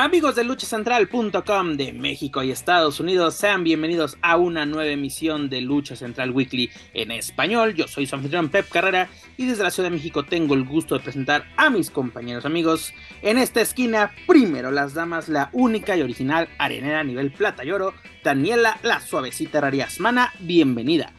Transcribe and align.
Amigos 0.00 0.36
de 0.36 0.44
luchacentral.com 0.44 1.76
de 1.76 1.92
México 1.92 2.44
y 2.44 2.52
Estados 2.52 3.00
Unidos, 3.00 3.34
sean 3.34 3.64
bienvenidos 3.64 4.16
a 4.22 4.36
una 4.36 4.64
nueva 4.64 4.92
emisión 4.92 5.50
de 5.50 5.60
Lucha 5.60 5.96
Central 5.96 6.30
Weekly 6.30 6.70
en 6.94 7.10
español. 7.10 7.74
Yo 7.74 7.88
soy 7.88 8.06
su 8.06 8.14
anfitrión 8.14 8.48
Pep 8.48 8.68
Carrera 8.68 9.08
y 9.36 9.46
desde 9.46 9.64
la 9.64 9.72
Ciudad 9.72 9.90
de 9.90 9.96
México 9.96 10.24
tengo 10.24 10.54
el 10.54 10.64
gusto 10.64 10.94
de 10.94 11.02
presentar 11.02 11.46
a 11.56 11.68
mis 11.68 11.90
compañeros 11.90 12.44
amigos. 12.44 12.92
En 13.22 13.38
esta 13.38 13.60
esquina, 13.60 14.12
primero 14.28 14.70
las 14.70 14.94
damas, 14.94 15.28
la 15.28 15.50
única 15.52 15.96
y 15.96 16.02
original 16.02 16.48
arenera 16.58 17.00
a 17.00 17.04
nivel 17.04 17.32
plata 17.32 17.64
y 17.64 17.72
oro, 17.72 17.92
Daniela 18.22 18.78
la 18.84 19.00
suavecita 19.00 19.60
Rariasmana, 19.60 20.32
bienvenida. 20.38 21.12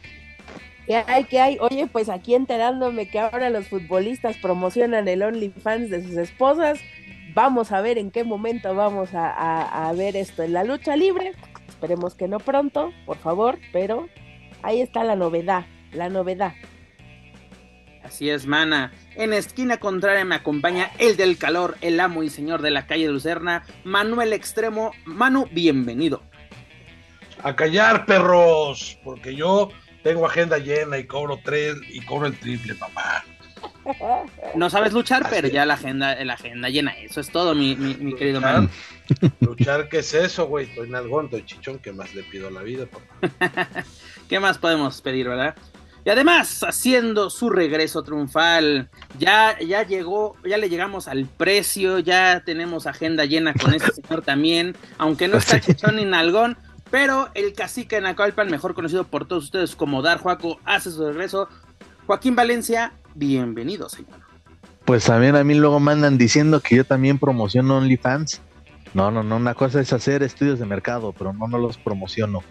¿Qué 0.86 1.04
hay? 1.06 1.24
¿Qué 1.24 1.38
hay? 1.38 1.58
Oye, 1.60 1.86
pues 1.86 2.08
aquí 2.08 2.34
enterándome 2.34 3.10
que 3.10 3.18
ahora 3.20 3.50
los 3.50 3.68
futbolistas 3.68 4.38
promocionan 4.38 5.06
el 5.06 5.22
OnlyFans 5.22 5.90
de 5.90 6.02
sus 6.02 6.16
esposas 6.16 6.80
Vamos 7.34 7.70
a 7.72 7.80
ver 7.80 7.98
en 7.98 8.10
qué 8.10 8.24
momento 8.24 8.74
vamos 8.74 9.10
a, 9.12 9.92
ver 9.96 10.16
esto 10.16 10.42
en 10.42 10.52
la 10.52 10.64
lucha 10.64 10.96
libre. 10.96 11.32
Esperemos 11.68 12.14
que 12.14 12.28
no 12.28 12.38
pronto, 12.38 12.92
por 13.06 13.18
favor, 13.18 13.58
pero 13.72 14.08
ahí 14.62 14.80
está 14.80 15.04
la 15.04 15.16
novedad, 15.16 15.66
la 15.92 16.08
novedad. 16.08 16.54
Así 18.02 18.28
es, 18.28 18.46
mana. 18.46 18.92
En 19.14 19.32
esquina 19.32 19.76
contraria 19.76 20.24
me 20.24 20.34
acompaña 20.34 20.90
el 20.98 21.16
del 21.16 21.38
calor, 21.38 21.76
el 21.80 22.00
amo 22.00 22.22
y 22.22 22.30
señor 22.30 22.62
de 22.62 22.70
la 22.70 22.86
calle 22.86 23.06
de 23.06 23.12
Lucerna, 23.12 23.64
Manuel 23.84 24.32
Extremo. 24.32 24.92
Manu, 25.04 25.46
bienvenido. 25.52 26.22
A 27.42 27.54
callar, 27.54 28.06
perros, 28.06 28.98
porque 29.04 29.34
yo 29.34 29.70
tengo 30.02 30.26
agenda 30.26 30.58
llena 30.58 30.98
y 30.98 31.06
cobro 31.06 31.38
tres 31.44 31.76
y 31.88 32.00
cobro 32.00 32.26
el 32.26 32.38
triple, 32.38 32.74
papá. 32.74 33.24
No 34.54 34.70
sabes 34.70 34.92
luchar, 34.92 35.26
pero 35.30 35.48
ya 35.48 35.64
la 35.64 35.74
agenda, 35.74 36.22
la 36.24 36.34
agenda 36.34 36.68
llena. 36.68 36.92
Eso 36.92 37.20
es 37.20 37.30
todo, 37.30 37.54
mi, 37.54 37.76
querido 38.16 38.40
man. 38.40 38.70
Luchar, 39.40 39.88
¿qué 39.88 39.98
es 39.98 40.14
eso, 40.14 40.46
güey? 40.46 40.66
Estoy 40.66 40.88
nalgón, 40.88 41.26
estoy 41.26 41.44
chichón, 41.44 41.78
¿qué 41.78 41.92
más 41.92 42.14
le 42.14 42.22
pido 42.22 42.48
a 42.48 42.50
la 42.50 42.62
vida, 42.62 42.86
papá? 42.86 43.68
¿Qué 44.28 44.38
más 44.38 44.58
podemos 44.58 45.00
pedir, 45.02 45.28
verdad? 45.28 45.56
Y 46.04 46.10
además, 46.10 46.62
haciendo 46.62 47.28
su 47.28 47.50
regreso 47.50 48.02
triunfal, 48.02 48.88
ya, 49.18 49.58
ya 49.58 49.82
llegó, 49.82 50.36
ya 50.44 50.56
le 50.56 50.70
llegamos 50.70 51.08
al 51.08 51.26
precio, 51.26 51.98
ya 51.98 52.42
tenemos 52.44 52.86
agenda 52.86 53.26
llena 53.26 53.52
con 53.52 53.74
este 53.74 53.92
señor 54.02 54.22
también, 54.22 54.76
aunque 54.96 55.28
no 55.28 55.36
está 55.36 55.60
chichón 55.60 55.96
ni 55.96 56.04
nalgón, 56.04 56.56
pero 56.90 57.28
el 57.34 57.52
cacique 57.52 57.96
en 57.96 58.06
Acalpan, 58.06 58.50
mejor 58.50 58.74
conocido 58.74 59.04
por 59.04 59.26
todos 59.26 59.44
ustedes 59.44 59.76
como 59.76 60.00
Dar 60.00 60.18
Juaco, 60.18 60.58
hace 60.64 60.90
su 60.90 61.06
regreso. 61.06 61.48
Joaquín 62.06 62.34
Valencia, 62.34 62.94
bienvenido, 63.14 63.88
señor. 63.88 64.20
Pues 64.84 65.04
también 65.04 65.36
a 65.36 65.44
mí 65.44 65.54
luego 65.54 65.78
mandan 65.80 66.18
diciendo 66.18 66.60
que 66.60 66.76
yo 66.76 66.84
también 66.84 67.18
promociono 67.18 67.76
OnlyFans. 67.78 68.40
No, 68.92 69.10
no, 69.10 69.22
no, 69.22 69.36
una 69.36 69.54
cosa 69.54 69.80
es 69.80 69.92
hacer 69.92 70.22
estudios 70.22 70.58
de 70.58 70.66
mercado, 70.66 71.12
pero 71.16 71.32
no, 71.32 71.46
no 71.46 71.58
los 71.58 71.76
promociono. 71.78 72.42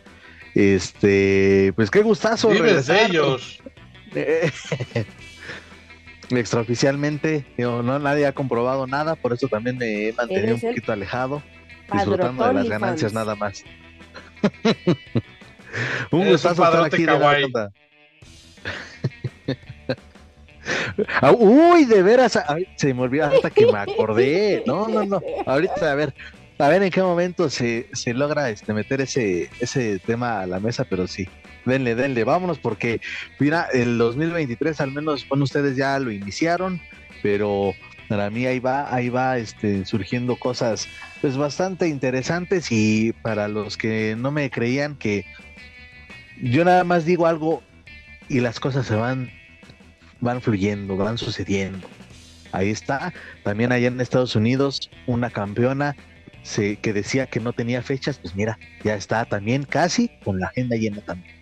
Este, 0.56 1.74
pues 1.76 1.92
qué 1.92 2.02
gustazo. 2.02 2.50
regresar, 2.50 3.10
ellos. 3.10 3.60
extraoficialmente, 6.38 7.46
no, 7.58 8.00
nadie 8.00 8.26
ha 8.26 8.34
comprobado 8.34 8.88
nada, 8.88 9.16
por 9.16 9.34
eso 9.34 9.48
también 9.48 9.78
me 9.78 10.10
he 10.10 10.14
mantenido 10.14 10.56
un 10.56 10.62
poquito 10.62 10.92
alejado, 10.92 11.44
disfrutando 11.92 12.48
de 12.48 12.54
las 12.54 12.70
ganancias 12.70 13.14
nada 13.14 13.36
más. 13.36 13.64
un 16.12 16.30
gustazo 16.30 16.64
estar 16.64 16.86
aquí 16.86 17.06
de 17.06 17.70
uy, 21.40 21.86
de 21.86 22.04
veras, 22.04 22.40
se 22.76 22.94
me 22.94 23.02
olvidó 23.02 23.26
hasta 23.26 23.50
que 23.50 23.66
me 23.66 23.78
acordé. 23.78 24.64
No, 24.66 24.88
no, 24.88 25.06
no. 25.06 25.22
Ahorita, 25.46 25.92
a 25.92 25.96
ver, 25.96 26.14
a 26.58 26.68
ver 26.68 26.84
en 26.84 26.92
qué 26.92 27.02
momento 27.02 27.50
se, 27.50 27.88
se 27.94 28.14
logra 28.14 28.50
este, 28.50 28.74
meter 28.74 29.02
ese, 29.02 29.50
ese 29.60 30.00
tema 30.00 30.42
a 30.42 30.48
la 30.48 30.60
mesa, 30.60 30.84
pero 30.84 31.08
sí. 31.08 31.28
Denle, 31.66 31.96
denle, 31.96 32.24
vámonos, 32.24 32.58
porque 32.58 33.02
mira, 33.38 33.68
el 33.74 33.98
2023 33.98 34.80
al 34.82 34.92
menos, 34.92 35.28
bueno, 35.28 35.44
ustedes 35.44 35.76
ya 35.76 36.00
lo 36.00 36.12
iniciaron, 36.12 36.82
pero 37.22 37.74
para 38.08 38.30
mí 38.30 38.46
ahí 38.46 38.60
va, 38.60 38.94
ahí 38.94 39.10
va 39.10 39.38
este, 39.38 39.86
surgiendo 39.86 40.36
cosas 40.36 40.88
pues 41.22 41.38
bastante 41.38 41.88
interesantes 41.88 42.72
y 42.72 43.14
para 43.22 43.48
los 43.48 43.78
que 43.78 44.16
no 44.18 44.32
me 44.32 44.50
creían 44.50 44.96
que 44.96 45.26
yo 46.42 46.66
nada 46.66 46.84
más 46.84 47.06
digo 47.06 47.28
algo 47.28 47.62
y 48.28 48.40
las 48.40 48.60
cosas 48.60 48.88
se 48.88 48.96
van 48.96 49.30
van 50.22 50.42
fluyendo, 50.42 50.98
van 50.98 51.18
sucediendo. 51.18 51.88
Ahí 52.52 52.70
está, 52.70 53.14
también 53.44 53.72
allá 53.72 53.88
en 53.88 54.02
Estados 54.02 54.36
Unidos, 54.36 54.90
una 55.06 55.30
campeona 55.30 55.96
se, 56.42 56.78
que 56.78 56.94
decía 56.94 57.28
que 57.28 57.40
no 57.40 57.54
tenía 57.54 57.82
fechas, 57.82 58.18
pues 58.18 58.36
mira, 58.36 58.58
ya 58.84 58.96
está 58.96 59.26
también 59.26 59.64
casi 59.64 60.10
con 60.24 60.40
la 60.40 60.48
agenda 60.48 60.76
llena 60.76 61.02
también. 61.02 61.36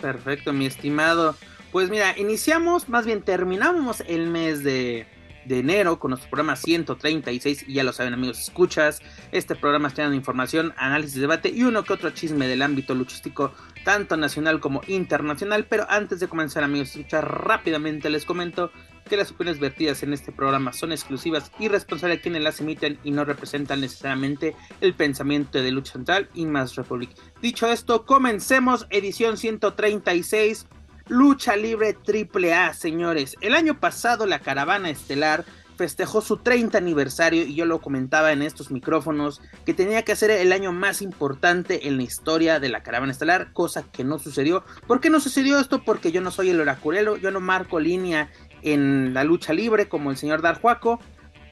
Perfecto, 0.00 0.52
mi 0.52 0.66
estimado. 0.66 1.36
Pues 1.72 1.90
mira, 1.90 2.16
iniciamos, 2.16 2.88
más 2.88 3.04
bien 3.04 3.22
terminamos 3.22 4.02
el 4.06 4.28
mes 4.28 4.62
de, 4.62 5.06
enero 5.48 5.98
con 5.98 6.10
nuestro 6.10 6.30
programa 6.30 6.56
136 6.56 7.66
y 7.68 7.74
ya 7.74 7.84
lo 7.84 7.92
saben 7.92 8.14
amigos, 8.14 8.40
escuchas, 8.40 9.00
este 9.30 9.54
programa 9.54 9.88
está 9.88 10.04
información, 10.14 10.72
análisis, 10.76 11.20
debate 11.20 11.50
y 11.50 11.62
uno 11.62 11.84
que 11.84 11.92
otro 11.92 12.10
chisme 12.10 12.48
del 12.48 12.62
ámbito 12.62 12.94
luchístico 12.94 13.52
tanto 13.86 14.16
nacional 14.16 14.58
como 14.58 14.80
internacional, 14.88 15.64
pero 15.64 15.86
antes 15.88 16.18
de 16.18 16.26
comenzar 16.26 16.64
amigos, 16.64 16.88
escuchar 16.88 17.46
rápidamente 17.46 18.10
les 18.10 18.24
comento 18.24 18.72
que 19.08 19.16
las 19.16 19.30
opiniones 19.30 19.60
vertidas 19.60 20.02
en 20.02 20.12
este 20.12 20.32
programa 20.32 20.72
son 20.72 20.90
exclusivas 20.90 21.52
y 21.60 21.68
responsables 21.68 22.18
de 22.18 22.22
quienes 22.22 22.42
las 22.42 22.60
emiten 22.60 22.98
y 23.04 23.12
no 23.12 23.24
representan 23.24 23.80
necesariamente 23.80 24.56
el 24.80 24.94
pensamiento 24.94 25.62
de 25.62 25.70
Lucha 25.70 25.92
Central 25.92 26.28
y 26.34 26.46
Más 26.46 26.74
Republic. 26.74 27.10
Dicho 27.40 27.68
esto, 27.68 28.04
comencemos 28.04 28.88
edición 28.90 29.36
136 29.36 30.66
Lucha 31.06 31.54
Libre 31.54 31.92
Triple 31.92 32.54
A, 32.54 32.74
señores. 32.74 33.36
El 33.40 33.54
año 33.54 33.78
pasado 33.78 34.26
la 34.26 34.40
caravana 34.40 34.90
estelar 34.90 35.44
festejó 35.76 36.20
su 36.20 36.38
30 36.38 36.78
aniversario 36.78 37.44
y 37.44 37.54
yo 37.54 37.66
lo 37.66 37.80
comentaba 37.80 38.32
en 38.32 38.42
estos 38.42 38.70
micrófonos 38.70 39.40
que 39.64 39.74
tenía 39.74 40.02
que 40.02 40.16
ser 40.16 40.30
el 40.30 40.52
año 40.52 40.72
más 40.72 41.02
importante 41.02 41.86
en 41.86 41.96
la 41.96 42.02
historia 42.02 42.58
de 42.60 42.68
la 42.68 42.82
caravana 42.82 43.12
estelar, 43.12 43.52
cosa 43.52 43.84
que 43.90 44.04
no 44.04 44.18
sucedió. 44.18 44.64
¿Por 44.86 45.00
qué 45.00 45.10
no 45.10 45.20
sucedió 45.20 45.58
esto? 45.58 45.82
Porque 45.84 46.12
yo 46.12 46.20
no 46.20 46.30
soy 46.30 46.50
el 46.50 46.60
oraculero, 46.60 47.16
yo 47.16 47.30
no 47.30 47.40
marco 47.40 47.78
línea 47.78 48.30
en 48.62 49.14
la 49.14 49.24
lucha 49.24 49.52
libre 49.52 49.88
como 49.88 50.10
el 50.10 50.16
señor 50.16 50.42
Darjuaco, 50.42 50.98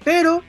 pero 0.05 0.43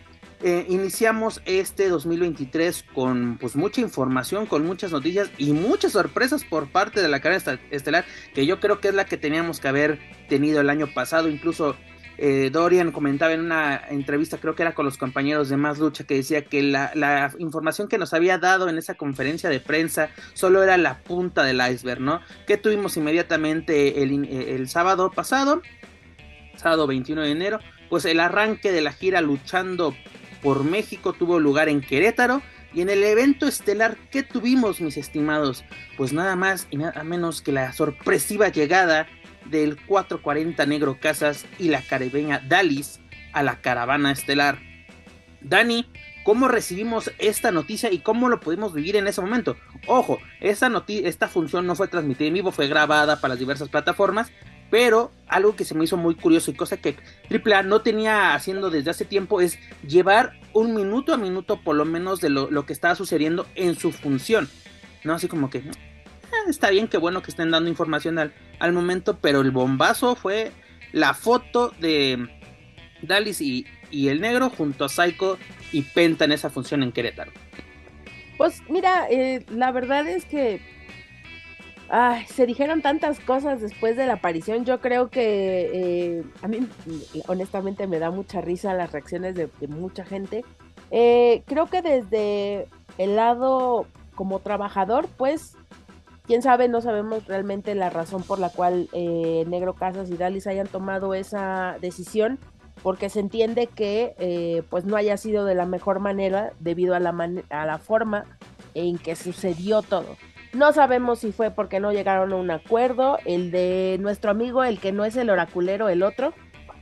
eh, 0.44 0.66
iniciamos 0.69 1.42
este 1.46 1.88
2023 1.88 2.86
con 2.94 3.38
pues 3.40 3.56
mucha 3.56 3.81
información, 3.81 4.46
con 4.46 4.66
muchas 4.66 4.92
noticias 4.92 5.30
y 5.38 5.53
muchas 5.53 5.94
sorpresas 5.94 6.44
por 6.44 6.72
parte 6.72 7.02
de 7.02 7.07
la 7.07 7.19
carrera 7.19 7.59
estelar, 7.72 8.06
que 8.34 8.46
yo 8.46 8.59
creo 8.59 8.80
que 8.80 8.90
es 8.90 8.94
la 8.94 9.06
que 9.06 9.18
teníamos 9.18 9.59
que 9.59 9.69
haber 9.69 10.00
tenido 10.28 10.62
el 10.62 10.69
año 10.69 10.88
pasado. 10.94 11.30
Incluso 11.30 11.75
eh, 12.18 12.50
Dorian 12.52 12.92
comentaba 12.92 13.34
en 13.34 13.42
una 13.42 13.81
entrevista, 13.90 14.38
creo 14.38 14.56
que 14.56 14.64
era 14.64 14.74
con 14.74 14.86
los 14.86 14.98
compañeros 14.98 15.50
de 15.50 15.58
Más 15.58 15.80
Lucha, 15.80 16.03
que 16.03 16.16
decía 16.16 16.46
que 16.46 16.62
la, 16.64 17.34
información 17.40 17.88
que 17.88 17.98
nos 17.98 18.14
había 18.14 18.38
dado 18.38 18.70
en 18.70 18.78
esa 18.78 18.96
conferencia 18.96 19.50
de 19.50 19.59
prensa 19.59 20.09
solo 20.34 20.64
era 20.64 20.78
la 20.78 21.00
punta 21.00 21.44
del 21.44 21.62
iceberg, 21.62 22.02
¿no? 22.02 22.22
Que 22.48 22.58
tuvimos 22.58 22.98
inmediatamente 22.98 24.04
el, 24.04 24.25
el 24.25 24.70
sábado 24.70 25.12
pasado, 25.12 25.62
sábado 26.56 26.88
21 26.88 27.22
de 27.22 27.31
enero, 27.31 27.60
pues 27.89 28.06
el 28.06 28.19
arranque 28.19 28.72
de 28.72 28.81
la 28.81 28.92
gira 28.92 29.22
luchando 29.22 29.94
por 30.42 30.63
México 30.63 31.13
tuvo 31.13 31.39
lugar 31.39 31.69
en 31.69 31.81
Querétaro. 31.81 32.42
Y 32.74 32.81
en 32.81 32.89
el 32.89 33.04
evento 33.06 33.48
estelar 33.48 33.95
que 34.12 34.22
tuvimos, 34.22 34.81
mis 34.81 34.98
estimados, 34.98 35.63
pues 35.95 36.12
nada 36.12 36.36
más 36.36 36.68
y 36.69 36.78
nada 36.78 37.06
menos 37.06 37.42
que 37.42 37.54
la 37.54 37.72
sorpresiva 37.72 38.50
llegada 38.50 39.07
del 39.45 39.77
440 39.86 40.65
Negro 40.65 40.97
Casas 41.00 41.45
y 41.59 41.69
la 41.69 41.81
caribeña 41.81 42.42
Dalis 42.47 43.00
a 43.33 43.44
la 43.44 43.62
caravana 43.62 44.12
estelar. 44.12 44.59
Dani, 45.42 45.86
¿cómo 46.24 46.47
recibimos 46.47 47.12
esta 47.19 47.51
noticia 47.51 47.92
y 47.92 48.00
cómo 48.00 48.30
lo 48.30 48.39
pudimos 48.39 48.74
vivir 48.74 48.95
en 48.95 49.07
ese 49.07 49.21
momento? 49.21 49.57
Ojo, 49.88 50.19
esta, 50.42 50.71
esta 50.88 51.27
función 51.27 51.68
no 51.68 51.75
fue 51.75 51.88
transmitida 51.88 52.27
en 52.27 52.33
vivo, 52.33 52.51
fue 52.51 52.68
grabada 52.68 53.21
para 53.21 53.33
las 53.33 53.39
diversas 53.39 53.69
plataformas, 53.69 54.31
pero 54.71 55.12
algo 55.27 55.56
que 55.56 55.65
se 55.65 55.75
me 55.75 55.83
hizo 55.83 55.98
muy 55.98 56.15
curioso 56.15 56.50
y 56.50 56.56
cosa 56.56 56.77
que 56.77 56.95
AAA 57.30 57.63
no 57.63 57.81
tenía 57.81 58.33
haciendo 58.33 58.69
desde 58.69 58.91
hace 58.91 59.06
tiempo 59.06 59.41
es 59.41 59.59
llevar 59.88 60.39
un 60.53 60.74
minuto 60.74 61.13
a 61.13 61.18
minuto 61.18 61.62
por 61.62 61.75
lo 61.75 61.86
menos 61.86 62.21
de 62.21 62.30
lo, 62.30 62.65
que 62.65 62.74
estaba 62.74 62.95
sucediendo 62.95 63.45
en 63.56 63.75
su 63.75 63.91
función. 63.91 64.50
¿No? 65.03 65.13
Así 65.13 65.27
como 65.27 65.51
que 65.51 65.62
está 66.48 66.70
bien, 66.70 66.88
que 66.88 66.98
bueno 66.98 67.22
que 67.22 67.32
estén 67.32 67.52
dando 67.52 67.70
información 67.70 68.20
al, 68.20 68.34
al 68.60 68.74
momento, 68.74 69.18
pero 69.18 69.42
el 69.42 69.52
bombazo 69.52 70.16
fue 70.16 70.52
la 70.92 71.14
foto 71.14 71.72
de 71.80 72.30
Dalis 73.02 73.42
y, 73.42 73.66
y 73.92 74.08
el 74.08 74.22
negro 74.22 74.50
junto 74.50 74.86
a 74.86 74.90
Psycho 74.90 75.38
y 75.72 75.82
Penta 75.82 76.26
en 76.26 76.32
esa 76.32 76.50
función 76.50 76.84
en 76.84 76.92
Querétaro. 76.92 77.32
Pues 78.38 78.62
mira, 78.70 79.08
eh, 79.10 79.46
la 79.50 79.72
verdad 79.72 80.08
es 80.08 80.26
que 80.26 80.62
ay, 81.90 82.26
se 82.28 82.46
dijeron 82.46 82.82
tantas 82.82 83.20
cosas 83.20 83.62
después 83.62 83.96
de 83.96 84.06
la 84.06 84.14
aparición. 84.14 84.66
Yo 84.66 84.82
creo 84.82 85.10
que 85.10 85.70
eh, 85.74 86.24
a 86.42 86.48
mí 86.48 86.68
honestamente 87.28 87.88
me 87.88 88.00
da 88.00 88.12
mucha 88.12 88.42
risa 88.42 88.74
las 88.74 88.92
reacciones 88.92 89.36
de, 89.36 89.50
de 89.60 89.68
mucha 89.68 90.06
gente. 90.06 90.44
Eh, 90.92 91.44
creo 91.46 91.68
que 91.68 91.82
desde 91.82 92.68
el 92.98 93.16
lado 93.16 93.88
como 94.16 94.40
trabajador, 94.40 95.08
pues, 95.18 95.58
quién 96.27 96.42
sabe, 96.42 96.68
no 96.68 96.81
sabemos 96.81 97.25
realmente 97.25 97.75
la 97.75 97.89
razón 97.89 98.24
por 98.24 98.39
la 98.39 98.50
cual 98.50 98.89
eh, 98.94 99.45
Negro 99.48 99.74
Casas 99.75 100.10
y 100.10 100.18
Dalis 100.18 100.48
hayan 100.48 100.68
tomado 100.68 101.13
esa 101.13 101.77
decisión, 101.81 102.39
porque 102.83 103.10
se 103.10 103.19
entiende 103.19 103.68
que 103.68 104.16
eh, 104.19 104.63
pues 104.69 104.86
no 104.86 104.95
haya 104.95 105.18
sido 105.18 105.45
de 105.45 105.56
la 105.56 105.66
mejor 105.66 106.00
manera 106.00 106.51
debido 106.60 106.95
a 106.95 107.00
la, 107.00 107.12
man 107.12 107.44
a 107.50 107.66
la 107.66 107.77
forma 107.77 108.25
en 108.74 108.98
que 108.98 109.16
sucedió 109.16 109.81
todo. 109.81 110.18
No 110.54 110.72
sabemos 110.72 111.19
si 111.19 111.31
fue 111.31 111.51
porque 111.51 111.80
no 111.80 111.92
llegaron 111.92 112.31
a 112.31 112.36
un 112.38 112.51
acuerdo, 112.51 113.19
el 113.25 113.51
de 113.51 113.98
nuestro 114.00 114.31
amigo, 114.31 114.63
el 114.63 114.80
que 114.80 114.92
no 114.92 115.04
es 115.04 115.16
el 115.18 115.30
oraculero, 115.30 115.89
el 115.89 116.04
otro, 116.04 116.33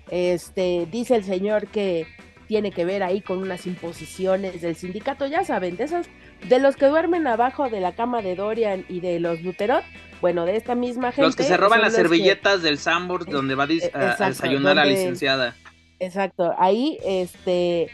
este, 0.09 0.87
dice 0.91 1.15
el 1.15 1.23
señor 1.23 1.67
que 1.67 2.05
tiene 2.47 2.71
que 2.71 2.85
ver 2.85 3.01
ahí 3.01 3.21
con 3.21 3.39
unas 3.39 3.65
imposiciones 3.65 4.61
del 4.61 4.75
sindicato, 4.75 5.25
ya 5.25 5.43
saben, 5.43 5.75
de 5.75 5.85
esos, 5.85 6.07
de 6.47 6.59
los 6.59 6.75
que 6.75 6.87
duermen 6.87 7.27
abajo 7.27 7.69
de 7.69 7.79
la 7.79 7.93
cama 7.93 8.21
de 8.21 8.35
Dorian 8.35 8.85
y 8.89 8.99
de 8.99 9.19
los 9.19 9.41
Luterot, 9.41 9.83
bueno, 10.21 10.45
de 10.45 10.55
esta 10.55 10.75
misma 10.75 11.11
gente. 11.11 11.23
Los 11.23 11.35
que 11.35 11.43
se 11.43 11.57
roban 11.57 11.81
las 11.81 11.93
servilletas 11.93 12.57
que... 12.57 12.67
del 12.67 12.77
Sambor 12.77 13.25
donde 13.25 13.55
va 13.55 13.63
a, 13.63 13.71
exacto, 13.71 14.23
a 14.23 14.27
desayunar 14.27 14.75
donde, 14.75 14.81
a 14.81 14.85
la 14.85 14.85
licenciada. 14.85 15.55
Exacto, 15.99 16.53
ahí 16.57 16.97
este 17.03 17.89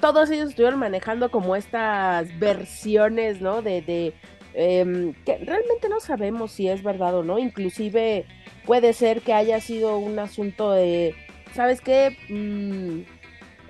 todos 0.00 0.30
ellos 0.30 0.50
estuvieron 0.50 0.80
manejando 0.80 1.30
como 1.30 1.54
estas 1.54 2.36
versiones, 2.38 3.40
¿no? 3.40 3.62
De, 3.62 3.80
de 3.82 4.12
eh, 4.54 5.14
que 5.24 5.38
realmente 5.38 5.88
no 5.88 6.00
sabemos 6.00 6.52
si 6.52 6.68
es 6.68 6.82
verdad 6.82 7.14
o 7.14 7.22
no, 7.22 7.38
inclusive 7.38 8.24
puede 8.66 8.92
ser 8.92 9.20
que 9.22 9.32
haya 9.32 9.60
sido 9.60 9.98
un 9.98 10.18
asunto 10.18 10.72
de, 10.72 11.14
¿sabes 11.54 11.80
qué? 11.80 12.16
Mm, 12.28 13.17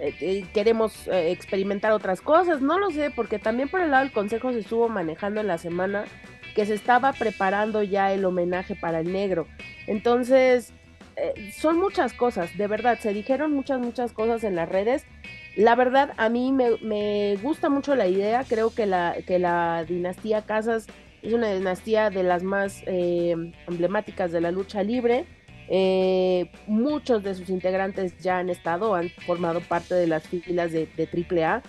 eh, 0.00 0.46
queremos 0.52 1.08
eh, 1.08 1.30
experimentar 1.30 1.92
otras 1.92 2.20
cosas, 2.20 2.60
no 2.60 2.78
lo 2.78 2.90
sé, 2.90 3.10
porque 3.10 3.38
también 3.38 3.68
por 3.68 3.80
el 3.80 3.90
lado 3.90 4.04
del 4.04 4.12
consejo 4.12 4.52
se 4.52 4.60
estuvo 4.60 4.88
manejando 4.88 5.40
en 5.40 5.46
la 5.46 5.58
semana 5.58 6.04
que 6.54 6.66
se 6.66 6.74
estaba 6.74 7.12
preparando 7.12 7.82
ya 7.82 8.12
el 8.12 8.24
homenaje 8.24 8.74
para 8.74 9.00
el 9.00 9.12
negro. 9.12 9.46
Entonces, 9.86 10.72
eh, 11.16 11.52
son 11.56 11.78
muchas 11.78 12.12
cosas, 12.12 12.56
de 12.56 12.66
verdad, 12.66 12.98
se 12.98 13.12
dijeron 13.12 13.52
muchas, 13.52 13.80
muchas 13.80 14.12
cosas 14.12 14.44
en 14.44 14.54
las 14.56 14.68
redes. 14.68 15.04
La 15.56 15.74
verdad, 15.74 16.12
a 16.16 16.28
mí 16.28 16.52
me, 16.52 16.78
me 16.82 17.36
gusta 17.42 17.68
mucho 17.68 17.96
la 17.96 18.06
idea, 18.06 18.44
creo 18.48 18.74
que 18.74 18.86
la, 18.86 19.16
que 19.26 19.38
la 19.38 19.84
dinastía 19.84 20.42
Casas 20.42 20.86
es 21.22 21.32
una 21.32 21.52
dinastía 21.52 22.10
de 22.10 22.22
las 22.22 22.42
más 22.42 22.82
eh, 22.86 23.34
emblemáticas 23.66 24.30
de 24.30 24.40
la 24.40 24.50
lucha 24.50 24.82
libre. 24.82 25.26
Eh, 25.70 26.50
muchos 26.66 27.22
de 27.22 27.34
sus 27.34 27.50
integrantes 27.50 28.18
ya 28.18 28.38
han 28.38 28.48
estado, 28.48 28.94
han 28.94 29.10
formado 29.26 29.60
parte 29.60 29.94
de 29.94 30.06
las 30.06 30.26
filas 30.26 30.72
de, 30.72 30.86
de 30.96 31.08
AAA. 31.44 31.62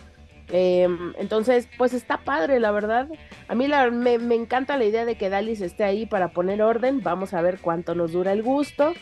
Eh, 0.51 0.88
entonces, 1.18 1.68
pues 1.78 1.94
está 1.94 2.18
padre, 2.18 2.60
la 2.60 2.72
verdad. 2.72 3.07
A 3.48 3.56
mí 3.56 3.68
me, 3.92 4.36
encanta 4.36 4.78
la 4.78 4.86
idea 4.86 5.06
de 5.06 5.16
que 5.16 5.30
Dalis 5.30 5.62
esté 5.62 5.84
ahí 5.84 6.06
para 6.06 6.30
poner 6.30 6.62
orden. 6.62 7.01
Vamos 7.01 7.34
a 7.34 7.42
ver 7.42 7.60
cuánto 7.60 7.96
nos 7.96 8.12
dura 8.12 8.34
el 8.34 8.44
gusto. 8.44 8.94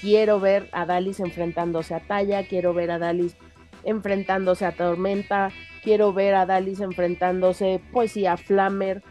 Quiero 0.00 0.40
ver 0.40 0.68
a 0.72 0.86
Dalis 0.86 1.20
enfrentándose 1.20 1.94
a 1.94 2.00
Talla, 2.00 2.44
quiero 2.44 2.74
ver 2.74 2.90
a 2.90 2.98
Dalis 2.98 3.36
enfrentándose 3.84 4.64
a 4.64 4.72
Tormenta, 4.72 5.50
quiero 5.82 6.12
ver 6.12 6.34
a 6.34 6.46
Dalis 6.46 6.80
enfrentándose 6.80 7.80
pues 7.92 8.12
sí 8.12 8.26
a 8.26 8.36
Flammer 8.36 9.02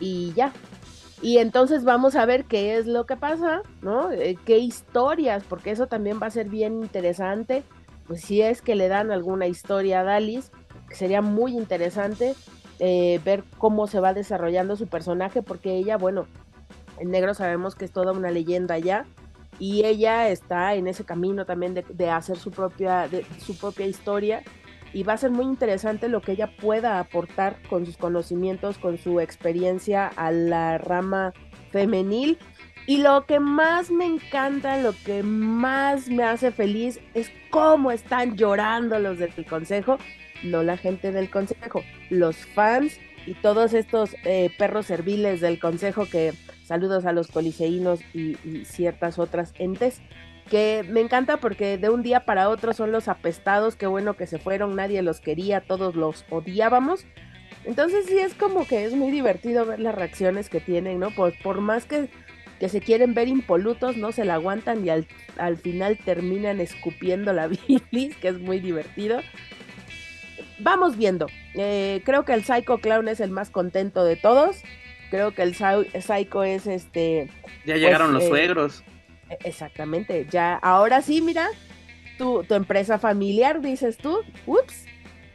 y 0.00 0.32
ya. 0.34 0.52
Y 1.22 1.38
entonces 1.38 1.84
vamos 1.84 2.16
a 2.16 2.24
ver 2.24 2.44
qué 2.44 2.76
es 2.76 2.86
lo 2.86 3.04
que 3.04 3.16
pasa, 3.16 3.62
¿no? 3.82 4.10
Eh, 4.10 4.38
qué 4.46 4.58
historias, 4.58 5.44
porque 5.48 5.70
eso 5.70 5.86
también 5.86 6.18
va 6.22 6.28
a 6.28 6.30
ser 6.30 6.48
bien 6.48 6.82
interesante. 6.82 7.62
Pues 8.06 8.22
si 8.22 8.40
es 8.40 8.62
que 8.62 8.74
le 8.74 8.88
dan 8.88 9.10
alguna 9.10 9.46
historia 9.46 10.00
a 10.00 10.04
Dalis, 10.04 10.50
sería 10.90 11.20
muy 11.20 11.56
interesante 11.56 12.34
eh, 12.78 13.20
ver 13.24 13.44
cómo 13.58 13.86
se 13.86 14.00
va 14.00 14.14
desarrollando 14.14 14.76
su 14.76 14.86
personaje, 14.86 15.42
porque 15.42 15.76
ella, 15.76 15.98
bueno, 15.98 16.26
en 16.98 17.10
negro 17.10 17.34
sabemos 17.34 17.74
que 17.74 17.84
es 17.84 17.92
toda 17.92 18.12
una 18.12 18.30
leyenda 18.30 18.78
ya, 18.78 19.04
y 19.58 19.84
ella 19.84 20.28
está 20.30 20.74
en 20.74 20.86
ese 20.86 21.04
camino 21.04 21.44
también 21.44 21.74
de, 21.74 21.82
de 21.82 22.08
hacer 22.08 22.38
su 22.38 22.50
propia, 22.50 23.08
de, 23.08 23.26
su 23.38 23.56
propia 23.58 23.86
historia 23.86 24.42
y 24.92 25.02
va 25.02 25.14
a 25.14 25.18
ser 25.18 25.30
muy 25.30 25.44
interesante 25.44 26.08
lo 26.08 26.20
que 26.20 26.32
ella 26.32 26.50
pueda 26.56 26.98
aportar 26.98 27.56
con 27.68 27.86
sus 27.86 27.96
conocimientos, 27.96 28.78
con 28.78 28.98
su 28.98 29.20
experiencia 29.20 30.08
a 30.08 30.30
la 30.30 30.78
rama 30.78 31.32
femenil. 31.70 32.38
Y 32.86 32.98
lo 32.98 33.24
que 33.26 33.38
más 33.38 33.90
me 33.90 34.06
encanta, 34.06 34.78
lo 34.78 34.92
que 35.04 35.22
más 35.22 36.08
me 36.08 36.24
hace 36.24 36.50
feliz 36.50 36.98
es 37.14 37.30
cómo 37.50 37.92
están 37.92 38.36
llorando 38.36 38.98
los 38.98 39.18
del 39.18 39.32
consejo, 39.46 39.98
no 40.42 40.62
la 40.62 40.76
gente 40.76 41.12
del 41.12 41.30
consejo, 41.30 41.82
los 42.08 42.36
fans 42.36 42.98
y 43.26 43.34
todos 43.34 43.74
estos 43.74 44.16
eh, 44.24 44.50
perros 44.58 44.86
serviles 44.86 45.40
del 45.40 45.60
consejo 45.60 46.06
que 46.06 46.32
saludos 46.64 47.04
a 47.04 47.12
los 47.12 47.28
coliseínos 47.28 48.00
y, 48.14 48.36
y 48.48 48.64
ciertas 48.64 49.18
otras 49.18 49.52
entes 49.58 50.00
que 50.48 50.84
me 50.88 51.00
encanta 51.00 51.38
porque 51.38 51.78
de 51.78 51.90
un 51.90 52.02
día 52.02 52.24
para 52.24 52.48
otro 52.48 52.72
son 52.72 52.92
los 52.92 53.08
apestados, 53.08 53.76
qué 53.76 53.86
bueno 53.86 54.14
que 54.14 54.26
se 54.26 54.38
fueron, 54.38 54.76
nadie 54.76 55.02
los 55.02 55.20
quería, 55.20 55.60
todos 55.60 55.94
los 55.94 56.24
odiábamos. 56.30 57.04
Entonces 57.64 58.06
sí 58.06 58.18
es 58.18 58.34
como 58.34 58.66
que 58.66 58.84
es 58.84 58.94
muy 58.94 59.10
divertido 59.10 59.66
ver 59.66 59.80
las 59.80 59.94
reacciones 59.94 60.48
que 60.48 60.60
tienen, 60.60 60.98
¿no? 60.98 61.10
Por, 61.10 61.36
por 61.42 61.60
más 61.60 61.84
que, 61.84 62.08
que 62.58 62.68
se 62.68 62.80
quieren 62.80 63.14
ver 63.14 63.28
impolutos, 63.28 63.96
no 63.96 64.12
se 64.12 64.24
la 64.24 64.34
aguantan 64.34 64.84
y 64.84 64.90
al, 64.90 65.06
al 65.36 65.56
final 65.56 65.98
terminan 65.98 66.60
escupiendo 66.60 67.32
la 67.32 67.46
bilis, 67.68 68.16
que 68.16 68.28
es 68.28 68.38
muy 68.38 68.60
divertido. 68.60 69.20
Vamos 70.58 70.96
viendo. 70.96 71.26
Eh, 71.54 72.02
creo 72.04 72.24
que 72.24 72.32
el 72.32 72.44
Psycho 72.44 72.78
Clown 72.78 73.08
es 73.08 73.20
el 73.20 73.30
más 73.30 73.50
contento 73.50 74.04
de 74.04 74.16
todos. 74.16 74.62
Creo 75.10 75.32
que 75.32 75.42
el 75.42 75.54
Psycho 75.54 76.44
es 76.44 76.66
este. 76.66 77.28
Ya 77.66 77.76
llegaron 77.76 78.12
pues, 78.12 78.14
los 78.14 78.22
eh, 78.24 78.28
suegros. 78.28 78.84
Exactamente, 79.44 80.26
ya, 80.30 80.56
ahora 80.56 81.02
sí, 81.02 81.20
mira, 81.20 81.48
tu, 82.18 82.44
tu 82.44 82.54
empresa 82.54 82.98
familiar, 82.98 83.60
dices 83.60 83.96
tú, 83.96 84.18
ups. 84.46 84.86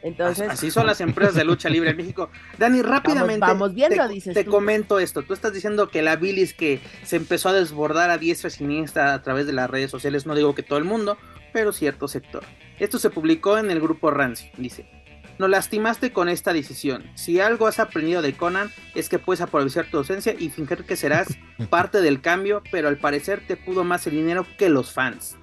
Entonces, 0.02 0.48
así 0.48 0.70
son 0.70 0.86
las 0.86 1.00
empresas 1.00 1.34
de 1.34 1.44
lucha 1.44 1.68
libre 1.68 1.90
en 1.90 1.96
México. 1.96 2.30
Dani, 2.58 2.80
rápidamente. 2.80 3.40
Vamos, 3.40 3.58
vamos 3.58 3.74
viendo, 3.74 4.06
te, 4.06 4.12
dices 4.12 4.34
te 4.34 4.44
tú. 4.44 4.52
comento 4.52 5.00
esto. 5.00 5.22
Tú 5.22 5.34
estás 5.34 5.52
diciendo 5.52 5.88
que 5.88 6.00
la 6.00 6.14
bilis 6.14 6.54
que 6.54 6.80
se 7.02 7.16
empezó 7.16 7.48
a 7.48 7.52
desbordar 7.52 8.10
a 8.10 8.18
diestra 8.18 8.46
y 8.46 8.52
siniestra 8.52 9.14
a 9.14 9.22
través 9.22 9.48
de 9.48 9.52
las 9.52 9.68
redes 9.68 9.90
sociales, 9.90 10.24
no 10.24 10.36
digo 10.36 10.54
que 10.54 10.62
todo 10.62 10.78
el 10.78 10.84
mundo, 10.84 11.18
pero 11.52 11.72
cierto 11.72 12.06
sector. 12.06 12.44
Esto 12.78 13.00
se 13.00 13.10
publicó 13.10 13.58
en 13.58 13.68
el 13.70 13.80
grupo 13.80 14.12
Rancy. 14.12 14.50
Dice: 14.56 14.86
Nos 15.38 15.50
lastimaste 15.50 16.12
con 16.12 16.28
esta 16.28 16.52
decisión. 16.52 17.04
Si 17.14 17.40
algo 17.40 17.66
has 17.66 17.78
aprendido 17.78 18.22
de 18.22 18.34
Conan 18.34 18.70
es 18.94 19.08
que 19.08 19.18
puedes 19.18 19.42
aprovechar 19.42 19.90
tu 19.90 19.98
ausencia 19.98 20.34
y 20.38 20.48
fingir 20.48 20.84
que 20.84 20.96
serás 20.96 21.28
parte 21.70 22.00
del 22.00 22.20
cambio, 22.20 22.62
pero 22.70 22.88
al 22.88 22.96
parecer 22.96 23.42
te 23.46 23.56
pudo 23.56 23.84
más 23.84 24.06
el 24.06 24.14
dinero 24.14 24.46
que 24.58 24.68
los 24.68 24.92
fans. 24.92 25.36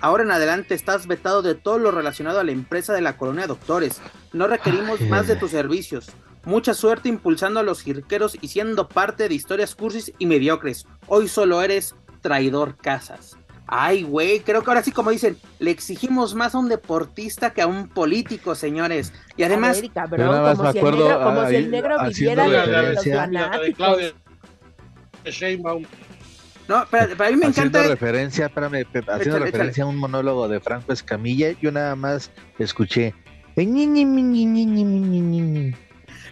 Ahora 0.00 0.22
en 0.22 0.30
adelante 0.30 0.74
estás 0.74 1.06
vetado 1.06 1.42
de 1.42 1.54
todo 1.54 1.78
lo 1.78 1.90
relacionado 1.90 2.38
a 2.38 2.44
la 2.44 2.52
empresa 2.52 2.92
de 2.92 3.00
la 3.00 3.16
colonia 3.16 3.42
de 3.42 3.48
doctores. 3.48 4.00
No 4.32 4.46
requerimos 4.46 5.00
más 5.00 5.26
de 5.26 5.36
tus 5.36 5.50
servicios. 5.50 6.10
Mucha 6.44 6.74
suerte 6.74 7.08
impulsando 7.08 7.58
a 7.58 7.62
los 7.64 7.82
cirqueros 7.82 8.36
y 8.40 8.48
siendo 8.48 8.88
parte 8.88 9.28
de 9.28 9.34
historias 9.34 9.74
cursis 9.74 10.12
y 10.18 10.26
mediocres. 10.26 10.86
Hoy 11.08 11.28
solo 11.28 11.62
eres 11.62 11.96
traidor 12.20 12.76
casas. 12.76 13.36
Ay, 13.66 14.04
güey, 14.04 14.40
creo 14.40 14.62
que 14.62 14.70
ahora 14.70 14.82
sí, 14.82 14.92
como 14.92 15.10
dicen, 15.10 15.36
le 15.58 15.72
exigimos 15.72 16.34
más 16.34 16.54
a 16.54 16.58
un 16.58 16.68
deportista 16.68 17.52
que 17.52 17.62
a 17.62 17.66
un 17.66 17.88
político, 17.88 18.54
señores. 18.54 19.12
Y 19.36 19.42
además, 19.42 19.78
A 19.78 19.80
ver, 19.80 19.90
cabrón, 19.90 20.26
Yo 20.26 20.32
nada 20.32 20.54
más 20.54 20.56
como, 20.56 21.42
me 21.42 21.50
si, 21.50 21.56
el 21.56 21.70
negro, 21.70 21.96
como 21.96 22.10
si 22.10 22.26
ahí, 22.26 22.32
el 22.32 22.36
negro 22.38 22.44
viviera 22.44 22.46
los 22.48 22.66
referencia. 22.66 23.14
La 23.14 23.58
de 23.58 23.74
fanáticos. 23.74 24.12
No, 26.68 26.84
pero, 26.90 27.06
pero 27.16 27.24
a 27.24 27.30
mí 27.30 27.36
me 27.36 27.46
haciendo 27.46 27.78
encanta. 27.78 27.94
referencia, 27.94 28.46
espérame, 28.46 28.86
haciendo 28.86 29.16
Échale, 29.16 29.38
referencia 29.38 29.84
a 29.84 29.86
un 29.86 29.96
monólogo 29.96 30.48
de 30.48 30.60
Franco 30.60 30.92
Escamilla, 30.92 31.52
yo 31.60 31.70
nada 31.70 31.94
más 31.94 32.30
escuché. 32.58 33.14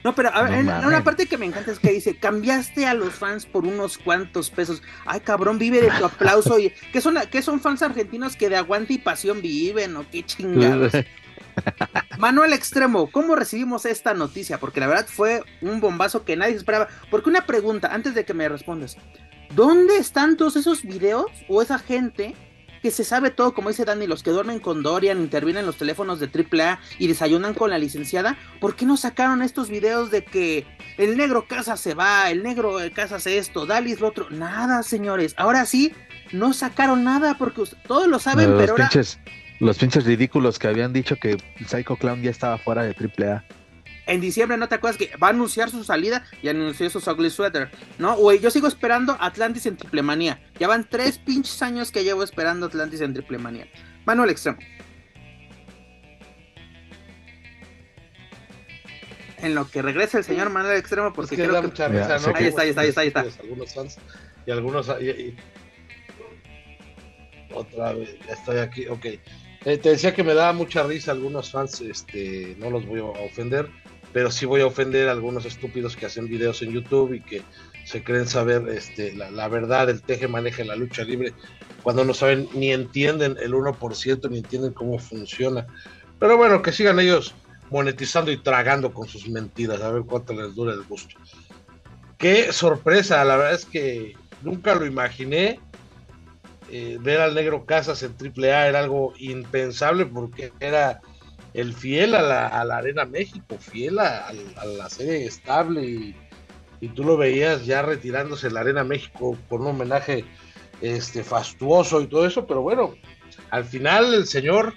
No, 0.05 0.15
pero 0.15 0.29
a 0.35 0.43
ver, 0.43 0.65
No 0.65 0.87
una 0.87 1.03
parte 1.03 1.27
que 1.27 1.39
me 1.39 1.47
encanta 1.47 1.73
es 1.73 1.79
que 1.79 1.91
dice, 1.91 2.15
cambiaste 2.17 2.87
a 2.87 2.93
los 2.93 3.15
fans 3.15 3.47
por 3.47 3.65
unos 3.65 3.97
cuantos 3.97 4.51
pesos. 4.51 4.83
Ay, 5.07 5.21
cabrón, 5.21 5.59
vive 5.59 5.81
de 5.81 5.91
tu 5.91 6.05
aplauso. 6.05 6.59
y 6.59 6.71
¿qué 6.93 7.01
son, 7.01 7.17
¿Qué 7.31 7.41
son 7.41 7.59
fans 7.59 7.81
argentinos 7.81 8.37
que 8.37 8.51
de 8.51 8.57
aguante 8.57 8.93
y 8.93 8.99
pasión 8.99 9.41
viven 9.41 9.97
o 9.97 10.05
qué 10.11 10.23
chingados? 10.23 10.93
Manuel 12.19 12.53
Extremo, 12.53 13.11
¿cómo 13.11 13.35
recibimos 13.35 13.87
esta 13.87 14.13
noticia? 14.13 14.59
Porque 14.59 14.81
la 14.81 14.89
verdad 14.89 15.07
fue 15.09 15.43
un 15.63 15.81
bombazo 15.81 16.25
que 16.25 16.37
nadie 16.37 16.55
esperaba. 16.55 16.89
Porque 17.11 17.31
una 17.31 17.47
pregunta, 17.47 17.89
antes 17.93 18.15
de 18.15 18.27
que 18.27 18.35
me 18.35 18.49
respondas. 18.49 18.99
¿Dónde 19.55 19.97
están 19.97 20.37
todos 20.37 20.57
esos 20.57 20.83
videos 20.83 21.27
o 21.49 21.63
esa 21.63 21.79
gente 21.79 22.35
que 22.85 22.91
se 22.91 23.03
sabe 23.03 23.31
todo, 23.31 23.55
como 23.55 23.71
dice 23.71 23.87
Dani, 23.87 24.07
los 24.07 24.23
que 24.23 24.31
duermen 24.31 24.61
con 24.61 24.83
Dorian, 24.83 25.19
intervienen 25.19 25.65
los 25.65 25.79
teléfonos 25.79 26.21
de 26.21 26.27
AAA 26.27 26.81
y 26.99 27.07
desayunan 27.07 27.55
con 27.55 27.71
la 27.71 27.79
licenciada? 27.79 28.37
¿Por 28.61 28.77
qué 28.77 28.85
no 28.85 28.99
sacaron 28.99 29.41
estos 29.41 29.71
videos 29.71 30.11
de 30.11 30.23
que 30.23 30.67
el 30.99 31.17
negro 31.17 31.47
casa 31.49 31.79
se 31.79 31.95
va, 31.95 32.31
el 32.31 32.43
negro 32.43 32.77
casa 32.95 33.17
hace 33.17 33.39
esto, 33.39 33.65
Dalis 33.65 34.01
lo 34.01 34.09
otro? 34.09 34.29
Nada, 34.29 34.83
señores. 34.83 35.33
Ahora 35.39 35.65
sí, 35.65 35.95
no 36.33 36.53
sacaron 36.53 37.05
nada 37.05 37.39
porque 37.39 37.63
todos 37.89 38.07
lo 38.07 38.19
saben, 38.19 38.51
los 38.51 38.61
pero 38.61 38.73
ahora... 38.73 38.91
pinches, 38.91 39.19
Los 39.61 39.79
pinches 39.79 40.05
ridículos 40.05 40.59
que 40.59 40.69
habían 40.69 40.93
dicho 40.93 41.17
que 41.17 41.39
Psycho 41.67 41.97
Clown 41.97 42.21
ya 42.21 42.31
estaba 42.31 42.59
fuera 42.59 42.83
de 42.83 42.95
AAA. 42.95 43.45
En 44.07 44.21
diciembre, 44.21 44.59
¿no 44.59 44.69
te 44.69 44.75
acuerdas 44.75 44.99
que 44.99 45.17
va 45.17 45.29
a 45.29 45.31
anunciar 45.31 45.71
su 45.71 45.83
salida 45.83 46.25
y 46.43 46.49
anunció 46.49 46.91
su 46.91 46.99
ugly 47.11 47.31
sweater? 47.31 47.71
¿No? 47.99 48.17
Güey, 48.17 48.39
yo 48.39 48.51
sigo 48.51 48.69
esperando 48.69 49.17
Atlantis 49.19 49.65
en 49.67 49.77
Triplemanía. 49.79 50.43
Ya 50.59 50.69
van 50.69 50.87
tres 50.89 51.19
pinches 51.19 51.63
años 51.63 51.91
que 51.91 52.05
llevo 52.05 52.23
esperando 52.23 52.67
Atlantis 52.67 53.01
en 53.01 53.15
Triplemanía. 53.15 53.67
Manuel 54.05 54.29
Extremo. 54.31 54.59
En 59.39 59.55
lo 59.55 59.69
que 59.71 59.83
regresa 59.83 60.19
el 60.19 60.25
señor 60.25 60.51
Manuel 60.51 60.79
Extremo, 60.79 61.13
porque 61.13 61.35
Es 61.35 61.41
que 61.41 61.47
creo 61.49 61.61
Ahí 62.35 62.47
está, 62.47 62.63
ahí 62.63 62.69
está, 62.71 62.81
ahí 62.83 62.89
está, 62.89 63.01
ahí 63.03 63.09
está. 63.09 63.21
Algunos 63.43 63.75
fans 63.75 63.99
y 64.47 64.51
algunos. 64.51 64.89
y- 65.01 65.11
y- 65.11 65.37
Otra 67.53 67.93
vez, 67.93 68.17
ya 68.27 68.33
estoy 68.35 68.59
aquí, 68.59 68.87
ok. 68.89 69.05
Eh, 69.67 69.79
te 69.79 69.91
decía 69.91 70.13
que 70.15 70.25
me 70.25 70.35
daba 70.35 70.53
mucha 70.53 70.83
risa 70.83 71.13
algunos 71.13 71.51
fans, 71.53 71.81
este, 71.83 72.57
no 72.59 72.69
los 72.69 72.85
voy 72.85 73.01
a 73.01 73.05
ofender, 73.05 73.71
pero 74.15 74.31
sí 74.31 74.47
voy 74.47 74.61
a 74.61 74.67
ofender 74.67 75.09
a 75.09 75.13
algunos 75.13 75.45
estúpidos 75.45 75.97
que 75.97 76.07
hacen 76.07 76.29
videos 76.29 76.63
en 76.63 76.73
YouTube 76.73 77.15
y 77.15 77.21
que 77.21 77.43
se 77.85 78.05
creen 78.05 78.29
saber 78.29 78.69
este, 78.69 79.13
la, 79.13 79.29
la 79.33 79.49
verdad 79.49 79.89
del 79.89 80.03
teje 80.03 80.29
maneja 80.29 80.63
la 80.65 80.77
lucha 80.77 81.03
libre, 81.03 81.35
cuando 81.83 82.05
no 82.05 82.15
saben 82.15 82.49
ni 82.55 82.73
entienden 82.73 83.37
el 83.43 83.53
1%, 83.53 84.31
ni 84.31 84.39
entienden 84.39 84.73
cómo 84.73 85.01
funciona. 85.01 85.67
Pero 86.21 86.37
bueno, 86.37 86.63
que 86.63 86.71
sigan 86.71 87.01
ellos 87.01 87.35
monetizando 87.71 88.31
y 88.31 88.37
tragando 88.37 88.95
con 88.95 89.09
sus 89.09 89.29
mentiras, 89.29 89.83
a 89.83 89.91
ver 89.91 90.05
cuánto 90.05 90.33
les 90.33 90.55
dura 90.55 90.73
el 90.73 90.85
gusto. 90.85 91.17
Qué 92.17 92.53
sorpresa, 92.53 93.25
la 93.25 93.37
verdad 93.37 93.55
es 93.55 93.67
que 93.67 94.15
nunca 94.43 94.77
lo 94.77 94.87
imaginé. 94.87 95.59
Eh, 96.71 96.99
ver 97.01 97.21
al 97.21 97.35
negro 97.35 97.67
Casas 97.67 98.03
en 98.05 98.13
AAA 98.13 98.69
era 98.69 98.79
algo 98.79 99.13
impensable 99.19 100.07
porque 100.07 100.53
era 100.61 101.03
el 101.55 101.73
fiel 101.73 102.15
a 102.15 102.23
la, 102.65 102.77
Arena 102.77 103.05
México, 103.05 103.57
fiel 103.59 103.99
a, 104.01 104.33
la 104.77 104.91
serie 104.91 105.25
estable 105.25 105.83
y, 105.83 106.15
tú 106.95 107.03
lo 107.03 107.17
veías 107.17 107.65
ya 107.65 107.81
retirándose 107.81 108.51
la 108.51 108.61
Arena 108.61 108.85
México 108.85 109.39
con 109.49 109.63
un 109.63 109.69
homenaje 109.69 110.23
este, 110.83 111.25
fastuoso 111.25 112.03
y 112.03 112.09
todo 112.09 112.27
eso, 112.27 112.47
pero 112.47 112.61
bueno, 112.61 112.95
al 113.49 113.65
final 113.65 114.13
el 114.13 114.27
señor 114.27 114.75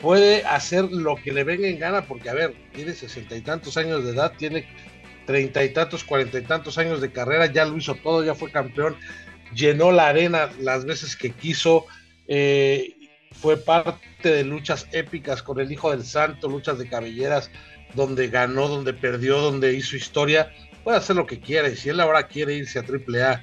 puede 0.00 0.44
hacer 0.44 0.84
lo 0.84 1.16
que 1.16 1.32
le 1.32 1.42
venga 1.42 1.66
en 1.66 1.80
gana 1.80 2.06
porque, 2.06 2.30
a 2.30 2.34
ver, 2.34 2.54
tiene 2.72 2.92
sesenta 2.92 3.34
y 3.34 3.40
tantos 3.40 3.76
años 3.76 4.04
de 4.04 4.12
edad, 4.12 4.34
tiene 4.38 4.68
treinta 5.26 5.64
y 5.64 5.72
tantos, 5.72 6.04
cuarenta 6.04 6.38
y 6.38 6.42
tantos 6.42 6.78
años 6.78 7.00
de 7.00 7.10
carrera, 7.10 7.46
ya 7.46 7.64
lo 7.64 7.76
hizo 7.76 7.96
todo, 7.96 8.24
ya 8.24 8.34
fue 8.34 8.52
campeón, 8.52 8.96
llenó 9.54 9.90
la 9.90 10.08
arena 10.08 10.50
las 10.60 10.84
veces 10.84 11.16
que 11.16 11.32
quiso, 11.32 11.86
eh, 12.28 12.95
fue 13.40 13.56
parte 13.56 14.00
de 14.22 14.44
luchas 14.44 14.88
épicas 14.92 15.42
con 15.42 15.60
el 15.60 15.70
Hijo 15.70 15.90
del 15.90 16.04
Santo, 16.04 16.48
luchas 16.48 16.78
de 16.78 16.88
cabelleras, 16.88 17.50
donde 17.94 18.28
ganó, 18.28 18.68
donde 18.68 18.92
perdió, 18.92 19.38
donde 19.38 19.74
hizo 19.74 19.96
historia, 19.96 20.52
puede 20.84 20.98
hacer 20.98 21.16
lo 21.16 21.26
que 21.26 21.40
quiera, 21.40 21.68
y 21.68 21.76
si 21.76 21.88
él 21.88 22.00
ahora 22.00 22.28
quiere 22.28 22.54
irse 22.54 22.78
a 22.78 22.82
AAA 22.82 23.42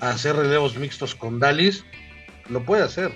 a 0.00 0.10
hacer 0.10 0.36
relevos 0.36 0.76
mixtos 0.76 1.14
con 1.14 1.38
Dalis, 1.40 1.84
lo 2.48 2.64
puede 2.64 2.84
hacer, 2.84 3.12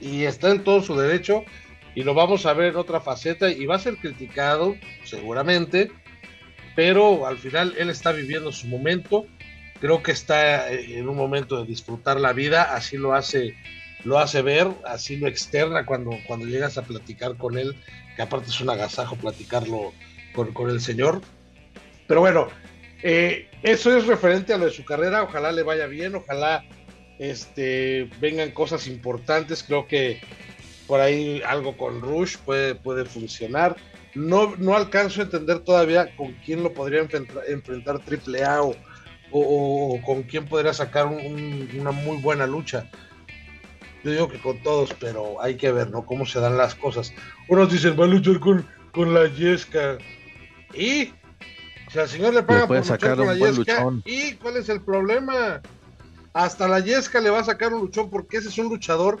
y 0.00 0.24
está 0.24 0.50
en 0.50 0.64
todo 0.64 0.82
su 0.82 0.96
derecho, 0.96 1.44
y 1.94 2.02
lo 2.02 2.14
vamos 2.14 2.46
a 2.46 2.52
ver 2.52 2.70
en 2.70 2.76
otra 2.76 3.00
faceta, 3.00 3.50
y 3.50 3.66
va 3.66 3.76
a 3.76 3.80
ser 3.80 3.96
criticado, 3.96 4.76
seguramente, 5.04 5.90
pero 6.74 7.26
al 7.26 7.38
final 7.38 7.74
él 7.78 7.90
está 7.90 8.12
viviendo 8.12 8.52
su 8.52 8.66
momento, 8.66 9.26
creo 9.80 10.02
que 10.02 10.12
está 10.12 10.70
eh, 10.70 10.98
en 10.98 11.08
un 11.08 11.16
momento 11.16 11.60
de 11.60 11.66
disfrutar 11.66 12.20
la 12.20 12.32
vida, 12.32 12.74
así 12.74 12.96
lo 12.96 13.14
hace, 13.14 13.56
lo 14.06 14.18
hace 14.18 14.40
ver, 14.42 14.68
así 14.86 15.16
lo 15.16 15.26
externa 15.28 15.84
cuando, 15.84 16.10
cuando 16.26 16.46
llegas 16.46 16.78
a 16.78 16.82
platicar 16.82 17.36
con 17.36 17.58
él, 17.58 17.74
que 18.14 18.22
aparte 18.22 18.48
es 18.50 18.60
un 18.60 18.70
agasajo 18.70 19.16
platicarlo 19.16 19.92
con, 20.34 20.52
con 20.52 20.70
el 20.70 20.80
señor. 20.80 21.20
Pero 22.06 22.20
bueno, 22.20 22.48
eh, 23.02 23.48
eso 23.62 23.96
es 23.96 24.06
referente 24.06 24.52
a 24.54 24.58
lo 24.58 24.66
de 24.66 24.70
su 24.70 24.84
carrera, 24.84 25.22
ojalá 25.24 25.50
le 25.52 25.62
vaya 25.64 25.86
bien, 25.86 26.14
ojalá 26.14 26.64
este, 27.18 28.08
vengan 28.20 28.50
cosas 28.52 28.86
importantes, 28.86 29.62
creo 29.62 29.86
que 29.86 30.20
por 30.86 31.00
ahí 31.00 31.42
algo 31.44 31.76
con 31.76 32.00
Rush 32.00 32.36
puede, 32.38 32.74
puede 32.74 33.04
funcionar. 33.04 33.76
No, 34.14 34.54
no 34.56 34.74
alcanzo 34.76 35.20
a 35.20 35.24
entender 35.24 35.58
todavía 35.60 36.14
con 36.16 36.32
quién 36.44 36.62
lo 36.62 36.72
podría 36.72 37.00
enfrentar, 37.00 37.42
enfrentar 37.48 37.96
AAA 38.00 38.62
o, 38.62 38.74
o, 39.32 40.00
con 40.06 40.22
quién 40.22 40.46
podría 40.46 40.72
sacar 40.72 41.06
un- 41.06 41.68
una 41.78 41.90
muy 41.90 42.18
buena 42.18 42.46
lucha. 42.46 42.88
Yo 44.04 44.10
digo 44.10 44.28
que 44.28 44.38
con 44.38 44.62
todos, 44.62 44.94
pero 45.00 45.40
hay 45.42 45.56
que 45.56 45.72
ver, 45.72 45.90
¿no? 45.90 46.04
Cómo 46.06 46.26
se 46.26 46.38
dan 46.40 46.56
las 46.56 46.74
cosas. 46.74 47.12
Unos 47.48 47.72
dicen, 47.72 47.98
va 47.98 48.04
a 48.04 48.08
luchar 48.08 48.38
con, 48.40 48.66
con 48.92 49.12
la 49.14 49.26
Yesca. 49.26 49.98
¿Y? 50.74 51.12
Si 51.90 51.98
al 51.98 52.08
señor 52.08 52.34
le 52.34 52.42
pagan 52.42 52.66
puede 52.68 52.82
por 52.82 52.90
luchar 52.90 53.00
sacar 53.00 53.16
con 53.16 53.20
un 53.28 53.32
la 53.32 53.38
buen 53.38 53.54
Yesca, 53.56 53.80
luchón. 53.84 54.02
¿y 54.06 54.32
cuál 54.34 54.56
es 54.58 54.68
el 54.68 54.80
problema? 54.80 55.60
Hasta 56.32 56.68
la 56.68 56.80
Yesca 56.80 57.20
le 57.20 57.30
va 57.30 57.40
a 57.40 57.44
sacar 57.44 57.72
un 57.72 57.80
luchón 57.80 58.10
porque 58.10 58.36
ese 58.36 58.48
es 58.48 58.58
un 58.58 58.68
luchador 58.68 59.18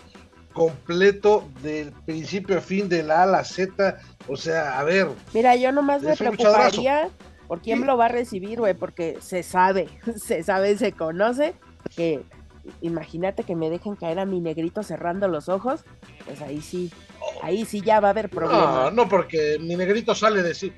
completo 0.52 1.48
del 1.62 1.92
principio 2.06 2.58
a 2.58 2.60
fin, 2.60 2.88
de 2.88 3.02
la 3.02 3.20
A 3.20 3.22
a 3.24 3.26
la 3.26 3.44
Z. 3.44 3.98
O 4.28 4.36
sea, 4.36 4.78
a 4.78 4.84
ver, 4.84 5.08
Mira, 5.34 5.54
yo 5.56 5.70
nomás 5.72 6.02
me 6.02 6.16
preocuparía 6.16 7.08
por 7.46 7.60
quién 7.60 7.80
Sí. 7.80 7.84
lo 7.84 7.96
va 7.96 8.06
a 8.06 8.08
recibir, 8.08 8.58
güey, 8.58 8.74
porque 8.74 9.18
se 9.20 9.42
sabe, 9.42 9.88
se 10.16 10.42
sabe, 10.42 10.76
se 10.76 10.92
conoce 10.92 11.54
que 11.94 12.22
imagínate 12.80 13.42
que 13.44 13.54
me 13.56 13.70
dejen 13.70 13.96
caer 13.96 14.18
a 14.18 14.24
mi 14.26 14.40
negrito 14.40 14.82
cerrando 14.82 15.28
los 15.28 15.48
ojos, 15.48 15.84
pues 16.24 16.40
ahí 16.42 16.60
sí, 16.60 16.90
ahí 17.42 17.64
sí 17.64 17.80
ya 17.80 18.00
va 18.00 18.08
a 18.08 18.10
haber 18.12 18.26
No, 18.32 18.38
problemas. 18.40 18.92
no, 18.94 19.08
porque 19.08 19.58
mi 19.60 19.76
negrito 19.76 20.14
sale 20.14 20.42
de 20.42 20.54
si- 20.54 20.72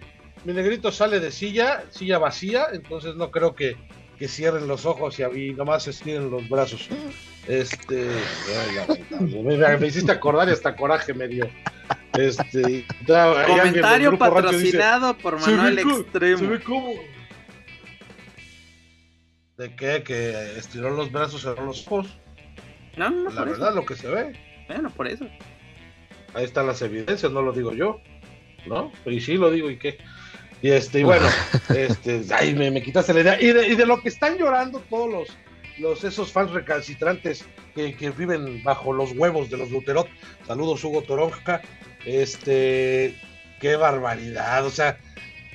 mi 0.45 0.53
negrito 0.53 0.93
sale 0.93 1.19
de 1.21 1.31
silla, 1.33 1.85
silla 1.91 2.19
vacía, 2.19 2.67
entonces 2.73 3.15
no 3.17 3.31
creo 3.31 3.55
que, 3.55 3.77
que 4.19 4.29
cierren 4.29 4.67
los 4.69 4.87
ojos 4.87 5.19
y, 5.19 5.23
y 5.23 5.53
nomás 5.55 5.87
estiren 5.89 6.31
los 6.31 6.49
brazos. 6.49 6.89
Este, 7.47 8.09
ay, 8.89 9.05
me, 9.33 9.77
me 9.79 9.87
hiciste 9.87 10.13
acordar 10.13 10.49
y 10.49 10.53
hasta 10.53 10.77
coraje 10.77 11.15
me 11.15 11.27
dio. 11.29 11.49
Este, 12.13 12.85
Comentario 13.47 14.11
dice, 14.11 14.19
patrocinado 14.19 15.17
por 15.19 15.41
"Se 15.41 15.51
ve 15.51 15.57
Manuel 15.57 15.83
co- 15.83 15.95
Se 15.95 16.01
Extremo. 16.01 16.51
ve 16.51 16.61
como. 16.61 16.93
¿De 19.59 19.75
qué? 19.75 20.05
Que 20.05 20.57
estiró 20.57 20.91
los 20.91 21.11
brazos, 21.11 21.43
cerró 21.43 21.67
los 21.67 21.85
ojos. 21.89 22.07
No, 22.97 23.11
no, 23.11 23.31
La 23.31 23.41
por 23.41 23.51
verdad, 23.51 23.69
eso. 23.71 23.77
lo 23.81 23.87
que 23.87 23.97
se 23.97 24.09
ve. 24.09 24.39
Bueno, 24.69 24.89
por 24.91 25.09
eso. 25.09 25.27
Ahí 26.33 26.45
están 26.45 26.69
las 26.69 26.81
evidencias, 26.81 27.33
no 27.33 27.43
lo 27.43 27.53
digo 27.53 27.75
yo, 27.75 28.01
¿no? 28.67 28.93
Y 29.05 29.21
sí 29.21 29.35
lo 29.35 29.51
digo, 29.51 29.69
¿y 29.69 29.77
qué? 29.79 29.99
Y 30.63 30.71
este, 30.71 31.01
y 31.01 31.03
bueno, 31.03 31.27
este, 31.77 32.23
ay, 32.33 32.55
me, 32.55 32.71
me 32.71 32.83
quitaste 32.83 33.13
la 33.15 33.21
idea. 33.21 33.41
Y 33.43 33.49
de, 33.53 33.67
y 33.67 33.75
de 33.75 33.85
lo 33.87 34.01
que 34.01 34.11
están 34.11 34.39
llorando 34.39 34.79
todos 34.89 35.11
los, 35.11 35.29
los 35.79 36.05
esos 36.05 36.31
fans 36.31 36.53
recalcitrantes 36.53 37.45
que, 37.75 37.97
que 37.97 38.11
viven 38.11 38.63
bajo 38.63 38.93
los 38.93 39.11
huevos 39.13 39.51
de 39.51 39.57
los 39.57 39.71
Luterot. 39.73 40.09
Saludos, 40.47 40.85
Hugo 40.85 41.03
Toronja. 41.03 41.63
Este, 42.05 43.17
qué 43.61 43.75
barbaridad. 43.75 44.65
O 44.65 44.71
sea, 44.71 44.99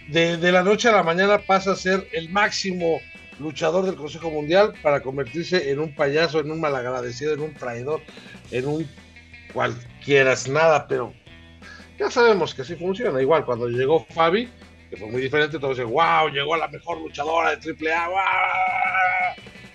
de, 0.10 0.36
de 0.36 0.52
la 0.52 0.62
noche 0.64 0.90
a 0.90 0.92
la 0.92 1.04
mañana 1.04 1.38
pasa 1.38 1.72
a 1.72 1.76
ser 1.78 2.06
el 2.12 2.28
máximo 2.30 3.00
luchador 3.40 3.86
del 3.86 3.96
Consejo 3.96 4.30
Mundial 4.30 4.74
para 4.82 5.02
convertirse 5.02 5.72
en 5.72 5.80
un 5.80 5.94
payaso, 5.96 6.40
en 6.40 6.52
un 6.52 6.60
malagradecido, 6.62 7.34
en 7.34 7.42
un 7.42 7.54
traidor, 7.54 8.02
en 8.52 8.68
un 8.68 8.88
cualquiera 9.54 10.34
es 10.34 10.48
nada, 10.48 10.88
pero 10.88 11.14
ya 11.98 12.10
sabemos 12.10 12.54
que 12.54 12.64
así 12.64 12.76
funciona. 12.76 13.22
Igual 13.22 13.46
cuando 13.46 13.68
llegó 13.68 14.06
Fabi, 14.06 14.50
que 14.90 14.98
fue 14.98 15.10
muy 15.10 15.22
diferente, 15.22 15.60
todos 15.60 15.78
dicen, 15.78 15.92
wow, 15.92 16.30
llegó 16.30 16.56
la 16.58 16.68
mejor 16.68 17.00
luchadora 17.00 17.56
de 17.56 17.72
AAA, 17.72 18.08
wow. 18.08 18.18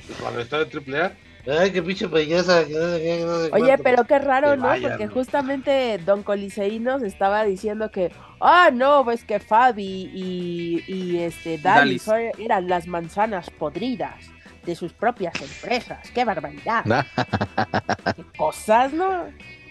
Y 0.09 0.13
cuando 0.21 0.41
está 0.41 0.65
de 0.65 0.81
AAA, 0.81 1.13
ay, 1.61 1.71
qué 1.71 1.83
pinche 1.83 2.09
payasa. 2.09 2.67
que 2.67 2.75
no 2.75 2.93
sé 2.95 2.99
qué, 3.03 3.19
que 3.19 3.25
no 3.25 3.39
sé 3.39 3.51
Oye, 3.53 3.67
cuánto". 3.67 3.83
pero 3.85 4.05
qué 4.05 4.19
raro, 4.19 4.57
¿no? 4.57 4.65
vayan. 4.65 4.91
Porque 4.91 5.09
justamente 5.09 5.99
Don 6.05 6.23
Coliseínos 6.23 7.03
estaba 7.03 7.45
diciendo 7.45 7.91
que, 7.91 8.11
ah, 8.41 8.71
no, 8.73 9.05
pues 9.05 9.25
que 9.25 9.41
Fabi 9.41 10.11
y, 10.13 10.85
y 10.87 11.19
este 11.19 11.59
Dalis 11.59 12.07
eran 12.39 12.69
las 12.69 12.87
manzanas 12.87 13.51
podridas 13.51 14.17
de 14.65 14.75
sus 14.75 14.93
propias 14.93 15.35
empresas. 15.41 16.11
¡Qué 16.11 16.25
barbaridad! 16.25 16.85
¡Qué 18.17 18.25
cosas, 18.37 18.93
no! 18.93 19.25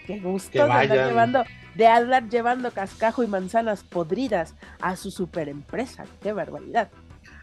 ¡Qué 0.06 0.20
gusto 0.20 0.52
Que 0.52 0.64
de 0.64 0.72
andar 0.72 1.08
llevando, 1.08 1.44
de 1.76 1.88
andar 1.88 2.30
llevando 2.30 2.72
cascajo 2.72 3.24
y 3.24 3.28
manzanas 3.28 3.84
podridas 3.84 4.56
a 4.82 4.96
su 4.96 5.12
superempresa! 5.12 6.06
¡Qué 6.22 6.34
barbaridad! 6.34 6.90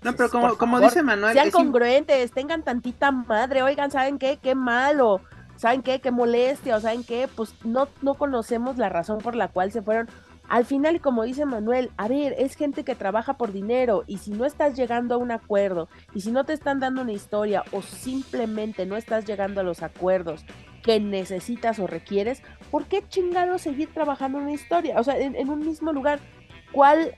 No, 0.02 0.14
pero 0.14 0.28
como, 0.31 0.57
como 0.57 0.81
dice 0.81 1.02
Manuel. 1.02 1.33
Sean 1.33 1.50
congruentes, 1.50 2.31
tengan 2.33 2.62
tantita 2.62 3.11
madre. 3.11 3.62
Oigan, 3.62 3.90
¿saben 3.90 4.19
qué? 4.19 4.38
Qué 4.40 4.54
malo. 4.54 5.21
¿Saben 5.57 5.83
qué? 5.83 6.00
Qué 6.00 6.11
molestia. 6.11 6.76
O 6.76 6.81
¿saben 6.81 7.04
qué? 7.04 7.26
Pues 7.35 7.54
no, 7.64 7.88
no 8.02 8.14
conocemos 8.14 8.76
la 8.76 8.90
razón 8.90 9.19
por 9.19 9.35
la 9.35 9.49
cual 9.49 9.73
se 9.73 9.81
fueron. 9.81 10.09
Al 10.49 10.65
final, 10.67 11.01
como 11.01 11.25
dice 11.25 11.47
Manuel, 11.47 11.91
a 11.97 12.07
ver, 12.07 12.35
es 12.39 12.55
gente 12.55 12.85
que 12.85 12.95
trabaja 12.95 13.37
por 13.37 13.53
dinero 13.53 14.05
y 14.07 14.19
si 14.19 14.31
no 14.31 14.45
estás 14.45 14.77
llegando 14.77 15.15
a 15.15 15.19
un 15.19 15.31
acuerdo 15.31 15.89
y 16.15 16.21
si 16.21 16.31
no 16.33 16.45
te 16.45 16.53
están 16.53 16.81
dando 16.81 17.03
una 17.03 17.13
historia 17.13 17.65
o 17.73 17.81
simplemente 17.81 18.85
no 18.85 18.97
estás 18.97 19.25
llegando 19.25 19.61
a 19.61 19.65
los 19.65 19.83
acuerdos 19.83 20.45
que 20.83 21.01
necesitas 21.01 21.79
o 21.79 21.87
requieres, 21.87 22.43
¿por 22.71 22.85
qué 22.85 23.03
chingado 23.09 23.59
seguir 23.59 23.89
trabajando 23.93 24.39
en 24.39 24.45
una 24.45 24.53
historia? 24.53 25.01
O 25.01 25.05
sea, 25.05 25.17
en, 25.19 25.49
un 25.49 25.61
mismo 25.61 25.93
lugar. 25.93 26.21
¿Cuál? 26.73 27.15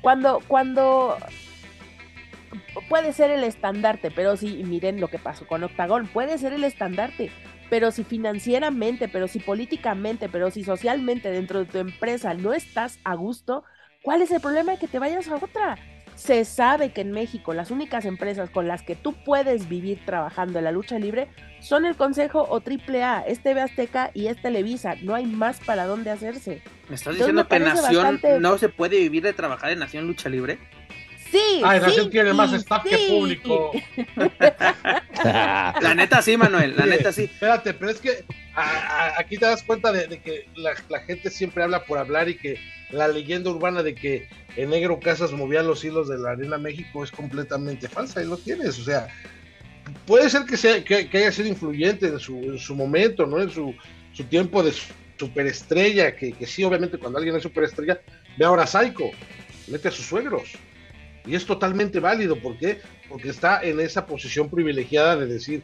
Cuando, 0.00 0.40
cuando 0.48 1.16
puede 2.88 3.12
ser 3.12 3.30
el 3.30 3.44
estandarte, 3.44 4.10
pero 4.10 4.36
sí, 4.36 4.62
miren 4.64 4.98
lo 4.98 5.08
que 5.08 5.18
pasó 5.18 5.46
con 5.46 5.62
Octagón, 5.62 6.06
puede 6.06 6.38
ser 6.38 6.54
el 6.54 6.64
estandarte, 6.64 7.30
pero 7.70 7.92
si 7.92 8.04
financieramente, 8.04 9.08
pero 9.08 9.28
si 9.28 9.38
políticamente, 9.38 10.28
pero 10.28 10.50
si 10.50 10.64
socialmente 10.64 11.30
dentro 11.30 11.60
de 11.60 11.66
tu 11.66 11.78
empresa 11.78 12.34
no 12.34 12.52
estás 12.52 12.98
a 13.04 13.14
gusto, 13.14 13.64
¿cuál 14.02 14.20
es 14.20 14.32
el 14.32 14.40
problema 14.40 14.72
de 14.72 14.78
que 14.78 14.88
te 14.88 14.98
vayas 14.98 15.28
a 15.28 15.36
otra? 15.36 15.78
Se 16.16 16.44
sabe 16.44 16.92
que 16.92 17.00
en 17.00 17.12
México 17.12 17.54
las 17.54 17.70
únicas 17.70 18.04
empresas 18.04 18.50
con 18.50 18.68
las 18.68 18.82
que 18.82 18.96
tú 18.96 19.14
puedes 19.24 19.70
vivir 19.70 20.04
trabajando 20.04 20.58
en 20.58 20.64
la 20.64 20.72
lucha 20.72 20.98
libre 20.98 21.28
son 21.60 21.86
el 21.86 21.96
Consejo 21.96 22.42
o 22.42 22.60
AAA, 22.60 23.20
es 23.20 23.42
TV 23.42 23.62
Azteca 23.62 24.10
y 24.12 24.26
es 24.26 24.42
Televisa. 24.42 24.96
No 25.02 25.14
hay 25.14 25.24
más 25.24 25.60
para 25.60 25.86
dónde 25.86 26.10
hacerse. 26.10 26.62
¿Me 26.88 26.96
estás 26.96 27.14
diciendo 27.14 27.48
que 27.48 27.60
Nación 27.60 28.20
no 28.40 28.58
se 28.58 28.68
puede 28.68 28.98
vivir 28.98 29.22
de 29.22 29.32
trabajar 29.32 29.70
en 29.70 29.78
Nación 29.78 30.06
Lucha 30.08 30.28
Libre? 30.28 30.58
Sí. 31.30 31.62
Ay, 31.64 31.80
Nación 31.80 32.10
tiene 32.10 32.32
más 32.32 32.52
staff 32.52 32.84
que 32.84 32.96
público. 33.08 33.72
la 35.24 35.94
neta 35.94 36.22
sí, 36.22 36.36
Manuel, 36.36 36.74
la 36.76 36.86
neta 36.86 37.12
sí. 37.12 37.24
Espérate, 37.24 37.74
pero 37.74 37.90
es 37.90 38.00
que 38.00 38.24
aquí 39.16 39.38
te 39.38 39.46
das 39.46 39.62
cuenta 39.62 39.92
de, 39.92 40.20
que 40.20 40.46
la, 40.56 41.00
gente 41.00 41.30
siempre 41.30 41.62
habla 41.62 41.84
por 41.84 41.98
hablar 41.98 42.28
y 42.28 42.36
que 42.36 42.58
la 42.90 43.06
leyenda 43.06 43.50
urbana 43.50 43.82
de 43.82 43.94
que 43.94 44.28
en 44.56 44.70
Negro 44.70 44.98
Casas 44.98 45.32
movía 45.32 45.62
los 45.62 45.84
hilos 45.84 46.08
de 46.08 46.18
la 46.18 46.30
Arena 46.30 46.58
México 46.58 47.04
es 47.04 47.12
completamente 47.12 47.88
falsa 47.88 48.22
y 48.22 48.26
lo 48.26 48.36
tienes. 48.36 48.78
O 48.78 48.84
sea, 48.84 49.08
puede 50.06 50.28
ser 50.28 50.44
que, 50.44 50.56
sea, 50.56 50.82
que, 50.82 51.08
haya 51.12 51.32
sido 51.32 51.48
influyente 51.48 52.08
en 52.08 52.18
su, 52.18 52.36
en 52.38 52.58
su 52.58 52.74
momento, 52.74 53.26
¿no? 53.26 53.40
En 53.40 53.50
su, 53.50 53.74
su 54.12 54.24
tiempo 54.24 54.62
de 54.62 54.72
superestrella, 55.16 56.16
que, 56.16 56.32
que 56.32 56.46
sí, 56.46 56.64
obviamente 56.64 56.98
cuando 56.98 57.18
alguien 57.18 57.36
es 57.36 57.42
superestrella, 57.42 58.00
ve 58.36 58.44
ahora 58.44 58.66
Psycho, 58.66 59.10
mete 59.68 59.88
a 59.88 59.92
sus 59.92 60.06
suegros 60.06 60.56
y 61.26 61.34
es 61.34 61.46
totalmente 61.46 62.00
válido, 62.00 62.36
¿por 62.36 62.58
qué? 62.58 62.80
Porque 63.08 63.28
está 63.28 63.62
en 63.62 63.80
esa 63.80 64.06
posición 64.06 64.48
privilegiada 64.48 65.16
de 65.16 65.26
decir, 65.26 65.62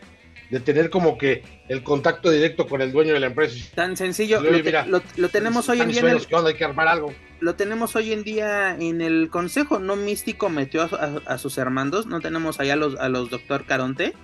de 0.51 0.61
tener 0.61 0.91
como 0.91 1.19
que 1.19 1.43
el 1.69 1.83
contacto 1.83 2.31
directo 2.31 2.67
con 2.67 2.83
el 2.83 2.93
dueño 2.93 3.15
de 3.15 3.21
la 3.21 3.27
empresa. 3.27 3.57
Tan 3.75 3.97
sencillo, 3.97 4.41
lo, 4.41 5.29
tenemos 5.29 5.69
hoy 5.69 5.81
en 5.81 5.91
día. 5.91 6.03
hay 6.47 6.55
que 6.55 6.65
armar 6.65 6.89
algo. 6.89 7.13
Lo 7.41 7.55
tenemos 7.55 7.97
hoy 7.97 8.13
en 8.13 8.23
día 8.23 8.77
en 8.79 9.01
el 9.01 9.29
consejo, 9.31 9.79
no 9.79 9.97
místico 9.97 10.49
metió 10.49 10.83
a, 10.83 11.39
sus 11.39 11.59
hermanos, 11.59 12.07
no 12.07 12.21
tenemos 12.21 12.61
allá 12.61 12.75
a 12.75 12.77
los, 12.77 12.99
a 12.99 13.09
los 13.09 13.31
doctor 13.31 13.67
Caronte. 13.67 14.15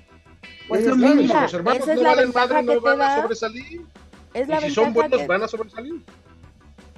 Pues 0.68 0.82
es 0.82 0.86
lo 0.86 0.96
mismo, 0.96 1.40
los 1.40 1.54
hermanos 1.54 1.86
no 1.86 2.02
valen 2.02 2.30
madre, 2.32 2.62
no 2.62 2.80
van 2.80 3.02
a 3.02 3.22
sobresalir. 3.22 3.82
Es 4.32 4.48
la 4.48 4.60
y 4.60 4.68
si 4.68 4.70
son 4.70 4.92
buenos, 4.92 5.26
van 5.26 5.42
a 5.42 5.48
sobresalir 5.48 6.02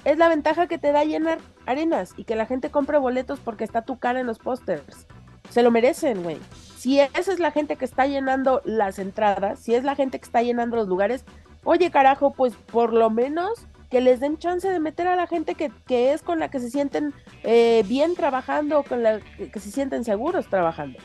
es 0.04 0.18
la 0.18 0.28
ventaja 0.28 0.66
que 0.66 0.78
te 0.78 0.92
da 0.92 1.04
llenar 1.04 1.38
arenas 1.66 2.12
y 2.16 2.24
que 2.24 2.36
la 2.36 2.46
gente 2.46 2.70
compre 2.70 2.98
boletos 2.98 3.40
porque 3.40 3.64
está 3.64 3.82
tu 3.82 3.98
cara 3.98 4.20
en 4.20 4.26
los 4.26 4.38
pósters. 4.38 5.06
Se 5.48 5.62
lo 5.62 5.70
merecen, 5.70 6.22
güey. 6.22 6.38
Si 6.76 7.00
esa 7.00 7.32
es 7.32 7.38
la 7.38 7.50
gente 7.50 7.76
que 7.76 7.84
está 7.84 8.06
llenando 8.06 8.60
las 8.64 8.98
entradas, 8.98 9.58
si 9.60 9.74
es 9.74 9.84
la 9.84 9.94
gente 9.94 10.18
que 10.18 10.24
está 10.24 10.42
llenando 10.42 10.76
los 10.76 10.88
lugares, 10.88 11.24
oye 11.64 11.90
carajo, 11.90 12.34
pues 12.34 12.54
por 12.54 12.92
lo 12.92 13.08
menos 13.08 13.66
que 13.90 14.00
les 14.00 14.20
den 14.20 14.38
chance 14.38 14.68
de 14.68 14.80
meter 14.80 15.06
a 15.06 15.16
la 15.16 15.26
gente 15.26 15.54
que, 15.54 16.12
es 16.12 16.22
con 16.22 16.38
la 16.38 16.50
que 16.50 16.60
se 16.60 16.70
sienten 16.70 17.14
eh, 17.42 17.84
bien 17.86 18.14
trabajando, 18.14 18.82
con 18.82 19.02
la 19.02 19.20
que, 19.20 19.60
se 19.60 19.70
sienten 19.70 20.04
seguros 20.04 20.48
trabajando. 20.48 20.98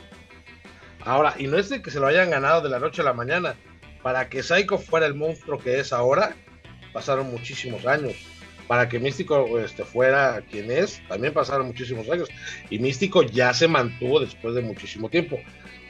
Ahora, 1.04 1.34
y 1.38 1.46
no 1.46 1.56
es 1.56 1.70
de 1.70 1.80
que 1.80 1.90
se 1.90 2.00
lo 2.00 2.08
hayan 2.08 2.30
ganado 2.30 2.60
de 2.60 2.68
la 2.68 2.78
noche 2.78 3.00
a 3.00 3.04
la 3.04 3.12
mañana. 3.14 3.54
Para 4.02 4.28
que 4.28 4.42
Psycho 4.42 4.78
fuera 4.78 5.06
el 5.06 5.14
monstruo 5.14 5.58
que 5.58 5.78
es 5.78 5.92
ahora, 5.92 6.34
pasaron 6.92 7.30
muchísimos 7.30 7.86
años 7.86 8.16
para 8.70 8.88
que 8.88 9.00
Místico 9.00 9.58
este, 9.58 9.84
fuera 9.84 10.44
quien 10.48 10.70
es, 10.70 11.02
también 11.08 11.34
pasaron 11.34 11.66
muchísimos 11.66 12.08
años. 12.08 12.28
Y 12.70 12.78
Místico 12.78 13.24
ya 13.24 13.52
se 13.52 13.66
mantuvo 13.66 14.20
después 14.20 14.54
de 14.54 14.60
muchísimo 14.60 15.10
tiempo. 15.10 15.40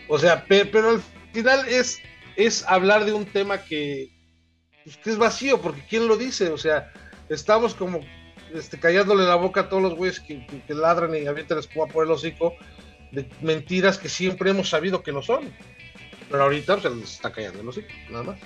O 0.09 0.19
sea, 0.19 0.47
pero 0.49 0.89
al 0.89 1.03
final 1.31 1.69
es, 1.69 1.99
es 2.37 2.65
hablar 2.67 3.05
de 3.05 3.13
un 3.13 3.27
tema 3.27 3.59
que, 3.59 4.09
pues, 4.83 4.97
que 4.97 5.11
es 5.11 5.19
vacío, 5.19 5.61
porque 5.61 5.85
¿quién 5.91 6.09
lo 6.09 6.17
dice? 6.17 6.49
O 6.49 6.57
sea, 6.57 6.91
estamos 7.29 7.75
como 7.75 8.01
este, 8.55 8.81
callándole 8.81 9.25
la 9.25 9.35
boca 9.35 9.61
a 9.61 9.69
todos 9.69 9.83
los 9.83 9.95
güeyes 9.95 10.19
que, 10.19 10.47
ladran 10.69 11.15
y 11.15 11.27
avientan 11.27 11.59
espuma 11.59 11.87
por 11.87 12.07
el 12.07 12.11
hocico 12.11 12.55
de 13.13 13.29
mentiras 13.43 13.99
que 13.99 14.09
siempre 14.09 14.53
hemos 14.53 14.71
sabido 14.71 15.03
que 15.03 15.13
no 15.13 15.21
son. 15.21 15.53
Pero 16.31 16.45
ahorita 16.45 16.79
pues, 16.79 16.91
se 16.91 16.99
les 16.99 17.13
está 17.13 17.31
callando 17.31 17.61
el 17.61 17.69
hocico, 17.69 17.89
nada 18.09 18.23
más. 18.25 18.41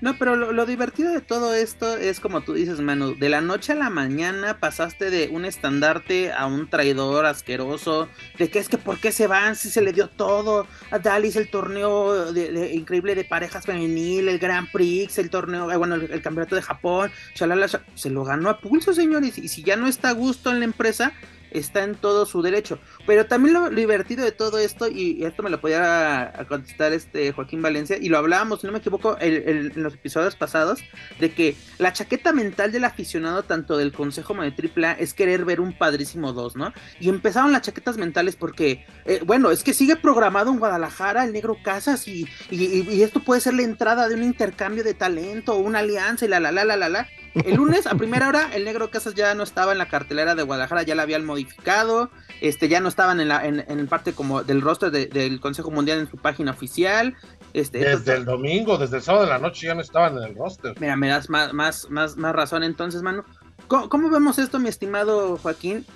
No, 0.00 0.16
pero 0.16 0.34
lo, 0.34 0.66
divertido 0.66 1.12
de 1.12 1.20
todo 1.20 1.54
esto 1.54 1.96
es 1.96 2.20
como 2.20 2.40
tú 2.40 2.54
dices, 2.54 2.80
Manu, 2.80 3.16
de 3.16 3.28
la 3.28 3.42
noche 3.42 3.72
a 3.72 3.74
la 3.74 3.90
mañana 3.90 4.58
pasaste 4.58 5.10
de 5.10 5.28
un 5.28 5.44
estandarte 5.44 6.32
a 6.32 6.46
un 6.46 6.70
traidor 6.70 7.26
asqueroso, 7.26 8.08
de 8.38 8.48
que 8.48 8.60
es 8.60 8.70
que 8.70 8.78
por 8.78 8.98
qué 8.98 9.12
se 9.12 9.26
van 9.26 9.56
si 9.56 9.68
se 9.68 9.82
le 9.82 9.92
dio 9.92 10.08
todo 10.08 10.66
a 10.90 10.98
Dalis 10.98 11.36
el 11.36 11.50
torneo 11.50 12.32
de, 12.32 12.72
increíble 12.74 13.14
de 13.14 13.24
parejas 13.24 13.66
femenil, 13.66 14.28
el 14.28 14.38
Grand 14.38 14.70
Prix, 14.72 15.18
el 15.18 15.28
torneo, 15.28 15.70
eh, 15.70 15.76
bueno, 15.76 15.96
el, 15.96 16.22
campeonato 16.22 16.56
de 16.56 16.62
Japón, 16.62 17.10
se 17.34 18.10
lo 18.10 18.24
ganó 18.24 18.48
a 18.48 18.58
pulso, 18.58 18.94
señores, 18.94 19.36
y 19.36 19.48
si 19.48 19.62
ya 19.62 19.76
no 19.76 19.86
está 19.86 20.10
a 20.10 20.12
gusto 20.12 20.50
en 20.50 20.60
la 20.60 20.64
empresa, 20.64 21.12
está 21.50 21.84
en 21.84 21.94
todo 21.94 22.26
su 22.26 22.42
derecho. 22.42 22.78
Pero 23.06 23.26
también 23.26 23.54
lo, 23.54 23.70
divertido 23.70 24.24
de 24.24 24.32
todo 24.32 24.58
esto, 24.58 24.88
y, 24.88 25.24
esto 25.24 25.42
me 25.42 25.50
lo 25.50 25.60
podía 25.60 26.46
contestar 26.48 26.92
este 26.92 27.32
Joaquín 27.32 27.62
Valencia, 27.62 27.98
y 28.00 28.08
lo 28.08 28.18
hablábamos, 28.18 28.60
si 28.60 28.66
no 28.66 28.72
me 28.72 28.78
equivoco, 28.78 29.16
en 29.20 29.72
los 29.82 29.94
episodios 29.94 30.36
pasados, 30.36 30.80
de 31.18 31.32
que 31.32 31.56
la 31.78 31.92
chaqueta 31.92 32.32
mental 32.32 32.72
del 32.72 32.84
aficionado, 32.84 33.42
tanto 33.42 33.76
del 33.76 33.92
Consejo 33.92 34.30
como 34.30 34.42
de 34.42 34.50
AAA, 34.52 34.92
es 34.92 35.12
querer 35.12 35.44
ver 35.44 35.60
un 35.60 35.76
padrísimo 35.76 36.32
2, 36.32 36.54
¿no? 36.54 36.72
Y 37.00 37.08
empezaron 37.08 37.50
las 37.50 37.62
chaquetas 37.62 37.96
mentales 37.96 38.36
porque, 38.36 38.86
eh, 39.04 39.20
bueno, 39.26 39.50
es 39.50 39.64
que 39.64 39.74
sigue 39.74 39.96
programado 39.96 40.52
en 40.52 40.60
Guadalajara 40.60 41.24
el 41.24 41.32
Negro 41.32 41.56
Casas, 41.64 42.06
y, 42.06 42.28
y, 42.50 43.02
esto 43.02 43.20
puede 43.20 43.40
ser 43.40 43.54
la 43.54 43.62
entrada 43.62 44.08
de 44.08 44.14
un 44.14 44.22
intercambio 44.22 44.84
de 44.84 44.94
talento, 44.94 45.56
una 45.56 45.80
alianza, 45.80 46.26
y 46.26 46.28
la 46.28 46.38
la 46.38 46.52
la 46.52 46.64
la 46.64 46.76
la 46.76 46.88
la. 46.88 47.08
El 47.34 47.56
lunes, 47.56 47.86
a 47.86 47.94
primera 47.94 48.28
hora, 48.28 48.50
el 48.54 48.64
Negro 48.64 48.90
Casas 48.90 49.14
ya 49.14 49.34
no 49.34 49.42
estaba 49.42 49.72
en 49.72 49.78
la 49.78 49.88
cartelera 49.88 50.34
de 50.34 50.42
Guadalajara, 50.42 50.82
ya 50.82 50.94
la 50.94 51.02
habían 51.02 51.24
modificado, 51.24 52.10
este, 52.40 52.68
ya 52.68 52.80
no 52.80 52.88
estaban 52.88 53.20
en 53.20 53.28
la, 53.28 53.46
en, 53.46 53.86
parte 53.86 54.12
como 54.12 54.42
del 54.42 54.60
rostro 54.60 54.90
del 54.90 55.40
Consejo 55.40 55.70
Mundial 55.70 56.00
en 56.00 56.10
su 56.10 56.16
página 56.16 56.50
oficial. 56.50 57.16
Este, 57.52 57.78
desde 57.78 58.14
el 58.14 58.24
domingo, 58.24 58.78
desde 58.78 58.96
el 58.96 59.02
sábado 59.02 59.24
de 59.24 59.30
la 59.30 59.38
noche 59.38 59.66
ya 59.66 59.74
no 59.74 59.80
estaban 59.80 60.16
en 60.16 60.24
el 60.24 60.34
roster. 60.34 60.74
Mira, 60.80 60.96
me 60.96 61.08
das 61.08 61.30
más, 61.30 61.52
más, 61.52 61.88
más, 61.90 62.16
más 62.16 62.34
razón 62.34 62.62
entonces, 62.62 63.02
mano. 63.02 63.24
¿Cómo, 63.68 64.10
vemos 64.10 64.38
esto, 64.38 64.58
mi 64.58 64.68
estimado 64.68 65.36
Joaquín? 65.36 65.86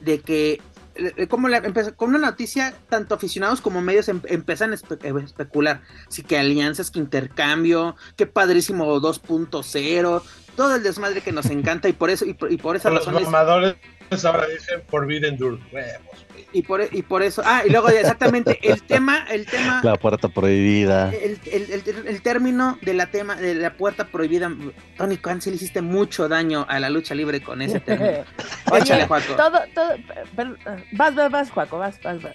De 0.00 0.20
que 0.20 0.60
como 1.28 1.48
con 1.96 2.10
una 2.10 2.18
noticia, 2.18 2.74
tanto 2.88 3.14
aficionados 3.14 3.60
como 3.60 3.80
medios 3.80 4.08
em, 4.08 4.20
empiezan 4.26 4.72
a 4.72 4.74
especular. 4.74 5.82
Así 6.08 6.22
que 6.22 6.38
alianzas, 6.38 6.90
que 6.90 6.98
intercambio, 6.98 7.96
qué 8.16 8.26
padrísimo 8.26 9.00
2.0, 9.00 10.22
todo 10.58 10.74
el 10.74 10.82
desmadre 10.82 11.20
que 11.20 11.30
nos 11.30 11.46
encanta 11.50 11.88
y 11.88 11.92
por 11.92 12.10
eso 12.10 12.26
y 12.26 12.34
por, 12.34 12.50
y 12.50 12.56
por 12.56 12.74
esa 12.74 12.90
razón 12.90 13.14
los 13.14 13.22
mamadores 13.22 13.76
ahora 14.24 14.44
dicen 14.48 14.82
Forbidden 14.88 15.36
Door 15.38 15.60
y 16.52 16.62
por, 16.62 16.80
y 16.90 17.02
por 17.02 17.22
eso 17.22 17.42
ah 17.44 17.62
y 17.64 17.70
luego 17.70 17.88
exactamente 17.90 18.58
el 18.68 18.82
tema 18.82 19.24
el 19.30 19.46
tema 19.46 19.80
la 19.84 19.94
puerta 19.94 20.28
prohibida 20.28 21.12
el, 21.14 21.38
el, 21.52 22.06
el, 22.08 22.22
término 22.22 22.76
de 22.82 22.92
la 22.92 23.06
tema 23.06 23.36
de 23.36 23.54
la 23.54 23.74
puerta 23.74 24.08
prohibida 24.08 24.50
Tony 24.96 25.16
Cancel 25.18 25.54
hiciste 25.54 25.80
mucho 25.80 26.28
daño 26.28 26.66
a 26.68 26.80
la 26.80 26.90
lucha 26.90 27.14
libre 27.14 27.40
con 27.40 27.62
ese 27.62 27.78
término 27.78 28.24
Échale, 28.74 29.06
Juaco. 29.06 29.34
todo 29.36 29.60
todo 29.72 29.90
vas 30.92 31.14
vas 31.14 31.30
vas 31.30 31.50
Juaco 31.52 31.78
vas 31.78 32.02
vas, 32.02 32.20
vas. 32.20 32.34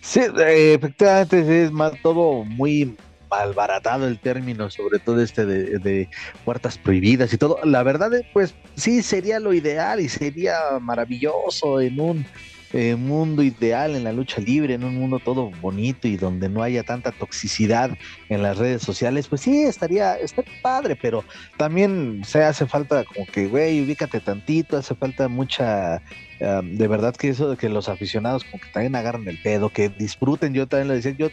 Sí, 0.00 0.20
eh, 0.20 0.72
efectivamente 0.72 1.64
es 1.64 1.70
más 1.72 1.92
todo 2.00 2.44
muy 2.44 2.96
malbaratado 3.30 4.06
el 4.06 4.18
término, 4.18 4.70
sobre 4.70 4.98
todo 4.98 5.22
este 5.22 5.46
de, 5.46 6.08
puertas 6.44 6.78
prohibidas 6.78 7.32
y 7.32 7.38
todo. 7.38 7.58
La 7.64 7.82
verdad, 7.82 8.10
pues 8.32 8.54
sí, 8.74 9.02
sería 9.02 9.40
lo 9.40 9.52
ideal 9.52 10.00
y 10.00 10.08
sería 10.08 10.78
maravilloso 10.80 11.80
en 11.80 12.00
un 12.00 12.26
eh, 12.72 12.96
mundo 12.96 13.42
ideal, 13.42 13.96
en 13.96 14.04
la 14.04 14.12
lucha 14.12 14.42
libre, 14.42 14.74
en 14.74 14.84
un 14.84 14.94
mundo 14.94 15.20
todo 15.24 15.50
bonito 15.62 16.06
y 16.06 16.18
donde 16.18 16.50
no 16.50 16.62
haya 16.62 16.82
tanta 16.82 17.12
toxicidad 17.12 17.90
en 18.28 18.42
las 18.42 18.58
redes 18.58 18.82
sociales, 18.82 19.26
pues 19.26 19.40
sí, 19.40 19.62
estaría, 19.62 20.16
estaría 20.16 20.52
padre, 20.60 20.94
pero 20.94 21.24
también 21.56 22.22
se 22.26 22.44
hace 22.44 22.66
falta 22.66 23.04
como 23.04 23.24
que, 23.26 23.46
güey, 23.46 23.82
ubícate 23.82 24.20
tantito, 24.20 24.76
hace 24.76 24.94
falta 24.94 25.28
mucha 25.28 26.02
de 26.38 26.88
verdad 26.88 27.16
que 27.16 27.28
eso 27.28 27.50
de 27.50 27.56
que 27.56 27.68
los 27.68 27.88
aficionados 27.88 28.44
como 28.44 28.62
que 28.62 28.70
también 28.70 28.94
agarran 28.94 29.26
el 29.26 29.40
pedo, 29.42 29.70
que 29.70 29.88
disfruten, 29.88 30.54
yo 30.54 30.66
también 30.66 30.88
lo 30.88 30.94
decía, 30.94 31.12
yo 31.12 31.28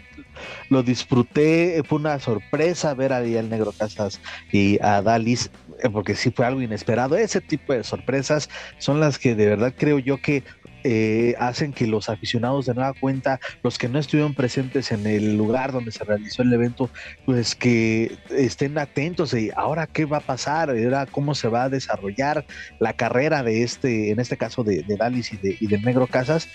lo 0.70 0.84
disfruté, 0.84 1.82
fue 1.88 2.00
una 2.00 2.20
sorpresa 2.20 2.94
ver 2.94 3.14
a 3.14 3.22
el 3.22 3.50
Negro 3.50 3.72
Casas 3.72 4.20
y 4.52 4.80
a 4.82 5.02
Dalis, 5.02 5.52
porque 5.92 6.16
sí 6.16 6.32
fue 6.32 6.46
algo 6.46 6.62
inesperado, 6.62 7.18
ese 7.18 7.42
tipo 7.42 7.74
de 7.74 7.84
sorpresas 7.84 8.50
son 8.78 9.00
las 9.00 9.20
que 9.20 9.36
de 9.36 9.48
verdad 9.48 9.74
creo 9.78 10.00
yo 10.00 10.22
que 10.22 10.44
eh, 10.88 11.34
hacen 11.40 11.74
que 11.74 11.88
los 11.88 12.10
aficionados 12.10 12.68
de 12.68 12.76
nueva 12.76 12.94
cuenta, 12.94 13.40
los 13.64 13.80
que 13.80 13.90
no 13.90 13.98
estuvieron 13.98 14.36
presentes 14.36 14.92
en 14.92 15.08
el 15.08 15.36
lugar 15.36 15.72
donde 15.72 15.92
se 15.92 16.04
realizó 16.04 16.44
el 16.44 16.54
evento, 16.54 16.92
pues 17.26 17.56
que 17.56 18.16
estén 18.30 18.78
atentos 18.78 19.34
y 19.34 19.50
ahora 19.56 19.88
qué 19.88 20.06
va 20.06 20.18
a 20.18 20.20
pasar, 20.20 20.70
ahora 20.70 21.08
cómo 21.08 21.34
se 21.34 21.48
va 21.48 21.64
a 21.64 21.70
desarrollar 21.70 22.46
la 22.80 22.94
carrera 22.94 23.42
de 23.42 23.64
este, 23.64 24.12
en 24.12 24.20
este 24.20 24.38
caso 24.38 24.64
de, 24.64 24.84
de 24.84 24.96
Dalis 24.96 25.34
y, 25.34 25.38
de, 25.38 25.58
y 25.60 25.66
del 25.66 25.82
Negro 25.82 26.06
Casas, 26.06 26.50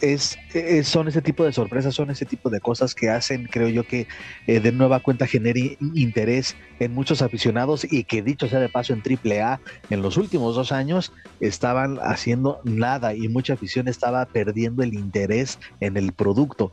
es, 0.00 0.38
son 0.84 1.08
ese 1.08 1.22
tipo 1.22 1.44
de 1.44 1.52
sorpresas, 1.52 1.94
son 1.94 2.10
ese 2.10 2.24
tipo 2.24 2.50
de 2.50 2.60
cosas 2.60 2.94
que 2.94 3.10
hacen, 3.10 3.48
creo 3.50 3.68
yo, 3.68 3.84
que 3.84 4.06
eh, 4.46 4.60
de 4.60 4.72
nueva 4.72 5.00
cuenta 5.00 5.26
genere 5.26 5.76
interés 5.94 6.56
en 6.78 6.94
muchos 6.94 7.22
aficionados 7.22 7.86
y 7.90 8.04
que 8.04 8.22
dicho 8.22 8.48
sea 8.48 8.60
de 8.60 8.68
paso 8.68 8.92
en 8.92 9.02
AAA, 9.02 9.60
en 9.90 10.02
los 10.02 10.16
últimos 10.16 10.54
dos 10.54 10.72
años 10.72 11.12
estaban 11.40 11.98
haciendo 12.02 12.60
nada 12.64 13.14
y 13.14 13.28
mucha 13.28 13.54
afición 13.54 13.88
estaba 13.88 14.26
perdiendo 14.26 14.82
el 14.82 14.94
interés 14.94 15.58
en 15.80 15.96
el 15.96 16.12
producto. 16.12 16.72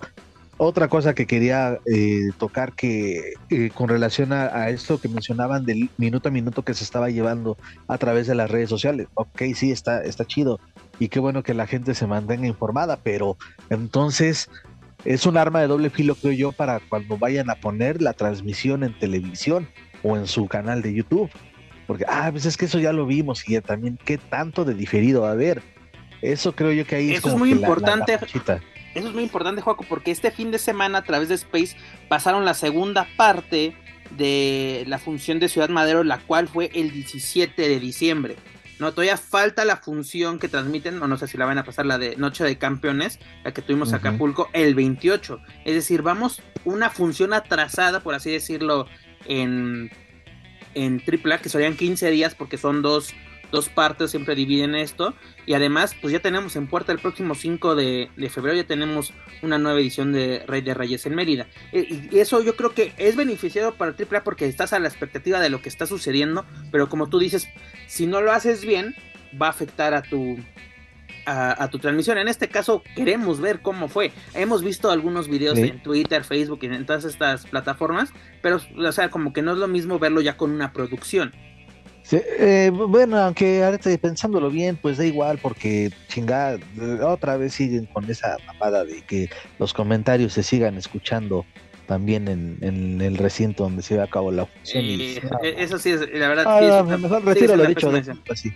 Otra 0.57 0.87
cosa 0.87 1.15
que 1.15 1.25
quería 1.25 1.79
eh, 1.91 2.29
tocar 2.37 2.73
que 2.73 3.33
eh, 3.49 3.71
con 3.73 3.89
relación 3.89 4.31
a, 4.31 4.69
esto 4.69 5.01
que 5.01 5.09
mencionaban 5.09 5.65
del 5.65 5.89
minuto 5.97 6.29
a 6.29 6.31
minuto 6.31 6.61
que 6.61 6.75
se 6.75 6.83
estaba 6.83 7.09
llevando 7.09 7.57
a 7.87 7.97
través 7.97 8.27
de 8.27 8.35
las 8.35 8.51
redes 8.51 8.69
sociales. 8.69 9.07
Ok, 9.15 9.41
sí, 9.55 9.71
está, 9.71 10.03
está 10.03 10.25
chido, 10.25 10.59
y 10.99 11.09
qué 11.09 11.19
bueno 11.19 11.43
que 11.43 11.53
la 11.53 11.67
gente 11.67 11.95
se 11.95 12.07
mantenga 12.07 12.47
informada, 12.47 12.97
pero 12.97 13.37
entonces 13.69 14.49
es 15.05 15.25
un 15.25 15.37
arma 15.37 15.61
de 15.61 15.67
doble 15.67 15.89
filo, 15.89 16.15
creo 16.15 16.33
yo, 16.33 16.51
para 16.51 16.79
cuando 16.79 17.17
vayan 17.17 17.49
a 17.49 17.55
poner 17.55 18.01
la 18.01 18.13
transmisión 18.13 18.83
en 18.83 18.97
televisión 18.97 19.67
o 20.01 20.15
en 20.17 20.27
su 20.27 20.47
canal 20.47 20.81
de 20.81 20.93
YouTube. 20.93 21.29
Porque, 21.87 22.05
ah, 22.07 22.29
pues 22.31 22.45
es 22.45 22.55
que 22.55 22.65
eso 22.65 22.79
ya 22.79 22.93
lo 22.93 23.05
vimos 23.05 23.47
y 23.47 23.59
también 23.59 23.99
qué 24.03 24.17
tanto 24.17 24.63
de 24.63 24.73
diferido 24.73 25.21
va 25.21 25.29
a 25.29 25.33
haber. 25.33 25.61
Eso 26.21 26.55
creo 26.55 26.71
yo 26.71 26.85
que 26.87 26.95
ahí 26.95 27.13
eso 27.13 27.29
es, 27.29 27.35
muy 27.35 27.51
importante. 27.51 28.13
eso 28.13 29.07
es 29.07 29.13
muy 29.13 29.23
importante, 29.23 29.61
Joaco, 29.61 29.83
porque 29.89 30.11
este 30.11 30.31
fin 30.31 30.51
de 30.51 30.59
semana 30.59 30.99
a 30.99 31.03
través 31.03 31.27
de 31.27 31.35
Space 31.35 31.75
pasaron 32.07 32.45
la 32.45 32.53
segunda 32.53 33.07
parte 33.17 33.75
de 34.11 34.85
la 34.87 34.99
función 34.99 35.39
de 35.39 35.49
Ciudad 35.49 35.67
Madero, 35.67 36.05
la 36.05 36.19
cual 36.19 36.47
fue 36.47 36.71
el 36.73 36.91
17 36.91 37.61
de 37.61 37.79
diciembre. 37.79 38.37
No, 38.79 38.91
todavía 38.91 39.17
falta 39.17 39.65
la 39.65 39.77
función 39.77 40.39
que 40.39 40.47
transmiten, 40.47 41.01
o 41.01 41.07
no 41.07 41.17
sé 41.17 41.27
si 41.27 41.37
la 41.37 41.45
van 41.45 41.57
a 41.57 41.63
pasar, 41.63 41.85
la 41.85 41.97
de 41.97 42.15
Noche 42.17 42.43
de 42.43 42.57
Campeones, 42.57 43.19
la 43.43 43.53
que 43.53 43.61
tuvimos 43.61 43.89
en 43.89 43.95
Acapulco, 43.95 44.49
el 44.53 44.75
28. 44.75 45.39
Es 45.65 45.75
decir, 45.75 46.01
vamos 46.01 46.41
una 46.65 46.89
función 46.89 47.33
atrasada, 47.33 47.99
por 48.01 48.15
así 48.15 48.31
decirlo, 48.31 48.87
en, 49.25 49.91
en 50.73 51.01
AAA, 51.01 51.37
que 51.39 51.49
serían 51.49 51.77
15 51.77 52.09
días 52.09 52.35
porque 52.35 52.57
son 52.57 52.81
dos 52.81 53.13
dos 53.53 53.69
partes 53.69 54.11
siempre 54.11 54.35
dividen 54.35 54.75
esto. 54.75 55.13
Y 55.45 55.53
además, 55.53 55.95
pues 56.01 56.11
ya 56.11 56.19
tenemos 56.19 56.57
en 56.57 56.67
puerta 56.67 56.91
el 56.91 56.99
próximo 56.99 57.35
5 57.35 57.75
de, 57.75 58.09
febrero, 58.29 58.57
ya 58.57 58.65
tenemos 58.65 59.13
una 59.41 59.57
nueva 59.57 59.79
edición 59.79 60.11
de 60.11 60.43
Rey 60.47 60.61
de 60.61 60.73
Reyes 60.73 61.05
en 61.05 61.15
Mérida. 61.15 61.47
E, 61.71 62.09
y, 62.11 62.19
eso 62.19 62.41
yo 62.41 62.55
creo 62.57 62.73
que 62.73 62.93
es 62.97 63.15
beneficiado 63.15 63.75
para 63.75 63.91
AAA 63.91 64.23
porque 64.23 64.47
estás 64.47 64.73
a 64.73 64.79
la 64.79 64.89
expectativa 64.89 65.39
de 65.39 65.49
lo 65.49 65.61
que 65.61 65.69
está 65.69 65.85
sucediendo. 65.85 66.45
Pero 66.71 66.89
como 66.89 67.07
tú 67.07 67.19
dices, 67.19 67.47
si 67.87 68.07
no 68.07 68.21
lo 68.21 68.31
haces 68.31 68.65
bien, 68.65 68.95
va 69.39 69.47
a 69.47 69.51
afectar 69.51 69.93
a 69.93 70.01
tu, 70.01 70.37
a, 71.27 71.67
tu 71.69 71.77
transmisión. 71.77 72.17
En 72.17 72.27
este 72.27 72.49
caso 72.49 72.81
queremos 72.95 73.39
ver 73.39 73.61
cómo 73.61 73.87
fue. 73.87 74.11
Hemos 74.33 74.63
visto 74.63 74.89
algunos 74.89 75.27
videos 75.27 75.59
en 75.59 75.81
Twitter, 75.83 76.23
Facebook 76.23 76.59
y 76.63 76.65
en 76.65 76.85
todas 76.87 77.05
estas 77.05 77.45
plataformas, 77.45 78.11
pero 78.41 78.59
o 78.77 78.91
sea, 78.91 79.09
como 79.09 79.31
que 79.31 79.43
no 79.43 79.51
es 79.51 79.59
lo 79.59 79.67
mismo 79.67 79.99
verlo 79.99 80.21
ya 80.21 80.37
con 80.37 80.51
una 80.51 80.73
producción. 80.73 81.33
Eh, 82.11 82.71
bueno, 82.73 83.17
aunque 83.17 83.63
ahorita 83.63 83.89
pensándolo 83.97 84.49
bien, 84.49 84.77
pues 84.81 84.97
da 84.97 85.05
igual, 85.05 85.39
porque 85.41 85.91
chingada, 86.07 86.59
otra 87.01 87.37
vez 87.37 87.53
siguen 87.53 87.85
con 87.85 88.09
esa 88.09 88.37
mapada 88.45 88.83
de 88.83 89.01
que 89.01 89.29
los 89.59 89.73
comentarios 89.73 90.33
se 90.33 90.43
sigan 90.43 90.77
escuchando 90.77 91.45
también 91.87 92.27
en, 92.27 93.01
el 93.01 93.17
recinto 93.17 93.63
donde 93.63 93.81
se 93.81 93.95
ve 93.95 94.03
a 94.03 94.07
cabo 94.07 94.31
la 94.31 94.45
función. 94.45 94.85
E, 94.85 95.21
eso 95.57 95.77
sí, 95.77 95.91
es, 95.91 96.01
la 96.13 96.27
verdad. 96.27 96.45
Ah, 96.47 96.97
mejor 96.97 97.23
retiro 97.25 97.55
lo 97.55 97.65
dicho. 97.65 97.91
así. 98.29 98.53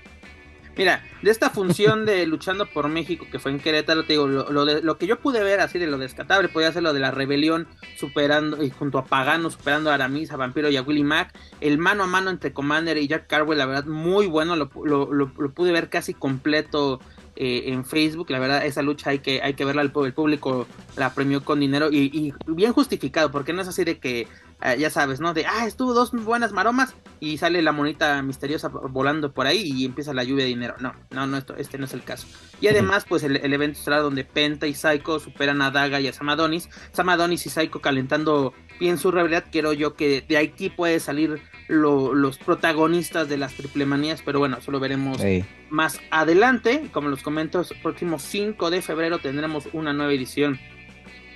Mira, 0.78 1.04
de 1.24 1.32
esta 1.32 1.50
función 1.50 2.06
de 2.06 2.28
luchando 2.28 2.68
por 2.68 2.88
México 2.88 3.26
que 3.32 3.40
fue 3.40 3.52
en 3.52 3.60
Querétaro, 3.60 4.04
te 4.04 4.14
digo, 4.14 4.28
lo, 4.28 4.66
de, 4.66 4.84
lo 4.84 4.98
que 5.00 5.08
yo 5.08 5.20
pude 5.20 5.44
ver 5.44 5.60
así 5.60 5.80
de 5.80 5.88
lo 5.88 5.98
descatable, 5.98 6.50
podía 6.50 6.72
ser 6.72 6.84
lo 6.84 6.94
de 6.94 7.00
la 7.00 7.10
rebelión 7.10 7.68
superando, 7.98 8.64
y 8.64 8.70
junto 8.70 9.00
a 9.00 9.06
Pagano 9.06 9.50
superando 9.50 9.90
a 9.90 9.96
Aramis, 9.96 10.32
a 10.32 10.38
Vampiro 10.38 10.70
y 10.70 10.78
a 10.78 10.84
Willy 10.84 11.04
Mac, 11.04 11.36
el 11.62 11.80
mano 11.80 12.04
a 12.04 12.08
mano 12.08 12.30
entre 12.30 12.54
Commander 12.54 12.98
y 12.98 13.08
Jack 13.08 13.26
Carwell, 13.26 13.58
la 13.58 13.66
verdad, 13.66 13.86
muy 13.86 14.28
bueno, 14.28 14.56
lo, 14.56 14.70
lo 14.76 15.52
pude 15.52 15.72
ver 15.72 15.90
casi 15.90 16.14
completo 16.14 17.00
eh, 17.40 17.72
en 17.72 17.86
Facebook. 17.86 18.32
La 18.32 18.40
verdad, 18.40 18.66
esa 18.66 18.82
lucha 18.82 19.12
hay 19.12 19.20
que, 19.20 19.44
hay 19.44 19.54
que 19.54 19.64
verla, 19.64 19.84
el, 19.84 19.92
público 19.92 20.66
la 20.96 21.14
premió 21.14 21.46
con 21.46 21.60
dinero 21.60 21.90
y, 21.92 22.34
bien 22.48 22.74
justificado, 22.74 23.32
porque 23.32 23.54
no 23.54 23.62
es 23.62 23.68
así 23.68 23.84
de 23.84 24.00
que, 24.00 24.28
ah, 24.60 24.74
ya 24.74 24.90
sabes, 24.90 25.20
¿no? 25.20 25.36
De, 25.36 25.46
ah, 25.46 25.68
estuvo 25.68 25.94
dos 25.94 26.12
buenas 26.12 26.52
maromas 26.52 26.96
y 27.20 27.38
sale 27.38 27.62
la 27.62 27.72
monita 27.72 28.20
misteriosa 28.24 28.70
volando 28.70 29.32
por 29.34 29.46
ahí 29.46 29.62
y 29.64 29.86
empieza 29.86 30.16
la 30.16 30.24
lluvia 30.24 30.46
de 30.46 30.50
dinero. 30.50 30.76
No, 30.80 30.96
no, 31.12 31.28
no, 31.28 31.38
esto, 31.38 31.56
este 31.58 31.78
no 31.78 31.86
es 31.86 31.94
el 31.94 32.04
caso. 32.04 32.28
Y 32.60 32.70
además, 32.70 33.06
pues 33.08 33.22
el, 33.22 33.38
evento 33.54 33.80
será 33.80 34.00
donde 34.00 34.24
Penta 34.24 34.66
y 34.66 34.74
Psycho 34.74 35.20
superan 35.20 35.62
a 35.62 35.70
Daga 35.70 36.00
y 36.00 36.08
a 36.08 36.14
Samadonis. 36.14 36.70
Samadonis 36.92 37.46
y 37.46 37.50
Psycho 37.52 37.82
calentando 37.82 38.56
bien 38.80 38.98
su 38.98 39.12
realidad. 39.12 39.46
Quiero 39.52 39.74
yo 39.74 39.96
que 39.96 40.26
de 40.28 40.38
aquí 40.38 40.72
puede 40.72 41.00
salir 41.00 41.40
los 41.68 42.38
protagonistas 42.38 43.28
de 43.28 43.38
las 43.38 43.54
triple 43.54 43.86
manías, 43.86 44.22
pero 44.24 44.40
bueno, 44.40 44.58
eso 44.58 44.72
lo 44.72 44.80
veremos 44.80 45.22
más 45.70 46.00
adelante. 46.12 46.84
Como 46.92 47.10
los 47.10 47.24
comento, 47.24 47.62
el 47.62 47.82
próximo 47.82 48.20
5 48.20 48.70
de 48.70 48.82
febrero 48.82 49.20
tendremos 49.20 49.68
una 49.74 49.94
nueva 49.94 50.14
edición 50.14 50.60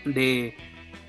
de, 0.06 0.56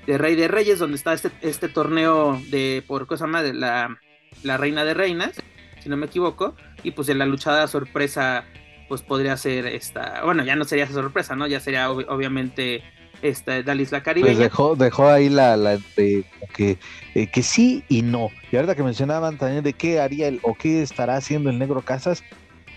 de 0.05 0.17
Rey 0.17 0.35
de 0.35 0.47
Reyes, 0.47 0.79
donde 0.79 0.97
está 0.97 1.13
este, 1.13 1.31
este 1.41 1.69
torneo 1.69 2.41
de, 2.49 2.83
por 2.85 3.07
cosa 3.07 3.27
más, 3.27 3.43
de 3.43 3.53
la, 3.53 3.97
la 4.43 4.57
Reina 4.57 4.83
de 4.83 4.93
Reinas, 4.93 5.41
si 5.81 5.89
no 5.89 5.97
me 5.97 6.07
equivoco, 6.07 6.55
y 6.83 6.91
pues 6.91 7.09
en 7.09 7.19
la 7.19 7.25
luchada 7.25 7.67
sorpresa, 7.67 8.45
pues 8.89 9.01
podría 9.01 9.37
ser 9.37 9.67
esta, 9.67 10.23
bueno, 10.23 10.43
ya 10.43 10.55
no 10.55 10.65
sería 10.65 10.83
esa 10.83 10.93
sorpresa, 10.93 11.35
¿no? 11.35 11.47
Ya 11.47 11.59
sería 11.59 11.89
obviamente 11.89 12.83
esta, 13.23 13.63
de 13.63 13.75
la 13.75 13.81
isla 13.81 14.03
Caribe. 14.03 14.27
Pues 14.27 14.37
dejó, 14.37 14.75
dejó 14.75 15.07
ahí 15.07 15.29
la, 15.29 15.57
la 15.57 15.77
de, 15.95 16.25
que, 16.53 16.77
eh, 17.15 17.27
que 17.27 17.41
sí 17.41 17.83
y 17.89 18.01
no. 18.01 18.29
Y 18.51 18.57
ahorita 18.57 18.75
que 18.75 18.83
mencionaban 18.83 19.37
también 19.37 19.63
de 19.63 19.73
qué 19.73 19.99
haría 19.99 20.27
el, 20.27 20.39
o 20.43 20.53
qué 20.53 20.83
estará 20.83 21.15
haciendo 21.15 21.49
el 21.49 21.57
Negro 21.57 21.81
Casas, 21.81 22.23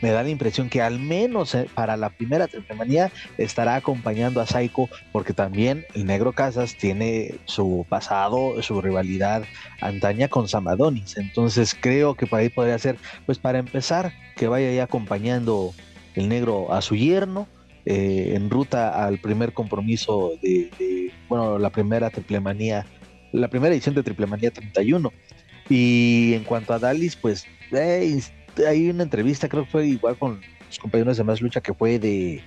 me 0.02 0.10
da 0.10 0.22
la 0.22 0.28
impresión 0.28 0.68
que 0.68 0.82
al 0.82 0.98
menos 0.98 1.54
eh, 1.54 1.68
para 1.74 1.96
la 1.96 2.10
primera 2.10 2.48
manía 2.76 3.10
estará 3.38 3.76
acompañando 3.76 4.40
a 4.40 4.46
Saiko, 4.46 4.88
porque 5.12 5.32
también 5.32 5.84
el 5.94 6.06
Negro 6.06 6.32
Casas 6.32 6.76
tiene 6.76 7.34
su 7.46 7.84
pasado, 7.88 8.62
su 8.62 8.80
rivalidad 8.80 9.44
antaña 9.80 10.28
con 10.28 10.48
Samadonis. 10.48 11.16
Entonces 11.16 11.76
creo 11.78 12.14
que 12.14 12.26
por 12.26 12.40
ahí 12.40 12.50
podría 12.50 12.78
ser, 12.78 12.96
pues 13.24 13.38
para 13.38 13.58
empezar, 13.58 14.12
que 14.36 14.48
vaya 14.48 14.68
ahí 14.68 14.78
acompañando 14.78 15.72
el 16.14 16.28
negro 16.28 16.72
a 16.72 16.82
su 16.82 16.94
yerno 16.94 17.46
eh, 17.88 18.32
en 18.34 18.50
ruta 18.50 19.04
al 19.06 19.18
primer 19.18 19.52
compromiso 19.52 20.32
de, 20.42 21.12
bueno, 21.28 21.56
la 21.56 21.70
primera 21.70 22.10
triplemanía, 22.10 22.84
la 23.30 23.46
primera 23.46 23.72
edición 23.72 23.94
de 23.94 24.02
Triplemanía 24.02 24.50
31. 24.50 25.12
Y 25.68 26.34
en 26.34 26.42
cuanto 26.42 26.74
a 26.74 26.80
Dalis, 26.80 27.14
pues 27.14 27.46
hay 27.72 28.90
una 28.90 29.04
entrevista, 29.04 29.48
creo 29.48 29.64
que 29.64 29.70
fue 29.70 29.86
igual 29.86 30.18
con 30.18 30.40
los 30.66 30.78
compañeros 30.80 31.16
de 31.16 31.22
Más 31.22 31.40
Lucha, 31.40 31.60
que 31.60 31.74
fue 31.74 32.00
de, 32.00 32.42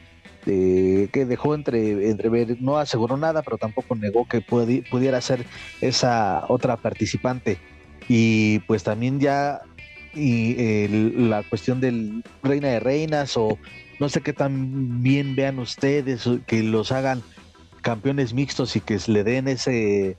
que 0.45 1.25
dejó 1.25 1.55
entre, 1.55 2.09
entrever, 2.09 2.61
no 2.61 2.77
aseguró 2.77 3.15
nada, 3.15 3.41
pero 3.41 3.57
tampoco 3.57 3.95
negó 3.95 4.27
que 4.27 4.41
pudiera 4.41 5.21
ser 5.21 5.45
esa 5.79 6.43
otra 6.49 6.75
participante. 6.75 7.57
Y 8.09 8.59
pues 8.59 8.83
también 8.83 9.21
ya 9.21 9.61
y 10.13 10.87
la 11.15 11.43
cuestión 11.43 11.79
del 11.79 12.23
Reina 12.43 12.67
de 12.67 12.79
Reinas 12.81 13.37
o 13.37 13.57
no 13.99 14.09
sé 14.09 14.21
qué 14.21 14.33
tan 14.33 15.03
bien 15.03 15.35
vean 15.35 15.59
ustedes 15.59 16.27
que 16.47 16.63
los 16.63 16.91
hagan 16.91 17.21
campeones 17.81 18.33
mixtos 18.33 18.75
y 18.75 18.81
que 18.81 18.99
le 19.07 19.23
den 19.23 19.47
ese 19.47 20.17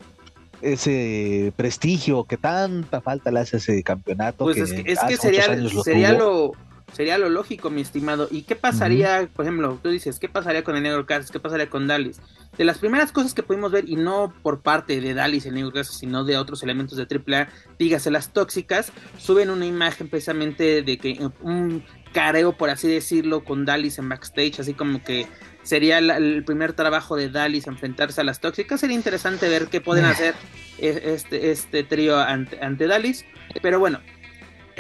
ese 0.62 1.52
prestigio 1.56 2.24
que 2.24 2.36
tanta 2.36 3.00
falta 3.00 3.30
le 3.30 3.40
hace 3.40 3.56
ese 3.56 3.82
campeonato. 3.82 4.44
Pues 4.44 4.58
es 4.58 4.72
que, 4.72 5.16
sería, 5.16 6.12
lo, 6.12 6.52
Sería 6.92 7.18
lo 7.18 7.29
lógico, 7.29 7.70
mi 7.70 7.81
estimado. 7.81 8.29
¿Y 8.31 8.42
qué 8.42 8.57
pasaría, 8.57 9.29
por 9.35 9.44
ejemplo, 9.44 9.79
tú 9.83 9.90
dices, 9.90 10.18
qué 10.18 10.29
pasaría 10.29 10.64
con 10.64 10.76
el 10.76 10.83
Negro 10.83 11.07
Casas? 11.07 11.31
¿Qué 11.31 11.40
pasaría 11.40 11.70
con 11.70 11.87
Dallas? 11.87 12.20
De 12.59 12.64
las 12.64 12.79
primeras 12.79 13.12
cosas 13.12 13.33
que 13.33 13.42
pudimos 13.42 13.72
ver, 13.72 13.88
y 13.88 13.96
no 13.96 14.35
por 14.42 14.61
parte 14.61 15.00
de 15.00 15.14
Dallas 15.14 15.46
el 15.46 15.55
Negro 15.55 15.72
Casas, 15.72 15.98
sino 15.98 16.24
de 16.24 16.37
otros 16.37 16.62
elementos 16.62 16.98
de 16.98 17.07
AAA, 17.07 17.48
dígase 17.79 18.11
las 18.11 18.33
tóxicas, 18.33 18.92
suben 19.18 19.50
una 19.50 19.66
imagen 19.66 20.09
precisamente 20.09 20.83
de 20.83 20.98
que 20.98 21.31
un 21.40 21.85
careo, 22.12 22.57
por 22.57 22.70
así 22.70 22.88
decirlo, 22.88 23.44
con 23.44 23.64
Dallas 23.64 23.98
en 23.98 24.09
backstage, 24.09 24.61
así 24.61 24.74
como 24.74 25.03
que 25.03 25.26
sería 25.62 25.98
el 25.98 26.44
primer 26.44 26.72
trabajo 26.72 27.16
de 27.16 27.29
Dallas 27.29 27.66
enfrentarse 27.66 28.20
a 28.20 28.24
las 28.24 28.40
tóxicas. 28.40 28.81
Sería 28.81 28.96
interesante 28.96 29.48
ver 29.48 29.68
qué 29.68 29.81
pueden 29.81 30.05
hacer 30.07 30.35
e, 30.79 31.14
este, 31.14 31.50
este 31.50 31.85
trío 31.85 32.18
ante, 32.18 32.62
ante 32.62 32.87
Dallas. 32.87 33.24
Pero 33.62 33.79
bueno, 33.79 34.00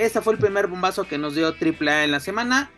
ese 0.00 0.20
fue 0.20 0.32
el 0.32 0.38
primer 0.38 0.66
bombazo 0.66 1.04
que 1.04 1.18
nos 1.18 1.34
dio 1.34 1.48
AAA 1.48 2.04
en 2.04 2.10
la 2.10 2.20
semana. 2.20 2.70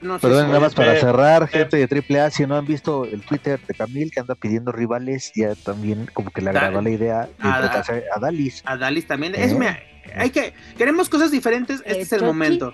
No 0.00 0.18
Perdón, 0.18 0.46
nada 0.48 0.60
más 0.60 0.74
para 0.74 0.98
cerrar, 0.98 1.46
gente 1.46 1.76
de 1.76 2.18
AAA, 2.18 2.30
si 2.30 2.46
no 2.46 2.56
han 2.56 2.64
visto 2.64 3.04
el 3.04 3.20
Twitter 3.20 3.60
de 3.60 3.74
Camil 3.74 4.10
que 4.10 4.20
anda 4.20 4.34
pidiendo 4.34 4.72
rivales, 4.72 5.30
ya 5.34 5.54
también 5.54 6.08
como 6.14 6.30
que 6.30 6.40
le 6.40 6.50
agradó 6.50 6.80
la 6.80 6.88
idea 6.88 7.28
de 7.38 7.48
a, 7.48 7.84
a 8.14 8.18
Dalis. 8.18 8.62
A 8.64 8.78
Dalis 8.78 9.06
también. 9.06 9.34
Es, 9.34 9.52
¿Eh? 9.52 9.82
hay 10.16 10.30
que, 10.30 10.54
queremos 10.78 11.10
cosas 11.10 11.30
diferentes, 11.30 11.82
este 11.84 12.00
es 12.00 12.12
el 12.12 12.22
momento. 12.22 12.72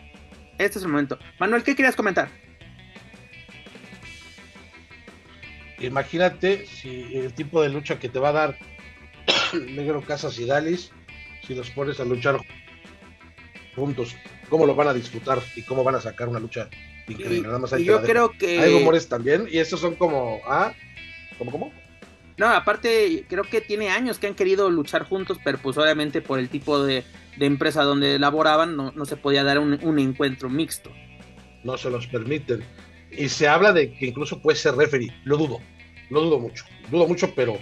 Este 0.58 0.78
es 0.78 0.84
el 0.84 0.90
momento. 0.90 1.18
Manuel, 1.40 1.64
¿qué 1.64 1.74
querías 1.74 1.96
comentar? 1.96 2.28
Imagínate 5.80 6.64
si 6.66 7.16
el 7.16 7.34
tipo 7.34 7.60
de 7.60 7.70
lucha 7.70 7.98
que 7.98 8.08
te 8.08 8.18
va 8.20 8.28
a 8.28 8.32
dar 8.32 8.58
Negro 9.52 10.00
Casas 10.02 10.38
y 10.38 10.46
Dalis, 10.46 10.92
si 11.46 11.54
los 11.54 11.70
pones 11.70 11.98
a 11.98 12.04
luchar 12.04 12.38
juntos, 13.76 14.16
cómo 14.48 14.66
lo 14.66 14.74
van 14.74 14.88
a 14.88 14.94
disfrutar 14.94 15.40
y 15.54 15.62
cómo 15.62 15.84
van 15.84 15.94
a 15.94 16.00
sacar 16.00 16.28
una 16.28 16.40
lucha 16.40 16.68
increíble. 17.06 17.46
Nada 17.46 17.60
más 17.60 17.72
hay 17.72 17.84
yo 17.84 18.02
creo 18.02 18.32
que 18.32 18.58
hay 18.58 18.72
rumores 18.72 19.08
también 19.08 19.46
y 19.50 19.58
estos 19.58 19.80
son 19.80 19.94
como 19.94 20.40
ah, 20.46 20.72
¿cómo 21.38 21.52
cómo? 21.52 21.72
No, 22.38 22.48
aparte 22.48 23.24
creo 23.28 23.44
que 23.44 23.60
tiene 23.60 23.90
años 23.90 24.18
que 24.18 24.26
han 24.26 24.34
querido 24.34 24.70
luchar 24.70 25.04
juntos, 25.04 25.38
pero 25.42 25.58
pues 25.58 25.78
obviamente 25.78 26.20
por 26.20 26.38
el 26.38 26.48
tipo 26.48 26.82
de, 26.82 27.04
empresa 27.38 27.82
donde 27.82 28.18
laboraban 28.18 28.76
no, 28.76 29.04
se 29.06 29.16
podía 29.16 29.44
dar 29.44 29.58
un, 29.58 29.78
un, 29.82 29.98
encuentro 29.98 30.50
mixto. 30.50 30.90
No 31.64 31.78
se 31.78 31.88
los 31.90 32.06
permiten. 32.06 32.62
Y 33.10 33.28
se 33.28 33.48
habla 33.48 33.72
de 33.72 33.92
que 33.94 34.06
incluso 34.06 34.42
puede 34.42 34.58
ser 34.58 34.74
referee. 34.74 35.12
Lo 35.24 35.38
dudo, 35.38 35.60
lo 36.10 36.20
dudo 36.20 36.38
mucho. 36.38 36.64
Dudo 36.90 37.06
mucho, 37.06 37.32
pero 37.34 37.58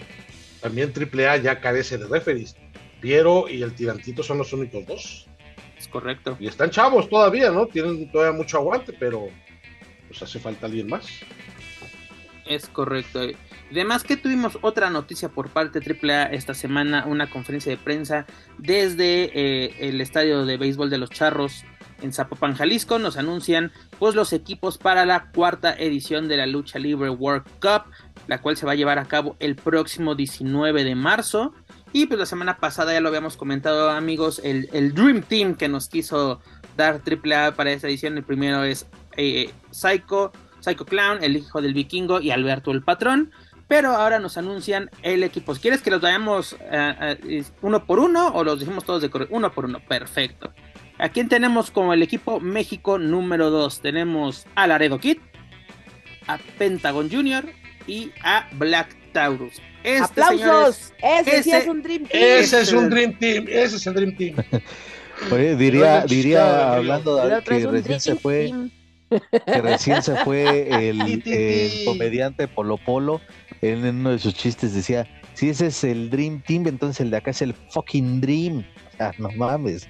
también 0.61 0.93
AAA 0.93 1.37
ya 1.39 1.61
carece 1.61 1.99
de 1.99 2.07
referees. 2.07 2.57
Piero 3.01 3.49
y 3.49 3.63
el 3.63 3.75
tirantito 3.75 4.23
son 4.23 4.39
los 4.39 4.53
únicos 4.53 4.87
dos. 4.87 5.29
Es 5.85 5.89
correcto. 5.91 6.37
Y 6.41 6.47
están 6.47 6.71
chavos 6.71 7.11
todavía, 7.11 7.51
¿no? 7.51 7.67
Tienen 7.67 8.11
todavía 8.11 8.37
mucho 8.37 8.57
aguante, 8.57 8.95
pero 8.99 9.29
pues 10.09 10.23
hace 10.23 10.39
falta 10.39 10.65
alguien 10.65 10.89
más. 10.89 11.07
Es 12.47 12.69
correcto. 12.69 13.21
Además 13.71 14.03
que 14.03 14.17
tuvimos 14.17 14.59
otra 14.63 14.89
noticia 14.89 15.29
por 15.29 15.51
parte 15.51 15.81
de 15.81 15.99
AAA 16.01 16.27
esta 16.33 16.55
semana, 16.55 17.05
una 17.07 17.29
conferencia 17.29 17.71
de 17.71 17.77
prensa 17.77 18.27
desde 18.59 19.31
eh, 19.35 19.75
el 19.81 20.01
estadio 20.01 20.47
de 20.47 20.57
béisbol 20.57 20.89
de 20.89 20.99
los 20.99 21.11
Charros 21.11 21.65
en 22.01 22.13
Zapopan, 22.13 22.55
Jalisco. 22.55 22.99
Nos 22.99 23.19
anuncian 23.19 23.73
pues 23.99 24.15
los 24.15 24.33
equipos 24.33 24.79
para 24.79 25.05
la 25.05 25.31
cuarta 25.33 25.75
edición 25.75 26.29
de 26.29 26.39
la 26.39 26.47
Lucha 26.47 26.79
Libre 26.79 27.11
World 27.11 27.45
Cup, 27.61 27.91
la 28.27 28.41
cual 28.41 28.57
se 28.57 28.65
va 28.65 28.73
a 28.73 28.77
llevar 28.77 28.99
a 28.99 29.07
cabo 29.07 29.37
el 29.39 29.57
próximo 29.57 30.15
19 30.15 30.85
de 30.85 30.95
marzo. 30.95 31.53
Y 31.95 32.07
pues 32.07 32.19
la 32.19 32.27
semana 32.27 32.57
pasada 32.57 32.93
ya 32.93 33.01
lo 33.01 33.07
habíamos 33.09 33.37
comentado 33.37 33.89
amigos, 33.89 34.41
el, 34.43 34.95
Dream 34.95 35.23
Team 35.23 35.55
que 35.55 35.69
nos 35.69 35.89
quiso 35.89 36.41
dar 36.77 37.01
AAA 37.07 37.55
para 37.55 37.71
esta 37.71 37.87
edición. 37.87 38.17
El 38.17 38.25
primero 38.25 38.65
es 38.65 38.89
eh, 39.17 39.53
Psycho, 39.71 40.33
Psycho 40.59 40.87
Clown, 40.87 41.23
el 41.23 41.37
hijo 41.37 41.63
del 41.63 41.73
vikingo 41.73 42.21
y 42.21 42.33
Alberto 42.33 42.73
el 42.73 42.83
patrón. 42.83 43.31
Pero 43.69 43.91
ahora 43.91 44.19
nos 44.19 44.37
anuncian 44.37 44.91
el 45.03 45.23
equipo. 45.23 45.55
¿Quieres 45.55 45.83
que 45.83 45.93
los 45.93 46.01
vayamos 46.01 46.57
eh, 46.63 47.17
eh, 47.29 47.45
uno 47.63 47.87
por 47.87 48.01
uno 48.01 48.27
o 48.27 48.43
los 48.43 48.59
dijimos 48.59 48.83
todos 48.85 49.01
de 49.01 49.09
correr? 49.09 49.29
Uno 49.31 49.53
por 49.53 49.67
uno, 49.67 49.79
perfecto. 49.79 50.53
¿A 50.99 51.11
quién 51.11 51.29
tenemos 51.29 51.71
como 51.71 51.95
el 51.95 52.03
equipo 52.03 52.41
México 52.41 52.99
número 52.99 53.51
2? 53.51 53.83
Tenemos 53.83 54.49
a 54.57 54.67
Laredo 54.67 54.99
Kid, 54.99 55.19
a 56.27 56.39
Pentagon 56.59 57.09
Junior 57.09 57.45
y 57.87 58.11
a 58.25 58.49
Black 58.55 59.04
Taurus. 59.15 59.63
Este, 59.83 60.23
¡Aplausos! 60.23 60.93
ese, 61.03 61.43
sí 61.43 61.51
es 61.53 61.67
un 61.67 61.83
Dream 61.83 62.05
Team. 62.05 62.23
Ese 62.23 62.61
es 62.61 62.73
un 62.73 62.91
Dream 62.91 63.19
Team. 63.19 63.47
Ese 63.49 63.77
es 63.77 63.87
el 63.87 63.95
Dream 63.95 64.17
Team. 64.17 64.37
Oye, 65.31 65.57
diría, 65.57 66.05
diría 66.05 66.75
hablando 66.75 67.17
de 67.17 67.43
que 67.43 67.67
recién 67.67 68.01
se 68.01 68.17
fue. 68.17 68.53
Que 69.11 69.63
recién 69.63 70.03
se 70.03 70.17
fue 70.25 70.89
el, 70.89 71.01
el 71.27 71.85
comediante 71.87 72.49
Polo 72.49 72.77
Polo. 72.77 73.21
En 73.63 73.85
uno 73.85 74.11
de 74.11 74.19
sus 74.19 74.35
chistes 74.35 74.75
decía: 74.75 75.07
Si 75.33 75.49
ese 75.49 75.69
es 75.69 75.85
el 75.85 76.11
Dream 76.11 76.43
Team, 76.43 76.67
entonces 76.67 77.01
el 77.01 77.11
de 77.11 77.17
acá 77.19 77.31
es 77.31 77.41
el 77.41 77.55
fucking 77.71 78.21
Dream. 78.21 78.67
Ah, 78.99 79.13
no 79.19 79.31
mames. 79.31 79.89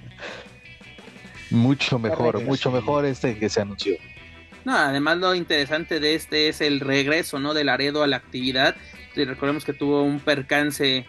Mucho 1.49 1.99
mejor, 1.99 2.41
mucho 2.43 2.71
mejor 2.71 3.05
este 3.05 3.37
que 3.37 3.49
se 3.49 3.61
anunció. 3.61 3.95
No, 4.65 4.75
además 4.75 5.17
lo 5.17 5.35
interesante 5.35 5.99
de 5.99 6.15
este 6.15 6.49
es 6.49 6.59
el 6.59 6.79
regreso, 6.79 7.39
¿no? 7.39 7.53
De 7.53 7.63
Laredo 7.63 8.01
a 8.01 8.07
la 8.07 8.17
actividad. 8.17 8.75
Recordemos 9.23 9.63
que 9.63 9.73
tuvo 9.73 10.03
un 10.03 10.19
percance 10.19 11.05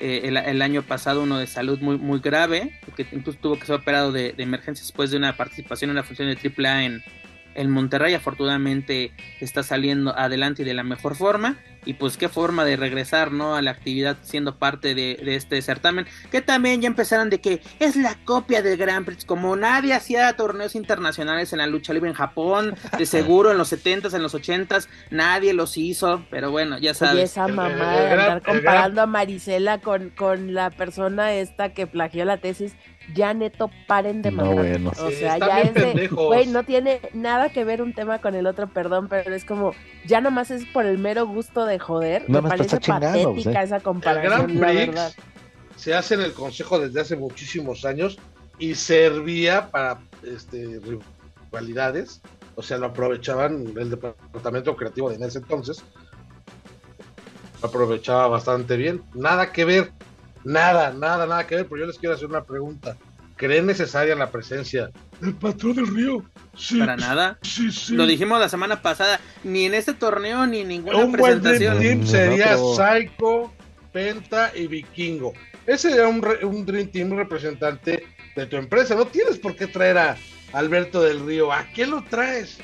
eh, 0.00 0.20
el, 0.24 0.62
año 0.62 0.82
pasado, 0.82 1.24
uno 1.24 1.38
de 1.38 1.48
salud 1.48 1.80
muy, 1.80 1.98
muy 1.98 2.20
grave, 2.20 2.78
que 2.94 3.06
incluso 3.10 3.38
tuvo 3.40 3.58
que 3.58 3.66
ser 3.66 3.74
operado 3.74 4.12
de, 4.12 4.34
emergencia 4.38 4.84
después 4.84 5.10
de 5.10 5.16
una 5.16 5.36
participación 5.36 5.90
en 5.90 5.96
una 5.96 6.04
función 6.04 6.28
de 6.28 6.36
AAA 6.36 6.84
en, 6.84 7.02
el 7.58 7.68
Monterrey 7.68 8.14
afortunadamente 8.14 9.12
está 9.40 9.64
saliendo 9.64 10.16
adelante 10.16 10.62
y 10.62 10.64
de 10.64 10.74
la 10.74 10.84
mejor 10.84 11.16
forma. 11.16 11.56
Y 11.84 11.94
pues 11.94 12.16
qué 12.16 12.28
forma 12.28 12.64
de 12.64 12.76
regresar, 12.76 13.32
¿no? 13.32 13.56
A 13.56 13.62
la 13.62 13.72
actividad 13.72 14.18
siendo 14.22 14.58
parte 14.58 14.94
de, 14.94 15.18
este 15.26 15.60
certamen. 15.60 16.06
Que 16.30 16.40
también 16.40 16.80
ya 16.80 16.86
empezaron 16.86 17.30
de 17.30 17.40
que 17.40 17.60
es 17.80 17.96
la 17.96 18.14
copia 18.24 18.62
del 18.62 18.76
Grand 18.76 19.04
Prix. 19.04 19.24
Como 19.24 19.56
nadie 19.56 19.94
hacía 19.94 20.32
torneos 20.36 20.76
internacionales 20.76 21.52
en 21.52 21.58
la 21.58 21.66
lucha 21.66 21.92
libre 21.92 22.10
en 22.10 22.14
Japón. 22.14 22.76
De 22.96 23.06
seguro 23.06 23.50
en 23.50 23.58
los 23.58 23.72
70s, 23.72 24.14
en 24.14 24.22
los 24.22 24.34
80s. 24.34 24.86
Nadie 25.10 25.52
los 25.52 25.76
hizo. 25.76 26.24
Pero 26.30 26.52
bueno, 26.52 26.78
ya 26.78 26.94
sabes. 26.94 27.16
Y 27.16 27.22
esa 27.22 27.48
mamá 27.48 27.96
de 27.96 28.10
andar 28.12 28.42
comparando 28.42 29.02
a 29.02 29.06
Marisela 29.06 29.78
con, 29.78 30.10
con 30.10 30.54
la 30.54 30.70
persona 30.70 31.32
esta 31.32 31.72
que 31.72 31.88
plagió 31.88 32.24
la 32.24 32.36
tesis 32.36 32.74
ya 33.14 33.34
neto 33.34 33.70
paren 33.86 34.22
de 34.22 34.30
no, 34.30 34.52
bueno. 34.52 34.92
O 34.98 35.10
sea, 35.10 35.38
ya 35.38 35.60
es 35.60 35.74
de, 35.74 36.08
güey, 36.08 36.46
no 36.46 36.64
tiene 36.64 37.00
nada 37.12 37.50
que 37.50 37.64
ver 37.64 37.82
un 37.82 37.94
tema 37.94 38.20
con 38.20 38.34
el 38.34 38.46
otro, 38.46 38.68
perdón, 38.68 39.08
pero 39.08 39.34
es 39.34 39.44
como, 39.44 39.72
ya 40.06 40.20
nomás 40.20 40.50
es 40.50 40.64
por 40.66 40.86
el 40.86 40.98
mero 40.98 41.26
gusto 41.26 41.64
de 41.64 41.78
joder. 41.78 42.28
me 42.28 42.42
parece 42.42 42.80
patética 42.80 43.62
esa 43.62 43.80
comparación, 43.80 44.60
la 44.60 44.72
verdad. 44.72 45.12
Se 45.76 45.94
hace 45.94 46.14
en 46.14 46.22
el 46.22 46.32
consejo 46.32 46.78
desde 46.78 47.00
hace 47.00 47.16
muchísimos 47.16 47.84
años 47.84 48.18
y 48.58 48.74
servía 48.74 49.70
para 49.70 50.00
este 50.24 50.80
rivalidades, 51.50 52.20
o 52.56 52.62
sea, 52.62 52.78
lo 52.78 52.86
aprovechaban 52.86 53.72
el 53.76 53.90
departamento 53.90 54.76
creativo 54.76 55.08
de 55.08 55.16
en 55.16 55.22
ese 55.22 55.38
entonces, 55.38 55.84
lo 57.62 57.68
aprovechaba 57.68 58.26
bastante 58.26 58.76
bien, 58.76 59.02
nada 59.14 59.52
que 59.52 59.64
ver 59.64 59.92
Nada, 60.44 60.92
nada, 60.92 61.26
nada 61.26 61.46
que 61.46 61.56
ver, 61.56 61.66
pero 61.66 61.80
yo 61.80 61.86
les 61.86 61.98
quiero 61.98 62.14
hacer 62.14 62.28
una 62.28 62.44
pregunta. 62.44 62.96
¿Creen 63.36 63.66
necesaria 63.66 64.16
la 64.16 64.30
presencia 64.30 64.90
del 65.20 65.34
patrón 65.34 65.76
del 65.76 65.86
río? 65.86 66.24
Sí, 66.56 66.78
Para 66.80 66.96
nada. 66.96 67.38
Sí, 67.42 67.70
sí. 67.70 67.94
Lo 67.94 68.06
dijimos 68.06 68.40
la 68.40 68.48
semana 68.48 68.82
pasada, 68.82 69.20
ni 69.44 69.66
en 69.66 69.74
este 69.74 69.94
torneo 69.94 70.44
ni 70.46 70.60
en 70.60 70.68
ninguna 70.68 70.98
un 70.98 71.12
presentación. 71.12 71.74
Buen 71.74 71.80
dream 71.80 72.00
team 72.00 72.06
sería 72.06 72.56
Psycho, 72.56 73.52
Penta 73.92 74.50
y 74.56 74.66
Vikingo. 74.66 75.32
Ese 75.66 75.90
sería 75.90 76.08
un, 76.08 76.26
un 76.44 76.64
Dream 76.64 76.88
Team 76.88 77.12
representante 77.12 78.02
de 78.34 78.46
tu 78.46 78.56
empresa. 78.56 78.94
No 78.94 79.06
tienes 79.06 79.38
por 79.38 79.54
qué 79.54 79.66
traer 79.66 79.98
a 79.98 80.16
Alberto 80.54 81.02
del 81.02 81.24
Río. 81.26 81.52
¿A 81.52 81.66
qué 81.74 81.86
lo 81.86 82.02
traes? 82.04 82.58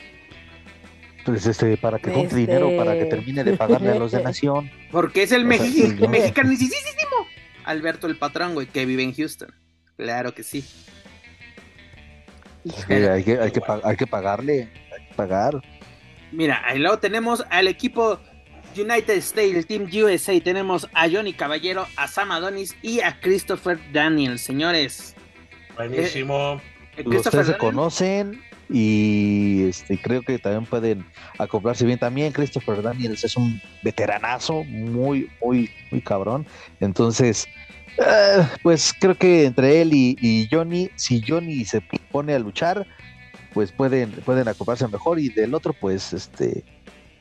Pues 1.24 1.46
este, 1.46 1.76
para 1.76 1.98
que 1.98 2.10
junte 2.10 2.34
dinero, 2.34 2.74
para 2.76 2.94
que 2.94 3.04
termine 3.04 3.44
de 3.44 3.56
pagarle 3.56 3.90
a 3.90 3.94
los 3.96 4.12
de 4.12 4.22
Nación. 4.22 4.70
Porque 4.90 5.22
es 5.22 5.32
el 5.32 5.44
mexicano 5.44 6.50
Alberto 7.64 8.06
el 8.06 8.16
patrón, 8.16 8.54
güey, 8.54 8.66
que 8.66 8.86
vive 8.86 9.02
en 9.02 9.14
Houston. 9.14 9.52
Claro 9.96 10.34
que 10.34 10.42
sí. 10.42 10.64
hay, 12.64 12.84
que, 13.24 13.38
hay, 13.38 13.52
que, 13.52 13.62
hay 13.82 13.96
que 13.96 14.06
pagarle, 14.06 14.70
hay 14.92 15.06
que 15.08 15.14
pagar. 15.14 15.60
Mira, 16.32 16.62
ahí 16.64 16.78
luego 16.78 16.98
tenemos 16.98 17.44
al 17.50 17.68
equipo 17.68 18.18
United 18.76 19.16
States, 19.18 19.54
el 19.54 19.66
Team 19.66 19.88
USA. 19.92 20.40
Tenemos 20.40 20.88
a 20.92 21.08
Johnny 21.08 21.32
Caballero, 21.32 21.86
a 21.96 22.08
Sam 22.08 22.32
Adonis 22.32 22.76
y 22.82 23.00
a 23.00 23.20
Christopher 23.20 23.78
Daniels, 23.92 24.40
señores. 24.40 25.14
Buenísimo. 25.76 26.60
Eh, 26.96 27.04
Los 27.04 27.22
tres 27.22 27.46
se 27.46 27.56
conocen 27.56 28.42
y 28.68 29.64
este, 29.64 29.98
creo 30.00 30.22
que 30.22 30.38
también 30.38 30.66
pueden 30.66 31.06
acoplarse 31.38 31.84
bien. 31.84 31.98
También 31.98 32.32
Christopher 32.32 32.82
Daniels 32.82 33.24
es 33.24 33.36
un 33.36 33.60
veteranazo, 33.82 34.64
muy, 34.64 35.28
muy, 35.42 35.70
muy 35.90 36.00
cabrón. 36.00 36.46
Entonces, 36.80 37.46
eh, 37.98 38.46
pues 38.62 38.92
creo 38.98 39.16
que 39.16 39.46
entre 39.46 39.82
él 39.82 39.90
y, 39.92 40.48
Johnny, 40.50 40.90
si 40.96 41.22
Johnny 41.26 41.64
se 41.64 41.82
pone 42.10 42.34
a 42.34 42.38
luchar, 42.38 42.86
pues 43.52 43.70
pueden, 43.70 44.10
pueden 44.10 44.48
acoplarse 44.48 44.88
mejor 44.88 45.18
y 45.18 45.28
del 45.28 45.54
otro, 45.54 45.72
pues, 45.72 46.12
este, 46.12 46.64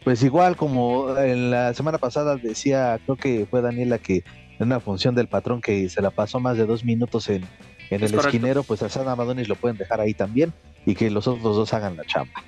pues 0.03 0.23
igual 0.23 0.55
como 0.55 1.15
en 1.17 1.51
la 1.51 1.73
semana 1.73 1.97
pasada 1.97 2.35
decía, 2.37 2.99
creo 3.05 3.17
que 3.17 3.47
fue 3.49 3.61
Daniela 3.61 3.99
que 3.99 4.23
en 4.59 4.67
una 4.67 4.79
función 4.79 5.15
del 5.15 5.27
patrón 5.27 5.61
que 5.61 5.89
se 5.89 6.01
la 6.01 6.11
pasó 6.11 6.39
más 6.39 6.57
de 6.57 6.65
dos 6.65 6.83
minutos 6.83 7.29
en, 7.29 7.43
en 7.93 8.03
el 8.03 8.13
esquinero, 8.13 8.63
pues 8.63 8.81
a 8.83 8.89
San 8.89 9.07
Amadonis 9.07 9.47
lo 9.47 9.55
pueden 9.55 9.77
dejar 9.77 10.01
ahí 10.01 10.13
también 10.13 10.53
y 10.85 10.95
que 10.95 11.09
los 11.09 11.27
otros 11.27 11.55
dos 11.55 11.73
hagan 11.73 11.95
la 11.97 12.05
chamba. 12.05 12.43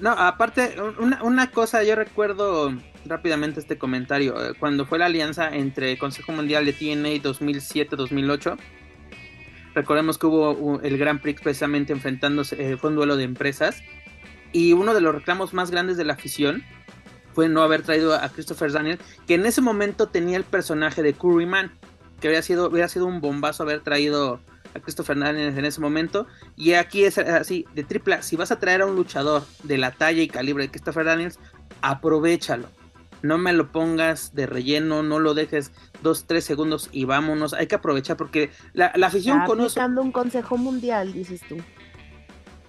No, 0.00 0.10
aparte, 0.10 0.76
una, 0.98 1.22
una 1.22 1.50
cosa, 1.50 1.82
yo 1.82 1.94
recuerdo 1.94 2.72
rápidamente 3.04 3.60
este 3.60 3.78
comentario, 3.78 4.34
eh, 4.42 4.54
cuando 4.58 4.86
fue 4.86 4.98
la 4.98 5.06
alianza 5.06 5.54
entre 5.54 5.98
Consejo 5.98 6.32
Mundial 6.32 6.64
de 6.64 6.72
TNA 6.72 7.22
2007-2008, 7.22 8.56
recordemos 9.74 10.18
que 10.18 10.26
hubo 10.26 10.80
el 10.82 10.98
Grand 10.98 11.20
Prix 11.20 11.40
precisamente 11.40 11.92
enfrentándose, 11.92 12.72
eh, 12.72 12.76
fue 12.76 12.90
un 12.90 12.96
duelo 12.96 13.16
de 13.16 13.24
empresas, 13.24 13.82
y 14.52 14.72
uno 14.72 14.94
de 14.94 15.00
los 15.00 15.14
reclamos 15.14 15.54
más 15.54 15.70
grandes 15.70 15.96
de 15.96 16.04
la 16.04 16.14
afición 16.14 16.64
fue 17.34 17.48
no 17.48 17.62
haber 17.62 17.82
traído 17.82 18.14
a 18.14 18.28
Christopher 18.30 18.72
Daniel, 18.72 18.98
que 19.26 19.34
en 19.34 19.46
ese 19.46 19.60
momento 19.60 20.08
tenía 20.08 20.36
el 20.36 20.44
personaje 20.44 21.02
de 21.02 21.12
Curryman, 21.12 21.72
que 22.20 22.28
había 22.28 22.42
sido, 22.42 22.66
había 22.66 22.88
sido 22.88 23.06
un 23.06 23.20
bombazo 23.20 23.62
haber 23.62 23.80
traído 23.80 24.40
a 24.74 24.80
Christopher 24.80 25.18
Daniels 25.18 25.56
en 25.56 25.64
ese 25.64 25.80
momento. 25.80 26.26
Y 26.56 26.74
aquí 26.74 27.04
es 27.04 27.18
así, 27.18 27.66
de 27.74 27.84
tripla, 27.84 28.22
si 28.22 28.36
vas 28.36 28.50
a 28.50 28.58
traer 28.58 28.82
a 28.82 28.86
un 28.86 28.96
luchador 28.96 29.44
de 29.62 29.78
la 29.78 29.92
talla 29.92 30.22
y 30.22 30.28
calibre 30.28 30.64
de 30.64 30.70
Christopher 30.70 31.04
Daniels, 31.04 31.38
aprovechalo. 31.82 32.68
No 33.22 33.36
me 33.36 33.52
lo 33.52 33.70
pongas 33.70 34.34
de 34.34 34.46
relleno, 34.46 35.02
no 35.02 35.18
lo 35.18 35.34
dejes 35.34 35.72
dos, 36.02 36.24
tres 36.26 36.44
segundos 36.44 36.88
y 36.90 37.04
vámonos. 37.04 37.52
Hay 37.52 37.66
que 37.66 37.74
aprovechar 37.74 38.16
porque 38.16 38.50
la, 38.72 38.92
la 38.96 39.08
afición 39.08 39.44
conoce. 39.44 39.80
un 39.80 40.12
consejo 40.12 40.56
mundial, 40.56 41.12
dices 41.12 41.42
tú. 41.46 41.58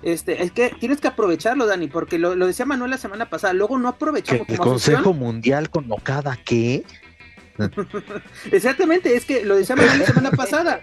Este, 0.04 0.44
es 0.44 0.52
que 0.52 0.70
tienes 0.80 1.00
que 1.00 1.08
aprovecharlo, 1.08 1.68
Dani, 1.68 1.88
porque 1.88 2.18
lo, 2.18 2.36
decía 2.36 2.66
Manuel 2.66 2.92
la 2.92 2.98
semana 2.98 3.30
pasada, 3.30 3.54
luego 3.54 3.78
no 3.78 3.88
aprovechamos. 3.88 4.50
¿El 4.50 4.58
Consejo 4.58 5.14
Mundial 5.14 5.70
con 5.70 5.92
Okada 5.92 6.38
qué? 6.44 6.84
Exactamente, 8.52 9.16
es 9.16 9.26
que 9.26 9.46
lo 9.46 9.56
decía 9.56 9.76
Manuel 9.76 10.00
la 10.00 10.06
semana 10.06 10.32
pasada. 10.36 10.82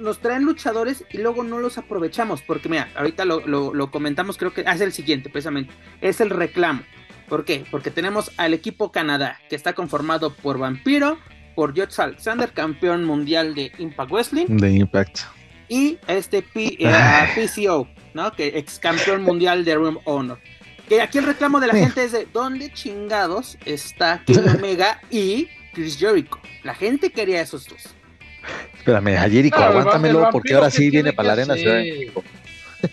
Nos 0.00 0.18
traen 0.20 0.44
luchadores 0.44 1.04
y 1.10 1.18
luego 1.18 1.42
no 1.42 1.58
los 1.58 1.78
aprovechamos, 1.78 2.42
porque 2.42 2.68
mira, 2.68 2.88
ahorita 2.96 3.24
lo, 3.24 3.90
comentamos, 3.90 4.36
creo 4.36 4.52
que 4.52 4.64
ah, 4.66 4.74
es 4.74 4.80
el 4.80 4.92
siguiente, 4.92 5.30
precisamente, 5.30 5.72
es 6.00 6.20
el 6.20 6.30
reclamo. 6.30 6.82
¿Por 7.28 7.44
qué? 7.44 7.64
Porque 7.70 7.90
tenemos 7.90 8.30
al 8.36 8.54
equipo 8.54 8.92
Canadá, 8.92 9.38
que 9.48 9.56
está 9.56 9.72
conformado 9.72 10.34
por 10.34 10.58
Vampiro, 10.58 11.18
por 11.54 11.74
George 11.74 12.00
Alexander, 12.00 12.52
campeón 12.52 13.04
mundial 13.04 13.54
de 13.54 13.72
Impact 13.78 14.10
Wrestling. 14.10 14.46
De 14.48 14.70
Impact. 14.70 15.20
Y 15.68 15.98
este 16.06 16.42
PCO, 16.42 17.88
eh, 17.88 18.00
¿no? 18.12 18.32
Que 18.32 18.58
ex 18.58 18.78
campeón 18.78 19.22
mundial 19.22 19.64
de 19.64 19.74
Room 19.74 19.98
Honor. 20.04 20.38
Que 20.88 21.00
aquí 21.00 21.18
el 21.18 21.24
reclamo 21.24 21.60
de 21.60 21.68
la 21.68 21.74
gente 21.74 22.04
es 22.04 22.12
de 22.12 22.28
¿dónde 22.30 22.70
chingados 22.72 23.56
está 23.64 24.22
Kenny 24.26 24.48
Omega 24.58 25.00
y 25.10 25.48
Chris 25.72 25.98
Jericho? 25.98 26.38
La 26.62 26.74
gente 26.74 27.10
quería 27.10 27.40
esos 27.40 27.66
dos. 27.66 27.94
Espérame, 28.76 29.16
a 29.16 29.28
Jericho, 29.28 29.56
aguántamelo 29.56 30.28
porque 30.30 30.54
ahora 30.54 30.70
sí 30.70 30.90
viene 30.90 31.12
para 31.12 31.28
la 31.28 31.32
arena 31.34 31.54
Ciudad 31.54 31.82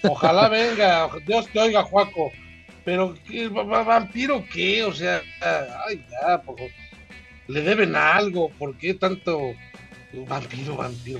Ojalá 0.04 0.48
venga, 0.48 1.10
Dios 1.26 1.48
te 1.52 1.60
oiga, 1.60 1.84
Juaco. 1.84 2.32
Pero, 2.84 3.16
¿qué, 3.28 3.48
¿vampiro 3.48 4.44
qué? 4.52 4.84
O 4.84 4.94
sea, 4.94 5.22
ay, 5.88 6.04
ya, 6.10 6.42
le 7.48 7.62
deben 7.62 7.96
algo. 7.96 8.50
¿Por 8.58 8.78
qué 8.78 8.94
tanto 8.94 9.54
vampiro, 10.28 10.78
vampiro? 10.78 11.20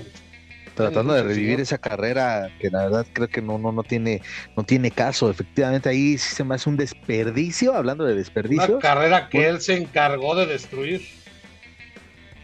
Tratando 0.74 1.12
de 1.12 1.22
revivir 1.22 1.60
esa 1.60 1.76
carrera 1.76 2.50
que 2.58 2.70
la 2.70 2.84
verdad 2.84 3.06
creo 3.12 3.28
que 3.28 3.42
no, 3.42 3.58
no, 3.58 3.72
no 3.72 3.82
tiene, 3.82 4.22
no 4.56 4.64
tiene 4.64 4.90
caso. 4.90 5.30
Efectivamente, 5.30 5.88
ahí 5.88 6.16
sí 6.16 6.34
se 6.34 6.44
me 6.44 6.54
hace 6.54 6.68
un 6.68 6.78
desperdicio, 6.78 7.74
hablando 7.74 8.04
de 8.04 8.14
desperdicio. 8.14 8.76
Una 8.76 8.78
carrera 8.78 9.28
que 9.28 9.48
él 9.48 9.60
se 9.60 9.76
encargó 9.76 10.34
de 10.34 10.46
destruir. 10.46 11.02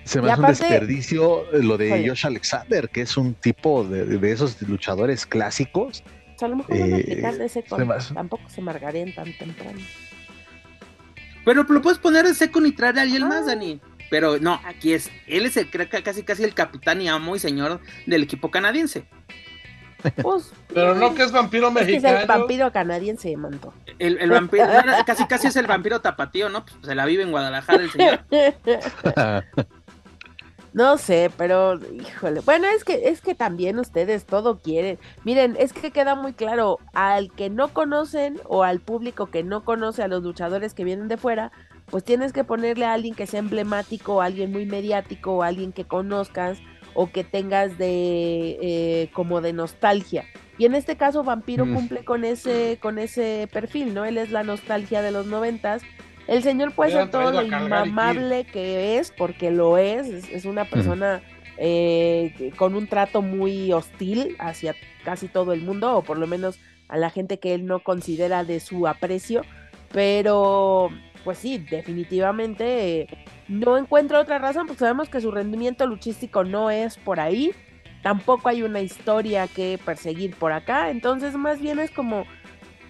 Se 0.09 0.23
me 0.23 0.33
hace 0.33 0.41
un 0.41 0.47
desperdicio 0.47 1.45
lo 1.53 1.77
de 1.77 2.09
Josh 2.09 2.27
Alexander, 2.27 2.89
que 2.89 3.03
es 3.03 3.19
un 3.19 3.35
tipo 3.35 3.85
de, 3.85 4.33
esos 4.33 4.61
luchadores 4.63 5.27
clásicos. 5.27 6.03
a 6.41 6.49
lo 6.49 6.57
mejor 6.57 6.75
eh, 6.75 7.23
ese 7.43 7.63
tampoco 8.15 8.49
se 8.49 8.63
margarían 8.63 9.15
tan 9.15 9.37
temprano. 9.37 9.79
Pero 11.45 11.63
lo 11.63 11.83
puedes 11.83 11.99
poner 11.99 12.25
de 12.25 12.33
seco 12.33 12.65
y 12.65 12.73
traer 12.73 12.99
a 12.99 13.03
alguien 13.03 13.29
más, 13.29 13.43
ah. 13.43 13.49
Dani. 13.49 13.83
Pero 14.11 14.39
no, 14.39 14.59
aquí 14.65 14.95
es, 14.95 15.11
él 15.27 15.45
es 15.45 15.59
el, 15.59 15.69
casi 16.03 16.23
casi 16.23 16.43
el 16.43 16.55
capitán 16.55 17.03
y 17.03 17.09
amo 17.09 17.37
y 17.37 17.39
señor 17.39 17.81
del 18.07 18.23
equipo 18.23 18.51
canadiense. 18.51 19.05
Pues, 20.23 20.53
pero 20.73 20.95
no 20.95 21.15
que 21.15 21.25
es 21.25 21.33
vampiro 21.33 21.71
mexicano. 21.71 22.17
Es 22.17 22.23
el 22.23 22.29
vampiro 22.29 22.73
canadiense, 22.73 23.37
manto. 23.37 23.75
El, 23.99 24.17
el 24.19 24.31
vampiro, 24.31 24.65
casi 25.05 25.27
casi 25.27 25.49
es 25.49 25.57
el 25.57 25.67
vampiro 25.67 26.01
tapatío, 26.01 26.49
¿no? 26.49 26.65
Pues 26.65 26.79
se 26.83 26.95
la 26.95 27.05
vive 27.05 27.25
en 27.25 27.31
Guadalajara 27.31 27.83
el 27.83 27.91
señor. 27.91 28.25
No 30.73 30.99
sé, 30.99 31.31
pero 31.37 31.79
híjole. 31.93 32.41
Bueno, 32.41 32.67
es 32.69 32.85
que 32.85 33.09
es 33.09 33.21
que 33.21 33.35
también 33.35 33.79
ustedes 33.79 34.27
todo 34.27 34.61
quieren. 34.61 34.99
Miren, 35.25 35.57
es 35.59 35.73
que 35.73 35.91
queda 35.91 36.15
muy 36.15 36.35
claro 36.35 36.79
al 36.93 37.33
que 37.33 37.51
no 37.51 37.69
conocen 37.69 38.41
o 38.45 38.65
al 38.65 38.81
público 38.81 39.27
que 39.27 39.43
no 39.43 39.65
conoce 39.65 40.03
a 40.03 40.09
los 40.09 40.23
luchadores 40.23 40.75
que 40.75 40.85
vienen 40.85 41.09
de 41.09 41.17
fuera, 41.17 41.53
pues 41.87 42.05
tienes 42.05 42.33
que 42.33 42.45
ponerle 42.45 42.85
a 42.85 42.93
alguien 42.93 43.15
que 43.15 43.27
sea 43.27 43.41
emblemático, 43.41 44.21
alguien 44.21 44.53
muy 44.53 44.67
mediático, 44.67 45.37
o 45.37 45.43
alguien 45.43 45.73
que 45.73 45.85
conozcas 45.85 46.59
o 46.95 47.11
que 47.11 47.25
tengas 47.25 47.79
de 47.79 48.59
eh, 48.61 49.11
como 49.13 49.41
de 49.41 49.53
nostalgia. 49.53 50.25
Y 50.59 50.65
en 50.65 50.75
este 50.75 50.97
caso 50.97 51.23
Vampiro 51.23 51.65
mm. 51.65 51.75
cumple 51.75 52.05
con 52.05 52.25
ese 52.25 52.79
con 52.83 52.99
ese 52.99 53.49
perfil, 53.53 53.95
¿no? 53.95 54.05
Él 54.05 54.19
es 54.19 54.31
la 54.31 54.43
nostalgia 54.43 55.01
de 55.03 55.13
los 55.13 55.27
noventas 55.27 55.83
el 56.29 56.43
señor 56.43 56.73
puede 56.73 56.93
ser 56.93 57.11
todo 57.11 57.33
lo 57.33 57.43
inmamable 57.43 58.45
que 58.45 58.99
es, 58.99 59.11
porque 59.11 59.51
lo 59.51 59.79
es, 59.79 60.07
es, 60.31 60.45
una 60.45 60.67
persona 60.67 61.23
eh, 61.57 62.53
con 62.57 62.75
un 62.75 62.87
trato 62.87 63.23
muy 63.23 63.73
hostil 63.73 64.37
hacia 64.39 64.77
casi 65.05 65.27
todo 65.27 65.55
el 65.55 65.63
mundo, 65.63 65.97
o 65.97 66.03
por 66.03 66.19
lo 66.19 66.27
menos 66.27 66.61
a 66.89 66.99
la 66.99 67.09
gente 67.09 67.39
que 67.39 67.55
él 67.55 67.65
no 67.65 67.81
considera 67.81 68.45
de 68.45 68.61
su 68.61 68.87
aprecio, 68.87 69.41
pero 69.91 70.91
pues 71.25 71.39
sí, 71.39 71.57
definitivamente 71.59 73.01
eh, 73.01 73.09
no 73.49 73.79
encuentro 73.79 74.21
otra 74.21 74.39
razón, 74.39 74.67
porque 74.67 74.81
sabemos 74.81 75.09
que 75.09 75.23
su 75.23 75.31
rendimiento 75.31 75.87
luchístico 75.87 76.45
no 76.45 76.71
es 76.71 76.99
por 76.99 77.21
ahí, 77.21 77.53
tampoco 78.03 78.51
hay 78.51 78.63
una 78.63 78.83
historia 78.83 79.49
que 79.49 79.81
perseguir 79.83 80.37
por 80.37 80.53
acá, 80.53 80.91
entonces 80.91 81.35
más 81.37 81.59
bien 81.59 81.79
es 81.79 81.91
como 81.91 82.27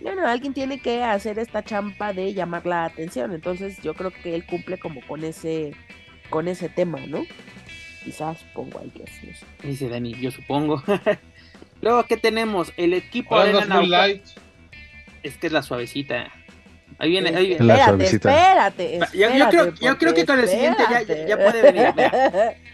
bueno, 0.01 0.27
alguien 0.27 0.55
tiene 0.55 0.81
que 0.81 1.03
hacer 1.03 1.39
esta 1.39 1.63
champa 1.63 2.13
de 2.13 2.35
llamar 2.35 2.67
la 2.67 2.85
atención. 2.85 3.33
Entonces 3.33 3.81
yo 3.83 3.95
creo 3.95 4.11
que 4.11 4.35
él 4.35 4.47
cumple 4.47 4.79
como 4.79 5.01
con 5.07 5.25
ese, 5.25 5.75
con 6.31 6.49
ese 6.49 6.69
tema, 6.69 6.99
¿no? 7.07 7.25
Quizás 8.05 8.39
supongo 8.39 8.81
ahí 8.81 8.91
que 8.91 9.03
es 9.03 9.45
Dice 9.63 9.89
Dani, 9.89 10.15
yo 10.15 10.31
supongo. 10.31 10.83
Luego, 11.83 12.05
¿qué 12.05 12.17
tenemos? 12.17 12.73
El 12.77 12.95
equipo 12.95 13.37
Arena 13.37 13.83
Light. 13.83 14.25
Es 15.23 15.37
que 15.37 15.49
es 15.49 15.53
la 15.53 15.63
suavecita. 15.63 16.33
Ahí 17.01 17.11
viene, 17.11 17.29
ahí 17.31 17.47
viene. 17.47 17.73
Espérate, 18.05 18.97
espérate, 18.97 18.99
yo, 19.15 19.29
creo, 19.49 19.75
yo, 19.75 19.99
creo, 19.99 20.15
que 20.15 20.27
con 20.27 20.41
el 20.41 20.49
siguiente 20.49 20.83
ya, 20.91 21.03
ya, 21.03 21.37
puede 21.37 21.63
venir. 21.63 21.95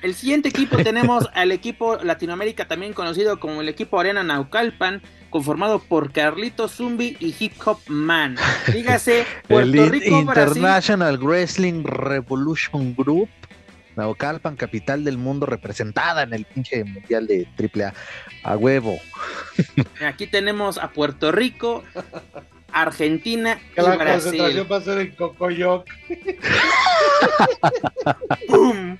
El 0.03 0.15
siguiente 0.15 0.49
equipo 0.49 0.79
tenemos 0.79 1.29
al 1.35 1.53
equipo 1.53 1.97
Latinoamérica, 1.97 2.67
también 2.67 2.95
conocido 2.95 3.39
como 3.39 3.61
el 3.61 3.69
equipo 3.69 4.01
Arena 4.01 4.23
Naucalpan, 4.23 5.03
conformado 5.29 5.79
por 5.79 6.11
Carlito 6.11 6.69
Zumbi 6.69 7.19
y 7.21 7.35
Hip 7.39 7.53
Hop 7.67 7.81
Man. 7.89 8.37
Dígase 8.73 9.27
Puerto 9.49 9.91
Rico, 9.91 10.19
International 10.19 11.19
Wrestling 11.19 11.85
Revolution 11.85 12.95
Group. 12.97 13.29
Naucalpan, 13.97 14.57
capital 14.57 15.05
del 15.05 15.19
mundo, 15.19 15.45
representada 15.45 16.23
en 16.23 16.33
el 16.33 16.47
pinche 16.47 16.83
mundial 16.83 17.27
de 17.27 17.47
AAA. 17.59 17.93
A 18.43 18.57
huevo. 18.57 18.99
Aquí 20.05 20.27
tenemos 20.27 20.79
a 20.79 20.91
Puerto 20.93 21.31
Rico, 21.31 21.85
Argentina 22.75 23.59
y 23.77 23.81
la 23.81 23.97
Brasil. 23.97 24.23
concentración 24.23 24.69
va 24.71 24.77
a 24.77 24.81
ser 24.81 24.99
en 24.99 25.15
Cocoyoc. 25.15 25.87
¡Bum! 28.49 28.99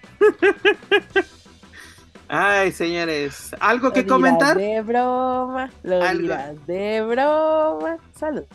Ay, 2.29 2.73
señores, 2.73 3.55
¿algo 3.61 3.93
que 3.93 4.07
comentar? 4.07 4.57
De 4.57 4.81
broma, 4.81 5.71
lo 5.83 6.13
dirás 6.13 6.67
de 6.67 7.03
broma. 7.03 7.99
Saludos. 8.17 8.49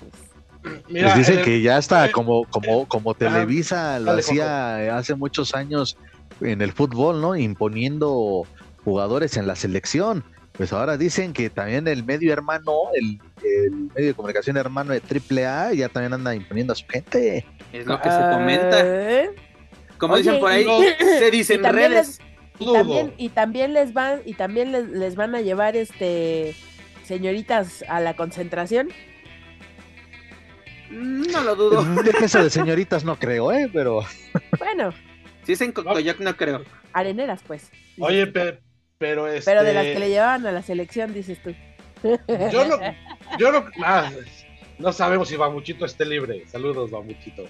Mira, 0.88 1.14
pues 1.14 1.28
dicen 1.28 1.44
que 1.44 1.62
ya 1.62 1.78
está 1.78 2.12
como, 2.12 2.46
como, 2.46 2.88
como 2.88 3.14
Televisa 3.14 4.00
lo 4.00 4.12
hacía 4.12 4.98
hace 4.98 5.16
muchos 5.16 5.54
años 5.54 5.98
en 6.42 6.62
el 6.62 6.72
fútbol, 6.72 7.22
¿no? 7.22 7.36
Imponiendo 7.36 8.46
jugadores 8.84 9.38
en 9.38 9.48
la 9.48 9.56
selección. 9.56 10.24
Pues 10.60 10.74
ahora 10.74 10.98
dicen 10.98 11.32
que 11.32 11.50
también 11.50 11.88
el 11.88 12.04
medio 12.04 12.34
hermano, 12.34 12.74
el, 12.94 13.18
medio 13.96 14.08
de 14.08 14.14
comunicación 14.14 14.58
hermano 14.58 14.92
de 14.92 15.00
AAA, 15.02 15.74
ya 15.74 15.88
también 15.88 16.12
anda 16.12 16.36
imponiendo 16.36 16.74
a 16.74 16.76
su 16.76 16.86
gente. 16.86 17.46
Es 17.72 17.86
lo 17.86 17.98
que 18.02 18.10
se 18.12 18.20
comenta. 18.30 18.86
Como 19.98 20.18
dicen 20.18 20.38
por 20.42 20.52
ahí, 20.52 20.66
se 21.00 21.32
dicen 21.32 21.64
redes. 21.64 22.20
Y 22.60 22.74
también, 22.74 23.14
y 23.16 23.30
también 23.30 23.72
les 23.72 23.94
van, 23.94 24.20
y 24.26 24.34
también 24.34 24.74
les, 24.74 25.16
van 25.16 25.34
a 25.34 25.40
llevar 25.40 25.78
este 25.78 26.54
señoritas 27.06 27.86
a 27.88 28.02
la 28.02 28.18
concentración. 28.18 28.90
Mm, 30.92 31.22
No 31.32 31.42
lo 31.42 31.56
dudo. 31.56 31.86
De 32.04 32.12
que 32.12 32.26
eso 32.26 32.44
de 32.44 32.50
señoritas 32.50 33.06
no 33.06 33.18
creo, 33.18 33.54
¿eh? 33.54 33.70
Pero 33.72 34.02
Bueno, 34.58 34.94
Si 35.46 35.54
es 35.54 35.62
en 35.62 35.72
Cocoyoc, 35.72 36.20
no 36.20 36.36
creo. 36.36 36.66
areneras, 36.92 37.40
pues. 37.48 37.72
Oye, 37.98 38.28
pe- 38.28 38.60
pero 39.00 39.28
este. 39.28 39.50
Pero 39.50 39.64
de 39.64 39.74
las 39.74 39.86
que 39.86 39.98
le 39.98 40.10
llevaban 40.10 40.46
a 40.46 40.52
la 40.52 40.62
selección, 40.62 41.14
dices 41.14 41.42
tú. 41.42 41.56
Yo 42.52 42.66
no, 42.66 42.78
yo 43.40 43.52
no, 43.52 43.66
ah, 43.84 44.12
no 44.78 44.94
sabemos 44.94 45.30
si 45.30 45.38
Bamuchito 45.38 45.86
esté 45.86 46.06
libre. 46.06 46.44
Saludos, 46.48 46.92
Bamuchito. 46.92 47.48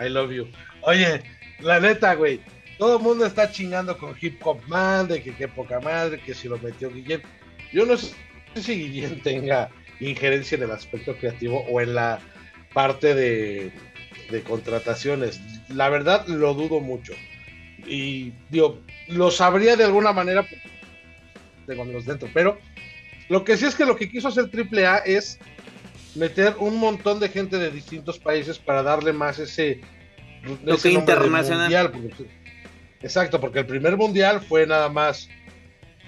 I 0.00 0.08
love 0.08 0.32
you. 0.32 0.48
Oye, 0.82 1.22
la 1.60 1.78
neta, 1.78 2.14
güey. 2.14 2.40
Todo 2.78 2.96
el 2.96 3.02
mundo 3.02 3.26
está 3.26 3.50
chingando 3.50 3.98
con 3.98 4.16
Hip 4.20 4.40
Hop 4.44 4.60
Man, 4.66 5.06
de 5.06 5.22
que 5.22 5.34
qué 5.34 5.46
poca 5.46 5.78
madre, 5.80 6.18
que 6.18 6.34
si 6.34 6.48
lo 6.48 6.58
metió 6.58 6.90
Guillén. 6.90 7.22
Yo 7.72 7.84
no 7.84 7.96
sé 7.96 8.14
si 8.56 8.74
Guillén 8.74 9.22
tenga 9.22 9.70
injerencia 10.00 10.56
en 10.56 10.64
el 10.64 10.70
aspecto 10.70 11.16
creativo 11.16 11.64
o 11.68 11.80
en 11.80 11.94
la 11.94 12.18
parte 12.72 13.14
de, 13.14 13.70
de 14.30 14.42
contrataciones. 14.42 15.40
La 15.68 15.88
verdad, 15.90 16.26
lo 16.26 16.54
dudo 16.54 16.80
mucho. 16.80 17.12
Y 17.86 18.32
digo, 18.50 18.80
lo 19.08 19.30
sabría 19.30 19.76
de 19.76 19.84
alguna 19.84 20.12
manera, 20.12 20.42
porque 20.42 20.71
tengo 21.62 21.82
amigos 21.82 22.04
dentro, 22.06 22.28
pero 22.32 22.58
lo 23.28 23.44
que 23.44 23.56
sí 23.56 23.66
es 23.66 23.74
que 23.74 23.84
lo 23.86 23.96
que 23.96 24.10
quiso 24.10 24.28
hacer 24.28 24.50
AAA 24.52 24.98
es 24.98 25.38
meter 26.14 26.54
un 26.58 26.76
montón 26.76 27.20
de 27.20 27.28
gente 27.28 27.58
de 27.58 27.70
distintos 27.70 28.18
países 28.18 28.58
para 28.58 28.82
darle 28.82 29.12
más 29.12 29.38
ese, 29.38 29.80
Lo 30.64 30.74
ese 30.74 30.90
que 30.90 30.94
internacional. 30.94 31.60
mundial, 31.60 31.90
porque- 31.90 32.30
exacto, 33.00 33.40
porque 33.40 33.60
el 33.60 33.66
primer 33.66 33.96
mundial 33.96 34.40
fue 34.40 34.66
nada 34.66 34.88
más 34.88 35.28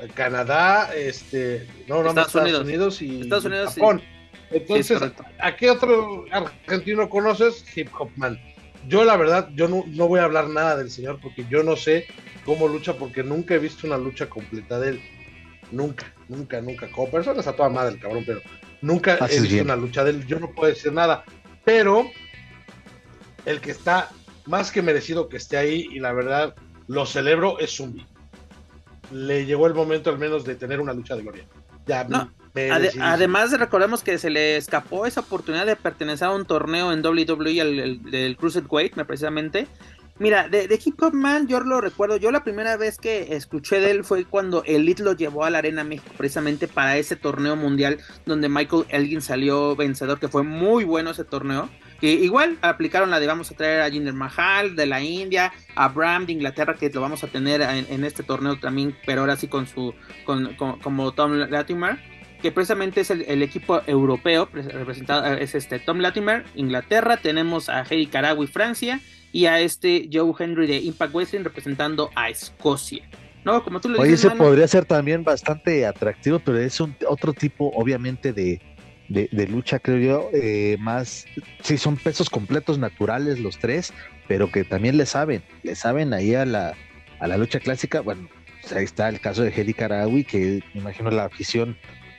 eh, 0.01 0.09
Canadá, 0.13 0.91
este, 0.95 1.67
no, 1.89 2.03
más 2.03 2.09
Estados 2.09 2.27
Estados 2.29 2.45
Unidos. 2.45 2.63
Unidos, 2.65 3.03
y 3.03 3.21
Estados 3.23 3.45
Unidos, 3.45 3.75
sí. 3.75 3.81
Japón. 3.81 4.03
Entonces. 4.51 5.01
¿a 5.41 5.57
qué 5.57 5.71
otro 5.71 6.27
argentino 6.31 7.09
conoces? 7.09 7.65
Hip 7.77 7.89
Hop 7.99 8.11
Man. 8.17 8.39
Yo 8.87 9.05
la 9.05 9.17
verdad, 9.17 9.49
yo 9.55 9.67
no, 9.69 9.85
no 9.87 10.07
voy 10.09 10.21
a 10.21 10.25
hablar 10.25 10.49
nada 10.49 10.77
del 10.77 10.91
señor 10.91 11.19
porque 11.23 11.47
yo 11.49 11.63
no 11.63 11.75
sé 11.77 12.07
cómo 12.45 12.69
lucha 12.69 12.95
porque 12.95 13.23
nunca 13.23 13.55
he 13.55 13.59
visto 13.59 13.87
una 13.87 13.97
lucha 13.97 14.29
completa 14.29 14.79
de 14.79 14.91
él. 14.91 15.01
Nunca, 15.75 16.13
nunca, 16.29 16.61
nunca. 16.61 16.89
Como 16.91 17.11
persona 17.11 17.41
está 17.41 17.55
toda 17.55 17.69
madre 17.69 17.95
el 17.95 18.01
cabrón, 18.01 18.23
pero 18.27 18.41
nunca 18.81 19.15
Haces 19.15 19.39
he 19.39 19.41
visto 19.43 19.55
bien. 19.55 19.65
una 19.67 19.77
lucha 19.77 20.05
de 20.05 20.11
él. 20.11 20.27
Yo 20.27 20.39
no 20.41 20.51
puedo 20.53 20.73
decir 20.73 20.93
nada. 20.93 21.25
Pero 21.65 22.07
el 23.45 23.61
que 23.61 23.71
está 23.71 24.11
más 24.47 24.71
que 24.71 24.83
merecido 24.83 25.29
que 25.29 25.37
esté 25.37 25.57
ahí 25.57 25.89
y 25.91 25.99
la 26.01 26.13
verdad 26.13 26.55
lo 26.87 27.07
celebro 27.07 27.59
es 27.59 27.77
Zumbi. 27.77 28.07
Le 29.13 29.45
llegó 29.47 29.67
el 29.67 29.75
momento 29.75 30.11
al 30.11 30.19
menos 30.19 30.45
de 30.45 30.55
tener 30.55 30.81
una 30.81 30.93
lucha 30.93 31.15
de 31.17 31.23
gloria. 31.23 31.45
Ya, 31.87 32.05
No, 32.05 32.33
Ade- 32.55 32.93
además, 33.01 33.51
recordemos 33.59 34.03
que 34.03 34.17
se 34.17 34.31
le 34.31 34.57
escapó 34.57 35.07
esa 35.07 35.21
oportunidad 35.21 35.67
de 35.67 35.75
pertenecer 35.77 36.29
a 36.29 36.31
un 36.31 36.47
torneo 36.47 36.93
en 36.93 37.03
WWE, 37.05 37.61
el, 37.61 37.79
el- 37.81 38.03
del 38.11 38.37
Cruiserweight, 38.37 38.95
me- 38.95 39.05
precisamente. 39.05 39.67
Mira, 40.19 40.49
de, 40.49 40.81
Hip 40.85 41.03
Hop 41.03 41.13
Man, 41.13 41.49
yo 41.49 41.59
lo 41.61 41.81
recuerdo. 41.81 42.17
Yo 42.17 42.31
la 42.31 42.45
primera 42.45 42.77
vez 42.77 42.99
que 42.99 43.35
escuché 43.35 43.81
de 43.81 43.91
él 43.91 44.05
fue 44.05 44.25
cuando 44.25 44.63
Elite 44.65 45.03
lo 45.03 45.15
llevó 45.15 45.45
a 45.45 45.51
la 45.51 45.59
Arena 45.59 45.83
México, 45.83 46.13
precisamente 46.17 46.69
para 46.69 46.97
ese 46.97 47.17
torneo 47.17 47.57
mundial 47.57 47.99
donde 48.25 48.49
Michael 48.49 48.85
Elgin 48.91 49.21
salió 49.21 49.75
vencedor, 49.75 50.21
que 50.21 50.29
fue 50.29 50.45
muy 50.45 50.85
bueno 50.85 51.11
ese 51.11 51.25
torneo. 51.25 51.69
Que 52.01 52.13
igual 52.13 52.59
aplicaron 52.63 53.11
la 53.11 53.19
de 53.19 53.27
vamos 53.27 53.51
a 53.51 53.57
traer 53.57 53.81
a 53.81 53.91
Jinder 53.91 54.15
Mahal 54.15 54.77
de 54.77 54.87
la 54.87 55.01
India, 55.01 55.53
a 55.75 55.89
Bram 55.89 56.27
de 56.27 56.33
Inglaterra, 56.33 56.75
que 56.75 56.91
lo 56.91 57.01
vamos 57.01 57.25
a 57.25 57.29
tener 57.29 57.61
en, 57.63 58.05
este 58.05 58.23
torneo 58.23 58.57
también, 58.61 58.97
pero 59.07 59.23
ahora 59.23 59.37
sí 59.37 59.49
con 59.49 59.67
su, 59.67 59.95
con, 60.25 60.55
como 60.55 61.13
Tom 61.13 61.33
Latimer 61.33 61.99
que 62.45 62.53
precisamente 62.53 63.01
es 63.01 63.11
el, 63.11 63.43
equipo 63.43 63.81
europeo, 63.87 64.51
pre- 64.51 64.65
representado 64.65 65.25
es 65.35 65.55
este 65.55 65.79
Tom 65.79 66.01
Latimer, 66.01 66.45
Inglaterra, 66.55 67.17
tenemos 67.17 67.71
a 67.71 67.85
Heidi 67.85 68.07
Karagui, 68.07 68.47
Francia, 68.49 69.01
y 69.35 69.47
a 69.47 69.59
este 69.59 70.09
Joe 70.13 70.33
Henry 70.39 70.69
de 70.69 70.77
Impact 70.77 71.13
Wrestling 71.13 71.43
representando 71.43 72.09
a 72.15 72.31
Escocia. 72.31 73.05
No, 73.45 73.65
como 73.65 73.81
tú 73.81 73.89
lo 73.89 73.99
Oye, 73.99 74.13
dices, 74.13 74.27
ese 74.27 74.29
mano, 74.29 74.45
podría 74.45 74.69
ser 74.69 74.85
también 74.85 75.25
bastante 75.25 75.85
atractivo, 75.85 76.39
pero 76.39 76.61
es 76.61 76.81
un 76.81 76.95
otro 77.09 77.33
tipo, 77.33 77.73
obviamente, 77.75 78.33
de, 78.33 78.63
de, 79.09 79.29
de 79.33 79.49
lucha, 79.49 79.81
creo 79.81 79.99
yo, 79.99 80.31
eh, 80.33 80.77
más, 80.79 81.27
sí, 81.63 81.77
son 81.79 81.97
pesos 81.97 82.31
completos 82.31 82.79
naturales 82.79 83.41
los 83.41 83.59
tres, 83.59 83.93
pero 84.29 84.53
que 84.53 84.63
también 84.63 84.97
le 84.97 85.05
saben, 85.05 85.43
le 85.65 85.75
saben 85.75 86.15
ahí 86.15 86.37
a 86.37 86.47
la, 86.47 86.75
a 87.19 87.27
la 87.27 87.37
lucha 87.37 87.59
clásica. 87.59 88.03
Bueno, 88.03 88.29
pues 88.61 88.73
ahí 88.73 88.85
está 88.85 89.09
el 89.09 89.19
caso 89.19 89.43
de 89.43 89.51
Hedy 89.51 89.75
Karawi, 89.75 90.23
que 90.23 90.63
me 90.75 90.81
imagino 90.81 91.11
la 91.11 91.25
afición 91.25 91.77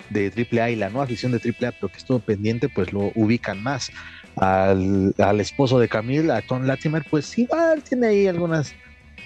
de 0.09 0.31
AAA 0.51 0.71
y 0.71 0.75
la 0.75 0.89
no 0.89 1.01
afición 1.01 1.31
de 1.31 1.37
AAA, 1.37 1.71
pero 1.79 1.87
que 1.87 1.97
estuvo 1.97 2.19
pendiente, 2.19 2.67
pues 2.67 2.91
lo 2.91 3.13
ubican 3.15 3.63
más. 3.63 3.89
Al, 4.37 5.15
al 5.17 5.39
esposo 5.39 5.79
de 5.79 5.87
Camille, 5.87 6.31
a 6.31 6.41
Tom 6.41 6.63
Latimer, 6.63 7.05
pues 7.09 7.37
igual 7.37 7.81
tiene 7.83 8.07
ahí 8.07 8.27
algunas 8.27 8.73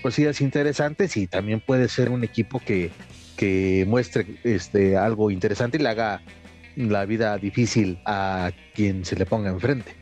cosillas 0.01 0.41
interesantes 0.41 1.17
y 1.17 1.27
también 1.27 1.61
puede 1.61 1.89
ser 1.89 2.09
un 2.09 2.23
equipo 2.23 2.59
que, 2.59 2.91
que 3.35 3.85
muestre 3.87 4.25
este 4.43 4.97
algo 4.97 5.31
interesante 5.31 5.77
y 5.77 5.81
le 5.81 5.89
haga 5.89 6.21
la 6.75 7.05
vida 7.05 7.37
difícil 7.37 7.99
a 8.05 8.51
quien 8.73 9.05
se 9.05 9.15
le 9.15 9.25
ponga 9.25 9.49
enfrente. 9.49 9.95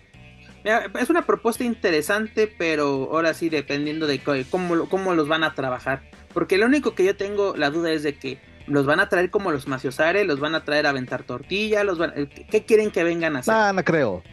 es 0.99 1.09
una 1.09 1.25
propuesta 1.25 1.63
interesante, 1.63 2.53
pero 2.57 3.09
ahora 3.11 3.33
sí 3.33 3.49
dependiendo 3.49 4.07
de 4.07 4.19
cómo, 4.49 4.87
cómo 4.89 5.13
los 5.13 5.27
van 5.27 5.43
a 5.43 5.53
trabajar. 5.55 6.03
Porque 6.33 6.57
lo 6.57 6.65
único 6.65 6.93
que 6.93 7.03
yo 7.03 7.15
tengo 7.15 7.55
la 7.55 7.69
duda 7.69 7.91
es 7.91 8.03
de 8.03 8.15
que 8.15 8.39
los 8.67 8.85
van 8.85 8.99
a 8.99 9.09
traer 9.09 9.31
como 9.31 9.51
los 9.51 9.67
maciosare, 9.67 10.25
los 10.25 10.39
van 10.39 10.53
a 10.53 10.63
traer 10.63 10.85
a 10.85 10.89
aventar 10.89 11.23
tortilla, 11.23 11.83
los 11.83 11.97
van, 11.97 12.29
¿qué 12.49 12.65
quieren 12.65 12.91
que 12.91 13.03
vengan 13.03 13.35
a 13.35 13.39
hacer? 13.39 13.53
No, 13.53 13.73
no 13.73 13.83
creo. 13.83 14.23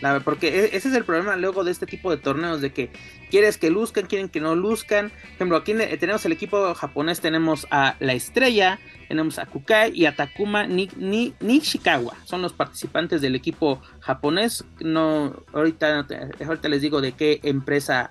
La- 0.00 0.20
porque 0.20 0.48
e- 0.48 0.76
ese 0.76 0.88
es 0.88 0.94
el 0.94 1.04
problema 1.04 1.36
luego 1.36 1.64
de 1.64 1.70
este 1.72 1.86
tipo 1.86 2.10
de 2.10 2.16
torneos, 2.16 2.60
de 2.60 2.72
que 2.72 2.90
quieres 3.30 3.58
que 3.58 3.70
luzcan, 3.70 4.06
quieren 4.06 4.28
que 4.28 4.40
no 4.40 4.54
luzcan. 4.54 5.10
Por 5.10 5.30
ejemplo, 5.34 5.56
aquí 5.56 5.74
ne- 5.74 5.96
tenemos 5.98 6.24
el 6.24 6.32
equipo 6.32 6.74
japonés, 6.74 7.20
tenemos 7.20 7.66
a 7.70 7.96
La 8.00 8.12
Estrella, 8.12 8.78
tenemos 9.08 9.38
a 9.38 9.46
Kukai 9.46 9.92
y 9.94 10.06
a 10.06 10.14
Takuma 10.14 10.66
Ni- 10.66 10.90
Ni- 10.96 11.34
Nishikawa. 11.40 12.14
Son 12.24 12.42
los 12.42 12.52
participantes 12.52 13.20
del 13.20 13.34
equipo 13.34 13.80
japonés. 14.00 14.64
No, 14.80 15.34
ahorita, 15.52 15.94
no 15.96 16.06
te- 16.06 16.44
ahorita 16.44 16.68
les 16.68 16.82
digo 16.82 17.00
de 17.00 17.12
qué 17.12 17.40
empresa 17.42 18.10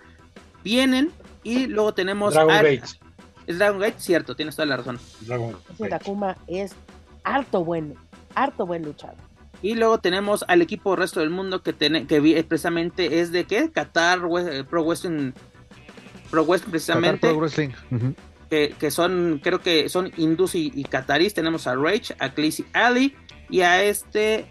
vienen. 0.64 1.12
Y 1.44 1.68
luego 1.68 1.94
tenemos 1.94 2.34
Dragon 2.34 2.52
a- 2.52 2.62
Gate. 2.62 2.84
Es 3.46 3.58
Dragon 3.58 3.80
Gate, 3.80 3.96
cierto, 4.00 4.36
tienes 4.36 4.56
toda 4.58 4.66
la 4.66 4.76
razón. 4.78 5.00
Dragon 5.22 5.56
Ese. 5.74 5.88
Takuma 5.88 6.36
es 6.48 6.74
harto 7.24 7.64
bueno, 7.64 7.94
harto 8.36 8.66
buen 8.66 8.84
luchador. 8.84 9.16
Y 9.62 9.74
luego 9.76 9.98
tenemos 10.00 10.46
al 10.48 10.62
equipo 10.62 10.96
resto 10.96 11.20
del 11.20 11.30
mundo 11.32 11.64
que, 11.64 11.74
tiene, 11.74 12.06
que 12.06 12.20
vi- 12.20 12.42
precisamente 12.44 13.20
es 13.20 13.32
de 13.32 13.46
qué? 13.46 13.72
Qatar 13.72 14.26
We- 14.26 14.64
Pro 14.66 14.84
Wrestling. 14.84 15.32
Pro 16.30 16.44
Wrestling 16.46 16.66
Qatar 16.66 16.72
precisamente. 16.72 17.28
Pro 17.28 17.38
Wrestling. 17.40 17.70
Que, 18.50 18.76
que 18.80 18.92
son, 18.92 19.40
creo 19.44 19.60
que 19.62 19.90
son 19.90 20.12
hindús 20.16 20.56
y, 20.56 20.72
y 20.76 20.84
catarís. 20.84 21.34
Tenemos 21.34 21.66
a 21.68 21.76
Rage, 21.76 22.14
a 22.20 22.30
Clancy 22.34 22.66
Ali 22.74 23.16
y 23.50 23.62
a 23.62 23.84
este. 23.84 24.46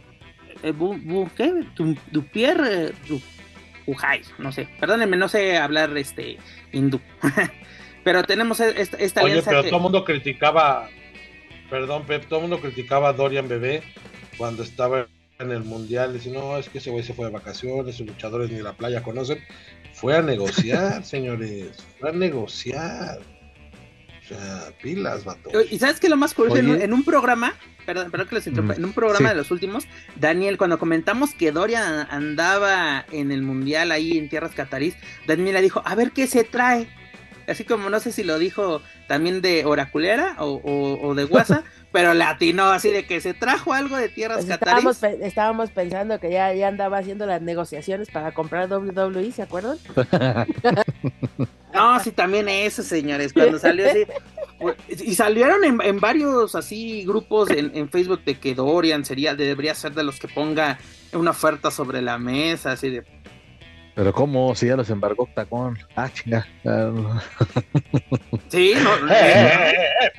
eh, 0.62 0.72
Bu- 0.72 1.00
Bu- 1.02 1.30
¿Qué? 1.36 1.52
Du- 1.76 1.96
Dupier. 2.10 2.60
eh, 2.68 2.92
Du- 3.08 3.20
Ujai, 3.86 4.22
no 4.38 4.50
sé. 4.50 4.68
Perdónenme, 4.80 5.16
no 5.16 5.28
sé 5.28 5.56
hablar 5.56 5.96
este 5.96 6.38
hindú. 6.72 7.00
pero 8.04 8.24
tenemos 8.24 8.58
e- 8.58 8.80
esta, 8.80 8.96
esta 8.96 9.22
Oye, 9.22 9.30
alianza 9.34 9.50
pero 9.50 9.62
que- 9.62 9.68
todo 9.68 9.76
el 9.78 9.82
mundo 9.84 10.04
criticaba, 10.04 10.88
perdón, 11.70 12.04
Pep, 12.04 12.26
todo 12.26 12.40
el 12.40 12.48
mundo 12.48 12.60
criticaba 12.60 13.10
a 13.10 13.12
Dorian 13.12 13.46
Bebé 13.48 13.82
cuando 14.36 14.62
estaba 14.62 15.06
en 15.38 15.50
el 15.50 15.64
mundial. 15.64 16.12
Dice, 16.14 16.30
no, 16.30 16.56
es 16.58 16.68
que 16.68 16.78
ese 16.78 16.90
güey 16.90 17.04
se 17.04 17.14
fue 17.14 17.26
de 17.26 17.32
vacaciones, 17.32 17.96
sus 17.96 18.06
luchadores 18.06 18.50
ni 18.50 18.60
la 18.62 18.72
playa 18.74 19.02
conocen. 19.02 19.38
Fue 19.92 20.16
a 20.16 20.22
negociar, 20.22 21.04
señores, 21.04 21.70
fue 22.00 22.10
a 22.10 22.12
negociar. 22.12 23.18
O 24.24 24.28
sea, 24.28 24.72
pilas, 24.82 25.24
vato. 25.24 25.50
Y 25.70 25.78
sabes 25.78 26.00
que 26.00 26.08
lo 26.08 26.16
más 26.16 26.34
curioso, 26.34 26.58
en, 26.58 26.68
un- 26.70 26.80
en 26.82 26.92
un 26.92 27.04
programa, 27.04 27.54
perdón, 27.84 28.10
perdón 28.10 28.26
que 28.28 28.34
les 28.34 28.46
interrumpa, 28.48 28.74
Mm, 28.74 28.78
en 28.78 28.84
un 28.86 28.92
programa 28.92 29.28
sí. 29.28 29.34
de 29.34 29.34
los 29.36 29.50
últimos, 29.52 29.84
Daniel, 30.16 30.58
cuando 30.58 30.80
comentamos 30.80 31.32
que 31.32 31.52
Dorian 31.52 32.08
andaba 32.10 33.06
en 33.12 33.30
el 33.30 33.42
mundial 33.42 33.92
ahí 33.92 34.18
en 34.18 34.28
tierras 34.28 34.50
catarís, 34.52 34.96
Daniela 35.28 35.60
dijo, 35.60 35.80
a 35.84 35.94
ver 35.94 36.10
qué 36.10 36.26
se 36.26 36.42
trae. 36.42 36.88
Así 37.48 37.64
como 37.64 37.90
no 37.90 38.00
sé 38.00 38.12
si 38.12 38.24
lo 38.24 38.38
dijo 38.38 38.82
también 39.08 39.40
de 39.40 39.64
oraculera 39.64 40.36
o, 40.38 40.60
o- 40.64 41.06
o 41.08 41.14
de 41.14 41.24
guasa, 41.24 41.62
pero 41.92 42.12
latino 42.14 42.64
así 42.72 42.90
de 42.90 43.06
que 43.06 43.20
se 43.20 43.34
trajo 43.34 43.72
algo 43.72 43.96
de 43.96 44.08
tierras 44.08 44.38
Pues 44.44 44.50
estábamos, 44.50 44.98
pe- 44.98 45.18
estábamos 45.26 45.70
pensando 45.70 46.18
que 46.20 46.30
ya, 46.30 46.52
ya 46.54 46.68
andaba 46.68 46.98
haciendo 46.98 47.24
las 47.26 47.42
negociaciones 47.42 48.10
para 48.10 48.32
comprar 48.32 48.68
WWE, 48.70 49.32
¿se 49.32 49.42
acuerdan? 49.42 49.78
No, 51.72 52.00
sí, 52.00 52.10
también 52.10 52.48
eso, 52.48 52.82
señores, 52.82 53.34
cuando 53.34 53.58
salió 53.58 53.86
así. 53.90 54.06
Y 54.88 55.14
salieron 55.14 55.62
en, 55.62 55.78
en 55.82 56.00
varios 56.00 56.54
así 56.54 57.04
grupos 57.04 57.50
en, 57.50 57.70
en 57.76 57.90
Facebook 57.90 58.24
de 58.24 58.38
que 58.38 58.54
Dorian 58.54 59.04
sería, 59.04 59.34
debería 59.34 59.74
ser 59.74 59.92
de 59.92 60.02
los 60.02 60.18
que 60.18 60.26
ponga 60.28 60.78
una 61.12 61.32
oferta 61.32 61.70
sobre 61.70 62.00
la 62.00 62.16
mesa, 62.18 62.72
así 62.72 62.88
de 62.88 63.04
Pero 63.96 64.12
¿cómo? 64.12 64.54
Si 64.54 64.66
ya 64.66 64.76
los 64.76 64.90
embargó 64.90 65.22
Octagón. 65.22 65.78
Ah, 65.96 66.10
chinga. 66.12 66.46
Sí, 68.48 68.74
no, 68.82 68.94
Eh, 69.10 69.32
eh, 69.32 69.72
eh, 69.72 69.74
eh. 70.04 70.12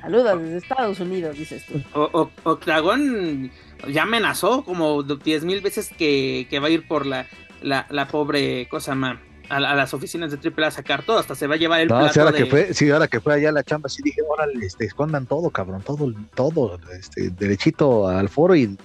Saludos 0.00 0.42
desde 0.42 0.56
Estados 0.56 1.00
Unidos, 1.00 1.36
dices 1.36 1.66
tú. 1.66 1.82
O, 1.92 2.30
Octagon 2.44 3.50
ya 3.88 4.04
amenazó 4.04 4.64
como 4.64 5.02
diez 5.02 5.44
mil 5.44 5.60
veces 5.60 5.90
que, 5.98 6.48
va 6.62 6.68
a 6.68 6.70
ir 6.70 6.88
por 6.88 7.04
la, 7.04 7.26
la, 7.60 8.08
pobre 8.08 8.66
cosa 8.70 8.94
más. 8.94 9.18
A, 9.50 9.60
las 9.60 9.92
oficinas 9.92 10.30
de 10.30 10.38
AAA 10.50 10.68
a 10.68 10.70
sacar 10.70 11.02
todo, 11.02 11.18
hasta 11.18 11.34
se 11.34 11.46
va 11.46 11.56
a 11.56 11.58
llevar 11.58 11.80
el 11.80 11.88
no, 11.88 11.98
plato 11.98 12.22
ahora 12.22 12.32
que 12.32 12.46
fue, 12.46 12.72
sí, 12.72 12.88
ahora 12.88 13.08
que 13.08 13.20
fue 13.20 13.34
allá 13.34 13.50
a 13.50 13.52
la 13.52 13.64
chamba, 13.64 13.88
sí 13.88 14.00
dije, 14.02 14.22
órale, 14.26 14.64
este, 14.64 14.86
escondan 14.86 15.26
todo, 15.26 15.50
cabrón, 15.50 15.82
todo, 15.82 16.14
todo, 16.34 16.78
este, 16.96 17.30
derechito 17.30 18.08
al 18.08 18.28
foro 18.28 18.54
y 18.54 18.78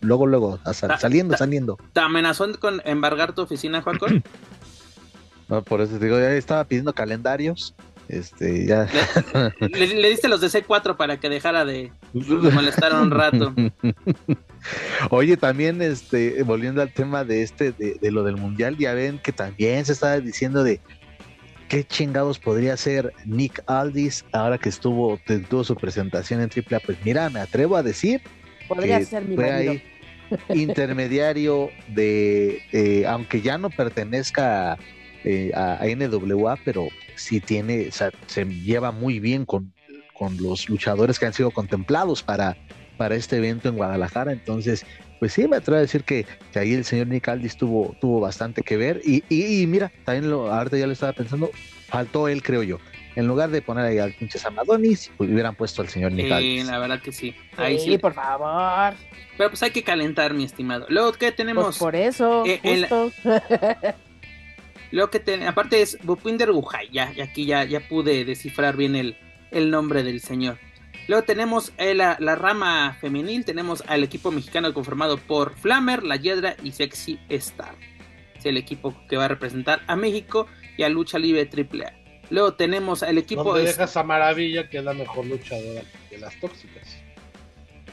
luego, 0.00 0.26
luego, 0.26 0.58
saliendo, 0.72 1.36
saliendo. 1.36 1.78
¿Te 1.92 2.00
amenazó 2.00 2.46
con 2.58 2.80
embargar 2.84 3.34
tu 3.34 3.42
oficina, 3.42 3.82
Juan 3.82 3.98
no, 5.48 5.62
por 5.62 5.80
eso 5.80 5.98
te 5.98 6.04
digo, 6.04 6.18
ya 6.18 6.32
estaba 6.32 6.64
pidiendo 6.64 6.92
calendarios 6.92 7.74
este, 8.10 8.66
ya. 8.66 8.88
Le, 9.60 10.08
diste 10.08 10.28
los 10.28 10.40
de 10.40 10.48
C4 10.48 10.96
para 10.96 11.20
que 11.20 11.28
dejara 11.28 11.64
de, 11.64 11.92
molestar 12.12 12.92
un 12.94 13.10
rato. 13.12 13.54
Oye, 15.10 15.36
también 15.36 15.80
este, 15.80 16.42
volviendo 16.42 16.82
al 16.82 16.92
tema 16.92 17.22
de 17.24 17.42
este, 17.42 17.70
de, 17.72 18.10
lo 18.10 18.24
del 18.24 18.36
mundial, 18.36 18.76
ya 18.76 18.94
ven 18.94 19.20
que 19.20 19.32
también 19.32 19.84
se 19.84 19.92
estaba 19.92 20.18
diciendo 20.18 20.64
de 20.64 20.80
qué 21.68 21.84
chingados 21.84 22.40
podría 22.40 22.76
ser 22.76 23.12
Nick 23.26 23.62
Aldis 23.68 24.24
ahora 24.32 24.58
que 24.58 24.68
estuvo, 24.68 25.20
tuvo 25.48 25.62
su 25.62 25.76
presentación 25.76 26.40
en 26.40 26.50
AAA. 26.50 26.80
Pues 26.80 26.98
mira, 27.04 27.30
me 27.30 27.38
atrevo 27.38 27.76
a 27.76 27.84
decir 27.84 28.22
podría 28.74 29.04
ser 29.04 29.24
mi 29.24 29.36
fue 29.36 29.50
ahí 29.50 29.82
intermediario 30.54 31.70
de, 31.88 32.62
eh, 32.72 33.04
aunque 33.06 33.40
ya 33.40 33.58
no 33.58 33.70
pertenezca 33.70 34.78
eh, 35.24 35.50
a, 35.54 35.80
NWA, 35.84 36.56
pero 36.64 36.88
sí 37.16 37.40
tiene, 37.40 37.88
o 37.88 37.92
sea, 37.92 38.10
se 38.26 38.44
lleva 38.44 38.92
muy 38.92 39.20
bien 39.20 39.44
con, 39.44 39.72
con 40.14 40.36
los 40.36 40.68
luchadores 40.68 41.18
que 41.18 41.26
han 41.26 41.32
sido 41.32 41.50
contemplados 41.50 42.22
para, 42.22 42.56
para 42.96 43.16
este 43.16 43.36
evento 43.36 43.68
en 43.68 43.76
Guadalajara. 43.76 44.32
Entonces, 44.32 44.86
pues 45.18 45.32
sí, 45.32 45.46
me 45.48 45.56
atrevo 45.56 45.78
a 45.78 45.82
decir 45.82 46.04
que, 46.04 46.26
que 46.52 46.58
ahí 46.58 46.72
el 46.72 46.84
señor 46.84 47.08
Nick 47.08 47.28
Aldis 47.28 47.56
tuvo, 47.56 47.94
tuvo 48.00 48.20
bastante 48.20 48.62
que 48.62 48.76
ver. 48.76 49.00
Y, 49.04 49.24
y, 49.28 49.66
mira, 49.66 49.92
también 50.04 50.30
lo, 50.30 50.52
ahorita 50.52 50.78
ya 50.78 50.86
lo 50.86 50.92
estaba 50.92 51.12
pensando, 51.12 51.50
faltó 51.88 52.28
él, 52.28 52.42
creo 52.42 52.62
yo. 52.62 52.78
En 53.16 53.26
lugar 53.26 53.50
de 53.50 53.60
poner 53.60 53.84
ahí 53.84 53.98
al 53.98 54.12
pinche 54.12 54.38
Samadonis, 54.38 55.10
pues 55.16 55.30
hubieran 55.30 55.54
puesto 55.54 55.82
al 55.82 55.88
señor 55.88 56.12
Nick 56.12 56.32
Sí, 56.38 56.62
la 56.62 56.78
verdad 56.78 57.00
que 57.02 57.12
sí. 57.12 57.34
Ahí 57.56 57.78
sí, 57.78 57.98
por 57.98 58.14
favor. 58.14 58.94
Pero 59.36 59.50
pues 59.50 59.62
hay 59.62 59.70
que 59.70 59.82
calentar, 59.82 60.32
mi 60.32 60.44
estimado. 60.44 60.86
Luego, 60.88 61.12
¿qué 61.12 61.32
tenemos? 61.32 61.64
Pues 61.64 61.78
por 61.78 61.96
eso, 61.96 62.44
eh, 62.46 62.60
justo. 62.62 63.12
Lo 64.92 65.10
que 65.10 65.20
te, 65.20 65.46
aparte 65.46 65.82
es 65.82 65.98
Bupinder 66.02 66.50
Gujay, 66.50 66.88
ya, 66.90 67.12
y 67.14 67.20
aquí 67.20 67.46
ya, 67.46 67.64
ya 67.64 67.80
pude 67.80 68.24
descifrar 68.24 68.76
bien 68.76 68.96
el, 68.96 69.16
el 69.52 69.70
nombre 69.70 70.02
del 70.02 70.20
señor. 70.20 70.58
Luego 71.10 71.24
tenemos 71.24 71.72
eh, 71.78 71.94
la, 71.94 72.16
rama 72.36 72.96
femenil, 73.00 73.44
tenemos 73.44 73.82
al 73.88 74.04
equipo 74.04 74.30
mexicano 74.30 74.72
conformado 74.72 75.16
por 75.16 75.56
Flammer, 75.56 76.04
La 76.04 76.14
Hiedra 76.16 76.56
y 76.62 76.70
Sexy 76.70 77.18
Star. 77.28 77.74
Es 78.36 78.46
el 78.46 78.56
equipo 78.56 78.94
que 79.08 79.16
va 79.16 79.24
a 79.24 79.28
representar 79.28 79.80
a 79.88 79.96
México 79.96 80.46
y 80.76 80.84
a 80.84 80.88
Lucha 80.88 81.18
Libre 81.18 81.48
AAA. 81.52 81.99
Luego 82.30 82.54
tenemos 82.54 83.02
al 83.02 83.18
equipo... 83.18 83.44
¿Dónde 83.44 83.64
dejas 83.64 83.96
a 83.96 84.02
Maravilla 84.02 84.68
que 84.68 84.78
es 84.78 84.84
la 84.84 84.94
mejor 84.94 85.26
luchadora 85.26 85.82
de 86.10 86.18
las 86.18 86.38
tóxicas? 86.40 86.96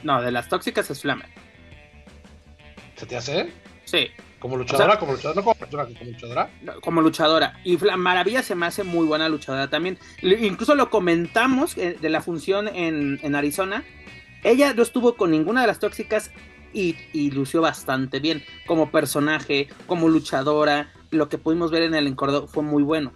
No, 0.04 0.22
de 0.22 0.32
las 0.32 0.48
tóxicas 0.48 0.90
es 0.90 1.02
Flammer. 1.02 1.30
¿Se 2.96 3.06
te 3.06 3.18
hace? 3.18 3.52
Sí. 3.86 4.10
Como 4.40 4.56
luchadora, 4.58 5.00
como 5.00 5.14
luchadora, 5.14 5.36
no 5.36 5.44
como 5.44 5.56
persona, 5.56 5.86
como 5.86 6.12
luchadora. 6.12 6.50
Como 6.82 7.02
luchadora. 7.02 7.60
Y 7.64 7.78
Maravilla 7.78 8.44
se 8.44 8.54
me 8.54 8.68
hace 8.68 8.84
muy 8.84 9.06
buena 9.06 9.30
luchadora 9.30 9.70
también. 9.70 9.98
Incluso 10.22 10.76
lo 10.76 10.90
comentamos 10.92 11.76
eh, 11.78 11.98
de 12.00 12.10
la 12.10 12.22
función 12.22 12.68
en, 12.68 13.36
Arizona. 13.36 13.84
Ella 14.44 14.74
no 14.74 14.84
estuvo 14.84 15.16
con 15.16 15.32
ninguna 15.32 15.62
de 15.62 15.68
las 15.68 15.80
tóxicas 15.80 16.32
y, 16.72 16.96
lució 17.32 17.62
bastante 17.62 18.20
bien. 18.20 18.44
Como 18.68 18.92
personaje, 18.92 19.68
como 19.88 20.08
luchadora. 20.08 20.94
Lo 21.10 21.30
que 21.30 21.38
pudimos 21.38 21.72
ver 21.72 21.84
en 21.84 21.96
el 21.96 22.06
encordo 22.06 22.48
fue 22.48 22.62
muy 22.62 22.84
bueno. 22.84 23.14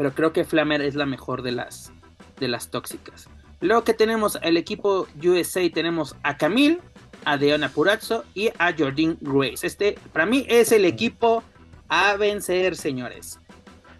Pero 0.00 0.14
creo 0.14 0.32
que 0.32 0.46
Flamer 0.46 0.80
es 0.80 0.94
la 0.94 1.04
mejor 1.04 1.42
de 1.42 1.52
las, 1.52 1.92
de 2.38 2.48
las 2.48 2.70
tóxicas. 2.70 3.28
Luego 3.60 3.84
que 3.84 3.92
tenemos 3.92 4.38
el 4.40 4.56
equipo 4.56 5.06
USA, 5.22 5.60
tenemos 5.70 6.16
a 6.22 6.38
Camille, 6.38 6.78
a 7.26 7.36
Deona 7.36 7.68
Purazzo 7.68 8.24
y 8.32 8.48
a 8.58 8.72
Jordan 8.72 9.18
Grace. 9.20 9.66
Este, 9.66 9.98
para 10.14 10.24
mí, 10.24 10.46
es 10.48 10.72
el 10.72 10.86
equipo 10.86 11.42
a 11.90 12.16
vencer, 12.16 12.76
señores. 12.76 13.40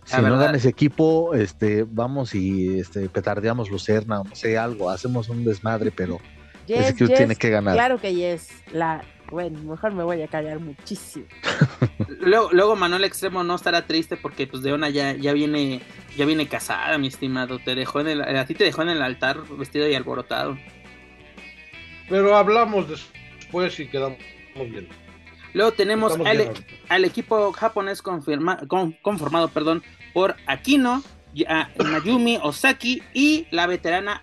si 0.06 0.22
no 0.22 0.38
dan 0.38 0.54
ese 0.54 0.70
equipo, 0.70 1.34
este, 1.34 1.84
vamos 1.86 2.34
y 2.34 2.78
este, 2.78 3.06
petardeamos 3.10 3.68
Lucerna, 3.68 4.22
no 4.26 4.34
sé, 4.34 4.56
algo, 4.56 4.88
hacemos 4.88 5.28
un 5.28 5.44
desmadre, 5.44 5.90
pero 5.90 6.18
ese 6.66 6.92
equipo 6.92 7.12
tiene 7.12 7.36
que 7.36 7.50
ganar. 7.50 7.74
Claro 7.74 8.00
que 8.00 8.14
yes, 8.14 8.48
la, 8.72 9.04
bueno, 9.30 9.58
mejor 9.60 9.92
me 9.92 10.02
voy 10.02 10.22
a 10.22 10.28
callar 10.28 10.58
muchísimo. 10.60 11.26
luego, 12.20 12.48
luego 12.52 12.76
Manuel 12.76 13.04
Extremo 13.04 13.44
no 13.44 13.54
estará 13.54 13.86
triste 13.86 14.16
porque 14.16 14.46
pues 14.46 14.62
Deona 14.62 14.90
ya, 14.90 15.14
ya 15.14 15.32
viene, 15.32 15.80
ya 16.16 16.26
viene 16.26 16.48
casada, 16.48 16.98
mi 16.98 17.06
estimado. 17.06 17.58
Te 17.58 17.74
dejó 17.74 18.00
en 18.00 18.08
el, 18.08 18.22
a 18.22 18.44
ti 18.46 18.54
te 18.54 18.64
dejó 18.64 18.82
en 18.82 18.90
el 18.90 19.02
altar 19.02 19.42
vestido 19.56 19.88
y 19.88 19.94
alborotado. 19.94 20.58
Pero 22.08 22.36
hablamos 22.36 22.88
después 22.88 23.78
y 23.78 23.86
quedamos 23.86 24.18
bien. 24.56 24.88
Luego 25.52 25.72
tenemos 25.72 26.16
al, 26.88 27.04
equipo 27.04 27.52
japonés 27.52 28.02
conformado 28.02 29.48
perdón, 29.48 29.82
por 30.12 30.36
Akino, 30.46 31.02
Mayumi 31.78 32.38
Osaki 32.42 33.02
y 33.14 33.46
la 33.50 33.66
veterana 33.66 34.20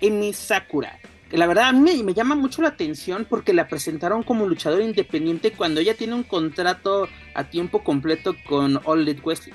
Emi 0.00 0.32
Sakura. 0.32 0.98
La 1.32 1.46
verdad 1.46 1.68
a 1.68 1.72
mí 1.72 2.02
me, 2.02 2.12
llama 2.12 2.34
mucho 2.34 2.60
la 2.60 2.68
atención 2.68 3.26
porque 3.28 3.54
la 3.54 3.66
presentaron 3.66 4.22
como 4.22 4.46
luchadora 4.46 4.84
independiente 4.84 5.52
cuando 5.52 5.80
ella 5.80 5.96
tiene 5.96 6.14
un 6.14 6.24
contrato 6.24 7.08
a 7.34 7.44
tiempo 7.44 7.82
completo 7.82 8.36
con 8.46 8.80
All 8.84 9.00
Elite 9.00 9.22
Wrestling. 9.24 9.54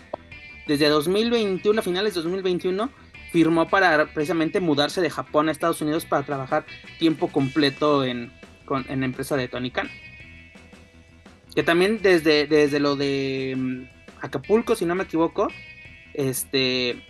Desde 0.65 0.89
2021, 0.89 1.79
a 1.79 1.83
finales 1.83 2.15
de 2.15 2.21
2021, 2.21 2.89
firmó 3.31 3.69
para 3.69 4.07
precisamente 4.07 4.59
mudarse 4.59 5.01
de 5.01 5.11
Japón 5.11 5.49
a 5.49 5.51
Estados 5.51 5.79
Unidos 5.79 6.05
para 6.05 6.25
trabajar 6.25 6.65
tiempo 6.97 7.27
completo 7.27 8.03
en, 8.03 8.33
la 8.67 9.05
empresa 9.05 9.37
de 9.37 9.47
Tony 9.47 9.69
Khan. 9.69 9.87
Que 11.53 11.61
también 11.61 12.01
desde, 12.01 12.47
desde 12.47 12.79
lo 12.79 12.95
de 12.95 13.53
mm, 13.55 13.83
Acapulco, 14.21 14.75
si 14.75 14.85
no 14.85 14.95
me 14.95 15.03
equivoco, 15.03 15.47
este, 16.15 17.03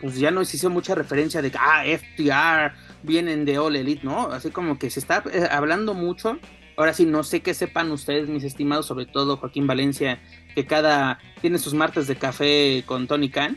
pues 0.00 0.18
ya 0.18 0.30
no 0.30 0.42
se 0.46 0.56
hizo 0.56 0.70
mucha 0.70 0.94
referencia 0.94 1.42
de 1.42 1.50
que, 1.50 1.58
ah, 1.60 1.84
FTR 1.84 2.93
vienen 3.04 3.44
de 3.44 3.58
All 3.58 3.76
Elite, 3.76 4.04
¿no? 4.04 4.28
Así 4.28 4.50
como 4.50 4.78
que 4.78 4.90
se 4.90 5.00
está 5.00 5.22
eh, 5.32 5.46
hablando 5.50 5.94
mucho. 5.94 6.38
Ahora 6.76 6.92
sí, 6.92 7.06
no 7.06 7.22
sé 7.22 7.40
qué 7.40 7.54
sepan 7.54 7.92
ustedes, 7.92 8.28
mis 8.28 8.42
estimados, 8.42 8.86
sobre 8.86 9.06
todo 9.06 9.36
Joaquín 9.36 9.66
Valencia, 9.66 10.20
que 10.54 10.66
cada 10.66 11.20
tiene 11.40 11.58
sus 11.58 11.74
martes 11.74 12.08
de 12.08 12.16
café 12.16 12.82
con 12.86 13.06
Tony 13.06 13.30
Khan 13.30 13.56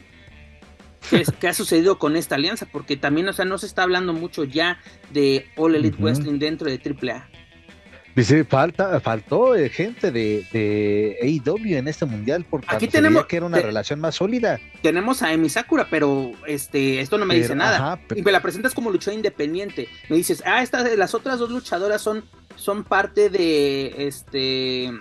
qué, 1.39 1.47
ha 1.47 1.53
sucedido 1.53 1.99
con 1.99 2.15
esta 2.15 2.35
alianza, 2.35 2.67
porque 2.71 2.97
también, 2.97 3.27
o 3.27 3.33
sea, 3.33 3.45
no 3.45 3.57
se 3.57 3.65
está 3.65 3.83
hablando 3.83 4.13
mucho 4.13 4.43
ya 4.43 4.79
de 5.11 5.47
All 5.55 5.75
Elite 5.75 5.97
Wrestling 5.99 6.39
dentro 6.39 6.69
de 6.69 6.79
AAA. 6.79 7.29
Dice, 8.17 8.43
falta, 8.45 8.99
faltó 8.99 9.55
eh, 9.55 9.69
gente 9.69 10.11
de, 10.11 10.43
de 10.51 11.17
AEW 11.21 11.77
en 11.77 11.87
este 11.87 12.07
mundial 12.07 12.47
porque 12.49 12.65
aquí 12.75 12.87
tenemos 12.87 13.27
que 13.27 13.37
era 13.37 13.45
una 13.45 13.59
relación 13.59 13.99
más 13.99 14.15
sólida. 14.15 14.59
Tenemos 14.81 15.21
a 15.21 15.31
Emi 15.31 15.49
Sakura, 15.49 15.85
pero 15.87 16.31
este, 16.47 16.99
esto 16.99 17.19
no 17.19 17.27
me 17.27 17.35
dice 17.35 17.53
nada. 17.53 17.99
Y 18.15 18.23
me 18.23 18.31
la 18.31 18.41
presentas 18.41 18.73
como 18.73 18.89
luchadora 18.89 19.17
independiente. 19.17 19.87
Me 20.09 20.15
dices, 20.15 20.41
ah, 20.47 20.63
estas, 20.63 20.97
las 20.97 21.13
otras 21.13 21.37
dos 21.37 21.51
luchadoras 21.51 22.01
son, 22.01 22.25
son 22.55 22.83
parte 22.83 23.29
de 23.29 24.07
este 24.07 24.91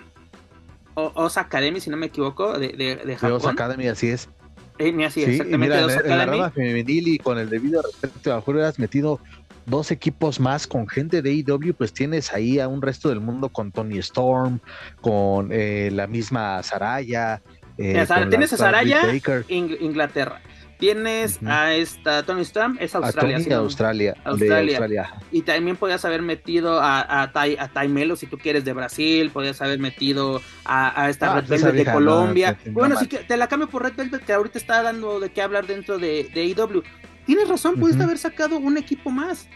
Osa 0.93 1.41
Academy, 1.41 1.79
si 1.79 1.89
no 1.89 1.97
me 1.97 2.05
equivoco, 2.05 2.59
de, 2.59 2.67
de, 2.67 2.97
de 2.97 3.15
Japón. 3.15 3.37
Osa 3.37 3.49
Academy, 3.49 3.87
así 3.87 4.09
es. 4.09 4.29
Eh, 4.77 5.09
sí, 5.09 5.25
mira, 5.57 5.81
en, 5.81 6.09
la 6.09 6.25
rama 6.27 6.51
femenil 6.51 7.07
y 7.07 7.17
con 7.17 7.39
el 7.39 7.49
debido 7.49 7.81
respeto, 7.81 8.31
a 8.31 8.35
mejor 8.35 8.61
has 8.61 8.77
metido 8.77 9.19
dos 9.67 9.91
equipos 9.91 10.39
más 10.39 10.65
con 10.65 10.87
gente 10.87 11.21
de 11.21 11.31
IW, 11.31 11.73
pues 11.73 11.93
tienes 11.93 12.33
ahí 12.33 12.59
a 12.59 12.67
un 12.67 12.81
resto 12.81 13.09
del 13.09 13.19
mundo 13.19 13.49
con 13.49 13.71
Tony 13.71 13.99
Storm, 13.99 14.59
con 15.01 15.49
eh, 15.51 15.89
la 15.91 16.07
misma 16.07 16.63
Saraya. 16.63 17.41
Eh, 17.77 18.07
tienes 18.29 18.53
a 18.53 18.57
Saraya, 18.57 19.01
Inglaterra. 19.49 20.41
Tienes 20.79 21.39
a 21.43 21.73
esta 21.73 22.21
Tony 22.23 22.41
Storm, 22.41 22.77
es 22.79 22.93
Australia. 22.93 23.35
A 23.35 23.59
Australia, 23.59 24.15
Australia. 24.23 25.13
Y 25.31 25.41
también 25.41 25.75
podías 25.75 26.05
haber 26.05 26.21
metido 26.21 26.79
a, 26.79 27.23
a, 27.23 27.31
Tai, 27.31 27.57
a 27.57 27.87
Melo, 27.87 28.15
si 28.15 28.27
tú 28.27 28.37
quieres, 28.37 28.63
de 28.63 28.73
Brasil. 28.73 29.31
Podías 29.31 29.59
haber 29.61 29.79
metido 29.79 30.39
a, 30.65 31.09
esta 31.09 31.31
ah, 31.31 31.41
Red 31.41 31.49
Velvet 31.49 31.73
de 31.73 31.91
Colombia. 31.91 32.57
bueno, 32.67 32.95
sí 32.97 33.07
que 33.07 33.17
te 33.17 33.35
la 33.37 33.47
cambio 33.47 33.67
por 33.67 33.83
Red 33.83 33.95
Velvet, 33.95 34.23
que 34.23 34.33
ahorita 34.33 34.59
está 34.59 34.83
dando 34.83 35.19
de 35.19 35.31
qué 35.31 35.41
hablar 35.41 35.65
dentro 35.65 35.97
de, 35.97 36.29
de 36.31 36.41
AEW. 36.41 36.83
Tienes 37.27 37.49
razón, 37.49 37.75
pudiste 37.75 38.03
haber 38.03 38.17
sacado 38.17 38.57
un 38.57 38.77
equipo 38.77 39.11
más. 39.11 39.47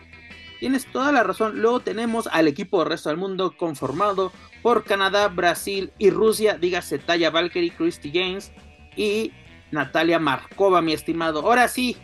Tienes 0.59 0.85
toda 0.85 1.11
la 1.11 1.23
razón. 1.23 1.59
Luego 1.61 1.79
tenemos 1.79 2.27
al 2.27 2.47
equipo 2.47 2.79
del 2.79 2.89
resto 2.89 3.09
del 3.09 3.17
mundo 3.17 3.55
conformado 3.57 4.31
por 4.61 4.83
Canadá, 4.83 5.29
Brasil 5.29 5.91
y 5.97 6.09
Rusia. 6.09 6.57
Dígase 6.59 6.99
Taya 6.99 7.31
Valkyrie, 7.31 7.71
Christy 7.71 8.11
James 8.13 8.51
y 8.95 9.31
Natalia 9.71 10.19
Markova, 10.19 10.81
mi 10.81 10.91
estimado. 10.91 11.39
Ahora 11.39 11.69
sí, 11.69 11.95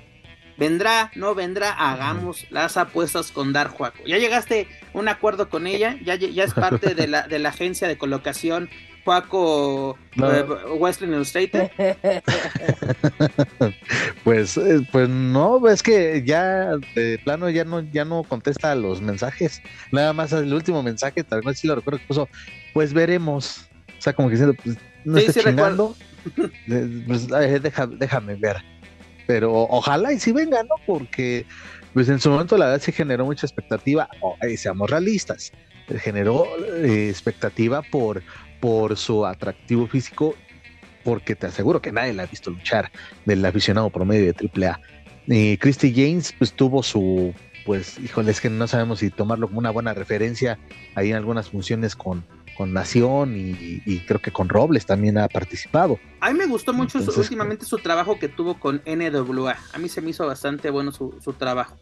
vendrá, 0.58 1.12
no 1.16 1.36
vendrá, 1.36 1.72
hagamos 1.72 2.48
las 2.50 2.78
apuestas 2.78 3.32
con 3.32 3.52
Dar 3.52 3.68
Juaco. 3.68 4.04
Ya 4.08 4.18
llegaste 4.18 4.68
un 4.98 5.08
acuerdo 5.10 5.50
con 5.50 5.68
ella, 5.68 5.98
ya, 6.04 6.16
ya 6.16 6.44
es 6.44 6.54
parte 6.54 6.94
de 6.96 7.08
la, 7.08 7.28
de 7.28 7.40
la 7.40 7.50
agencia 7.50 7.88
de 7.88 7.98
colocación 7.98 8.70
Juaco 9.06 9.98
No. 10.16 10.34
eh, 10.34 10.44
Western 10.78 11.14
Illustrated. 11.14 11.70
Pues, 14.24 14.58
eh, 14.58 14.82
pues 14.92 15.08
no, 15.08 15.66
es 15.70 15.82
que 15.82 16.22
ya 16.26 16.72
de 16.96 17.20
plano 17.24 17.50
ya 17.50 17.64
no, 17.64 17.80
ya 17.82 18.04
no 18.04 18.24
contesta 18.24 18.76
los 18.76 19.02
mensajes. 19.02 19.62
Nada 19.92 20.12
más 20.14 20.34
el 20.34 20.54
último 20.54 20.84
mensaje, 20.84 21.24
tal 21.24 21.42
vez 21.42 21.60
sí 21.60 21.68
lo 21.68 21.76
recuerdo 21.76 22.00
que 22.00 22.06
puso, 22.08 22.28
pues 22.74 22.92
veremos. 22.94 23.70
O 23.98 24.02
sea, 24.02 24.14
como 24.14 24.28
que 24.28 24.34
diciendo, 24.36 24.56
pues 24.62 24.78
no 25.06 25.18
Sí, 25.18 25.26
estés 25.28 25.44
sí 25.44 25.50
chingando. 25.50 25.96
Eh, 26.68 27.04
pues, 27.08 27.28
deja- 27.30 27.88
déjame 27.88 28.36
ver. 28.36 28.58
Pero 29.28 29.54
ojalá 29.54 30.14
y 30.14 30.20
sí 30.20 30.32
venga, 30.32 30.64
¿no? 30.64 30.76
Porque 30.86 31.46
pues 31.94 32.10
en 32.10 32.20
su 32.20 32.30
momento 32.30 32.58
la 32.58 32.66
verdad 32.66 32.82
sí 32.82 32.92
generó 32.92 33.26
mucha 33.26 33.46
expectativa, 33.46 34.10
o, 34.22 34.38
eh, 34.42 34.56
seamos 34.58 34.90
realistas, 34.90 35.52
eh, 35.88 36.00
generó 36.00 36.46
eh, 36.84 37.10
expectativa 37.10 37.82
por, 37.82 38.22
por 38.60 38.98
su 38.98 39.26
atractivo 39.26 39.88
físico, 39.88 40.36
porque 41.04 41.36
te 41.36 41.48
aseguro 41.48 41.82
que 41.82 41.92
nadie 41.92 42.14
la 42.14 42.24
ha 42.24 42.28
visto 42.28 42.52
luchar 42.52 42.92
del 43.26 43.44
aficionado 43.46 43.90
promedio 43.90 44.32
de 44.32 44.68
AAA. 44.68 44.80
Y 45.28 45.58
Christy 45.58 45.94
James 45.94 46.34
pues 46.38 46.54
tuvo 46.54 46.84
su, 46.84 47.34
pues 47.66 48.00
híjole, 48.00 48.32
es 48.32 48.42
que 48.42 48.50
no 48.50 48.68
sabemos 48.68 49.00
si 49.00 49.10
tomarlo 49.10 49.48
como 49.48 49.60
una 49.60 49.72
buena 49.72 49.94
referencia 49.94 50.60
ahí 50.96 51.10
en 51.10 51.16
algunas 51.16 51.50
funciones 51.50 51.96
con, 51.96 52.26
con 52.58 52.74
Nación 52.74 53.36
y, 53.38 53.82
y 53.86 54.00
creo 54.00 54.20
que 54.20 54.32
con 54.32 54.50
Robles 54.50 54.86
también 54.86 55.18
ha 55.20 55.28
participado. 55.28 56.00
A 56.20 56.32
mí 56.32 56.38
me 56.40 56.48
gustó 56.48 56.74
mucho 56.74 57.00
su- 57.02 57.12
últimamente 57.20 57.66
su 57.66 57.78
trabajo 57.78 58.18
que 58.18 58.28
tuvo 58.28 58.60
con 58.60 58.82
NWA. 58.86 59.56
A 59.74 59.78
mí 59.78 59.88
se 59.88 60.02
me 60.02 60.10
hizo 60.10 60.26
bastante 60.26 60.70
bueno 60.72 60.92
su, 60.92 61.16
su 61.24 61.34
trabajo. 61.34 61.78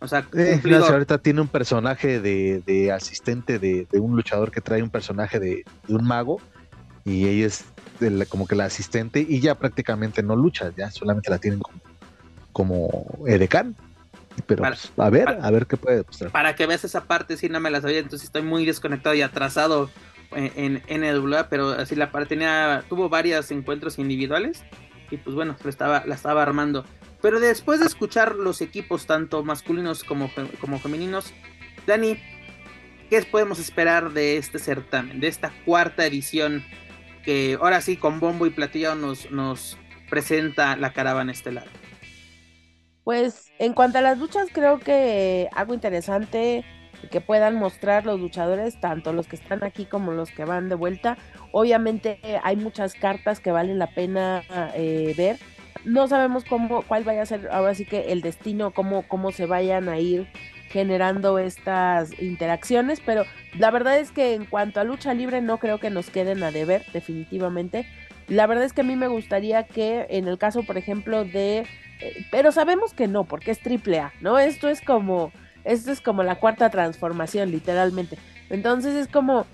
O 0.00 0.06
sea, 0.06 0.20
Eh, 0.34 0.60
gracias, 0.62 0.90
ahorita 0.90 1.18
tiene 1.18 1.40
un 1.40 1.48
personaje 1.48 2.20
de, 2.20 2.62
de 2.66 2.92
asistente 2.92 3.58
de, 3.58 3.88
de 3.90 3.98
un 3.98 4.14
luchador 4.14 4.50
que 4.52 4.60
trae 4.60 4.82
un 4.82 4.90
personaje 4.90 5.40
de, 5.40 5.64
de 5.88 5.94
un 5.94 6.04
mago 6.04 6.40
y 7.04 7.26
ella 7.26 7.46
es 7.46 7.64
la- 7.98 8.26
como 8.26 8.46
que 8.46 8.54
la 8.54 8.66
asistente 8.66 9.24
y 9.28 9.40
ya 9.40 9.54
prácticamente 9.56 10.22
no 10.22 10.36
lucha, 10.36 10.70
ya 10.76 10.90
solamente 10.90 11.30
la 11.30 11.38
tienen 11.38 11.58
como, 11.60 11.80
como 12.52 13.24
edecán. 13.26 13.74
Pero 14.46 14.62
Para- 14.62 14.76
pues, 14.76 14.92
a 14.96 15.10
ver, 15.10 15.24
para- 15.24 15.44
a 15.46 15.50
ver 15.50 15.66
qué 15.66 15.76
puede 15.76 16.02
mostrar. 16.06 16.30
para 16.30 16.54
que 16.54 16.66
veas 16.66 16.84
esa 16.84 17.04
parte, 17.04 17.36
sí, 17.36 17.48
no 17.48 17.60
me 17.60 17.70
la 17.70 17.80
sabía, 17.80 17.98
entonces 17.98 18.24
estoy 18.26 18.42
muy 18.42 18.64
desconectado 18.64 19.14
y 19.14 19.22
atrasado 19.22 19.90
en, 20.32 20.82
en 20.86 21.00
NWA, 21.02 21.48
pero 21.48 21.70
así 21.70 21.94
la 21.96 22.10
parte 22.12 22.30
tenía, 22.30 22.84
tuvo 22.88 23.08
varios 23.08 23.50
encuentros 23.50 23.98
individuales 23.98 24.62
y 25.10 25.16
pues 25.16 25.34
bueno, 25.34 25.56
la 25.62 25.70
estaba, 25.70 26.02
la 26.06 26.14
estaba 26.14 26.42
armando. 26.42 26.84
Pero 27.22 27.40
después 27.40 27.80
de 27.80 27.86
escuchar 27.86 28.34
los 28.36 28.60
equipos, 28.60 29.06
tanto 29.06 29.42
masculinos 29.42 30.04
como, 30.04 30.30
como 30.60 30.78
femeninos, 30.78 31.32
Dani, 31.86 32.18
¿qué 33.10 33.22
podemos 33.22 33.58
esperar 33.58 34.12
de 34.12 34.36
este 34.36 34.58
certamen, 34.58 35.18
de 35.20 35.28
esta 35.28 35.50
cuarta 35.64 36.04
edición 36.06 36.62
que 37.24 37.58
ahora 37.60 37.80
sí 37.80 37.96
con 37.96 38.20
bombo 38.20 38.46
y 38.46 38.50
platillo 38.50 38.94
nos, 38.94 39.30
nos 39.30 39.78
presenta 40.10 40.76
la 40.76 40.92
caravana 40.92 41.32
estelar? 41.32 41.66
Pues 43.08 43.54
en 43.58 43.72
cuanto 43.72 43.96
a 43.96 44.02
las 44.02 44.18
luchas, 44.18 44.48
creo 44.52 44.80
que 44.80 45.48
algo 45.54 45.72
interesante 45.72 46.62
que 47.10 47.22
puedan 47.22 47.54
mostrar 47.54 48.04
los 48.04 48.20
luchadores, 48.20 48.78
tanto 48.80 49.14
los 49.14 49.26
que 49.26 49.36
están 49.36 49.64
aquí 49.64 49.86
como 49.86 50.12
los 50.12 50.30
que 50.30 50.44
van 50.44 50.68
de 50.68 50.74
vuelta. 50.74 51.16
Obviamente 51.50 52.20
hay 52.42 52.56
muchas 52.56 52.92
cartas 52.92 53.40
que 53.40 53.50
valen 53.50 53.78
la 53.78 53.86
pena 53.94 54.42
eh, 54.74 55.14
ver. 55.16 55.38
No 55.86 56.06
sabemos 56.06 56.44
cómo, 56.44 56.82
cuál 56.82 57.04
vaya 57.04 57.22
a 57.22 57.24
ser 57.24 57.48
ahora 57.50 57.74
sí 57.74 57.86
que 57.86 58.12
el 58.12 58.20
destino, 58.20 58.72
cómo, 58.72 59.08
cómo 59.08 59.32
se 59.32 59.46
vayan 59.46 59.88
a 59.88 59.98
ir 59.98 60.28
generando 60.68 61.38
estas 61.38 62.12
interacciones, 62.20 63.00
pero 63.00 63.24
la 63.56 63.70
verdad 63.70 63.98
es 63.98 64.12
que 64.12 64.34
en 64.34 64.44
cuanto 64.44 64.80
a 64.80 64.84
lucha 64.84 65.14
libre 65.14 65.40
no 65.40 65.56
creo 65.56 65.80
que 65.80 65.88
nos 65.88 66.10
queden 66.10 66.42
a 66.42 66.50
deber 66.50 66.84
definitivamente. 66.92 67.86
La 68.26 68.46
verdad 68.46 68.64
es 68.64 68.74
que 68.74 68.82
a 68.82 68.84
mí 68.84 68.96
me 68.96 69.08
gustaría 69.08 69.62
que 69.62 70.06
en 70.10 70.28
el 70.28 70.36
caso, 70.36 70.62
por 70.64 70.76
ejemplo, 70.76 71.24
de 71.24 71.66
pero 72.30 72.52
sabemos 72.52 72.94
que 72.94 73.08
no, 73.08 73.24
porque 73.24 73.50
es 73.50 73.60
triple 73.60 74.00
A, 74.00 74.12
¿no? 74.20 74.38
Esto 74.38 74.68
es 74.68 74.80
como, 74.80 75.32
esto 75.64 75.92
es 75.92 76.00
como 76.00 76.22
la 76.22 76.36
cuarta 76.36 76.70
transformación, 76.70 77.50
literalmente. 77.50 78.18
Entonces 78.50 78.94
es 78.94 79.08
como, 79.08 79.46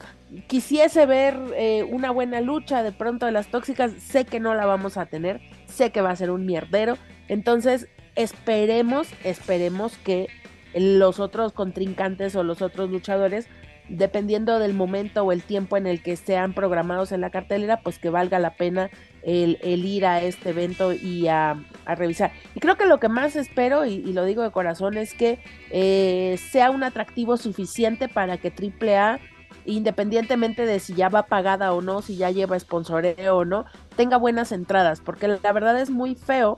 quisiese 0.46 1.06
ver 1.06 1.38
eh, 1.56 1.82
una 1.82 2.10
buena 2.10 2.40
lucha 2.40 2.82
de 2.82 2.92
pronto 2.92 3.26
de 3.26 3.32
las 3.32 3.48
tóxicas, 3.48 3.92
sé 3.92 4.24
que 4.24 4.40
no 4.40 4.54
la 4.54 4.66
vamos 4.66 4.96
a 4.96 5.06
tener, 5.06 5.40
sé 5.66 5.90
que 5.90 6.00
va 6.00 6.10
a 6.10 6.16
ser 6.16 6.30
un 6.30 6.46
mierdero, 6.46 6.96
entonces 7.28 7.88
esperemos, 8.14 9.08
esperemos 9.24 9.96
que 9.98 10.28
los 10.74 11.20
otros 11.20 11.52
contrincantes 11.52 12.36
o 12.36 12.42
los 12.42 12.62
otros 12.62 12.90
luchadores 12.90 13.48
dependiendo 13.88 14.58
del 14.58 14.74
momento 14.74 15.22
o 15.22 15.32
el 15.32 15.42
tiempo 15.42 15.76
en 15.76 15.86
el 15.86 16.02
que 16.02 16.16
sean 16.16 16.54
programados 16.54 17.12
en 17.12 17.20
la 17.20 17.30
cartelera, 17.30 17.80
pues 17.80 17.98
que 17.98 18.10
valga 18.10 18.38
la 18.38 18.54
pena 18.54 18.90
el, 19.24 19.84
ir 19.84 20.06
a 20.06 20.22
este 20.22 20.50
evento 20.50 20.92
y 20.92 21.28
a, 21.28 21.56
revisar. 21.86 22.32
Y 22.54 22.60
creo 22.60 22.76
que 22.76 22.86
lo 22.86 22.98
que 23.00 23.08
más 23.08 23.36
espero, 23.36 23.84
y, 23.84 23.94
y 23.94 24.12
lo 24.12 24.24
digo 24.24 24.42
de 24.42 24.50
corazón, 24.50 24.96
es 24.96 25.14
que 25.14 25.38
eh, 25.70 26.38
sea 26.50 26.70
un 26.70 26.82
atractivo 26.82 27.36
suficiente 27.36 28.08
para 28.08 28.38
que 28.38 28.52
AAA, 28.52 29.18
independientemente 29.66 30.66
de 30.66 30.78
si 30.78 30.94
ya 30.94 31.08
va 31.08 31.26
pagada 31.26 31.72
o 31.72 31.82
no, 31.82 32.02
si 32.02 32.16
ya 32.16 32.30
lleva 32.30 32.58
sponsoreo 32.58 33.36
o 33.36 33.44
no, 33.44 33.64
tenga 33.96 34.16
buenas 34.16 34.52
entradas, 34.52 35.00
porque 35.00 35.28
la 35.28 35.52
verdad 35.52 35.80
es 35.80 35.90
muy 35.90 36.14
feo 36.14 36.56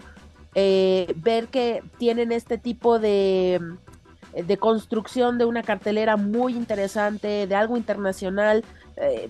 eh, 0.54 1.12
ver 1.16 1.48
que 1.48 1.82
tienen 1.98 2.32
este 2.32 2.58
tipo 2.58 2.98
de 2.98 3.60
de 4.42 4.58
construcción 4.58 5.38
de 5.38 5.46
una 5.46 5.62
cartelera 5.62 6.16
muy 6.16 6.54
interesante, 6.54 7.46
de 7.46 7.54
algo 7.54 7.76
internacional, 7.76 8.64
eh, 8.96 9.28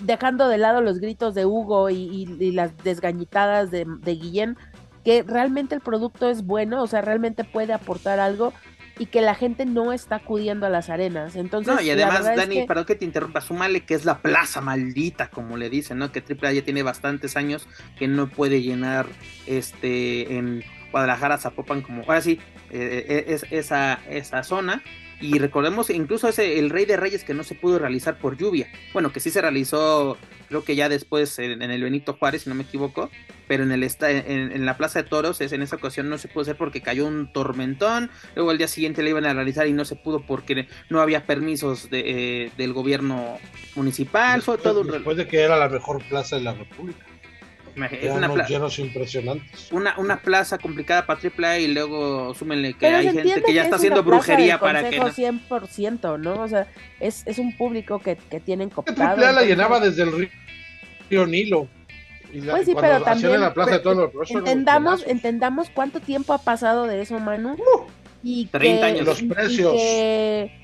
dejando 0.00 0.48
de 0.48 0.58
lado 0.58 0.80
los 0.80 0.98
gritos 0.98 1.34
de 1.34 1.46
Hugo 1.46 1.90
y, 1.90 1.96
y, 1.96 2.36
y 2.42 2.52
las 2.52 2.76
desgañitadas 2.78 3.70
de, 3.70 3.86
de, 3.86 4.14
Guillén, 4.14 4.56
que 5.04 5.22
realmente 5.22 5.74
el 5.74 5.80
producto 5.80 6.28
es 6.28 6.44
bueno, 6.44 6.82
o 6.82 6.86
sea, 6.86 7.02
realmente 7.02 7.44
puede 7.44 7.72
aportar 7.72 8.18
algo 8.18 8.52
y 8.98 9.06
que 9.06 9.20
la 9.20 9.34
gente 9.34 9.64
no 9.64 9.92
está 9.92 10.16
acudiendo 10.16 10.66
a 10.66 10.70
las 10.70 10.90
arenas. 10.90 11.36
Entonces, 11.36 11.74
no, 11.74 11.80
y 11.80 11.90
además, 11.90 12.24
Dani, 12.24 12.56
es 12.56 12.62
que... 12.62 12.66
perdón 12.66 12.84
que 12.84 12.94
te 12.96 13.04
interrumpa, 13.04 13.40
súmale 13.40 13.84
que 13.84 13.94
es 13.94 14.04
la 14.04 14.18
plaza 14.18 14.60
maldita, 14.60 15.30
como 15.30 15.56
le 15.56 15.70
dicen, 15.70 15.98
¿no? 15.98 16.10
Que 16.10 16.20
AAA 16.20 16.52
ya 16.52 16.62
tiene 16.62 16.82
bastantes 16.82 17.36
años 17.36 17.68
que 17.98 18.08
no 18.08 18.28
puede 18.28 18.62
llenar 18.62 19.06
este 19.46 20.36
en 20.36 20.64
Guadalajara, 20.90 21.38
Zapopan, 21.38 21.82
como 21.82 22.02
ahora 22.02 22.22
sí, 22.22 22.40
eh, 22.70 23.24
es 23.28 23.46
esa, 23.50 24.00
esa 24.08 24.42
zona. 24.42 24.82
Y 25.20 25.38
recordemos 25.38 25.90
incluso 25.90 26.28
ese 26.28 26.58
el 26.58 26.70
Rey 26.70 26.84
de 26.84 26.96
Reyes 26.96 27.24
que 27.24 27.34
no 27.34 27.42
se 27.42 27.54
pudo 27.54 27.78
realizar 27.78 28.18
por 28.18 28.36
lluvia. 28.36 28.70
Bueno, 28.92 29.12
que 29.12 29.20
sí 29.20 29.30
se 29.30 29.40
realizó, 29.40 30.16
creo 30.48 30.62
que 30.62 30.76
ya 30.76 30.88
después 30.88 31.38
en, 31.38 31.60
en 31.62 31.70
el 31.70 31.82
Benito 31.82 32.14
Juárez, 32.14 32.42
si 32.42 32.48
no 32.48 32.54
me 32.54 32.62
equivoco. 32.62 33.10
Pero 33.48 33.62
en 33.64 33.72
el 33.72 33.82
en, 33.82 34.52
en, 34.52 34.66
la 34.66 34.76
Plaza 34.76 35.02
de 35.02 35.08
Toros, 35.08 35.40
es, 35.40 35.52
en 35.52 35.62
esa 35.62 35.76
ocasión 35.76 36.10
no 36.10 36.18
se 36.18 36.28
pudo 36.28 36.42
hacer 36.42 36.56
porque 36.56 36.82
cayó 36.82 37.06
un 37.06 37.32
tormentón. 37.32 38.10
Luego 38.36 38.50
al 38.50 38.58
día 38.58 38.68
siguiente 38.68 39.02
le 39.02 39.10
iban 39.10 39.24
a 39.24 39.32
realizar 39.32 39.66
y 39.66 39.72
no 39.72 39.86
se 39.86 39.96
pudo 39.96 40.20
porque 40.20 40.68
no 40.90 41.00
había 41.00 41.24
permisos 41.24 41.88
de, 41.88 42.02
eh, 42.44 42.50
del 42.58 42.74
gobierno 42.74 43.38
municipal. 43.74 44.36
Después, 44.36 44.60
Fue 44.60 44.70
todo 44.70 44.84
después 44.84 45.16
de 45.16 45.26
que 45.26 45.40
era 45.40 45.56
la 45.56 45.68
mejor 45.68 46.06
plaza 46.08 46.36
de 46.36 46.42
la 46.42 46.52
República. 46.52 47.07
Es 47.86 48.10
una, 48.10 48.30
unos 48.30 48.48
llenos 48.48 48.78
impresionantes. 48.78 49.72
Una, 49.72 49.98
una 49.98 50.20
plaza 50.20 50.58
complicada 50.58 51.06
para 51.06 51.20
AAA 51.20 51.58
y 51.60 51.68
luego 51.68 52.34
súmenle 52.34 52.72
que 52.74 52.80
Pero 52.80 52.98
hay 52.98 53.10
gente 53.12 53.42
que 53.42 53.54
ya 53.54 53.62
está 53.62 53.76
haciendo 53.76 54.02
brujería 54.02 54.58
para 54.58 54.88
que. 54.88 54.98
No... 54.98 55.08
100%, 55.08 56.18
¿no? 56.18 56.42
O 56.42 56.48
sea, 56.48 56.66
es, 57.00 57.22
es 57.26 57.38
un 57.38 57.56
público 57.56 57.98
que, 57.98 58.16
que 58.16 58.40
tienen 58.40 58.70
cooptado. 58.70 59.22
AAA 59.22 59.32
la 59.32 59.42
llenaba 59.42 59.80
desde 59.80 60.02
el 60.02 60.12
río, 60.12 60.28
río 61.10 61.26
Nilo. 61.26 61.68
Y 62.32 62.40
la, 62.42 62.52
pues 62.52 62.66
sí, 62.66 62.74
pero 62.78 63.02
también 63.02 63.40
la 63.40 63.54
plaza 63.54 63.72
de 63.72 63.78
todo, 63.78 64.12
entendamos, 64.28 65.02
entendamos 65.06 65.70
cuánto 65.70 66.00
tiempo 66.00 66.34
ha 66.34 66.38
pasado 66.38 66.86
de 66.86 67.00
eso, 67.00 67.18
Manu. 67.18 67.54
Uh, 67.54 67.86
y 68.22 68.46
30 68.46 68.80
que, 68.80 68.84
años. 68.84 69.06
Los 69.06 69.22
precios. 69.22 69.74
Y 69.74 69.78
que, 69.78 70.57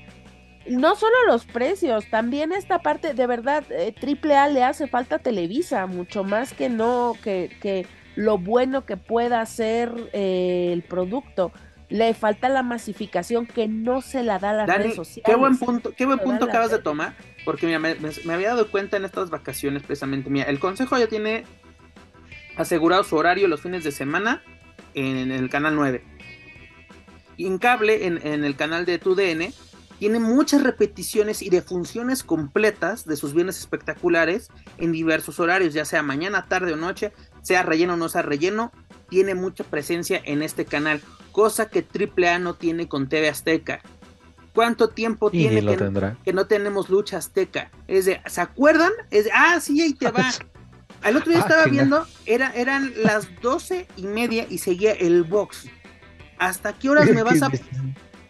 no 0.67 0.95
solo 0.95 1.15
los 1.27 1.45
precios, 1.45 2.05
también 2.09 2.51
esta 2.51 2.79
parte, 2.79 3.13
de 3.13 3.27
verdad, 3.27 3.63
eh, 3.69 3.93
AAA 4.01 4.49
le 4.49 4.63
hace 4.63 4.87
falta 4.87 5.19
Televisa, 5.19 5.85
mucho 5.85 6.23
más 6.23 6.53
que 6.53 6.69
no, 6.69 7.15
que, 7.23 7.55
que 7.61 7.85
lo 8.15 8.37
bueno 8.37 8.85
que 8.85 8.97
pueda 8.97 9.41
hacer 9.41 9.91
eh, 10.13 10.69
el 10.73 10.81
producto. 10.83 11.51
Le 11.87 12.15
falta 12.15 12.49
la 12.49 12.63
masificación 12.63 13.45
que 13.45 13.67
no 13.67 14.01
se 14.01 14.23
la 14.23 14.39
da 14.39 14.49
a 14.49 14.53
las 14.53 14.67
Dani, 14.67 14.83
redes 14.85 14.95
sociales. 14.95 15.23
Qué 15.25 15.35
buen 15.35 15.57
punto, 15.57 15.93
qué 15.95 16.05
buen 16.07 16.17
punto 16.17 16.45
acabas 16.45 16.71
de 16.71 16.79
tomar, 16.79 17.15
porque 17.45 17.67
mira, 17.67 17.77
me, 17.77 17.93
me, 17.95 18.09
me, 18.25 18.33
había 18.33 18.49
dado 18.49 18.71
cuenta 18.71 18.97
en 18.97 19.05
estas 19.05 19.29
vacaciones 19.29 19.83
precisamente, 19.83 20.31
mira, 20.31 20.49
el 20.49 20.59
consejo 20.59 20.97
ya 20.97 21.05
tiene 21.07 21.43
asegurado 22.57 23.03
su 23.03 23.15
horario 23.15 23.47
los 23.47 23.61
fines 23.61 23.83
de 23.83 23.91
semana 23.91 24.41
en 24.95 25.31
el 25.31 25.49
canal 25.49 25.75
9. 25.75 26.03
Y 27.37 27.45
en 27.45 27.59
cable, 27.59 28.07
en, 28.07 28.25
en 28.25 28.45
el 28.45 28.55
canal 28.55 28.85
de 28.85 28.97
TUDN, 28.97 29.53
tiene 29.99 30.19
muchas 30.19 30.63
repeticiones 30.63 31.41
y 31.41 31.49
defunciones 31.49 32.23
completas 32.23 33.05
de 33.05 33.15
sus 33.15 33.33
bienes 33.33 33.59
espectaculares 33.59 34.49
en 34.77 34.91
diversos 34.91 35.39
horarios, 35.39 35.73
ya 35.73 35.85
sea 35.85 36.03
mañana, 36.03 36.47
tarde 36.47 36.73
o 36.73 36.77
noche, 36.77 37.13
sea 37.41 37.63
relleno 37.63 37.93
o 37.93 37.97
no 37.97 38.09
sea 38.09 38.21
relleno, 38.21 38.71
tiene 39.09 39.35
mucha 39.35 39.63
presencia 39.63 40.21
en 40.25 40.41
este 40.41 40.65
canal, 40.65 41.01
cosa 41.31 41.69
que 41.69 41.85
AAA 41.85 42.39
no 42.39 42.55
tiene 42.55 42.87
con 42.87 43.07
TV 43.07 43.29
Azteca. 43.29 43.81
¿Cuánto 44.53 44.87
tiempo 44.87 45.29
tiene 45.29 45.61
que, 46.23 46.31
no 46.31 46.47
tenemos 46.47 46.89
lucha 46.89 47.17
azteca? 47.17 47.71
Es 47.89 48.05
de, 48.05 48.21
¿se 48.25 48.39
acuerdan? 48.39 48.93
Es 49.11 49.25
de, 49.25 49.31
ah, 49.33 49.59
sí, 49.59 49.81
ahí 49.81 49.93
te 49.93 50.09
va. 50.09 50.31
Al 51.03 51.17
otro 51.17 51.29
día 51.29 51.41
ah, 51.41 51.45
estaba 51.45 51.65
viendo, 51.65 52.07
era, 52.25 52.51
eran 52.55 52.93
las 53.03 53.27
doce 53.41 53.85
y 53.97 54.03
media 54.03 54.47
y 54.49 54.59
seguía 54.59 54.93
el 54.93 55.23
box. 55.23 55.67
¿Hasta 56.39 56.71
qué 56.71 56.89
horas 56.89 57.09
me 57.13 57.21
vas 57.21 57.41
a 57.41 57.49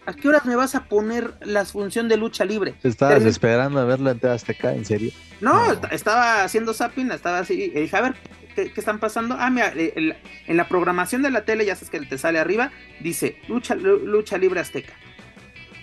¿A 0.06 0.14
qué 0.14 0.28
horas 0.28 0.46
me 0.46 0.56
vas 0.56 0.76
a 0.76 0.86
poner 0.86 1.34
la 1.42 1.66
función 1.66 2.08
de 2.08 2.18
lucha 2.18 2.46
libre? 2.46 2.76
Estabas 2.84 3.24
esperando 3.24 3.80
a 3.80 3.86
verlo 3.86 4.12
en 4.12 4.20
TV 4.20 4.34
Azteca, 4.34 4.74
¿en 4.74 4.86
serio? 4.86 5.12
No, 5.42 5.74
estaba 5.92 6.44
haciendo 6.44 6.74
zapping, 6.74 7.12
estaba 7.12 7.40
así, 7.40 7.54
y 7.54 7.70
dije, 7.70 7.98
a 7.98 8.02
ver, 8.02 8.16
¿qué, 8.56 8.72
están 8.76 9.00
pasando? 9.00 9.36
Ah, 9.40 9.50
mira, 9.50 9.74
eh, 9.76 10.16
en 10.46 10.58
la 10.58 10.68
programación 10.68 11.24
de 11.24 11.32
la 11.32 11.44
tele, 11.44 11.66
ya 11.66 11.76
sabes 11.76 11.90
que 11.90 12.00
te 12.02 12.18
sale 12.20 12.38
arriba, 12.38 12.72
dice 13.00 13.38
lucha, 13.48 13.76
lucha 13.76 14.38
libre 14.38 14.60
azteca. 14.60 14.94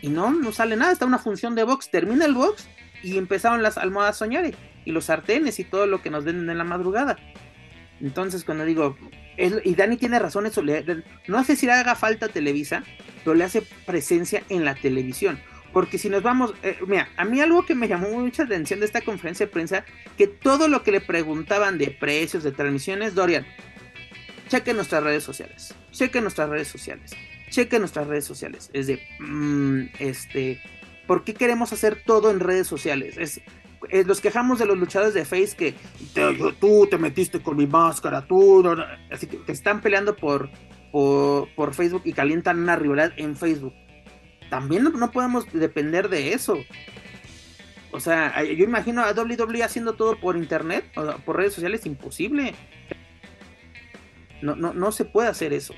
Y 0.03 0.09
no, 0.09 0.33
no 0.33 0.53
sale 0.53 0.77
nada, 0.77 0.93
está 0.93 1.05
una 1.05 1.19
función 1.19 1.55
de 1.55 1.65
box, 1.65 1.91
termina 1.91 2.25
el 2.25 2.35
box 2.35 2.69
y 3.03 3.19
empezaron 3.19 3.63
las 3.63 3.77
almohadas 3.77 4.17
soñare 4.17 4.55
y 4.85 4.93
los 4.93 5.07
sartenes 5.07 5.59
y 5.59 5.65
todo 5.65 5.87
lo 5.87 6.01
que 6.01 6.11
nos 6.11 6.25
den 6.25 6.49
en 6.49 6.59
la 6.59 6.65
madrugada. 6.65 7.17
Entonces, 8.03 8.45
cuando 8.45 8.65
digo, 8.65 8.97
y 9.39 9.75
Dani 9.75 9.97
tiene 9.97 10.19
razón, 10.19 10.45
eso 10.47 10.63
no 11.29 11.45
sé 11.45 11.57
si 11.57 11.67
le 11.67 11.73
haga 11.73 11.95
falta 11.95 12.29
Televisa, 12.29 12.83
pero 13.25 13.35
le 13.35 13.45
hace 13.45 13.63
presencia 13.87 14.43
en 14.49 14.65
la 14.65 14.75
televisión. 14.75 15.41
Porque 15.73 15.97
si 15.97 16.11
nos 16.11 16.23
vamos, 16.23 16.53
eh, 16.63 16.77
mira, 16.87 17.09
a 17.17 17.25
mí 17.25 17.41
algo 17.41 17.65
que 17.65 17.75
me 17.75 17.89
llamó 17.89 18.11
mucha 18.11 18.43
atención 18.43 18.81
de 18.81 18.87
esta 18.87 19.01
conferencia 19.01 19.47
de 19.47 19.53
prensa, 19.53 19.85
que 20.19 20.27
todo 20.27 20.69
lo 20.69 20.83
que 20.83 20.93
le 20.93 21.01
preguntaban 21.01 21.79
de 21.79 21.91
precios, 21.93 22.43
de 22.43 22.53
transmisiones, 22.53 23.15
Dorian, 23.15 23.47
cheque 24.49 24.75
nuestras 24.75 25.03
redes 25.03 25.23
sociales, 25.23 25.75
cheque 25.93 26.21
nuestras 26.21 26.51
redes 26.51 26.69
sociales, 26.69 27.13
cheque 27.49 27.79
nuestras 27.79 28.07
redes 28.09 28.25
sociales. 28.25 28.69
Es 28.75 28.89
de, 28.89 29.01
mm, 29.21 29.85
este, 29.99 30.61
¿por 31.07 31.25
qué 31.25 31.33
queremos 31.33 31.73
hacer 31.73 32.03
todo 32.05 32.31
en 32.31 32.41
redes 32.41 32.67
sociales? 32.67 33.17
Es, 33.17 33.41
eh, 33.91 34.05
los 34.05 34.21
quejamos 34.21 34.59
de 34.59 34.67
los 34.67 34.79
luchadores 34.79 35.15
de 35.15 35.25
Face 35.25 35.57
que 35.57 35.75
tú 36.61 36.87
te 36.91 36.99
metiste 36.99 37.41
con 37.41 37.57
mi 37.57 37.67
máscara, 37.67 38.27
tú, 38.27 38.65
así 39.11 39.27
que, 39.27 39.41
están 39.53 39.81
peleando 39.81 40.15
por, 40.17 40.51
por, 40.91 41.75
Facebook 41.75 42.03
y 42.05 42.13
calientan 42.13 42.61
una 42.61 42.77
rivalidad 42.77 43.13
en 43.17 43.37
Facebook. 43.37 43.75
También 44.51 44.85
no, 44.85 45.11
podemos 45.11 45.51
depender 45.53 46.09
de 46.09 46.33
eso. 46.33 46.59
O 47.91 48.01
sea, 48.01 48.43
yo 48.43 48.65
imagino 48.65 49.03
a 49.03 49.13
WWE 49.13 49.63
haciendo 49.63 49.95
todo 49.95 50.19
por 50.19 50.37
internet, 50.37 50.85
o 50.97 51.17
por 51.25 51.37
redes 51.37 51.55
sociales, 51.55 51.87
imposible. 51.87 52.55
No, 54.41 54.57
no, 54.57 54.73
no 54.73 54.93
se 54.93 55.05
puede 55.05 55.29
hacer 55.29 55.53
eso. 55.53 55.75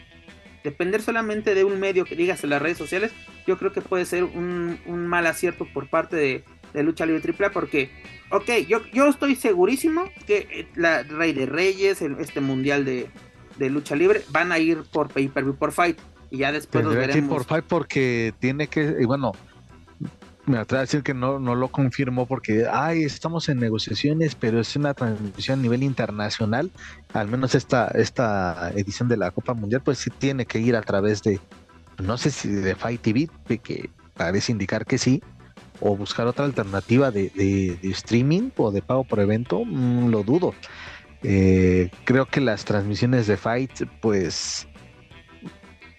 Depender 0.63 1.03
solamente 1.03 1.55
de 1.55 1.65
un 1.65 1.79
medio 1.79 2.05
que 2.05 2.17
digas 2.17 2.43
en 2.43 2.51
las 2.51 2.63
redes 2.63 2.79
sociales, 2.79 3.13
yo 3.47 3.59
creo 3.59 3.73
que 3.73 3.83
puede 3.83 4.07
ser 4.07 4.25
un, 4.25 4.81
un 4.87 5.07
mal 5.07 5.27
acierto 5.27 5.67
por 5.73 5.89
parte 5.89 6.17
de, 6.17 6.45
de 6.75 6.83
lucha 6.83 7.07
libre 7.07 7.22
triple 7.22 7.49
porque, 7.51 7.91
ok, 8.31 8.51
yo, 8.68 8.85
yo 8.93 9.09
estoy 9.09 9.37
segurísimo 9.37 10.05
que 10.27 10.49
eh, 10.51 10.68
la 10.75 11.05
Rey 11.05 11.33
de 11.33 11.47
Reyes, 11.47 12.03
este 12.03 12.41
mundial 12.41 12.85
de, 12.85 13.09
lucha 13.70 13.95
libre, 13.97 14.22
van 14.31 14.53
a 14.53 14.59
ir 14.59 14.83
por 14.93 15.09
pay 15.09 15.29
per 15.29 15.45
view, 15.45 15.57
por 15.57 15.72
fight. 15.72 15.99
Y 16.31 16.39
ya 16.39 16.53
después 16.53 16.85
nos 16.85 16.95
veremos. 16.95 17.31
por 17.31 17.45
fight 17.45 17.64
porque 17.64 18.35
tiene 18.41 18.66
que, 18.66 18.97
y 19.01 19.05
bueno, 19.05 19.33
me 20.47 20.59
atrevo 20.59 20.79
a 20.79 20.83
decir 20.83 21.05
que 21.05 21.14
no, 21.14 21.39
no 21.39 21.55
lo 21.55 21.68
confirmó 21.68 22.27
porque, 22.27 22.66
ay, 22.70 23.05
estamos 23.05 23.49
en 23.49 23.61
negociaciones, 23.61 24.35
pero 24.35 24.61
es 24.61 24.75
una 24.75 24.95
transmisión 24.95 25.61
a 25.61 25.62
nivel 25.62 25.85
internacional, 25.85 26.72
al 27.12 27.29
menos 27.29 27.55
esta, 27.55 27.87
esta 27.89 28.72
edición 28.75 29.09
de 29.09 29.16
la 29.16 29.31
Copa 29.31 29.55
Mundial, 29.55 29.81
pues 29.83 29.99
sí 29.99 30.11
tiene 30.11 30.45
que 30.45 30.59
ir 30.59 30.75
a 30.75 30.83
través 30.83 31.22
de, 31.22 31.39
no 32.03 32.18
sé 32.18 32.33
si 32.33 32.49
de 32.49 32.75
Fight 32.75 33.01
TV, 33.01 33.29
que 33.62 33.91
parece 34.14 34.51
indicar 34.51 34.85
que 34.85 34.99
sí, 34.99 35.22
o 35.87 35.95
buscar 35.95 36.26
otra 36.26 36.47
alternativa 36.47 37.11
de, 37.11 37.78
streaming 37.82 38.51
o 38.57 38.70
de 38.70 38.80
pago 38.80 39.05
por 39.05 39.20
evento, 39.20 39.66
mm, 39.66 40.09
lo 40.09 40.22
dudo. 40.22 40.55
Eh, 41.22 41.91
creo 42.05 42.24
que 42.24 42.41
las 42.41 42.64
transmisiones 42.64 43.26
de 43.26 43.37
Fight, 43.37 43.82
pues, 44.01 44.66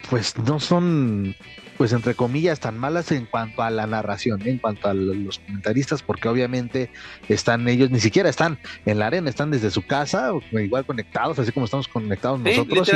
pues 0.09 0.35
no 0.39 0.59
son 0.59 1.35
pues 1.77 1.93
entre 1.93 2.15
comillas, 2.15 2.59
tan 2.59 2.77
malas 2.77 3.11
en 3.11 3.25
cuanto 3.25 3.61
a 3.61 3.69
la 3.69 3.87
narración, 3.87 4.41
en 4.47 4.57
cuanto 4.57 4.87
a 4.87 4.93
los 4.93 5.39
comentaristas, 5.39 6.01
porque 6.01 6.27
obviamente 6.27 6.89
están 7.29 7.67
ellos, 7.67 7.91
ni 7.91 7.99
siquiera 7.99 8.29
están 8.29 8.57
en 8.85 8.99
la 8.99 9.07
arena, 9.07 9.29
están 9.29 9.51
desde 9.51 9.71
su 9.71 9.85
casa, 9.85 10.31
igual 10.51 10.85
conectados, 10.85 11.39
así 11.39 11.51
como 11.51 11.65
estamos 11.65 11.87
conectados 11.87 12.39
nosotros, 12.39 12.87
y 12.87 12.91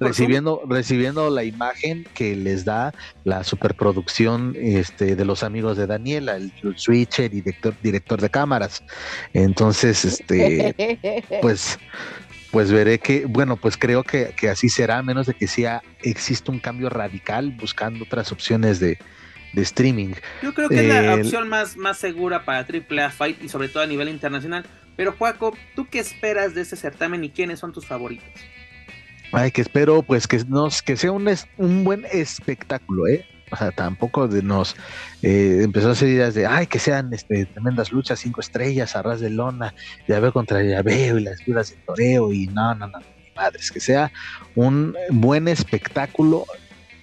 recibiendo, 0.00 0.62
recibiendo 0.68 1.30
la 1.30 1.44
imagen 1.44 2.06
que 2.14 2.36
les 2.36 2.64
da 2.64 2.92
la 3.24 3.44
superproducción 3.44 4.54
este, 4.56 5.16
de 5.16 5.24
los 5.24 5.42
amigos 5.42 5.76
de 5.76 5.86
Daniela, 5.86 6.36
el, 6.36 6.52
switcher 6.76 7.32
y 7.32 7.40
director, 7.40 7.74
director 7.82 8.20
de 8.20 8.30
cámaras. 8.30 8.82
Entonces, 9.32 10.04
este, 10.04 11.24
pues 11.42 11.78
pues 12.50 12.72
veré 12.72 12.98
que, 12.98 13.26
bueno, 13.26 13.56
pues 13.56 13.76
creo 13.76 14.02
que, 14.04 14.34
así 14.50 14.68
será, 14.68 14.98
a 14.98 15.02
menos 15.02 15.26
de 15.26 15.34
que 15.34 15.46
sea 15.46 15.82
exista 16.02 16.50
un 16.50 16.60
cambio 16.60 16.88
radical 16.88 17.50
buscando 17.50 18.04
otras 18.04 18.32
opciones 18.32 18.80
de, 18.80 18.98
streaming. 19.54 20.12
Yo 20.42 20.54
creo 20.54 20.68
que 20.68 20.80
es 20.80 20.86
la 20.86 21.14
opción 21.14 21.48
más, 21.48 21.76
más 21.76 21.98
segura 21.98 22.44
para 22.44 22.60
AAA 22.60 23.10
Fight 23.10 23.42
y 23.42 23.48
sobre 23.48 23.68
todo 23.68 23.82
a 23.82 23.86
nivel 23.86 24.08
internacional. 24.08 24.64
Pero 24.96 25.12
Juaco, 25.12 25.56
¿tú 25.74 25.88
qué 25.90 25.98
esperas 25.98 26.54
de 26.54 26.60
este 26.60 26.76
certamen 26.76 27.24
y 27.24 27.30
quiénes 27.30 27.58
son 27.58 27.72
tus 27.72 27.84
favoritos? 27.84 28.28
Ay, 29.32 29.50
que 29.50 29.60
espero 29.60 30.02
pues 30.02 30.28
que, 30.28 30.38
nos, 30.46 30.80
que 30.80 30.96
sea 30.96 31.12
un, 31.12 31.28
un 31.56 31.84
buen 31.84 32.06
espectáculo, 32.12 33.08
¿eh? 33.08 33.26
O 33.50 33.56
sea, 33.56 33.70
tampoco 33.70 34.28
de 34.28 34.42
nos 34.42 34.76
eh, 35.22 35.60
empezó 35.62 35.88
a 35.88 35.92
hacer 35.92 36.08
ideas 36.08 36.34
de, 36.34 36.46
ay, 36.46 36.66
que 36.66 36.78
sean 36.78 37.12
este, 37.12 37.46
tremendas 37.46 37.92
luchas, 37.92 38.18
cinco 38.20 38.40
estrellas, 38.40 38.96
arras 38.96 39.20
de 39.20 39.30
lona, 39.30 39.74
veo 40.06 40.32
contra 40.32 40.58
veo 40.82 41.18
y 41.18 41.22
las 41.22 41.44
dudas 41.44 41.70
de 41.70 41.76
toreo 41.86 42.32
y 42.32 42.46
no, 42.46 42.74
no, 42.74 42.86
no, 42.86 42.98
madres, 43.36 43.70
que 43.70 43.80
sea 43.80 44.12
un 44.54 44.94
buen 45.10 45.48
espectáculo 45.48 46.44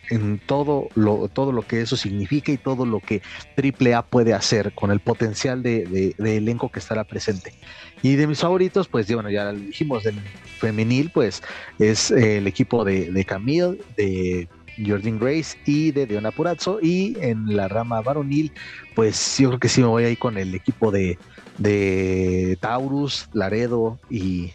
en 0.09 0.39
todo 0.39 0.89
lo, 0.95 1.27
todo 1.29 1.51
lo 1.51 1.63
que 1.63 1.81
eso 1.81 1.97
significa 1.97 2.51
y 2.51 2.57
todo 2.57 2.85
lo 2.85 2.99
que 2.99 3.21
AAA 3.57 4.03
puede 4.03 4.33
hacer 4.33 4.73
con 4.73 4.91
el 4.91 4.99
potencial 4.99 5.63
de, 5.63 6.15
elenco 6.19 6.69
que 6.69 6.79
estará 6.79 7.03
presente. 7.03 7.53
Y 8.01 8.15
de 8.15 8.27
mis 8.27 8.39
favoritos, 8.39 8.87
pues 8.87 9.11
bueno, 9.11 9.29
ya 9.29 9.51
dijimos, 9.51 10.03
del 10.03 10.19
femenil, 10.59 11.09
pues 11.11 11.41
es 11.79 12.11
el 12.11 12.45
equipo 12.45 12.85
de, 12.85 13.11
de 13.11 13.25
Camille, 13.25 13.79
de 13.97 14.47
Jordan 14.86 15.19
Grace 15.19 15.57
y 15.65 15.91
de 15.91 16.05
Deona 16.05 16.32
Purazzo. 16.32 16.80
Y 16.82 17.17
en 17.19 17.55
la 17.55 17.67
rama 17.67 18.01
varonil, 18.01 18.51
pues 18.95 19.38
yo 19.38 19.49
creo 19.49 19.59
que 19.59 19.69
sí 19.69 19.82
me 19.82 19.88
voy 19.88 20.05
ahí 20.05 20.15
con 20.15 20.38
el 20.38 20.55
equipo 20.55 20.91
de, 20.91 21.17
de 21.57 22.57
Taurus, 22.59 23.30
Laredo 23.34 23.99
y. 24.09 24.53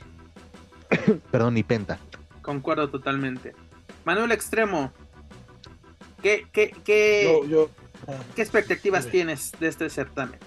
perdón, 1.30 1.56
y 1.56 1.62
Penta. 1.62 1.98
Concuerdo 2.42 2.88
totalmente. 2.88 3.54
Manuel 4.04 4.32
Extremo, 4.32 4.92
¿qué, 6.22 6.46
qué, 6.52 6.74
qué, 6.84 7.68
¿qué 8.34 8.42
expectativas 8.42 9.06
tienes 9.06 9.52
de 9.60 9.68
este 9.68 9.90
certamen? 9.90 10.40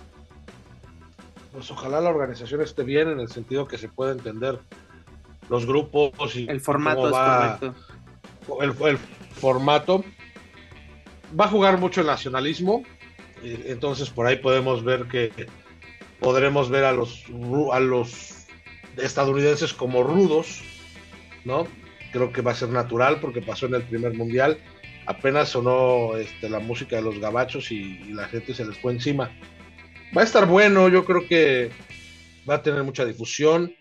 Pues 1.51 1.69
ojalá 1.69 2.01
la 2.01 2.09
organización 2.09 2.61
esté 2.61 2.83
bien 2.83 3.09
en 3.09 3.19
el 3.19 3.29
sentido 3.29 3.67
que 3.67 3.77
se 3.77 3.87
pueda 3.87 4.11
entender 4.11 4.59
los 5.49 5.65
grupos 5.65 6.35
y 6.35 6.49
el 6.49 6.61
formato 6.61 7.07
es 7.07 7.13
correcto. 7.13 7.75
El, 8.61 8.97
formato. 9.33 10.03
Va 11.39 11.45
a 11.45 11.49
jugar 11.49 11.79
mucho 11.79 12.01
el 12.01 12.07
nacionalismo, 12.07 12.83
entonces 13.43 14.09
por 14.09 14.27
ahí 14.27 14.37
podemos 14.37 14.83
ver 14.83 15.07
que 15.07 15.31
podremos 16.19 16.69
ver 16.69 16.85
a 16.85 16.91
los, 16.91 17.25
a 17.71 17.79
los 17.79 18.45
estadounidenses 18.97 19.73
como 19.73 20.03
rudos, 20.03 20.61
¿no? 21.43 21.67
Creo 22.11 22.31
que 22.31 22.41
va 22.41 22.51
a 22.51 22.55
ser 22.55 22.69
natural 22.69 23.19
porque 23.19 23.41
pasó 23.41 23.65
en 23.65 23.75
el 23.75 23.83
primer 23.83 24.13
mundial. 24.13 24.59
Apenas 25.05 25.49
sonó 25.49 26.15
este, 26.15 26.47
la 26.49 26.59
música 26.59 26.95
de 26.95 27.01
los 27.01 27.19
gabachos 27.19 27.71
y, 27.71 27.99
la 28.13 28.27
gente 28.27 28.53
se 28.53 28.65
les 28.65 28.77
fue 28.77 28.93
encima. 28.93 29.31
Va 30.15 30.21
a 30.21 30.25
estar 30.25 30.45
bueno, 30.45 30.89
yo 30.89 31.03
creo 31.05 31.27
que 31.27 31.71
va 32.47 32.55
a 32.55 32.61
tener 32.61 32.83
mucha 32.83 33.03
difusión 33.03 33.75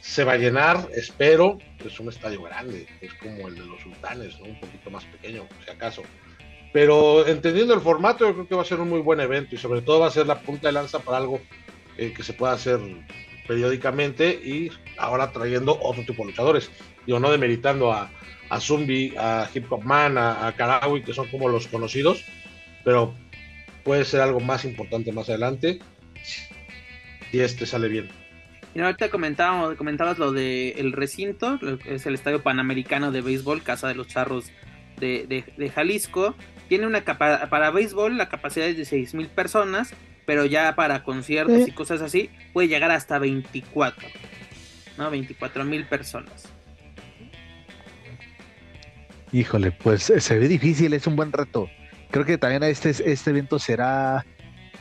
se 0.00 0.24
va 0.24 0.32
a 0.32 0.36
llenar, 0.36 0.88
espero. 0.94 1.58
Es 1.84 1.98
un 2.00 2.08
estadio 2.08 2.42
grande, 2.42 2.86
es 3.00 3.12
como 3.14 3.48
el 3.48 3.54
de 3.54 3.66
los 3.66 3.80
sultanes, 3.80 4.38
¿no? 4.40 4.46
un 4.46 4.60
poquito 4.60 4.90
más 4.90 5.04
pequeño, 5.04 5.46
si 5.64 5.70
acaso. 5.70 6.02
Pero 6.72 7.26
entendiendo 7.26 7.74
el 7.74 7.80
formato, 7.80 8.26
yo 8.26 8.34
creo 8.34 8.48
que 8.48 8.54
va 8.54 8.62
a 8.62 8.66
ser 8.66 8.80
un 8.80 8.88
muy 8.88 9.00
buen 9.00 9.20
evento 9.20 9.54
y 9.54 9.58
sobre 9.58 9.80
todo 9.80 10.00
va 10.00 10.08
a 10.08 10.10
ser 10.10 10.26
la 10.26 10.40
punta 10.40 10.68
de 10.68 10.72
lanza 10.72 10.98
para 10.98 11.18
algo 11.18 11.40
eh, 11.96 12.12
que 12.14 12.22
se 12.22 12.34
pueda 12.34 12.52
hacer 12.52 12.78
periódicamente 13.46 14.28
y 14.30 14.70
ahora 14.98 15.32
trayendo 15.32 15.78
otro 15.80 16.04
tipo 16.04 16.22
de 16.22 16.30
luchadores. 16.30 16.70
Digo, 17.06 17.18
no 17.18 17.30
demeritando 17.30 17.92
a, 17.92 18.10
a 18.50 18.60
Zumbi, 18.60 19.14
a 19.16 19.48
Hip 19.54 19.72
Hop 19.72 19.82
Man, 19.82 20.18
a, 20.18 20.46
a 20.46 20.52
Karawi, 20.54 21.02
que 21.02 21.14
son 21.14 21.28
como 21.28 21.48
los 21.48 21.66
conocidos, 21.68 22.24
pero 22.84 23.14
puede 23.84 24.04
ser 24.04 24.20
algo 24.20 24.40
más 24.40 24.66
importante 24.66 25.12
más 25.12 25.30
adelante 25.30 25.78
si 27.30 27.40
este 27.40 27.66
sale 27.66 27.88
bien. 27.88 28.27
Y 28.78 28.80
ahorita 28.80 29.10
comentábamos, 29.10 29.74
comentabas 29.74 30.20
lo 30.20 30.30
de 30.30 30.70
el 30.78 30.92
recinto, 30.92 31.58
es 31.84 32.06
el 32.06 32.14
Estadio 32.14 32.44
Panamericano 32.44 33.10
de 33.10 33.22
Béisbol, 33.22 33.64
Casa 33.64 33.88
de 33.88 33.96
los 33.96 34.06
Charros 34.06 34.52
de, 35.00 35.72
Jalisco. 35.74 36.36
Tiene 36.68 36.86
una 36.86 37.02
capa 37.02 37.48
para 37.50 37.72
béisbol 37.72 38.16
la 38.16 38.28
capacidad 38.28 38.68
es 38.68 38.76
de 38.76 38.84
6 38.84 39.14
mil 39.14 39.26
personas, 39.26 39.92
pero 40.26 40.46
ya 40.46 40.76
para 40.76 41.02
conciertos 41.02 41.66
y 41.66 41.72
cosas 41.72 42.02
así 42.02 42.30
puede 42.52 42.68
llegar 42.68 42.92
hasta 42.92 43.18
24, 43.18 44.08
¿no? 44.96 45.10
24 45.10 45.64
mil 45.64 45.84
personas. 45.84 46.44
Híjole, 49.32 49.72
pues 49.72 50.08
eh, 50.08 50.20
se 50.20 50.38
ve 50.38 50.46
difícil, 50.46 50.92
es 50.92 51.04
un 51.08 51.16
buen 51.16 51.32
reto. 51.32 51.68
Creo 52.12 52.24
que 52.24 52.38
también 52.38 52.62
este, 52.62 52.90
este 52.90 53.30
evento 53.30 53.58
será 53.58 54.24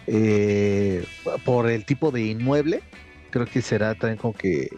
eh, 0.06 1.04
por 1.44 1.68
el 1.68 1.84
tipo 1.84 2.12
de 2.12 2.26
inmueble, 2.26 2.84
creo 3.38 3.46
que 3.46 3.62
será 3.62 3.94
también 3.94 4.18
como 4.18 4.34
que 4.34 4.70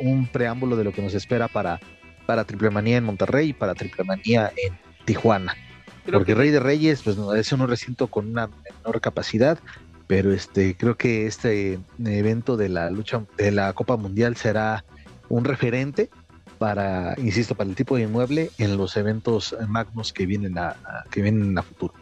un 0.00 0.26
preámbulo 0.26 0.76
de 0.76 0.82
lo 0.82 0.92
que 0.92 1.02
nos 1.02 1.14
espera 1.14 1.46
para, 1.46 1.78
para 2.26 2.44
Triple 2.44 2.70
Manía 2.70 2.96
en 2.96 3.04
Monterrey 3.04 3.50
y 3.50 3.52
para 3.52 3.74
Triple 3.74 4.04
Manía 4.04 4.52
en 4.56 4.76
Tijuana. 5.04 5.54
Porque 6.10 6.34
Rey 6.34 6.50
de 6.50 6.58
Reyes, 6.58 7.02
pues 7.02 7.16
no, 7.16 7.32
es 7.32 7.52
un 7.52 7.68
recinto 7.68 8.08
con 8.08 8.28
una 8.28 8.48
menor 8.48 9.00
capacidad, 9.00 9.60
pero 10.08 10.32
este 10.32 10.76
creo 10.76 10.96
que 10.96 11.28
este 11.28 11.78
evento 12.04 12.56
de 12.56 12.68
la 12.68 12.90
lucha 12.90 13.24
de 13.38 13.52
la 13.52 13.72
Copa 13.72 13.96
Mundial 13.96 14.36
será 14.36 14.84
un 15.28 15.44
referente 15.44 16.10
para, 16.58 17.14
insisto, 17.18 17.54
para 17.54 17.70
el 17.70 17.76
tipo 17.76 17.96
de 17.96 18.02
inmueble 18.02 18.50
en 18.58 18.76
los 18.76 18.96
eventos 18.96 19.56
magnos 19.68 20.12
que 20.12 20.26
vienen 20.26 20.58
a, 20.58 20.74
que 21.12 21.22
vienen 21.22 21.56
a 21.56 21.62
futuro. 21.62 21.94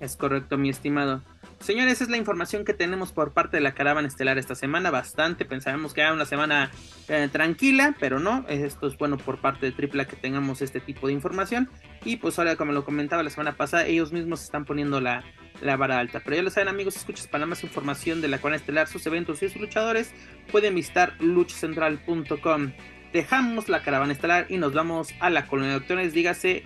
Es 0.00 0.16
correcto, 0.16 0.58
mi 0.58 0.68
estimado. 0.68 1.22
Señores, 1.62 1.94
esa 1.94 2.04
es 2.04 2.10
la 2.10 2.16
información 2.16 2.64
que 2.64 2.74
tenemos 2.74 3.12
por 3.12 3.32
parte 3.32 3.56
de 3.56 3.62
la 3.62 3.72
caravana 3.72 4.08
estelar 4.08 4.36
esta 4.36 4.56
semana. 4.56 4.90
Bastante, 4.90 5.44
pensábamos 5.44 5.94
que 5.94 6.00
era 6.00 6.12
una 6.12 6.24
semana 6.24 6.72
eh, 7.08 7.28
tranquila, 7.30 7.94
pero 8.00 8.18
no. 8.18 8.44
Esto 8.48 8.88
es 8.88 8.98
bueno 8.98 9.16
por 9.16 9.38
parte 9.38 9.66
de 9.66 9.72
Tripla 9.72 10.06
que 10.06 10.16
tengamos 10.16 10.60
este 10.60 10.80
tipo 10.80 11.06
de 11.06 11.12
información. 11.12 11.70
Y 12.04 12.16
pues 12.16 12.38
ahora, 12.38 12.56
como 12.56 12.72
lo 12.72 12.84
comentaba 12.84 13.22
la 13.22 13.30
semana 13.30 13.56
pasada, 13.56 13.86
ellos 13.86 14.12
mismos 14.12 14.42
están 14.42 14.64
poniendo 14.64 15.00
la, 15.00 15.24
la 15.60 15.76
vara 15.76 15.98
alta. 15.98 16.20
Pero 16.24 16.36
ya 16.36 16.42
lo 16.42 16.50
saben, 16.50 16.68
amigos, 16.68 16.96
escuchas 16.96 17.28
para 17.28 17.46
más 17.46 17.62
información 17.62 18.20
de 18.20 18.28
la 18.28 18.38
caravana 18.38 18.56
estelar, 18.56 18.88
sus 18.88 19.06
eventos 19.06 19.42
y 19.42 19.48
sus 19.48 19.60
luchadores, 19.60 20.12
pueden 20.50 20.74
visitar 20.74 21.14
luchacentral.com 21.20 22.72
dejamos 23.12 23.68
la 23.68 23.82
caravana 23.82 24.12
estelar 24.12 24.46
y 24.48 24.56
nos 24.56 24.72
vamos 24.72 25.10
a 25.20 25.28
la 25.30 25.46
colonia 25.46 25.72
de 25.72 25.78
doctores, 25.80 26.14
dígase 26.14 26.64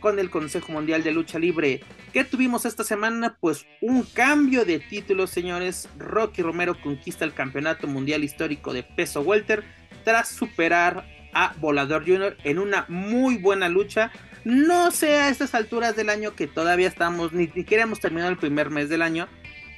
con 0.00 0.18
el 0.18 0.30
Consejo 0.30 0.72
Mundial 0.72 1.02
de 1.02 1.12
Lucha 1.12 1.38
Libre. 1.38 1.80
¿Qué 2.12 2.24
tuvimos 2.24 2.64
esta 2.64 2.84
semana? 2.84 3.36
Pues 3.40 3.66
un 3.80 4.02
cambio 4.02 4.64
de 4.64 4.78
título, 4.78 5.26
señores. 5.26 5.88
Rocky 5.98 6.42
Romero 6.42 6.80
conquista 6.80 7.24
el 7.24 7.34
Campeonato 7.34 7.86
Mundial 7.86 8.24
Histórico 8.24 8.72
de 8.72 8.82
Peso 8.82 9.20
Welter 9.22 9.64
tras 10.04 10.28
superar 10.28 11.06
a 11.32 11.54
Volador 11.58 12.06
Jr. 12.06 12.36
en 12.44 12.58
una 12.58 12.86
muy 12.88 13.36
buena 13.36 13.68
lucha. 13.68 14.10
No 14.44 14.90
sé 14.90 15.16
a 15.16 15.28
estas 15.28 15.54
alturas 15.54 15.96
del 15.96 16.08
año 16.08 16.34
que 16.34 16.46
todavía 16.46 16.88
estamos, 16.88 17.32
ni 17.32 17.48
siquiera 17.48 17.82
hemos 17.82 18.00
terminado 18.00 18.30
el 18.30 18.38
primer 18.38 18.70
mes 18.70 18.88
del 18.88 19.02
año, 19.02 19.28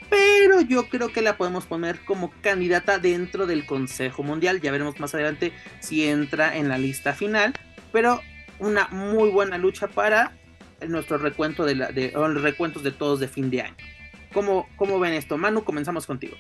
pero 0.08 0.60
yo 0.60 0.88
creo 0.88 1.12
que 1.12 1.22
la 1.22 1.36
podemos 1.36 1.66
poner 1.66 2.00
como 2.04 2.32
candidata 2.42 2.98
dentro 2.98 3.46
del 3.46 3.66
Consejo 3.66 4.22
Mundial. 4.22 4.60
Ya 4.60 4.72
veremos 4.72 5.00
más 5.00 5.14
adelante 5.14 5.52
si 5.80 6.06
entra 6.06 6.56
en 6.56 6.68
la 6.68 6.78
lista 6.78 7.14
final, 7.14 7.54
pero 7.92 8.20
una 8.60 8.88
muy 8.88 9.30
buena 9.30 9.58
lucha 9.58 9.88
para 9.88 10.36
nuestro 10.86 11.18
recuento 11.18 11.64
de, 11.64 11.74
la, 11.74 11.92
de 11.92 12.12
los 12.12 12.42
recuentos 12.42 12.82
de 12.82 12.92
todos 12.92 13.20
de 13.20 13.28
fin 13.28 13.50
de 13.50 13.62
año. 13.62 13.76
¿Cómo, 14.32 14.68
¿Cómo 14.76 14.98
ven 14.98 15.14
esto? 15.14 15.36
Manu, 15.36 15.64
comenzamos 15.64 16.06
contigo. 16.06 16.36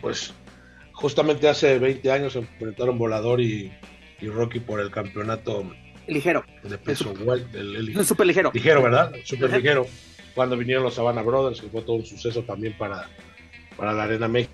Pues 0.00 0.34
justamente 0.92 1.48
hace 1.48 1.78
20 1.78 2.10
años 2.10 2.32
se 2.32 2.40
enfrentaron 2.40 2.98
Volador 2.98 3.40
y, 3.40 3.72
Rocky 4.20 4.60
por 4.60 4.80
el 4.80 4.90
campeonato 4.90 5.72
ligero 6.06 6.44
de 6.62 6.78
peso 6.78 7.12
el, 7.54 8.04
super 8.04 8.24
ligero 8.24 8.52
ligero 8.54 8.82
verdad 8.82 9.12
super 9.24 9.50
ligero 9.50 9.86
cuando 10.34 10.56
vinieron 10.56 10.82
los 10.84 10.94
Savannah 10.94 11.22
Brothers, 11.22 11.60
que 11.60 11.68
fue 11.68 11.82
todo 11.82 11.96
un 11.96 12.06
suceso 12.06 12.42
también 12.42 12.76
para, 12.76 13.08
para 13.76 13.92
la 13.92 14.04
Arena 14.04 14.28
México. 14.28 14.52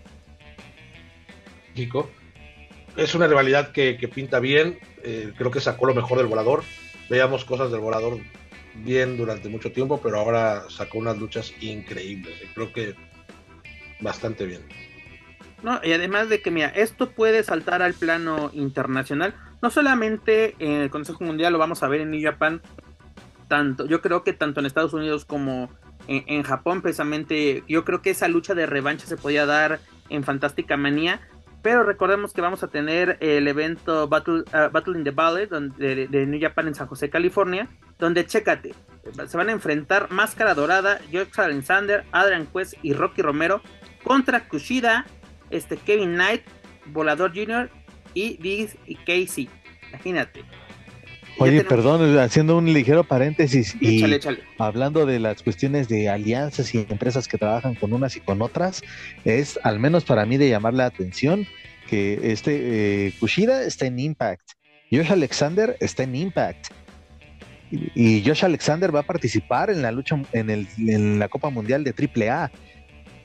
Es 2.98 3.14
una 3.14 3.28
rivalidad 3.28 3.70
que, 3.70 3.94
pinta 4.12 4.40
bien, 4.40 4.80
eh, 5.04 5.32
creo 5.38 5.52
que 5.52 5.60
sacó 5.60 5.86
lo 5.86 5.94
mejor 5.94 6.18
del 6.18 6.26
volador. 6.26 6.64
Veíamos 7.08 7.44
cosas 7.44 7.70
del 7.70 7.78
volador 7.78 8.18
bien 8.74 9.16
durante 9.16 9.48
mucho 9.48 9.70
tiempo, 9.70 10.00
pero 10.02 10.18
ahora 10.18 10.64
sacó 10.68 10.98
unas 10.98 11.16
luchas 11.16 11.54
increíbles. 11.60 12.34
creo 12.56 12.72
que 12.72 12.96
bastante 14.00 14.46
bien. 14.46 14.62
No, 15.62 15.80
y 15.84 15.92
además 15.92 16.28
de 16.28 16.42
que, 16.42 16.50
mira, 16.50 16.70
esto 16.70 17.10
puede 17.10 17.44
saltar 17.44 17.82
al 17.82 17.94
plano 17.94 18.50
internacional. 18.52 19.32
No 19.62 19.70
solamente 19.70 20.56
en 20.58 20.80
el 20.80 20.90
Consejo 20.90 21.22
Mundial 21.22 21.52
lo 21.52 21.60
vamos 21.60 21.84
a 21.84 21.88
ver 21.88 22.00
en 22.00 22.10
New 22.10 22.20
Japan, 22.20 22.62
tanto, 23.46 23.86
yo 23.86 24.02
creo 24.02 24.24
que 24.24 24.32
tanto 24.32 24.58
en 24.58 24.66
Estados 24.66 24.92
Unidos 24.92 25.24
como 25.24 25.70
en, 26.08 26.42
Japón, 26.42 26.82
precisamente, 26.82 27.62
yo 27.68 27.84
creo 27.84 28.02
que 28.02 28.10
esa 28.10 28.26
lucha 28.26 28.54
de 28.54 28.66
revancha 28.66 29.06
se 29.06 29.16
podía 29.16 29.46
dar 29.46 29.78
en 30.08 30.24
Fantástica 30.24 30.76
Manía. 30.76 31.20
Pero 31.62 31.82
recordemos 31.82 32.32
que 32.32 32.40
vamos 32.40 32.62
a 32.62 32.68
tener 32.68 33.18
el 33.20 33.48
evento 33.48 34.08
Battle, 34.08 34.44
uh, 34.52 34.70
Battle 34.70 34.96
in 34.96 35.04
the 35.04 35.10
Valley 35.10 35.46
donde, 35.46 36.06
de, 36.06 36.26
New 36.26 36.40
Japan 36.40 36.68
en 36.68 36.74
San 36.74 36.86
José, 36.86 37.10
California, 37.10 37.68
donde 37.98 38.26
chécate, 38.26 38.74
se 39.26 39.36
van 39.36 39.48
a 39.48 39.52
enfrentar 39.52 40.10
Máscara 40.10 40.54
Dorada, 40.54 41.00
George 41.10 41.32
Alexander, 41.40 42.04
Adrian 42.12 42.46
Quest 42.46 42.74
y 42.82 42.92
Rocky 42.92 43.22
Romero 43.22 43.60
contra 44.04 44.48
Kushida, 44.48 45.06
este 45.50 45.76
Kevin 45.76 46.14
Knight, 46.14 46.42
Volador 46.86 47.32
Jr. 47.34 47.70
y 48.14 48.36
Diggs 48.36 48.76
y 48.86 48.94
Casey. 48.96 49.48
Imagínate. 49.88 50.44
Oye, 51.38 51.64
perdón, 51.64 52.18
haciendo 52.18 52.56
un 52.56 52.72
ligero 52.72 53.04
paréntesis 53.04 53.76
y 53.80 54.02
hablando 54.58 55.06
de 55.06 55.20
las 55.20 55.42
cuestiones 55.42 55.88
de 55.88 56.08
alianzas 56.08 56.74
y 56.74 56.86
empresas 56.88 57.28
que 57.28 57.38
trabajan 57.38 57.74
con 57.74 57.92
unas 57.92 58.16
y 58.16 58.20
con 58.20 58.42
otras, 58.42 58.82
es 59.24 59.58
al 59.62 59.78
menos 59.78 60.04
para 60.04 60.26
mí 60.26 60.36
de 60.36 60.48
llamar 60.48 60.74
la 60.74 60.86
atención 60.86 61.46
que 61.88 62.32
este 62.32 63.06
eh, 63.06 63.12
Kushida 63.20 63.62
está 63.62 63.86
en 63.86 63.98
Impact, 63.98 64.50
Josh 64.90 65.12
Alexander 65.12 65.76
está 65.80 66.02
en 66.02 66.16
Impact 66.16 66.68
y, 67.70 68.22
Josh 68.24 68.44
Alexander 68.44 68.94
va 68.94 69.00
a 69.00 69.04
participar 69.04 69.70
en 69.70 69.82
la 69.82 69.92
lucha 69.92 70.20
en, 70.32 70.50
el, 70.50 70.66
en 70.78 71.18
la 71.18 71.28
Copa 71.28 71.50
Mundial 71.50 71.84
de 71.84 71.92
AAA. 71.92 72.50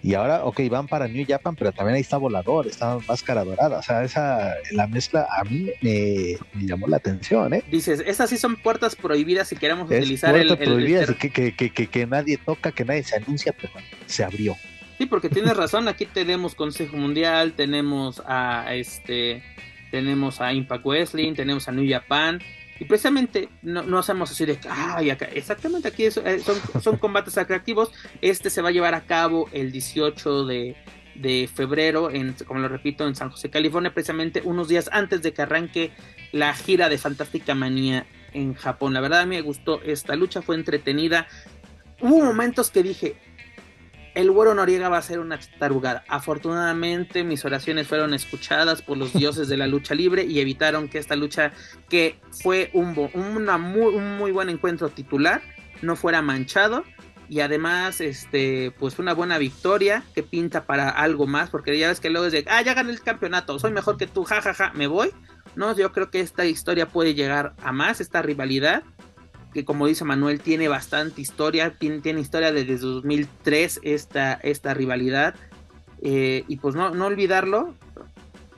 Y 0.04 0.16
ahora, 0.16 0.43
ok, 0.43 0.60
van 0.70 0.88
para 0.88 1.08
New 1.08 1.26
Japan, 1.26 1.56
pero 1.56 1.72
también 1.72 1.95
ahí 1.95 2.01
está 2.01 2.18
Volador, 2.18 2.68
está 2.68 2.99
Máscara 3.08 3.45
Dorada. 3.45 3.80
O 3.80 3.82
sea, 3.82 4.04
esa, 4.04 4.54
la 4.74 4.86
mezcla 4.86 5.26
a 5.32 5.45
mí 5.45 5.72
me, 5.82 6.38
llamó 6.66 6.88
la 6.88 6.97
atención, 6.97 7.54
¿eh? 7.54 7.64
Dices, 7.72 8.04
esas 8.06 8.30
sí 8.30 8.38
son 8.38 8.58
puertas 8.58 8.97
prohibidas 8.97 9.47
si 9.47 9.56
queremos 9.56 9.89
utilizar 9.89 10.36
el, 10.36 10.58
prohibidas 10.58 11.10
que, 11.16 11.30
que, 11.30 11.54
que, 11.56 11.88
que, 11.88 12.06
nadie 12.06 12.38
toca, 12.38 12.74
que 12.74 12.84
nadie 12.84 13.04
se 13.04 13.16
anuncia, 13.16 13.56
pero 13.58 13.72
se 14.06 14.26
abrió. 14.26 14.58
Sí, 14.97 15.06
porque 15.06 15.30
tienes 15.30 15.56
razón, 15.56 15.88
aquí 15.88 16.06
tenemos 16.06 16.54
Consejo 16.54 16.97
Mundial, 16.97 17.54
tenemos 17.54 18.22
a 18.26 18.76
este, 18.76 19.41
tenemos 19.89 20.41
a 20.41 20.51
Impact 20.51 20.86
Wrestling, 20.86 21.34
tenemos 21.34 21.70
a 21.70 21.72
New 21.72 21.89
Japan, 21.89 22.41
y 22.84 22.86
precisamente 22.86 23.48
no, 23.62 23.82
no 23.84 24.00
hacemos 24.00 24.30
así 24.30 24.46
de, 24.46 24.60
ay, 24.70 25.10
exactamente 25.10 25.88
aquí 25.88 26.04
eh, 26.04 26.12
son, 26.12 26.82
son 26.82 26.98
combates 26.98 27.38
atractivos. 27.38 27.94
Este 28.22 28.50
se 28.50 28.62
va 28.62 28.70
a 28.70 28.72
llevar 28.74 28.94
a 28.94 29.06
cabo 29.06 29.48
el 29.54 29.72
18 29.72 30.46
de, 30.46 30.76
de 31.16 31.50
febrero, 31.54 32.12
en, 32.12 32.36
como 32.46 32.60
lo 32.60 32.68
repito, 32.68 33.08
en 33.08 33.16
San 33.16 33.30
José, 33.30 33.50
California, 33.50 33.94
precisamente 33.94 34.42
unos 34.44 34.68
días 34.68 34.90
antes 34.92 35.22
de 35.22 35.32
que 35.32 35.44
arranque 35.44 35.92
la 36.34 36.54
gira 36.54 36.90
de 36.90 36.98
Fantástica 36.98 37.56
Manía 37.56 38.06
en 38.34 38.54
Japón. 38.54 38.94
La 38.94 39.00
verdad 39.00 39.22
a 39.22 39.26
mí 39.26 39.38
me 39.38 39.42
gustó 39.42 39.82
esta 39.84 40.18
lucha, 40.18 40.42
fue 40.42 40.58
entretenida. 40.58 41.28
Hubo 42.02 42.22
momentos 42.22 42.70
que 42.70 42.84
dije, 42.84 43.16
el 44.16 44.32
güero 44.32 44.53
Noriega 44.53 44.89
va 44.89 44.97
a 44.97 45.01
ser 45.01 45.20
una 45.20 45.39
tarugada. 45.59 46.03
Afortunadamente 46.07 47.24
mis 47.24 47.43
oraciones 47.45 47.88
fueron 47.88 48.14
escuchadas 48.14 48.82
por 48.82 48.97
los 48.97 49.14
dioses 49.14 49.47
de 49.47 49.57
la 49.57 49.68
lucha 49.68 49.95
libre 49.95 50.24
y 50.24 50.39
evitaron 50.39 50.88
que 50.88 50.99
esta 50.99 51.16
lucha, 51.16 51.51
que 51.89 52.20
fue 52.43 52.70
un, 52.74 53.09
una 53.14 53.57
muy, 53.57 53.93
un 53.95 54.18
muy 54.18 54.32
buen 54.32 54.49
encuentro 54.49 54.89
titular, 54.89 55.41
no 55.82 55.95
fuera 55.95 56.22
manchado. 56.22 56.84
Y 57.30 57.39
además, 57.39 58.01
este, 58.01 58.76
pues 58.78 58.99
una 58.99 59.14
buena 59.14 59.38
victoria 59.38 60.03
que 60.14 60.22
pinta 60.22 60.66
para 60.66 60.89
algo 60.89 61.26
más, 61.26 61.49
porque 61.49 61.78
ya 61.80 61.88
ves 61.88 61.99
que 61.99 62.09
luego 62.09 62.28
es 62.28 62.34
de, 62.34 62.45
ah, 62.49 62.61
ya 62.61 62.74
gané 62.74 62.91
el 62.91 63.01
campeonato, 63.01 63.57
soy 63.57 63.72
mejor 63.72 63.97
que 63.97 64.05
tú, 64.05 64.24
jajaja, 64.24 64.53
ja, 64.53 64.70
ja, 64.70 64.74
me 64.78 64.88
voy. 64.88 65.11
No, 65.55 65.76
yo 65.76 65.91
creo 65.91 66.11
que 66.11 66.20
esta 66.20 66.45
historia 66.45 66.88
puede 66.88 67.16
llegar 67.16 67.53
a 67.64 67.72
más, 67.72 68.01
esta 68.01 68.22
rivalidad 68.22 68.84
que 69.54 69.66
como 69.66 69.88
dice 69.88 70.06
Manuel 70.06 70.39
tiene 70.39 70.68
bastante 70.68 71.22
historia, 71.22 71.76
tiene, 71.78 72.20
historia 72.20 72.51
desde 72.51 72.78
2003 72.78 73.82
esta, 73.84 74.34
esta 74.34 74.74
rivalidad 74.74 75.36
eh, 76.01 76.43
y 76.47 76.58
pues 76.58 76.76
no, 76.76 76.91
no 76.91 77.06
olvidarlo 77.06 77.76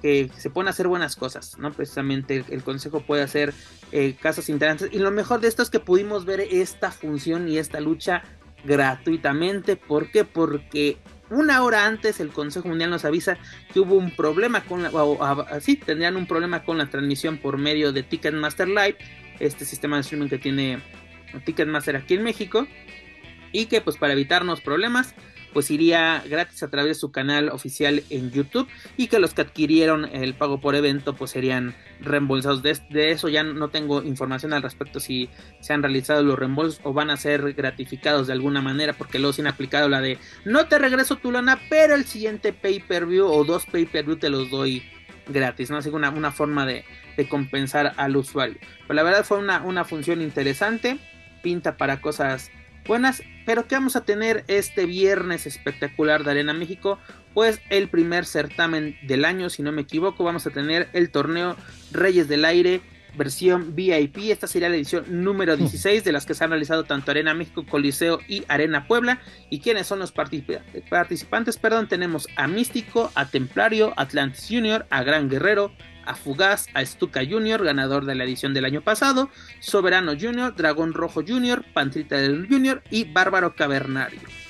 que 0.01 0.29
se 0.37 0.49
pueden 0.49 0.69
hacer 0.69 0.87
buenas 0.87 1.15
cosas, 1.15 1.57
¿no? 1.57 1.71
Precisamente 1.71 2.45
el, 2.49 2.63
consejo 2.63 3.01
puede 3.01 3.23
hacer 3.23 3.53
eh, 3.91 4.15
casos 4.21 4.49
interesantes 4.49 4.95
y 4.95 4.99
lo 4.99 5.11
mejor 5.11 5.41
de 5.41 5.47
esto 5.47 5.63
es 5.63 5.69
que 5.69 5.79
pudimos 5.79 6.25
ver 6.25 6.41
esta 6.41 6.91
función 6.91 7.47
y 7.47 7.57
esta 7.57 7.79
lucha 7.79 8.23
gratuitamente, 8.65 9.75
¿por 9.75 10.11
qué? 10.11 10.23
Porque 10.25 10.97
una 11.29 11.63
hora 11.63 11.85
antes 11.85 12.19
el 12.19 12.29
Consejo 12.29 12.67
Mundial 12.67 12.91
nos 12.91 13.05
avisa 13.05 13.37
que 13.73 13.79
hubo 13.79 13.95
un 13.95 14.15
problema 14.15 14.63
con 14.63 14.83
la, 14.83 14.89
o, 14.91 15.21
así 15.23 15.75
tendrían 15.75 16.15
un 16.17 16.27
problema 16.27 16.63
con 16.63 16.77
la 16.77 16.89
transmisión 16.89 17.39
por 17.39 17.57
medio 17.57 17.91
de 17.91 18.03
Ticketmaster 18.03 18.67
Live, 18.67 18.97
este 19.39 19.65
sistema 19.65 19.97
de 19.97 20.01
streaming 20.01 20.29
que 20.29 20.37
tiene 20.37 20.79
Ticketmaster 21.45 21.95
aquí 21.95 22.15
en 22.15 22.23
México 22.23 22.67
y 23.51 23.65
que 23.65 23.81
pues 23.81 23.97
para 23.97 24.13
evitarnos 24.13 24.61
problemas 24.61 25.15
pues 25.55 25.71
iría 25.71 26.21
gratis 26.29 26.63
a 26.63 26.69
través 26.69 26.89
de 26.89 26.95
su 26.95 27.13
canal 27.13 27.47
oficial 27.47 28.03
en 28.09 28.29
YouTube 28.29 28.67
y 28.97 29.07
que 29.07 29.19
los 29.19 29.33
que 29.33 29.43
adquirieron 29.43 30.03
el 30.03 30.33
pago 30.33 30.59
por 30.59 30.75
evento 30.75 31.15
pues 31.15 31.31
serían 31.31 31.73
reembolsados. 32.01 32.61
De, 32.61 32.75
eso 33.11 33.29
ya 33.29 33.41
no 33.41 33.69
tengo 33.69 34.03
información 34.03 34.51
al 34.51 34.63
respecto 34.63 34.99
si 34.99 35.29
se 35.61 35.71
han 35.71 35.81
realizado 35.81 36.23
los 36.23 36.37
reembolsos 36.37 36.81
o 36.83 36.91
van 36.91 37.09
a 37.09 37.15
ser 37.15 37.53
gratificados 37.53 38.27
de 38.27 38.33
alguna 38.33 38.61
manera 38.61 38.91
porque 38.91 39.17
luego 39.17 39.31
se 39.31 39.43
han 39.43 39.47
aplicado 39.47 39.87
la 39.87 40.01
de 40.01 40.19
no 40.43 40.67
te 40.67 40.77
regreso 40.77 41.15
tu 41.15 41.31
lana 41.31 41.57
pero 41.69 41.95
el 41.95 42.03
siguiente 42.03 42.51
pay 42.51 42.81
per 42.81 43.05
view 43.05 43.25
o 43.25 43.45
dos 43.45 43.65
pay 43.65 43.85
per 43.85 44.03
view 44.03 44.17
te 44.17 44.29
los 44.29 44.49
doy 44.49 44.83
gratis, 45.27 45.69
¿no? 45.69 45.77
Así 45.77 45.89
que 45.89 45.95
una, 45.95 46.09
una 46.09 46.31
forma 46.31 46.65
de, 46.65 46.85
compensar 47.29 47.93
al 47.97 48.15
usuario. 48.17 48.57
Pero 48.81 48.93
la 48.93 49.03
verdad 49.03 49.23
fue 49.23 49.37
una, 49.37 49.61
una 49.61 49.85
función 49.85 50.21
interesante, 50.21 50.97
pinta 51.41 51.77
para 51.77 52.01
cosas 52.01 52.51
buenas. 52.87 53.23
Pero 53.45 53.67
¿qué 53.67 53.75
vamos 53.75 53.95
a 53.95 54.05
tener 54.05 54.43
este 54.47 54.85
viernes 54.85 55.45
espectacular 55.45 56.23
de 56.23 56.31
Arena 56.31 56.53
México? 56.53 56.99
Pues 57.33 57.61
el 57.69 57.89
primer 57.89 58.25
certamen 58.25 58.97
del 59.03 59.25
año, 59.25 59.49
si 59.49 59.61
no 59.61 59.71
me 59.71 59.81
equivoco, 59.81 60.23
vamos 60.23 60.47
a 60.47 60.51
tener 60.51 60.89
el 60.93 61.09
torneo 61.09 61.55
Reyes 61.91 62.27
del 62.27 62.45
Aire 62.45 62.81
versión 63.15 63.75
VIP. 63.75 64.17
Esta 64.29 64.47
sería 64.47 64.69
la 64.69 64.75
edición 64.75 65.05
número 65.23 65.57
16 65.57 66.01
hmm. 66.01 66.05
de 66.05 66.11
las 66.11 66.25
que 66.25 66.33
se 66.33 66.43
han 66.43 66.51
realizado 66.51 66.83
tanto 66.83 67.11
Arena 67.11 67.33
México, 67.33 67.65
Coliseo 67.67 68.19
y 68.27 68.43
Arena 68.47 68.87
Puebla. 68.87 69.21
¿Y 69.49 69.59
quiénes 69.59 69.87
son 69.87 69.99
los 69.99 70.11
participantes? 70.11 71.57
Perdón, 71.57 71.87
tenemos 71.87 72.27
a 72.35 72.47
Místico, 72.47 73.11
a 73.15 73.29
Templario, 73.29 73.93
Atlantis 73.97 74.47
Junior, 74.49 74.85
a 74.89 75.03
Gran 75.03 75.29
Guerrero, 75.29 75.71
a 76.05 76.15
Fugaz, 76.15 76.67
a 76.73 76.85
Stuka 76.85 77.21
Jr., 77.27 77.63
ganador 77.63 78.05
de 78.05 78.15
la 78.15 78.23
edición 78.23 78.53
del 78.53 78.65
año 78.65 78.81
pasado, 78.81 79.29
Soberano 79.59 80.13
Jr., 80.19 80.55
Dragón 80.55 80.93
Rojo 80.93 81.23
Jr., 81.27 81.65
Pantrita 81.73 82.17
del 82.17 82.47
Jr. 82.47 82.83
y 82.91 83.05
Bárbaro 83.05 83.55
Cavernario. 83.55 84.44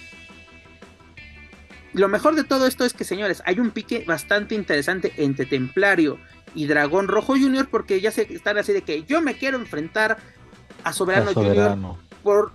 Lo 1.96 2.10
mejor 2.10 2.36
de 2.36 2.44
todo 2.44 2.68
esto 2.68 2.84
es 2.84 2.94
que, 2.94 3.06
señores, 3.06 3.42
hay 3.46 3.62
un 3.62 3.72
pique 3.72 4.04
bastante 4.06 4.54
interesante 4.54 5.14
entre 5.16 5.46
Templario 5.46 6.20
y 6.54 6.68
Dragón 6.68 7.08
Rojo 7.08 7.36
Jr. 7.36 7.70
porque 7.72 8.02
ya 8.02 8.12
se 8.12 8.34
están 8.34 8.58
así 8.58 8.74
de 8.74 8.82
que 8.82 9.04
yo 9.04 9.22
me 9.22 9.38
quiero 9.38 9.58
enfrentar 9.58 10.18
a 10.84 10.92
Soberano, 10.92 11.34
Jr. 11.34 11.78
por 12.22 12.52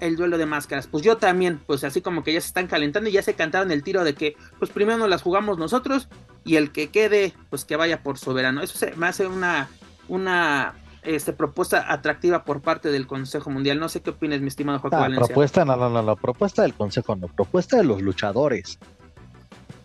el 0.00 0.16
duelo 0.16 0.38
de 0.38 0.46
máscaras. 0.46 0.86
Pues 0.86 1.04
yo 1.04 1.18
también, 1.18 1.60
pues 1.66 1.84
así 1.84 2.00
como 2.00 2.24
que 2.24 2.32
ya 2.32 2.40
se 2.40 2.46
están 2.46 2.66
calentando 2.66 3.10
y 3.10 3.12
ya 3.12 3.22
se 3.22 3.34
cantaron 3.34 3.70
el 3.72 3.82
tiro 3.82 4.04
de 4.04 4.14
que 4.14 4.36
pues 4.58 4.70
primero 4.70 4.96
nos 4.96 5.10
las 5.10 5.20
jugamos 5.20 5.58
nosotros 5.58 6.08
y 6.44 6.56
el 6.56 6.72
que 6.72 6.88
quede 6.88 7.34
pues 7.50 7.66
que 7.66 7.76
vaya 7.76 8.02
por 8.02 8.16
soberano. 8.16 8.62
Eso 8.62 8.78
se, 8.78 8.96
me 8.96 9.06
hace 9.06 9.26
una 9.26 9.68
una 10.08 10.74
este, 11.02 11.32
propuesta 11.32 11.92
atractiva 11.92 12.44
por 12.44 12.60
parte 12.60 12.90
del 12.90 13.06
Consejo 13.06 13.50
Mundial. 13.50 13.78
No 13.78 13.88
sé 13.88 14.00
qué 14.00 14.10
opinas, 14.10 14.40
mi 14.40 14.48
estimado 14.48 14.78
Joaquín 14.78 14.98
Valencia. 14.98 15.26
Propuesta, 15.26 15.64
no, 15.64 15.76
no, 15.76 15.88
no, 15.90 16.02
la 16.02 16.16
propuesta 16.16 16.62
del 16.62 16.74
Consejo, 16.74 17.16
no, 17.16 17.28
propuesta 17.28 17.76
de 17.76 17.84
los 17.84 18.02
luchadores. 18.02 18.78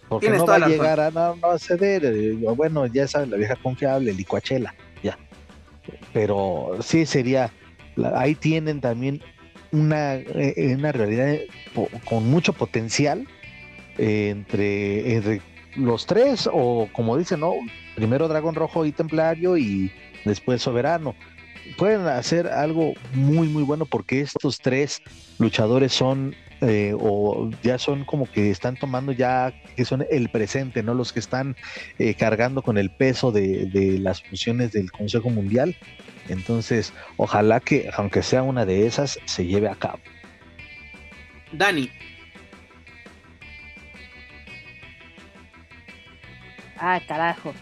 Porque 0.09 0.29
no 0.29 0.45
va 0.45 0.55
a 0.55 0.67
llegar 0.67 0.99
a, 0.99 1.11
no, 1.11 1.35
no 1.35 1.47
a 1.47 1.59
ceder, 1.59 2.05
eh, 2.05 2.33
bueno, 2.55 2.85
ya 2.85 3.07
saben, 3.07 3.31
la 3.31 3.37
vieja 3.37 3.55
confiable, 3.55 4.11
el 4.11 4.17
licuachela, 4.17 4.75
ya. 5.01 5.17
Pero 6.11 6.77
sí 6.81 7.05
sería, 7.05 7.51
ahí 8.15 8.35
tienen 8.35 8.79
también 8.79 9.21
una, 9.71 10.15
eh, 10.15 10.75
una 10.77 10.91
realidad 10.91 11.33
eh, 11.33 11.47
con 12.05 12.29
mucho 12.29 12.53
potencial 12.53 13.27
entre, 13.97 15.41
los 15.75 16.05
tres, 16.05 16.47
o 16.51 16.87
como 16.93 17.17
dicen, 17.17 17.39
¿no? 17.39 17.53
Primero 17.95 18.27
Dragón 18.27 18.55
Rojo 18.55 18.85
y 18.85 18.91
Templario 18.91 19.57
y 19.57 19.91
después 20.25 20.61
Soberano. 20.61 21.15
Pueden 21.77 22.07
hacer 22.07 22.47
algo 22.47 22.93
muy, 23.13 23.47
muy 23.47 23.63
bueno 23.63 23.85
porque 23.85 24.19
estos 24.19 24.59
tres 24.59 25.01
luchadores 25.39 25.93
son 25.93 26.35
eh, 26.59 26.93
o 26.99 27.49
ya 27.61 27.77
son 27.77 28.03
como 28.05 28.29
que 28.29 28.51
están 28.51 28.75
tomando 28.75 29.11
ya 29.11 29.53
que 29.75 29.85
son 29.85 30.05
el 30.11 30.29
presente, 30.29 30.83
¿no? 30.83 30.93
Los 30.93 31.13
que 31.13 31.19
están 31.19 31.55
cargando 32.17 32.61
con 32.61 32.77
el 32.77 32.89
peso 32.89 33.31
de, 33.31 33.65
de, 33.67 33.97
las 33.99 34.21
funciones 34.21 34.71
del 34.73 34.91
Consejo 34.91 35.29
Mundial 35.29 35.75
entonces, 36.29 36.93
ojalá 37.17 37.59
que, 37.59 37.89
aunque 37.95 38.23
sea 38.23 38.43
una 38.43 38.65
de 38.65 38.87
esas, 38.87 39.19
se 39.25 39.45
lleve 39.45 39.67
a 39.69 39.75
cabo. 39.75 39.99
Dani. 41.51 41.91
Ah, 46.77 46.99
carajo. 47.07 47.53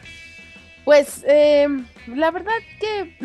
Pues 0.85 1.23
eh, 1.27 1.67
la 2.07 2.31
verdad 2.31 2.53
que 2.79 3.15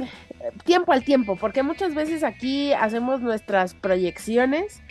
tiempo 0.65 0.93
al 0.93 1.05
tiempo, 1.05 1.37
porque 1.37 1.63
muchas 1.63 1.95
veces 1.95 2.23
aquí 2.23 2.73
hacemos 2.73 3.21
nuestras 3.21 3.75
proyecciones, 3.75 4.83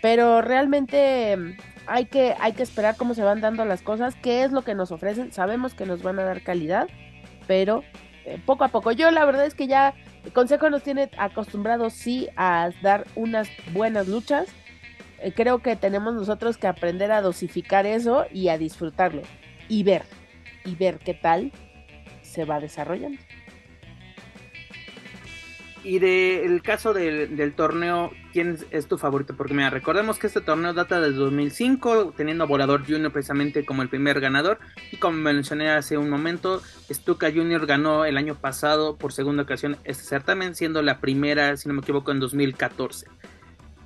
pero 0.00 0.40
realmente 0.40 1.36
hay 1.86 2.06
que, 2.06 2.34
hay 2.38 2.52
que 2.52 2.62
esperar 2.62 2.96
cómo 2.96 3.14
se 3.14 3.22
van 3.22 3.40
dando 3.40 3.64
las 3.64 3.82
cosas, 3.82 4.14
qué 4.16 4.44
es 4.44 4.52
lo 4.52 4.62
que 4.62 4.74
nos 4.74 4.92
ofrecen. 4.92 5.32
Sabemos 5.32 5.74
que 5.74 5.86
nos 5.86 6.02
van 6.02 6.18
a 6.18 6.24
dar 6.24 6.42
calidad, 6.42 6.88
pero 7.46 7.82
eh, 8.24 8.38
poco 8.44 8.64
a 8.64 8.68
poco. 8.68 8.92
Yo 8.92 9.10
la 9.10 9.24
verdad 9.24 9.46
es 9.46 9.54
que 9.54 9.66
ya 9.66 9.94
el 10.24 10.32
Consejo 10.32 10.70
nos 10.70 10.82
tiene 10.82 11.10
acostumbrados 11.18 11.92
sí 11.94 12.28
a 12.36 12.70
dar 12.82 13.06
unas 13.14 13.48
buenas 13.72 14.08
luchas. 14.08 14.48
Eh, 15.20 15.32
creo 15.32 15.60
que 15.60 15.76
tenemos 15.76 16.14
nosotros 16.14 16.58
que 16.58 16.66
aprender 16.66 17.10
a 17.12 17.22
dosificar 17.22 17.86
eso 17.86 18.26
y 18.32 18.48
a 18.48 18.58
disfrutarlo 18.58 19.22
y 19.68 19.82
ver, 19.82 20.02
y 20.64 20.74
ver 20.76 20.98
qué 20.98 21.14
tal 21.14 21.52
se 22.34 22.44
va 22.44 22.60
desarrollando. 22.60 23.20
Y 25.84 25.98
del 25.98 26.62
caso 26.62 26.94
del, 26.94 27.52
torneo, 27.54 28.10
¿quién 28.32 28.58
es, 28.70 28.88
tu 28.88 28.96
favorito? 28.96 29.36
Porque 29.36 29.52
mira, 29.52 29.68
recordemos 29.68 30.18
que 30.18 30.28
este 30.28 30.40
torneo 30.40 30.72
data 30.72 30.98
del 30.98 31.14
2005, 31.14 32.14
teniendo 32.16 32.44
a 32.44 32.46
Volador 32.46 32.86
Junior 32.86 33.12
precisamente 33.12 33.66
como 33.66 33.82
el 33.82 33.90
primer 33.90 34.18
ganador. 34.18 34.58
Y 34.92 34.96
como 34.96 35.18
mencioné 35.18 35.70
hace 35.70 35.98
un 35.98 36.08
momento, 36.08 36.62
Stuka 36.90 37.30
Junior 37.30 37.66
ganó 37.66 38.06
el 38.06 38.16
año 38.16 38.34
pasado 38.34 38.96
por 38.96 39.12
segunda 39.12 39.42
ocasión 39.42 39.76
este 39.84 40.04
certamen, 40.04 40.54
siendo 40.54 40.80
la 40.80 41.00
primera, 41.00 41.54
si 41.58 41.68
no 41.68 41.74
me 41.74 41.82
equivoco, 41.82 42.12
en 42.12 42.20
2014. 42.20 43.06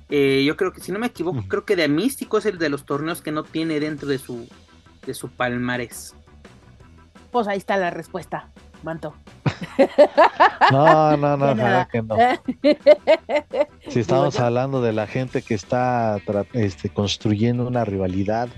Eh, 0.07 0.45
yo 0.45 0.55
creo 0.55 0.71
que, 0.71 0.79
si 0.79 0.93
no 0.93 0.99
me 0.99 1.07
equivoco, 1.07 1.43
creo 1.49 1.65
que 1.65 1.75
de 1.75 1.89
Místico 1.89 2.37
es 2.37 2.45
el 2.45 2.57
de 2.59 2.69
los 2.69 2.85
torneos 2.85 3.21
que 3.21 3.33
no 3.33 3.43
tiene 3.43 3.81
dentro 3.81 4.07
de 4.07 4.19
su, 4.19 4.47
de 5.05 5.13
su 5.13 5.29
palmarés. 5.29 6.15
Pues 7.31 7.47
ahí 7.47 7.57
está 7.57 7.77
la 7.77 7.89
respuesta, 7.89 8.49
Manto. 8.83 9.13
No, 10.71 11.17
no, 11.17 11.37
no, 11.37 11.55
nada 11.55 11.87
que 11.87 12.01
no. 12.01 12.15
Si 13.89 13.99
estamos 13.99 14.39
hablando 14.39 14.81
de 14.81 14.93
la 14.93 15.07
gente 15.07 15.41
que 15.41 15.53
está 15.53 16.19
este, 16.53 16.89
construyendo 16.89 17.67
una 17.67 17.85
rivalidad, 17.85 18.49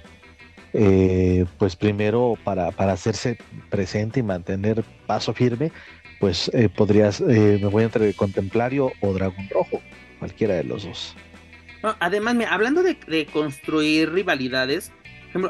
eh, 0.73 1.45
pues 1.57 1.75
primero 1.75 2.37
para, 2.43 2.67
hacerse 2.67 3.37
presente 3.69 4.19
y 4.19 4.23
mantener 4.23 4.83
paso 5.05 5.33
firme, 5.33 5.71
pues 6.19 6.49
eh, 6.53 6.69
podrías, 6.69 7.21
eh, 7.21 7.59
me 7.61 7.67
voy 7.67 7.83
entre 7.83 8.13
Contemplario 8.13 8.91
o 9.01 9.13
Dragón 9.13 9.47
Rojo, 9.49 9.81
cualquiera 10.19 10.55
de 10.55 10.63
los 10.63 10.83
dos. 10.83 11.15
además, 11.99 12.35
hablando 12.49 12.83
de, 12.83 12.97
de 13.07 13.25
construir 13.25 14.11
rivalidades, 14.11 14.91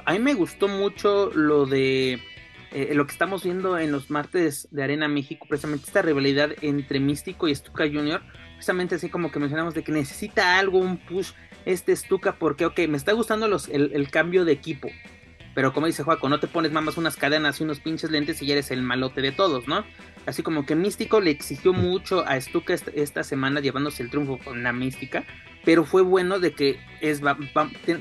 a 0.05 0.13
mí 0.13 0.19
me 0.19 0.35
gustó 0.35 0.67
mucho 0.67 1.31
lo 1.33 1.65
de 1.65 2.19
eh, 2.71 2.93
lo 2.93 3.05
que 3.05 3.11
estamos 3.11 3.43
viendo 3.43 3.77
en 3.77 3.91
los 3.91 4.09
martes 4.09 4.69
de 4.71 4.83
Arena 4.83 5.09
México, 5.09 5.45
precisamente 5.47 5.85
esta 5.87 6.01
rivalidad 6.01 6.51
entre 6.61 6.99
Místico 7.01 7.47
y 7.49 7.55
Stuka 7.55 7.83
Junior, 7.83 8.21
precisamente 8.53 8.95
así 8.95 9.09
como 9.09 9.29
que 9.31 9.39
mencionamos 9.39 9.73
de 9.73 9.83
que 9.83 9.91
necesita 9.91 10.57
algo, 10.57 10.79
un 10.79 10.97
push 10.97 11.31
este 11.65 11.95
Stuka, 11.95 12.33
porque, 12.33 12.65
ok, 12.65 12.79
me 12.87 12.97
está 12.97 13.11
gustando 13.11 13.47
los, 13.47 13.67
el, 13.67 14.09
cambio 14.09 14.45
de 14.45 14.53
equipo, 14.53 14.89
pero 15.53 15.73
como 15.73 15.87
dice 15.87 16.03
Juaco, 16.03 16.29
no 16.29 16.39
te 16.39 16.47
pones 16.47 16.71
más 16.71 16.97
unas 16.97 17.17
cadenas 17.17 17.59
y 17.59 17.63
unos 17.65 17.81
pinches 17.81 18.09
lentes 18.09 18.41
y 18.41 18.45
ya 18.45 18.53
eres 18.53 18.71
el 18.71 18.81
malote 18.83 19.21
de 19.21 19.33
todos, 19.33 19.67
¿no? 19.67 19.83
Así 20.25 20.43
como 20.43 20.65
que 20.65 20.75
Místico 20.75 21.19
le 21.19 21.31
exigió 21.31 21.73
mucho 21.73 22.25
a 22.27 22.39
Stuka 22.39 22.73
esta, 22.73 23.23
semana 23.23 23.59
llevándose 23.59 24.03
el 24.03 24.09
triunfo 24.09 24.37
con 24.37 24.63
la 24.63 24.71
Mística 24.71 25.23
pero 25.63 25.85
fue 25.85 26.01
bueno 26.01 26.39
de 26.39 26.53
que 26.53 26.79
es 27.01 27.21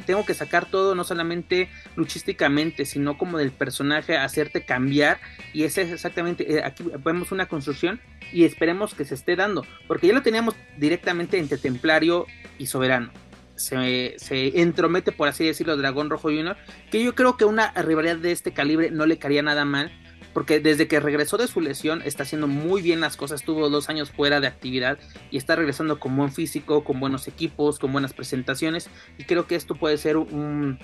tengo 0.07 0.25
que 0.25 0.35
sacar 0.35 0.67
todo 0.67 0.95
no 0.95 1.05
solamente 1.05 1.69
luchísticamente 1.97 2.85
sino 2.85 3.19
como 3.19 3.39
del 3.39 3.51
personaje 3.51 4.17
hacerte 4.17 4.65
cambiar 4.65 5.21
y 5.53 5.65
es 5.65 5.77
exactamente 5.79 6.57
eh, 6.57 6.63
aquí 6.65 6.85
vemos 7.05 7.33
una 7.33 7.47
construcción 7.47 8.01
y 8.33 8.45
esperemos 8.45 8.95
que 8.95 9.05
se 9.05 9.15
esté 9.15 9.37
dando 9.37 9.67
porque 9.87 10.07
ya 10.07 10.15
lo 10.15 10.23
teníamos 10.23 10.55
directamente 10.79 11.39
entre 11.39 11.59
Templario 11.59 12.27
y 12.59 12.67
Soberano. 12.67 13.11
Se, 13.57 14.15
se 14.17 14.63
entromete 14.63 15.13
por 15.13 15.29
así 15.29 15.45
decirlo 15.45 15.77
Dragón 15.77 16.09
Rojo 16.09 16.29
Junior 16.29 16.57
que 16.91 17.05
yo 17.05 17.15
creo 17.15 17.37
que 17.37 17.45
una 17.45 17.73
rivalidad 17.73 18.17
de 18.17 18.33
este 18.33 18.53
calibre 18.53 18.91
no 18.91 19.05
le 19.05 19.19
caería 19.19 19.43
nada 19.43 19.67
mal 19.67 19.93
porque 20.33 20.61
desde 20.61 20.87
que 20.89 21.01
regresó 21.01 21.37
de 21.37 21.47
su 21.47 21.61
lesión 21.61 22.03
está 22.05 22.23
haciendo 22.23 22.47
muy 22.47 22.83
bien 22.83 23.01
las 23.01 23.17
cosas, 23.17 23.41
estuvo 23.41 23.69
dos 23.69 23.89
años 23.89 24.11
fuera 24.11 24.41
de 24.41 24.47
actividad 24.47 24.99
y 25.31 25.37
está 25.37 25.57
regresando 25.57 25.99
con 25.99 26.17
buen 26.17 26.33
físico, 26.33 26.85
con 26.85 27.01
buenos 27.01 27.27
equipos, 27.29 27.79
con 27.79 27.93
buenas 27.93 28.13
presentaciones 28.13 28.89
y 29.19 29.25
creo 29.25 29.47
que 29.47 29.57
esto 29.57 29.75
puede 29.75 29.99
ser 29.99 30.17
un, 30.17 30.79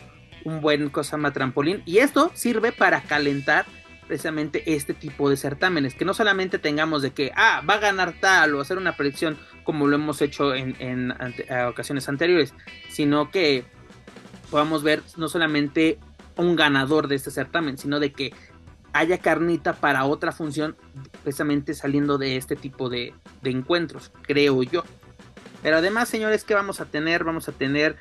buen 0.44 0.90
cosa 0.90 1.16
más 1.16 1.32
trampolín. 1.32 1.82
Y 1.86 1.98
esto 1.98 2.30
sirve 2.34 2.72
para 2.72 3.02
calentar 3.02 3.66
precisamente 4.06 4.62
este 4.74 4.94
tipo 4.94 5.28
de 5.28 5.36
certámenes. 5.36 5.94
Que 5.94 6.04
no 6.04 6.14
solamente 6.14 6.60
tengamos 6.60 7.02
de 7.02 7.10
que, 7.10 7.32
ah, 7.34 7.62
va 7.68 7.74
a 7.74 7.78
ganar 7.78 8.14
tal 8.20 8.54
o 8.54 8.60
hacer 8.60 8.78
una 8.78 8.96
predicción 8.96 9.36
como 9.64 9.88
lo 9.88 9.96
hemos 9.96 10.22
hecho 10.22 10.54
en, 10.54 11.12
ocasiones 11.68 12.08
anteriores, 12.08 12.54
sino 12.88 13.32
que 13.32 13.64
podamos 14.50 14.84
ver 14.84 15.02
no 15.16 15.28
solamente 15.28 15.98
un 16.36 16.54
ganador 16.54 17.08
de 17.08 17.16
este 17.16 17.32
certamen, 17.32 17.78
sino 17.78 17.98
de 17.98 18.12
que 18.12 18.32
haya 18.98 19.18
carnita 19.18 19.74
para 19.74 20.04
otra 20.04 20.32
función 20.32 20.76
precisamente 21.22 21.74
saliendo 21.74 22.18
de 22.18 22.36
este 22.36 22.56
tipo 22.56 22.88
de, 22.88 23.14
encuentros, 23.42 24.12
creo 24.22 24.62
yo. 24.62 24.84
Pero 25.62 25.78
además, 25.78 26.08
señores, 26.08 26.44
¿qué 26.44 26.54
vamos 26.54 26.80
a 26.80 26.86
tener? 26.86 27.24
Vamos 27.24 27.48
a 27.48 27.52
tener 27.52 27.96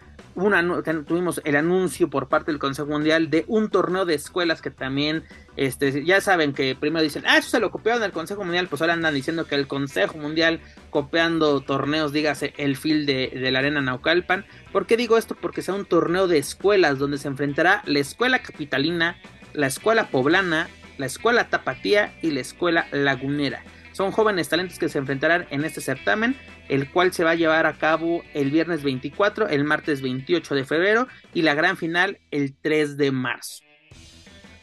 tuvimos 1.08 1.42
el 1.46 1.56
anuncio 1.56 2.10
por 2.10 2.28
parte 2.28 2.52
del 2.52 2.60
Consejo 2.60 2.90
Mundial 2.90 3.30
de 3.30 3.46
un 3.48 3.70
torneo 3.70 4.06
de 4.06 4.16
escuelas 4.16 4.62
que 4.62 4.70
también, 4.70 5.24
este, 5.56 6.04
ya 6.04 6.20
saben 6.20 6.54
que 6.54 6.76
primero 6.76 7.02
dicen, 7.02 7.24
ah, 7.26 7.38
eso 7.38 7.50
se 7.50 7.62
lo 7.62 7.72
copiaron 7.72 8.02
del 8.02 8.12
Consejo 8.12 8.44
Mundial, 8.44 8.68
pues 8.68 8.82
ahora 8.82 8.94
andan 8.94 9.14
diciendo 9.14 9.46
que 9.46 9.56
el 9.56 9.68
Consejo 9.68 10.18
Mundial 10.18 10.60
copiando 10.90 11.62
torneos, 11.62 12.12
dígase, 12.12 12.54
el 12.58 12.76
fil 12.76 13.06
de, 13.06 13.32
de 13.34 13.52
la 13.52 13.60
Arena 13.60 13.82
Naucalpan. 13.82 14.46
¿Por 14.74 14.86
qué 14.86 14.98
digo 14.98 15.18
esto? 15.18 15.36
Porque 15.36 15.62
sea 15.62 15.74
un 15.74 15.86
torneo 15.86 16.28
de 16.28 16.38
escuelas 16.38 17.00
donde 17.00 17.18
se 17.18 17.30
enfrentará 17.30 17.82
la 17.86 18.00
Escuela 18.00 18.40
Capitalina, 18.40 19.18
la 19.54 19.68
Escuela 19.68 20.10
Poblana, 20.10 20.68
la 20.98 21.06
Escuela 21.06 21.50
Tapatía 21.50 22.14
y 22.22 22.32
la 22.32 22.42
Escuela 22.42 22.88
Lagunera. 22.92 23.64
Son 23.92 24.12
jóvenes 24.12 24.50
talentos 24.50 24.78
que 24.78 24.90
se 24.90 24.98
enfrentarán 24.98 25.48
en 25.52 25.64
este 25.64 25.82
certamen 25.82 26.36
el 26.70 26.90
cual 26.90 27.14
se 27.14 27.24
va 27.24 27.32
a 27.32 27.36
llevar 27.36 27.66
a 27.66 27.74
cabo 27.74 28.24
el 28.34 28.52
viernes 28.52 28.84
24, 28.84 29.50
el 29.50 29.64
martes 29.64 30.02
28 30.02 30.56
de 30.56 30.66
febrero 30.66 31.08
y 31.34 31.42
la 31.44 31.54
gran 31.54 31.78
final 31.78 32.20
el 32.32 32.56
3 32.60 32.98
de 32.98 33.12
marzo. 33.12 33.64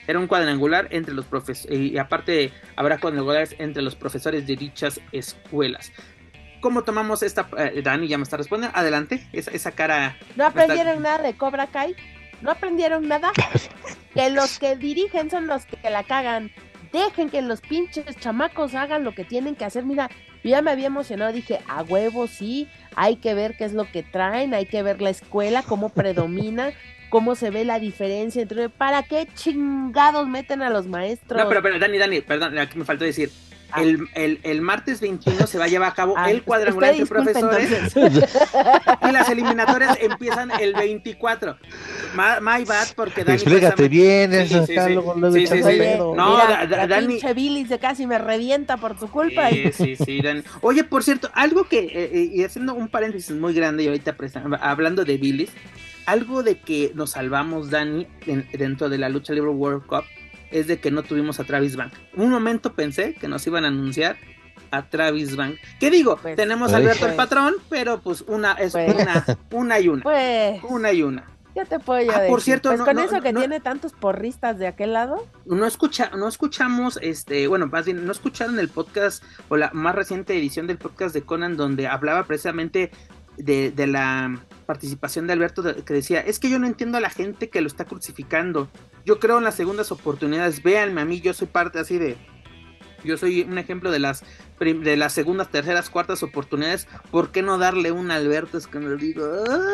Era 0.06 0.18
un 0.18 0.26
cuadrangular 0.26 0.88
entre 0.90 1.14
los 1.14 1.26
profesores, 1.26 1.78
y 1.78 1.96
aparte 1.96 2.52
habrá 2.74 2.98
cuadrangulares 2.98 3.54
entre 3.58 3.82
los 3.82 3.94
profesores 3.94 4.46
de 4.46 4.56
dichas 4.56 5.00
escuelas. 5.12 5.92
¿Cómo 6.60 6.82
tomamos 6.82 7.22
esta? 7.22 7.48
Eh, 7.58 7.82
Dani 7.82 8.08
ya 8.08 8.18
me 8.18 8.24
está 8.24 8.36
respondiendo. 8.36 8.76
Adelante, 8.76 9.26
esa, 9.32 9.72
cara. 9.72 10.16
¿No 10.36 10.44
aprendieron 10.46 11.02
nada 11.02 11.22
de 11.22 11.34
Cobra 11.34 11.66
Kai? 11.66 11.96
¿No 12.42 12.50
aprendieron 12.50 13.08
nada? 13.08 13.32
que 14.14 14.30
los 14.30 14.58
que 14.58 14.76
dirigen 14.76 15.30
son 15.30 15.46
los 15.46 15.64
que 15.64 15.88
la 15.88 16.02
cagan. 16.04 16.50
Dejen 16.92 17.30
que 17.30 17.40
los 17.40 17.60
pinches 17.62 18.04
chamacos 18.18 18.74
hagan 18.74 19.04
lo 19.04 19.14
que 19.14 19.24
tienen 19.24 19.54
que 19.54 19.64
hacer. 19.64 19.84
Mira, 19.84 20.10
yo 20.44 20.50
ya 20.50 20.60
me 20.60 20.70
había 20.70 20.88
emocionado, 20.88 21.32
dije, 21.32 21.60
a 21.68 21.82
huevo, 21.82 22.26
sí, 22.26 22.68
hay 22.96 23.16
que 23.16 23.32
ver 23.32 23.56
qué 23.56 23.64
es 23.64 23.72
lo 23.72 23.90
que 23.90 24.02
traen, 24.02 24.52
hay 24.52 24.66
que 24.66 24.82
ver 24.82 25.00
la 25.00 25.08
escuela, 25.08 25.62
cómo 25.62 25.88
predomina, 25.88 26.72
cómo 27.08 27.34
se 27.34 27.50
ve 27.50 27.64
la 27.64 27.78
diferencia 27.78 28.42
entre... 28.42 28.68
¿Para 28.68 29.04
qué 29.04 29.26
chingados 29.34 30.28
meten 30.28 30.60
a 30.60 30.68
los 30.68 30.86
maestros? 30.86 31.40
No, 31.40 31.48
pero, 31.48 31.62
pero 31.62 31.78
Dani, 31.78 31.96
Dani, 31.96 32.20
perdón, 32.20 32.58
aquí 32.58 32.76
me 32.76 32.84
faltó 32.84 33.04
decir, 33.04 33.30
Ah. 33.72 33.82
El, 33.82 34.60
martes 34.60 35.00
21 35.00 35.46
se 35.46 35.58
va 35.58 35.64
a 35.64 35.68
llevar 35.68 35.90
a 35.90 35.94
cabo 35.94 36.14
ah, 36.16 36.30
el 36.30 36.42
cuadrangular 36.42 36.90
entre 36.90 37.06
profesores 37.06 37.96
y 37.96 39.12
las 39.12 39.30
eliminatorias 39.30 39.96
empiezan 40.00 40.50
el 40.60 40.74
24. 40.74 41.56
My, 42.14 42.64
bad 42.64 42.88
porque 42.94 43.24
Dani 43.24 43.36
Explícate 43.36 43.88
bien 43.88 44.32
eso 44.34 44.66
sí, 44.66 44.74
sí, 45.46 45.62
sí, 45.62 45.78
No, 45.98 46.36
Dani 46.88 47.06
pinche 47.06 47.32
Billy 47.32 47.66
se 47.66 47.78
casi 47.78 48.06
me 48.06 48.18
revienta 48.18 48.76
por 48.76 48.98
tu 48.98 49.08
culpa. 49.08 49.48
Sí, 49.48 49.72
sí, 49.72 49.96
sí, 49.96 50.20
Dani. 50.20 50.42
Oye, 50.60 50.84
por 50.84 51.02
cierto, 51.02 51.30
algo 51.32 51.64
que 51.64 51.78
eh, 51.78 52.10
eh, 52.12 52.30
y 52.34 52.44
haciendo 52.44 52.74
un 52.74 52.88
paréntesis 52.88 53.34
muy 53.34 53.54
grande 53.54 53.84
y 53.84 53.86
ahorita 53.86 54.16
hablando 54.60 55.04
de 55.04 55.16
Billy, 55.16 55.48
algo 56.04 56.42
de 56.42 56.58
que 56.58 56.92
nos 56.94 57.12
salvamos 57.12 57.70
Dani 57.70 58.06
dentro 58.52 58.90
de 58.90 58.98
la 58.98 59.08
lucha 59.08 59.32
libre 59.32 59.50
World 59.50 59.86
Cup 59.86 60.04
es 60.52 60.66
de 60.66 60.78
que 60.78 60.90
no 60.90 61.02
tuvimos 61.02 61.40
a 61.40 61.44
Travis 61.44 61.76
Bank. 61.76 61.92
Un 62.14 62.30
momento 62.30 62.74
pensé 62.74 63.14
que 63.14 63.28
nos 63.28 63.46
iban 63.46 63.64
a 63.64 63.68
anunciar 63.68 64.16
a 64.70 64.82
Travis 64.88 65.36
Bank. 65.36 65.56
¿Qué 65.78 65.90
digo? 65.90 66.16
Pues, 66.16 66.36
Tenemos 66.36 66.72
a 66.72 66.76
Alberto 66.76 67.06
el 67.06 67.14
pues. 67.14 67.16
patrón, 67.16 67.54
pero 67.68 68.00
pues 68.00 68.22
una 68.26 68.52
es 68.52 68.72
pues. 68.72 68.94
una, 68.94 69.24
una 69.50 69.80
y 69.80 69.88
una. 69.88 70.02
una 70.68 70.92
y 70.92 71.02
una. 71.02 71.24
Ya 71.54 71.66
te 71.66 71.78
puedo 71.78 72.10
ah, 72.10 72.22
Por 72.28 72.40
cierto, 72.40 72.70
pues 72.70 72.80
con 72.80 72.98
eso 72.98 73.20
que 73.20 73.34
tiene 73.34 73.60
tantos 73.60 73.92
porristas 73.92 74.58
de 74.58 74.66
aquel 74.66 74.94
lado. 74.94 75.26
No 75.44 75.66
escucha, 75.66 76.10
no 76.16 76.26
escuchamos, 76.26 76.98
este, 77.02 77.46
bueno, 77.46 77.66
más 77.66 77.84
bien, 77.84 78.06
no 78.06 78.12
escucharon 78.12 78.58
el 78.58 78.70
podcast 78.70 79.22
o 79.50 79.58
la 79.58 79.70
más 79.74 79.94
reciente 79.94 80.34
edición 80.34 80.66
del 80.66 80.78
podcast 80.78 81.14
de 81.14 81.22
Conan 81.22 81.58
donde 81.58 81.88
hablaba 81.88 82.24
precisamente 82.24 82.90
de, 83.36 83.70
de 83.70 83.86
la 83.86 84.40
participación 84.72 85.26
de 85.26 85.34
Alberto 85.34 85.62
que 85.84 85.92
decía, 85.92 86.20
es 86.20 86.38
que 86.38 86.48
yo 86.48 86.58
no 86.58 86.66
entiendo 86.66 86.96
a 86.96 87.02
la 87.02 87.10
gente 87.10 87.50
que 87.50 87.60
lo 87.60 87.66
está 87.66 87.84
crucificando. 87.84 88.70
Yo 89.04 89.20
creo 89.20 89.36
en 89.36 89.44
las 89.44 89.54
segundas 89.54 89.92
oportunidades. 89.92 90.62
Véanme 90.62 91.02
a 91.02 91.04
mí, 91.04 91.20
yo 91.20 91.34
soy 91.34 91.46
parte 91.46 91.78
así 91.78 91.98
de... 91.98 92.16
Yo 93.04 93.18
soy 93.18 93.42
un 93.42 93.58
ejemplo 93.58 93.90
de 93.90 93.98
las 93.98 94.24
de 94.60 94.96
las 94.96 95.12
segundas, 95.12 95.50
terceras, 95.50 95.90
cuartas 95.90 96.22
oportunidades. 96.22 96.88
¿Por 97.10 97.32
qué 97.32 97.42
no 97.42 97.58
darle 97.58 97.92
un 97.92 98.10
Alberto? 98.10 98.56
Es 98.56 98.66
que 98.66 98.78
me 98.78 98.96
digo, 98.96 99.26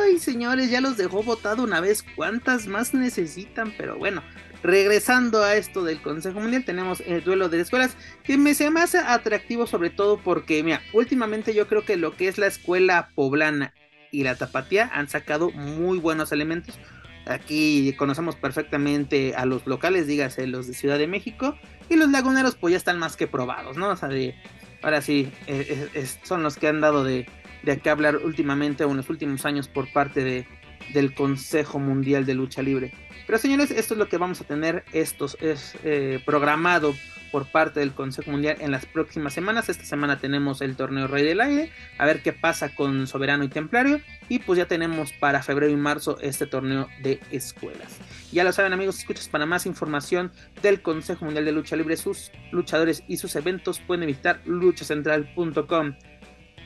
ay 0.03 0.19
señores, 0.19 0.69
ya 0.69 0.81
los 0.81 0.97
dejó 0.97 1.23
votado 1.23 1.63
una 1.63 1.81
vez. 1.81 2.03
¿Cuántas 2.17 2.67
más 2.67 2.93
necesitan? 2.93 3.73
Pero 3.79 3.99
bueno, 3.99 4.25
regresando 4.65 5.45
a 5.45 5.55
esto 5.55 5.85
del 5.85 6.03
Consejo 6.03 6.41
Mundial, 6.41 6.65
tenemos 6.65 7.01
el 7.07 7.23
duelo 7.23 7.49
de 7.49 7.61
escuelas 7.61 7.97
que 8.25 8.37
me 8.37 8.55
se 8.55 8.71
me 8.71 8.81
hace 8.81 8.99
atractivo 8.99 9.69
sobre 9.69 9.91
todo 9.91 10.19
porque, 10.19 10.65
mira, 10.65 10.81
últimamente 10.93 11.55
yo 11.55 11.69
creo 11.69 11.85
que 11.85 11.97
lo 11.97 12.17
que 12.17 12.27
es 12.27 12.39
la 12.39 12.49
escuela 12.49 13.11
poblana 13.15 13.75
y 14.11 14.25
la 14.25 14.37
tapatía 14.37 14.91
han 14.93 15.09
sacado 15.09 15.51
muy 15.51 15.99
buenos 15.99 16.33
elementos. 16.33 16.79
Aquí 17.27 17.95
conocemos 17.99 18.37
perfectamente 18.37 19.35
a 19.37 19.45
los 19.45 19.67
locales, 19.67 20.07
dígase 20.07 20.47
los 20.47 20.67
de 20.67 20.75
Ciudad 20.75 20.99
de 20.99 21.07
México, 21.07 21.57
y 21.91 21.97
los 21.97 22.11
laguneros 22.11 22.55
pues 22.55 22.73
ya 22.73 22.79
están 22.79 22.99
más 22.99 23.17
que 23.17 23.27
probados, 23.27 23.77
¿no? 23.77 23.91
O 23.91 23.97
sea, 23.97 24.09
de, 24.09 24.35
ahora 24.83 25.03
sí, 25.03 25.31
eh, 25.47 25.91
eh, 25.95 26.07
son 26.23 26.43
los 26.43 26.57
que 26.57 26.69
han 26.69 26.81
dado 26.81 27.05
de, 27.05 27.27
de 27.63 27.79
qué 27.79 27.91
hablar 27.91 28.17
últimamente 28.17 28.85
o 28.85 28.91
en 28.91 28.97
los 28.97 29.11
últimos 29.11 29.45
años 29.45 29.69
por 29.69 29.93
parte 29.93 30.25
de, 30.25 30.47
del 30.95 31.15
Consejo 31.15 31.79
Mundial 31.79 32.25
de 32.25 32.35
Lucha 32.35 32.63
Libre. 32.63 32.93
Pero 33.29 33.39
señores, 33.39 33.71
esto 33.71 33.93
es 33.93 33.99
lo 33.99 34.09
que 34.09 34.17
vamos 34.17 34.41
a 34.41 34.45
tener, 34.45 34.85
esto 34.95 35.27
es 35.39 35.77
eh, 35.85 36.19
programado 36.25 36.95
por 37.31 37.45
parte 37.45 37.79
del 37.79 37.93
Consejo 37.93 38.31
Mundial 38.31 38.57
en 38.61 38.71
las 38.71 38.87
próximas 38.87 39.35
semanas. 39.35 39.69
Esta 39.69 39.85
semana 39.85 40.19
tenemos 40.19 40.63
el 40.63 40.77
torneo 40.77 41.09
Rey 41.09 41.27
del 41.27 41.43
Aire, 41.43 41.71
a 41.99 42.07
ver 42.07 42.23
qué 42.23 42.33
pasa 42.33 42.75
con 42.75 43.07
Soberano 43.07 43.45
y 43.45 43.49
Templario. 43.49 44.01
Y 44.31 44.39
pues 44.39 44.57
ya 44.57 44.65
tenemos 44.65 45.13
para 45.13 45.43
febrero 45.43 45.71
y 45.71 45.77
marzo 45.77 46.17
este 46.23 46.47
torneo 46.47 46.89
de 47.03 47.21
escuelas. 47.31 47.99
Ya 48.33 48.45
lo 48.45 48.53
saben 48.53 48.73
amigos, 48.73 48.99
escuchas 48.99 49.29
para 49.29 49.45
más 49.45 49.67
información 49.67 50.33
del 50.63 50.81
Consejo 50.81 51.27
Mundial 51.27 51.45
de 51.45 51.53
Lucha 51.53 51.77
Libre, 51.77 51.99
sus 51.99 52.33
luchadores 52.51 53.05
y 53.09 53.19
sus 53.19 53.37
eventos 53.37 53.79
pueden 53.79 54.07
visitar 54.07 54.41
luchacentral.com. 54.47 55.97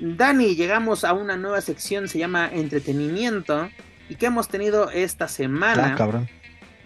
Dani, 0.00 0.54
llegamos 0.54 1.02
a 1.02 1.12
una 1.12 1.36
nueva 1.36 1.60
sección, 1.60 2.06
se 2.06 2.20
llama 2.20 2.48
entretenimiento. 2.52 3.68
¿Y 4.08 4.14
que 4.14 4.26
hemos 4.26 4.46
tenido 4.46 4.90
esta 4.90 5.26
semana? 5.26 5.94
Ah, 5.94 5.96
cabrón 5.96 6.28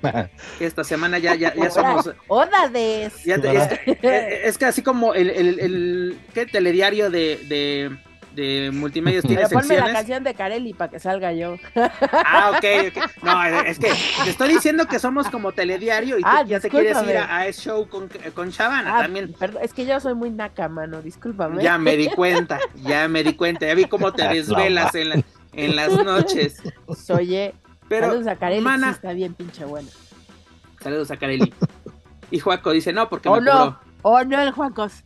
esta 0.61 0.85
semana 0.85 1.19
ya, 1.19 1.35
ya, 1.35 1.55
ya 1.55 1.71
somos. 1.71 2.11
¡Odades! 2.29 3.15
es, 3.27 4.59
que, 4.59 4.65
así 4.65 4.83
como 4.83 5.15
el, 5.15 5.31
el, 5.31 5.61
el 5.61 6.19
¿qué? 6.35 6.47
telediario 6.47 7.11
de, 7.11 7.39
de, 7.49 7.97
de 8.37 8.71
multimedia 8.73 9.23
tiene 9.23 9.43
Pero 9.49 9.61
ponme 9.61 9.77
la 9.77 9.93
canción 9.93 10.23
de 10.23 10.35
Carelli 10.35 10.75
para 10.75 10.91
que 10.91 11.01
salga 11.01 11.33
yo. 11.33 11.57
Ah, 11.75 12.53
ok, 12.55 12.97
No, 13.23 13.45
es 13.45 13.79
que 13.79 13.89
te 14.25 14.31
estoy 14.31 14.51
diciendo 14.51 14.87
que 14.87 14.99
somos 14.99 15.29
como 15.29 15.53
telediario 15.53 16.19
y 16.19 16.23
tú 16.23 16.29
ah, 16.31 16.45
ya 16.45 16.61
te 16.61 16.69
quieres 16.69 17.03
ir 17.03 17.17
a, 17.17 17.47
ese 17.47 17.63
show 17.63 17.89
con, 17.89 18.09
con 18.35 18.51
Shabana 18.51 18.99
ah, 18.99 19.03
también. 19.03 19.35
es 19.63 19.73
que 19.73 19.87
yo 19.87 19.99
soy 19.99 20.15
muy 20.15 20.31
naca, 20.31 20.69
mano, 20.69 21.03
discúlpame. 21.03 21.63
Ya 21.63 21.79
me 21.79 21.97
di 21.97 22.09
cuenta, 22.15 22.61
ya 22.83 23.09
me 23.09 23.25
di 23.25 23.35
cuenta, 23.35 23.67
ya 23.67 23.75
vi 23.75 23.87
cómo 23.87 24.13
te 24.13 24.29
desvelas 24.29 24.95
en, 24.95 25.25
en 25.55 25.77
las 25.77 25.93
noches. 25.93 26.63
Oye, 27.09 27.55
pero, 27.89 28.09
Saludos 28.09 28.27
a 28.27 28.37
Carelli, 28.37 28.67
sí 28.67 28.89
está 28.91 29.13
bien 29.13 29.35
pinche 29.35 29.65
bueno. 29.65 29.89
Saludos 30.81 31.11
a 31.11 31.17
Carelli. 31.17 31.53
y 32.31 32.39
Juaco 32.39 32.73
dice, 32.73 32.93
no, 32.93 33.09
porque 33.09 33.29
oh, 33.29 33.37
me 33.37 33.43
no. 33.43 33.79
Oh, 34.03 34.23
no, 34.25 34.41
el 34.41 34.53
Juacos. 34.53 35.03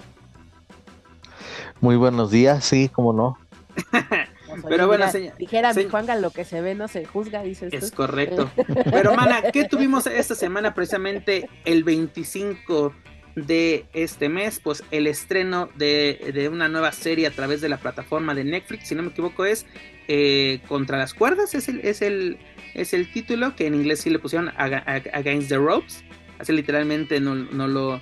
Muy 1.81 1.97
buenos 1.97 2.31
días, 2.31 2.65
sí, 2.65 2.91
cómo 2.91 3.13
no. 3.13 3.39
Pero 4.69 4.87
bueno, 4.87 5.11
señor. 5.11 5.37
Dijera 5.39 5.73
mi 5.73 5.85
Juanga, 5.85 6.17
lo 6.17 6.31
que 6.31 6.45
se 6.45 6.61
ve 6.61 6.75
no 6.75 6.89
se 6.89 7.05
juzga, 7.05 7.43
dice 7.43 7.69
Es 7.73 7.93
correcto. 7.93 8.51
Pero, 8.91 9.15
mana, 9.15 9.43
¿qué 9.53 9.65
tuvimos 9.65 10.07
esta 10.07 10.35
semana? 10.35 10.75
Precisamente 10.75 11.49
el 11.65 11.85
25 11.85 12.93
de 13.37 13.87
este 13.93 14.29
mes, 14.29 14.61
pues 14.61 14.83
el 14.91 15.07
estreno 15.07 15.69
de, 15.77 16.33
de, 16.35 16.49
una 16.49 16.69
nueva 16.69 16.93
serie 16.93 17.27
a 17.27 17.31
través 17.31 17.61
de 17.61 17.69
la 17.69 17.79
plataforma 17.79 18.35
de 18.35 18.45
Netflix, 18.45 18.89
si 18.89 18.95
no 18.95 19.03
me 19.03 19.11
equivoco, 19.11 19.45
es 19.45 19.67
eh, 20.13 20.61
Contra 20.67 20.99
las 20.99 21.15
cuerdas, 21.15 21.55
es 21.55 21.69
el, 21.69 21.81
es 21.85 22.03
el, 22.03 22.37
es 22.75 22.95
el 22.95 23.11
título, 23.13 23.57
que 23.57 23.67
en 23.67 23.75
inglés 23.75 24.01
sí 24.01 24.11
le 24.11 24.19
pusieron 24.19 24.51
Against 24.57 25.49
the 25.49 25.57
Ropes, 25.57 26.05
así 26.39 26.53
literalmente 26.53 27.21
no, 27.21 27.35
no 27.35 27.69
lo... 27.69 28.01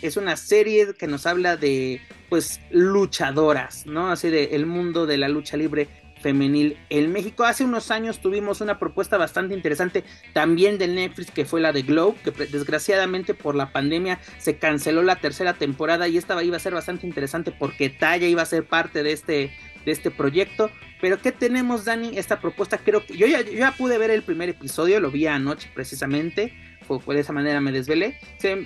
Es 0.00 0.16
una 0.16 0.36
serie 0.36 0.94
que 0.94 1.06
nos 1.06 1.26
habla 1.26 1.58
de, 1.58 2.00
pues, 2.30 2.60
luchadoras, 2.70 3.84
¿no? 3.84 4.10
Así 4.10 4.30
de 4.30 4.44
el 4.52 4.64
mundo 4.64 5.04
de 5.04 5.18
la 5.18 5.28
lucha 5.28 5.58
libre 5.58 5.88
femenil 6.20 6.76
en 6.90 7.12
México. 7.12 7.44
Hace 7.44 7.64
unos 7.64 7.90
años 7.90 8.20
tuvimos 8.20 8.60
una 8.60 8.78
propuesta 8.78 9.16
bastante 9.16 9.54
interesante 9.54 10.04
también 10.32 10.78
del 10.78 10.94
Netflix 10.94 11.30
que 11.30 11.44
fue 11.44 11.60
la 11.60 11.72
de 11.72 11.82
Globe, 11.82 12.16
que 12.22 12.30
desgraciadamente 12.30 13.34
por 13.34 13.54
la 13.54 13.72
pandemia 13.72 14.18
se 14.38 14.56
canceló 14.56 15.02
la 15.02 15.16
tercera 15.16 15.54
temporada 15.54 16.08
y 16.08 16.16
esta 16.18 16.42
iba 16.42 16.56
a 16.56 16.60
ser 16.60 16.74
bastante 16.74 17.06
interesante 17.06 17.52
porque 17.52 17.90
Talla 17.90 18.26
iba 18.26 18.42
a 18.42 18.46
ser 18.46 18.64
parte 18.64 19.02
de 19.02 19.12
este, 19.12 19.52
de 19.88 19.92
este 19.92 20.10
proyecto. 20.10 20.70
Pero 21.00 21.20
¿qué 21.20 21.32
tenemos, 21.32 21.84
Dani? 21.84 22.16
Esta 22.18 22.40
propuesta 22.40 22.78
creo 22.78 23.04
que 23.04 23.16
yo 23.16 23.26
ya, 23.26 23.40
yo 23.40 23.52
ya 23.52 23.72
pude 23.72 23.98
ver 23.98 24.10
el 24.10 24.22
primer 24.22 24.48
episodio, 24.48 25.00
lo 25.00 25.10
vi 25.10 25.26
anoche 25.26 25.70
precisamente. 25.74 26.52
Fue, 26.86 27.14
de 27.14 27.20
esa 27.20 27.34
manera 27.34 27.60
me 27.60 27.70
desvelé 27.70 28.18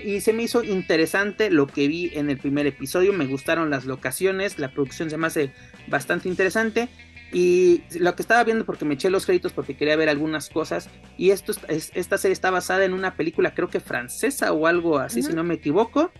y 0.04 0.20
se 0.20 0.32
me 0.32 0.44
hizo 0.44 0.62
interesante 0.62 1.50
lo 1.50 1.66
que 1.66 1.88
vi 1.88 2.12
en 2.14 2.30
el 2.30 2.38
primer 2.38 2.68
episodio 2.68 3.12
me 3.12 3.26
gustaron 3.26 3.68
las 3.68 3.84
locaciones 3.84 4.60
la 4.60 4.70
producción 4.70 5.10
se 5.10 5.16
me 5.16 5.26
hace 5.26 5.50
bastante 5.88 6.28
interesante 6.28 6.88
y 7.32 7.82
lo 7.98 8.14
que 8.14 8.22
estaba 8.22 8.44
viendo, 8.44 8.66
porque 8.66 8.84
me 8.84 8.94
eché 8.94 9.08
los 9.08 9.24
créditos 9.24 9.52
porque 9.52 9.74
quería 9.74 9.96
ver 9.96 10.10
algunas 10.10 10.50
cosas, 10.50 10.90
y 11.16 11.30
esto 11.30 11.52
es, 11.68 11.90
esta 11.94 12.18
serie 12.18 12.34
está 12.34 12.50
basada 12.50 12.84
en 12.84 12.92
una 12.92 13.16
película, 13.16 13.54
creo 13.54 13.68
que 13.68 13.80
francesa 13.80 14.52
o 14.52 14.66
algo 14.66 14.98
así, 14.98 15.22
si 15.22 15.32
no 15.32 15.42
me 15.42 15.54
equivoco. 15.54 16.12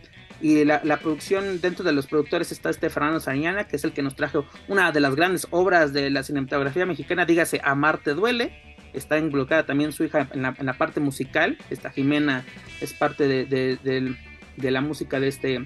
Y 0.43 0.65
la, 0.65 0.81
producción, 1.01 1.61
dentro 1.61 1.85
de 1.85 1.93
los 1.93 2.07
productores 2.07 2.53
está 2.53 2.69
este 2.69 2.91
Fernando 2.91 3.21
Sariñana, 3.21 3.69
que 3.69 3.77
es 3.77 3.85
el 3.85 3.93
que 3.93 4.03
nos 4.03 4.17
trajo 4.17 4.45
una 4.69 4.91
de 4.91 5.01
las 5.01 5.15
grandes 5.15 5.47
obras 5.51 5.93
de 5.93 6.11
la 6.11 6.25
cinematografía 6.25 6.85
mexicana, 6.85 7.25
dígase 7.25 7.61
Amarte 7.63 8.13
Duele. 8.15 8.53
Está 8.93 9.19
involucrada 9.19 9.65
también 9.65 9.93
su 9.93 10.05
hija 10.05 10.29
en 10.33 10.43
la, 10.43 10.73
parte 10.75 11.01
musical. 11.01 11.57
Esta 11.71 11.91
Jimena 11.91 12.45
es 12.81 12.93
parte 12.93 13.27
de 13.27 14.17
la 14.59 14.81
música 14.81 15.21
de 15.21 15.29
este, 15.29 15.65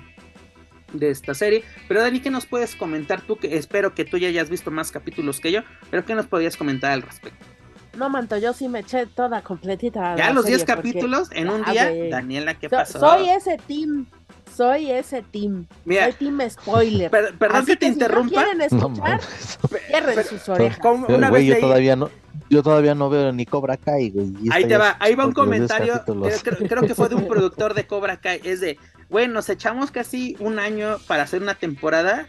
de 0.92 1.10
esta 1.10 1.34
serie. 1.34 1.64
Pero 1.88 2.00
Dani, 2.00 2.20
¿qué 2.20 2.30
nos 2.30 2.46
puedes 2.46 2.74
comentar 2.74 3.22
tú? 3.22 3.36
Que 3.36 3.56
espero 3.56 3.94
que 3.94 4.04
tú 4.04 4.18
ya 4.18 4.28
hayas 4.28 4.50
visto 4.50 4.70
más 4.70 4.90
capítulos 4.90 5.40
que 5.40 5.52
yo, 5.52 5.62
pero 5.90 6.04
¿qué 6.04 6.14
nos 6.14 6.26
podías 6.26 6.56
comentar 6.56 6.92
al 6.92 7.02
respecto? 7.02 7.44
No, 7.96 8.10
Manto, 8.10 8.36
yo 8.36 8.52
sí 8.52 8.68
me 8.68 8.80
eché 8.80 9.06
toda 9.06 9.40
completita. 9.42 10.16
Ya 10.16 10.30
los 10.32 10.44
10 10.44 10.64
capítulos 10.64 11.30
en 11.32 11.48
un 11.48 11.64
día. 11.64 11.90
Daniela, 12.10 12.54
¿qué 12.54 12.68
pasó? 12.68 13.00
Soy 13.00 13.30
ese 13.30 13.56
team. 13.66 14.06
Soy 14.56 14.90
ese 14.90 15.20
team. 15.20 15.66
Mira, 15.84 16.04
soy 16.04 16.14
team 16.14 16.40
spoiler. 16.48 17.10
perdón 17.10 17.66
que 17.66 17.76
te 17.76 17.86
interrumpa. 17.86 18.28
Si 18.28 18.36
no 18.36 18.42
quieren 18.42 18.60
escuchar, 18.62 19.20
cierren 19.86 20.24
sus 20.24 20.48
orejas. 20.48 20.80
Una 21.08 21.30
vez 21.30 21.44
yo 21.44 21.60
todavía 21.60 21.94
no. 21.94 22.10
Yo 22.48 22.62
todavía 22.62 22.94
no 22.94 23.10
veo 23.10 23.32
ni 23.32 23.44
Cobra 23.44 23.76
Kai, 23.76 24.10
güey. 24.10 24.32
Ahí 24.50 24.64
te 24.66 24.78
va, 24.78 24.96
ahí 25.00 25.14
va 25.14 25.26
un 25.26 25.32
comentario. 25.32 26.02
creo, 26.68 26.82
que 26.82 26.94
fue 26.94 27.08
de 27.08 27.16
un 27.16 27.26
productor 27.28 27.74
de 27.74 27.86
Cobra 27.86 28.18
Kai. 28.18 28.40
Es 28.44 28.60
de, 28.60 28.78
bueno, 29.10 29.34
nos 29.34 29.48
echamos 29.50 29.90
casi 29.90 30.36
un 30.38 30.58
año 30.58 30.96
para 31.06 31.24
hacer 31.24 31.42
una 31.42 31.54
temporada 31.54 32.26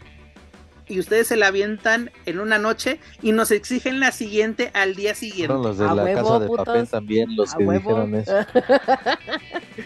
y 0.86 0.98
ustedes 0.98 1.28
se 1.28 1.36
la 1.36 1.46
avientan 1.46 2.10
en 2.26 2.40
una 2.40 2.58
noche 2.58 2.98
y 3.22 3.32
nos 3.32 3.50
exigen 3.52 4.00
la 4.00 4.12
siguiente 4.12 4.70
al 4.74 4.96
día 4.96 5.14
siguiente. 5.14 5.54
los 5.54 5.78
de 5.78 5.84
la 5.86 6.14
casa 6.14 6.40
de 6.40 6.48
papel 6.48 6.88
también, 6.88 7.36
los 7.36 7.54
que 7.54 7.64
dijeron 7.64 8.14
eso. 8.14 8.32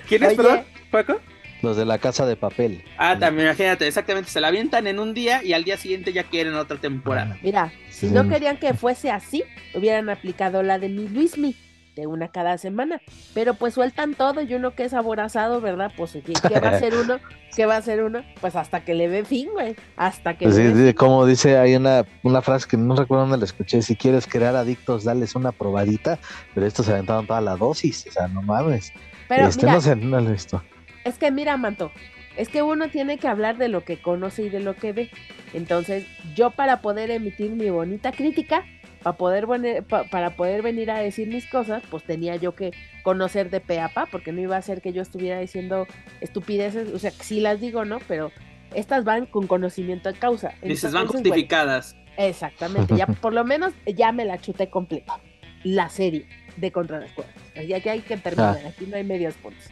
¿Quién 0.08 0.24
es, 0.24 0.34
perdón, 0.34 0.62
Paco? 0.90 1.20
Los 1.62 1.76
de 1.76 1.84
la 1.84 1.98
casa 1.98 2.26
de 2.26 2.36
papel. 2.36 2.84
Ah, 2.98 3.16
también 3.18 3.46
imagínate, 3.46 3.86
exactamente, 3.86 4.30
se 4.30 4.40
la 4.40 4.48
avientan 4.48 4.86
en 4.86 4.98
un 4.98 5.14
día 5.14 5.42
y 5.44 5.52
al 5.52 5.64
día 5.64 5.76
siguiente 5.76 6.12
ya 6.12 6.24
quieren 6.24 6.54
otra 6.54 6.76
temporada. 6.76 7.38
Mira, 7.42 7.72
si 7.88 8.08
no 8.08 8.28
querían 8.28 8.56
que 8.56 8.74
fuese 8.74 9.10
así, 9.10 9.44
hubieran 9.74 10.10
aplicado 10.10 10.62
la 10.62 10.78
de 10.78 10.88
mi 10.88 11.08
Luismi 11.08 11.56
de 11.94 12.06
una 12.06 12.28
cada 12.28 12.58
semana. 12.58 13.00
Pero 13.34 13.54
pues 13.54 13.74
sueltan 13.74 14.14
todo 14.14 14.42
y 14.42 14.54
uno 14.54 14.74
que 14.74 14.84
es 14.84 14.94
aborazado, 14.94 15.60
¿verdad? 15.60 15.92
Pues 15.96 16.12
¿qué, 16.12 16.60
va 16.60 16.68
a 16.68 16.70
hacer 16.76 16.94
uno? 16.94 17.18
¿Qué 17.54 17.66
va 17.66 17.74
a 17.76 17.78
hacer 17.78 18.02
uno? 18.02 18.22
Pues 18.40 18.56
hasta 18.56 18.84
que 18.84 18.94
le 18.94 19.08
ve 19.08 19.24
fin, 19.24 19.48
güey. 19.52 19.76
Hasta 19.96 20.36
que... 20.36 20.50
Sí, 20.50 20.94
como 20.94 21.26
dice, 21.26 21.58
hay 21.58 21.74
una, 21.74 22.04
una 22.22 22.42
frase 22.42 22.66
que 22.68 22.76
no 22.76 22.96
recuerdo 22.96 23.24
dónde 23.24 23.38
la 23.38 23.44
escuché. 23.44 23.82
Si 23.82 23.96
quieres 23.96 24.26
crear 24.26 24.56
adictos, 24.56 25.04
dales 25.04 25.34
una 25.34 25.52
probadita. 25.52 26.18
Pero 26.54 26.66
estos 26.66 26.86
se 26.86 26.92
aventaron 26.92 27.26
toda 27.26 27.40
la 27.40 27.56
dosis. 27.56 28.06
O 28.08 28.12
sea, 28.12 28.28
no 28.28 28.42
mames. 28.42 28.92
Pero 29.28 29.46
este, 29.46 29.66
no 29.66 29.80
sé, 29.80 29.96
no 29.96 30.20
lo 30.20 30.30
visto. 30.30 30.62
Es 31.04 31.18
que 31.18 31.30
mira, 31.30 31.56
Manto, 31.56 31.90
es 32.36 32.48
que 32.48 32.62
uno 32.62 32.88
tiene 32.88 33.18
que 33.18 33.28
hablar 33.28 33.58
de 33.58 33.68
lo 33.68 33.84
que 33.84 34.00
conoce 34.00 34.44
y 34.44 34.48
de 34.48 34.60
lo 34.60 34.74
que 34.74 34.92
ve. 34.92 35.10
Entonces, 35.52 36.06
yo 36.34 36.50
para 36.50 36.80
poder 36.80 37.10
emitir 37.10 37.50
mi 37.50 37.70
bonita 37.70 38.12
crítica, 38.12 38.64
para 39.02 39.16
poder, 39.16 39.46
para 39.84 40.36
poder 40.36 40.62
venir 40.62 40.90
a 40.90 40.98
decir 40.98 41.28
mis 41.28 41.46
cosas, 41.46 41.82
pues 41.90 42.04
tenía 42.04 42.36
yo 42.36 42.54
que 42.54 42.72
conocer 43.02 43.50
de 43.50 43.60
pe 43.60 43.80
a 43.80 43.88
pa, 43.88 44.06
porque 44.06 44.32
no 44.32 44.40
iba 44.40 44.56
a 44.56 44.62
ser 44.62 44.80
que 44.80 44.92
yo 44.92 45.02
estuviera 45.02 45.38
diciendo 45.40 45.86
estupideces, 46.20 46.88
o 46.94 46.98
sea, 46.98 47.10
sí 47.10 47.40
las 47.40 47.60
digo, 47.60 47.84
¿no? 47.84 47.98
Pero 48.06 48.30
estas 48.74 49.04
van 49.04 49.26
con 49.26 49.46
conocimiento 49.46 50.10
de 50.10 50.18
causa. 50.18 50.54
Dices, 50.62 50.92
van 50.92 51.06
justificadas. 51.06 51.96
exactamente, 52.16 52.96
ya 52.96 53.06
por 53.20 53.32
lo 53.32 53.44
menos 53.44 53.72
ya 53.86 54.12
me 54.12 54.24
la 54.24 54.38
chuté 54.38 54.70
completa. 54.70 55.18
La 55.64 55.88
serie 55.88 56.26
de 56.56 56.72
Contra 56.72 56.98
las 56.98 57.12
Cuerdas. 57.12 57.36
Ya 57.68 57.80
que 57.80 57.90
hay 57.90 58.00
que 58.00 58.16
terminar, 58.16 58.60
ah. 58.64 58.68
aquí 58.68 58.86
no 58.86 58.96
hay 58.96 59.04
medios 59.04 59.34
puntos. 59.34 59.70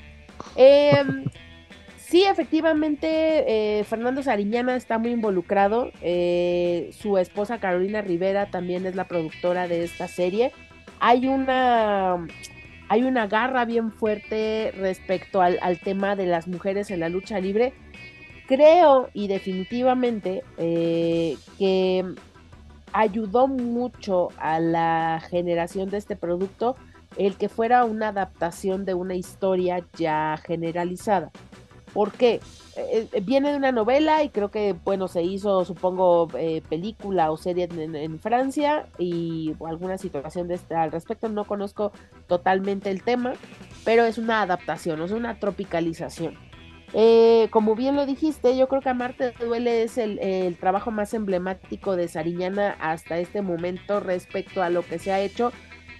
Eh, 0.57 1.05
Sí, 2.11 2.25
efectivamente, 2.25 3.79
eh, 3.79 3.85
Fernando 3.85 4.21
Sariñana 4.25 4.75
está 4.75 4.99
muy 4.99 5.13
involucrado. 5.13 5.93
Eh, 6.03 6.91
su 6.93 7.19
esposa 7.19 7.61
Carolina 7.61 8.01
Rivera 8.01 8.47
también 8.51 8.85
es 8.85 8.97
la 8.97 9.07
productora 9.07 9.69
de 9.69 9.85
esta 9.85 10.09
serie. 10.09 10.51
Hay 10.99 11.29
una, 11.29 12.27
hay 12.89 13.05
una 13.05 13.29
garra 13.29 13.65
bien 13.65 13.93
fuerte 13.93 14.73
respecto 14.77 15.41
al, 15.41 15.79
tema 15.85 16.17
de 16.17 16.27
las 16.27 16.49
mujeres 16.49 16.91
en 16.91 16.99
la 16.99 17.09
lucha 17.09 17.39
libre. 17.39 17.75
Creo 18.49 19.09
y 19.15 19.29
definitivamente 19.29 20.43
eh, 20.59 21.37
que 21.61 22.05
ayudó 22.93 23.47
mucho 23.47 24.31
a 24.37 24.59
la 24.59 25.23
generación 25.31 25.91
de 25.91 25.99
este 25.99 26.17
producto 26.17 26.75
el 27.17 27.37
que 27.37 27.49
fuera 27.49 27.85
una 27.85 28.09
adaptación 28.09 28.85
de 28.85 28.95
una 28.95 29.15
historia 29.15 29.85
ya 29.97 30.37
generalizada. 30.45 31.31
Porque 31.93 32.41
eh, 32.77 33.09
eh, 33.13 33.21
viene 33.21 33.51
de 33.51 33.57
una 33.57 33.73
novela 33.73 34.23
y 34.23 34.29
creo 34.29 34.51
que, 34.51 34.75
bueno, 34.85 35.09
se 35.09 35.23
hizo, 35.23 35.65
supongo, 35.65 36.29
eh, 36.39 36.63
película 36.69 37.33
o 37.33 37.37
serie 37.37 37.69
en, 37.71 38.21
Francia 38.21 38.87
y 38.97 39.55
alguna 39.67 39.99
situación 39.99 40.47
de 40.47 40.55
este, 40.55 40.77
al 40.77 40.93
respecto. 40.93 41.29
No 41.29 41.45
conozco 41.45 41.93
totalmente 42.29 42.91
el 42.91 43.03
tema, 43.03 43.33
pero 43.85 44.05
es 44.05 44.19
una 44.19 44.43
adaptación, 44.43 45.03
es 45.03 45.11
una 45.11 45.41
tropicalización. 45.41 46.39
como 47.51 47.75
bien 47.75 47.97
lo 47.97 48.07
dijiste, 48.07 48.57
yo 48.57 48.69
creo 48.69 48.83
que 48.83 48.89
Amarte 48.89 49.33
Duele 49.33 49.83
es 49.83 49.99
el, 49.99 50.57
trabajo 50.61 50.93
más 50.93 51.13
emblemático 51.13 51.97
de 51.97 52.07
Sariñana 52.07 52.77
hasta 52.81 53.19
este 53.19 53.43
momento 53.43 53.99
respecto 53.99 54.63
a 54.63 54.71
lo 54.71 54.83
que 54.83 55.01
se 55.01 55.13
ha 55.13 55.21
hecho 55.21 55.53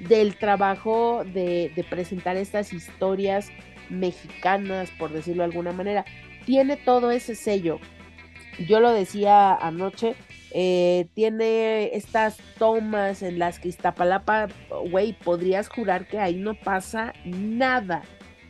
del 0.09 0.37
trabajo 0.37 1.23
de, 1.25 1.73
de 1.75 1.85
presentar 1.85 2.37
estas 2.37 2.73
historias 2.73 3.51
mexicanas, 3.91 4.91
por 4.99 5.13
decirlo 5.13 5.43
de 5.43 5.51
alguna 5.51 5.73
manera. 5.73 6.05
Tiene 6.47 6.77
todo 6.77 7.11
ese 7.11 7.35
sello. 7.35 7.79
Yo 8.67 8.81
lo 8.81 8.93
decía 8.93 9.55
anoche, 9.55 10.17
eh, 10.53 11.07
tiene 11.15 11.95
estas 11.95 12.39
tomas 12.59 13.23
en 13.23 13.39
las 13.39 13.61
que 13.61 13.69
Iztapalapa, 13.69 14.49
güey, 14.91 15.13
podrías 15.13 15.69
jurar 15.69 16.09
que 16.09 16.19
ahí 16.19 16.37
no 16.37 16.55
pasa 16.55 17.13
nada, 17.25 18.03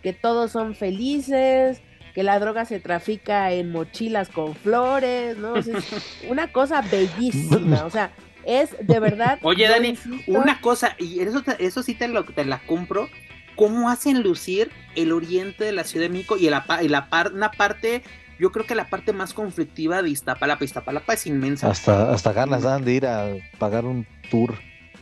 que 0.02 0.12
todos 0.14 0.50
son 0.50 0.74
felices, 0.74 1.82
que 2.14 2.22
la 2.22 2.38
droga 2.38 2.64
se 2.64 2.80
trafica 2.80 3.52
en 3.52 3.70
mochilas 3.70 4.30
con 4.30 4.54
flores, 4.54 5.36
¿no? 5.36 5.56
es 5.56 5.68
una 6.30 6.50
cosa 6.50 6.80
bellísima, 6.80 7.84
o 7.84 7.90
sea, 7.90 8.12
es 8.44 8.70
de 8.80 9.00
verdad. 9.00 9.38
Oye, 9.42 9.68
Dani, 9.68 9.98
una 10.26 10.60
cosa, 10.60 10.94
y 10.98 11.20
eso, 11.20 11.42
eso 11.58 11.82
sí 11.82 11.94
te, 11.94 12.08
lo, 12.08 12.24
te 12.24 12.44
la 12.44 12.58
compro, 12.60 13.08
cómo 13.56 13.90
hacen 13.90 14.22
lucir 14.22 14.70
el 14.96 15.12
oriente 15.12 15.64
de 15.64 15.72
la 15.72 15.84
Ciudad 15.84 16.06
de 16.06 16.10
México 16.10 16.36
y, 16.36 16.48
la, 16.48 16.64
y 16.82 16.88
la 16.88 17.08
una 17.32 17.50
parte, 17.50 18.02
yo 18.38 18.52
creo 18.52 18.66
que 18.66 18.74
la 18.74 18.88
parte 18.88 19.12
más 19.12 19.34
conflictiva 19.34 20.02
de 20.02 20.10
Iztapalapa. 20.10 20.64
Iztapalapa 20.64 21.14
es 21.14 21.26
inmensa. 21.26 21.70
Hasta, 21.70 22.12
hasta 22.12 22.32
ganas 22.32 22.62
dan 22.62 22.84
de 22.84 22.92
ir 22.94 23.06
a 23.06 23.34
pagar 23.58 23.84
un 23.84 24.06
tour. 24.30 24.54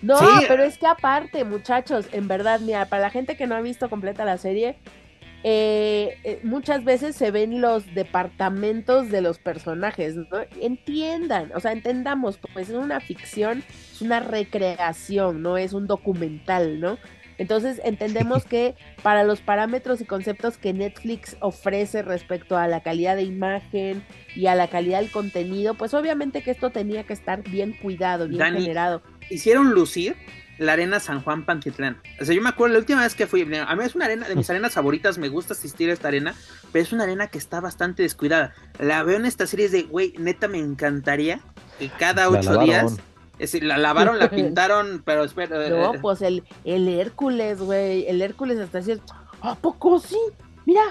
No, 0.03 0.19
pero 0.47 0.63
es 0.63 0.79
que 0.79 0.87
aparte, 0.87 1.45
muchachos, 1.45 2.07
en 2.13 2.29
verdad, 2.29 2.61
mira, 2.61 2.87
para 2.87 3.03
la 3.03 3.11
gente 3.11 3.37
que 3.37 3.47
no 3.47 3.57
ha 3.57 3.61
visto 3.61 3.91
completa 3.91 4.25
la 4.25 4.39
serie, 4.39 4.77
eh, 5.45 6.19
eh, 6.25 6.41
muchas 6.43 6.85
veces 6.85 7.15
se 7.15 7.31
ven 7.31 7.61
los 7.61 7.95
departamentos 7.95 9.11
de 9.11 9.21
los 9.21 9.39
personajes, 9.39 10.17
¿no? 10.17 10.27
Entiendan, 10.61 11.53
o 11.55 11.61
sea, 11.61 11.73
entendamos, 11.73 12.39
pues 12.53 12.69
es 12.71 12.75
una 12.75 13.01
ficción, 13.01 13.63
es 13.93 14.03
una 14.03 14.21
recreación, 14.21 15.43
no 15.43 15.57
es 15.57 15.73
un 15.73 15.87
documental, 15.87 16.81
¿no? 16.81 16.99
Entonces 17.39 17.81
entendemos 17.85 18.45
que 18.45 18.75
para 19.03 19.23
los 19.23 19.41
parámetros 19.41 20.01
y 20.01 20.05
conceptos 20.05 20.59
que 20.59 20.73
Netflix 20.73 21.37
ofrece 21.39 22.03
respecto 22.03 22.57
a 22.57 22.67
la 22.67 22.83
calidad 22.83 23.15
de 23.15 23.23
imagen 23.23 24.03
y 24.35 24.47
a 24.47 24.57
la 24.57 24.67
calidad 24.67 25.01
del 25.01 25.13
contenido, 25.13 25.75
pues 25.75 25.95
obviamente 25.95 26.43
que 26.43 26.51
esto 26.51 26.71
tenía 26.71 27.05
que 27.05 27.13
estar 27.13 27.49
bien 27.49 27.75
cuidado, 27.81 28.27
bien 28.27 28.55
generado. 28.55 29.03
Hicieron 29.31 29.71
lucir 29.71 30.17
la 30.59 30.73
arena 30.73 31.01
San 31.01 31.23
Juan 31.23 31.45
Pantitlán. 31.45 32.01
O 32.21 32.25
sea, 32.25 32.35
yo 32.35 32.43
me 32.43 32.49
acuerdo 32.49 32.75
la 32.75 32.81
última 32.81 33.03
vez 33.03 33.15
que 33.15 33.27
fui, 33.27 33.43
a 33.43 33.77
mí 33.77 33.85
es 33.85 33.95
una 33.95 34.05
arena 34.07 34.29
de 34.29 34.35
mis 34.35 34.49
arenas 34.51 34.75
favoritas, 34.75 35.17
me 35.19 35.29
gusta 35.29 35.55
asistir 35.55 35.91
a 35.91 35.93
esta 35.93 36.09
arena, 36.09 36.35
pero 36.73 36.83
es 36.83 36.93
una 36.93 37.05
arena 37.05 37.29
que 37.29 37.39
está 37.39 37.61
bastante 37.61 38.03
descuidada. 38.03 38.53
La 38.79 39.03
veo 39.03 39.17
en 39.17 39.25
esta 39.27 39.47
serie 39.47 39.69
de, 39.69 39.83
güey, 39.85 40.13
neta 40.19 40.49
me 40.49 40.59
encantaría 40.59 41.41
que 41.79 41.89
cada 41.89 42.29
ocho 42.29 42.59
días 42.59 42.93
Es 43.35 43.53
decir, 43.53 43.63
la 43.63 43.79
lavaron, 43.79 44.19
la 44.19 44.29
pintaron, 44.31 45.03
pero 45.07 45.23
espera. 45.25 45.69
No, 45.69 45.95
eh, 45.95 45.99
pues 46.03 46.23
el, 46.23 46.43
el 46.65 46.89
Hércules, 46.89 47.61
güey. 47.61 48.05
El 48.09 48.21
Hércules 48.21 48.59
hasta 48.59 48.83
cierto. 48.83 49.15
¿A 49.41 49.55
poco 49.55 50.01
sí? 50.01 50.19
Mira. 50.67 50.83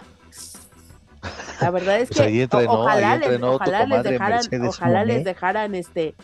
La 1.60 1.72
verdad 1.72 1.99
es 1.99 2.10
Pues 2.15 2.19
que 2.22 2.48
o- 2.68 2.72
ojalá, 2.72 3.18
les, 3.18 3.41
ojalá 3.41 4.02
dejaran, 4.02 4.41
ojalá 4.65 5.03
les 5.03 5.23
dejaran 5.26 5.76
este 5.76 6.15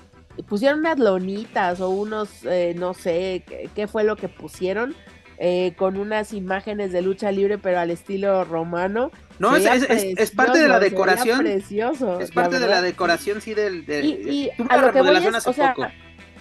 pusieron 0.47 0.79
unas 0.79 0.97
lonitas 0.99 1.79
o 1.81 1.89
unos 1.89 2.43
eh, 2.45 2.73
no 2.77 2.93
sé 2.93 3.43
qué, 3.47 3.69
qué 3.75 3.87
fue 3.87 4.03
lo 4.03 4.15
que 4.15 4.27
pusieron 4.29 4.95
eh, 5.37 5.73
con 5.77 5.97
unas 5.97 6.33
imágenes 6.33 6.91
de 6.91 7.01
lucha 7.01 7.31
libre 7.31 7.57
pero 7.57 7.79
al 7.79 7.91
estilo 7.91 8.43
romano 8.45 9.11
no, 9.39 9.55
es, 9.55 9.65
es, 9.65 9.89
es- 9.89 10.17
es 10.17 10.31
parte 10.31 10.59
de 10.59 10.67
la 10.67 10.79
decoración. 10.79 11.39
precioso 11.39 12.19
Es 12.19 12.31
parte 12.31 12.59
de 12.59 12.67
la 12.67 12.81
decoración, 12.81 13.41
sí, 13.41 13.53
del. 13.53 13.85
de- 13.85 14.01
Y, 14.05 14.29
y 14.29 14.49
a 14.69 14.77
lo 14.77 14.91
que 14.91 14.99
voy 15.01 15.09
remodelación 15.09 15.33
es, 15.35 15.37
hace 15.39 15.49
o 15.49 15.53
sea, 15.53 15.73
poco. 15.73 15.87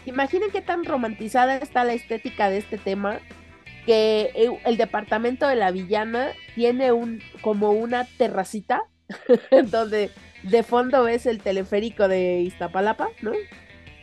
imaginen 0.05 0.51
qué 0.51 0.61
tan 0.61 0.85
romantizada 0.85 1.57
está 1.57 1.85
la 1.85 1.95
estética 1.95 2.51
de 2.51 2.59
este 2.59 2.77
tema 2.79 3.19
que 3.87 4.31
eh, 4.35 4.61
el 4.67 4.77
departamento 4.77 5.49
de 5.49 5.57
la 5.57 5.71
villana 5.71 6.29
tiene 6.55 6.93
un 6.93 7.21
como 7.41 7.71
una 7.73 8.05
terracita 8.19 8.83
donde 9.71 10.11
de 10.43 10.63
fondo 10.63 11.03
ves 11.05 11.27
el 11.27 11.39
teleférico 11.41 12.09
de 12.09 12.41
Iztapalapa, 12.41 13.09
¿no? 13.23 13.33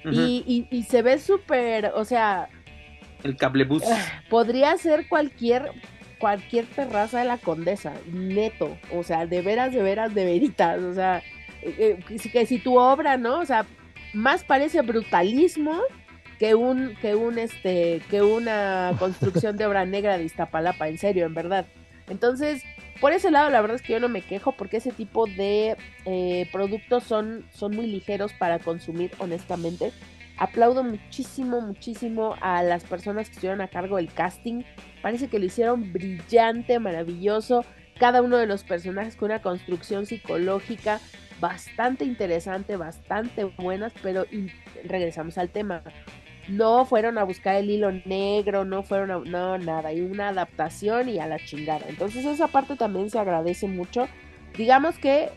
Y, 0.05 0.43
y- 0.71 0.77
y 0.77 0.83
se 0.83 1.01
ve 1.01 1.19
súper, 1.19 1.91
o 1.95 2.05
sea, 2.05 2.47
El 3.23 3.35
cablebus. 3.35 3.83
podría 4.29 4.77
ser 4.77 5.07
cualquier 5.07 5.71
cualquier 6.19 6.65
terraza 6.65 7.19
de 7.19 7.25
la 7.25 7.37
condesa, 7.37 7.93
neto, 8.11 8.77
o 8.93 9.03
sea, 9.03 9.25
de 9.25 9.41
veras, 9.41 9.71
de 9.73 9.81
veras, 9.81 10.13
de 10.13 10.25
veritas, 10.25 10.77
o 10.81 10.93
sea, 10.93 11.19
eh, 11.61 11.75
eh, 11.79 11.99
que 12.05 12.19
si- 12.19 12.29
que 12.29 12.45
si 12.45 12.59
tu 12.59 12.77
obra, 12.77 13.15
¿no? 13.15 13.39
O 13.39 13.45
sea, 13.45 13.65
más 14.13 14.43
parece 14.43 14.81
brutalismo 14.81 15.79
que 16.37 16.55
un, 16.55 16.93
que 17.01 17.15
un, 17.15 17.37
este, 17.39 18.01
que 18.09 18.21
una 18.21 18.93
construcción 18.99 19.55
de 19.55 19.65
obra 19.65 19.85
negra 19.85 20.17
de 20.17 20.25
Iztapalapa, 20.25 20.89
en 20.89 20.97
serio, 20.97 21.25
en 21.25 21.33
verdad. 21.33 21.65
Entonces, 22.09 22.63
por 22.99 23.13
ese 23.13 23.31
lado, 23.31 23.49
la 23.49 23.61
verdad 23.61 23.75
es 23.75 23.81
que 23.81 23.93
yo 23.93 23.99
no 23.99 24.09
me 24.09 24.21
quejo 24.21 24.51
porque 24.53 24.77
ese 24.77 24.91
tipo 24.91 25.25
de 25.25 25.77
eh, 26.05 26.49
productos 26.51 27.03
son, 27.03 27.45
son 27.53 27.75
muy 27.75 27.87
ligeros 27.87 28.33
para 28.33 28.59
consumir, 28.59 29.11
honestamente. 29.19 29.91
Aplaudo 30.37 30.83
muchísimo, 30.83 31.61
muchísimo 31.61 32.35
a 32.41 32.63
las 32.63 32.83
personas 32.83 33.27
que 33.27 33.33
estuvieron 33.33 33.61
a 33.61 33.67
cargo 33.67 33.97
del 33.97 34.11
casting. 34.11 34.63
Parece 35.01 35.27
que 35.27 35.39
lo 35.39 35.45
hicieron 35.45 35.91
brillante, 35.91 36.79
maravilloso. 36.79 37.65
Cada 37.99 38.21
uno 38.21 38.37
de 38.37 38.47
los 38.47 38.63
personajes 38.63 39.17
con 39.17 39.31
una 39.31 39.41
construcción 39.41 40.05
psicológica 40.05 41.01
bastante 41.39 42.05
interesante, 42.05 42.77
bastante 42.77 43.43
buenas, 43.43 43.93
pero 44.01 44.25
regresamos 44.85 45.37
al 45.37 45.49
tema. 45.49 45.83
No 46.49 46.85
fueron 46.85 47.17
a 47.17 47.23
buscar 47.23 47.55
el 47.55 47.69
hilo 47.69 47.91
negro, 48.05 48.65
no 48.65 48.83
fueron 48.83 49.11
a... 49.11 49.17
No, 49.19 49.57
nada, 49.57 49.89
hay 49.89 50.01
una 50.01 50.29
adaptación 50.29 51.07
y 51.09 51.19
a 51.19 51.27
la 51.27 51.37
chingada. 51.39 51.85
Entonces 51.87 52.25
esa 52.25 52.47
parte 52.47 52.75
también 52.75 53.09
se 53.09 53.19
agradece 53.19 53.67
mucho. 53.67 54.07
Digamos 54.57 54.97
que 54.97 55.29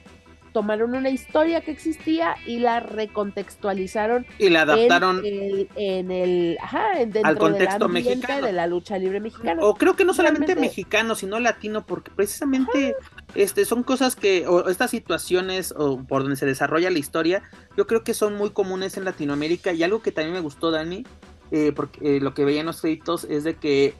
tomaron 0.52 0.94
una 0.94 1.08
historia 1.08 1.62
que 1.62 1.70
existía 1.70 2.34
y 2.46 2.58
la 2.58 2.80
recontextualizaron 2.80 4.26
Y 4.38 4.50
la 4.50 4.62
adaptaron. 4.62 5.24
en 5.24 5.42
el, 5.42 5.68
en 5.76 6.10
el 6.10 6.58
ajá, 6.60 7.00
en- 7.00 7.10
dentro 7.10 7.36
contexto 7.38 7.84
del 7.86 7.92
mexicano. 7.92 8.46
de 8.46 8.52
la 8.52 8.66
lucha 8.66 8.98
libre 8.98 9.20
mexicana. 9.20 9.62
O 9.64 9.74
creo 9.74 9.96
que 9.96 10.04
no 10.04 10.12
solamente 10.14 10.48
Realmente- 10.48 10.68
mexicano, 10.68 11.14
sino 11.14 11.40
latino, 11.40 11.86
porque 11.86 12.10
precisamente 12.14 12.94
este, 13.34 13.64
son 13.64 13.82
cosas 13.82 14.16
que, 14.16 14.46
o 14.46 14.68
estas 14.68 14.90
situaciones 14.90 15.74
o 15.76 16.02
por 16.02 16.22
donde 16.22 16.36
se 16.36 16.46
desarrolla 16.46 16.90
la 16.90 16.98
historia, 16.98 17.42
yo 17.76 17.86
creo 17.86 18.04
que 18.04 18.14
son 18.14 18.36
muy 18.36 18.50
comunes 18.50 18.96
en 18.96 19.04
Latinoamérica. 19.04 19.72
Y 19.72 19.82
algo 19.82 20.02
que 20.02 20.12
también 20.12 20.34
me 20.34 20.40
gustó, 20.40 20.70
Dani, 20.70 21.04
eh, 21.50 21.72
porque 21.74 22.16
eh, 22.16 22.20
lo 22.20 22.34
que 22.34 22.44
veía 22.44 22.60
en 22.60 22.66
los 22.66 22.80
créditos 22.80 23.24
es 23.24 23.44
de 23.44 23.54
que 23.54 23.94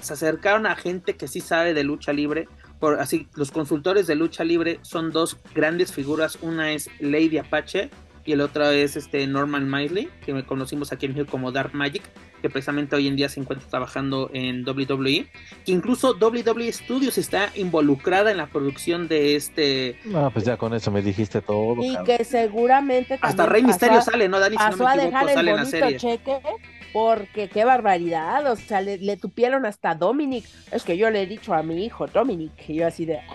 se 0.00 0.14
acercaron 0.14 0.66
a 0.66 0.74
gente 0.74 1.16
que 1.16 1.28
sí 1.28 1.40
sabe 1.40 1.74
de 1.74 1.84
lucha 1.84 2.12
libre. 2.12 2.48
Por, 2.80 3.00
así, 3.00 3.28
los 3.34 3.50
consultores 3.52 4.06
de 4.06 4.16
lucha 4.16 4.42
libre 4.42 4.80
son 4.82 5.12
dos 5.12 5.36
grandes 5.54 5.92
figuras. 5.92 6.38
Una 6.42 6.72
es 6.72 6.90
Lady 6.98 7.38
Apache 7.38 7.90
y 8.24 8.32
el 8.32 8.40
otro 8.40 8.70
es 8.70 8.96
este 8.96 9.26
Norman 9.26 9.70
Miley, 9.70 10.08
que 10.24 10.32
me 10.34 10.44
conocimos 10.44 10.92
aquí 10.92 11.06
en 11.06 11.12
México 11.14 11.30
como 11.30 11.52
Dark 11.52 11.74
Magic, 11.74 12.02
que 12.40 12.50
precisamente 12.50 12.96
hoy 12.96 13.06
en 13.08 13.16
día 13.16 13.28
se 13.28 13.40
encuentra 13.40 13.68
trabajando 13.68 14.30
en 14.32 14.66
WWE, 14.68 15.26
que 15.64 15.72
incluso 15.72 16.16
WWE 16.20 16.72
Studios 16.72 17.18
está 17.18 17.50
involucrada 17.54 18.30
en 18.30 18.36
la 18.36 18.46
producción 18.46 19.06
de 19.08 19.36
este... 19.36 19.98
No, 20.04 20.30
pues 20.32 20.44
ya 20.44 20.56
con 20.56 20.74
eso 20.74 20.90
me 20.90 21.02
dijiste 21.02 21.40
todo. 21.40 21.76
y 21.82 21.94
cabrón. 21.94 22.04
que 22.18 22.24
seguramente 22.24 23.18
Hasta 23.20 23.46
Rey 23.46 23.62
Misterio 23.62 23.98
a- 23.98 24.02
sale, 24.02 24.28
¿no, 24.28 24.40
Dani? 24.40 24.56
Si 24.56 24.62
no 24.64 24.70
pasó 24.70 24.84
me 24.84 24.90
a 24.90 24.94
equivoco, 24.94 25.06
dejar 25.10 25.28
el 25.28 25.34
sale 25.34 25.50
en 25.50 25.56
la 25.56 25.62
bonito 25.62 25.78
serie. 25.78 25.98
cheque 25.98 26.40
porque 26.92 27.48
qué 27.48 27.64
barbaridad, 27.64 28.46
o 28.52 28.56
sea, 28.56 28.82
le, 28.82 28.98
le 28.98 29.16
tupieron 29.16 29.64
hasta 29.64 29.94
Dominic. 29.94 30.44
Es 30.70 30.82
que 30.82 30.96
yo 30.98 31.08
le 31.10 31.22
he 31.22 31.26
dicho 31.26 31.54
a 31.54 31.62
mi 31.62 31.84
hijo 31.86 32.06
Dominic, 32.06 32.52
y 32.68 32.74
yo 32.74 32.86
así 32.86 33.06
de... 33.06 33.18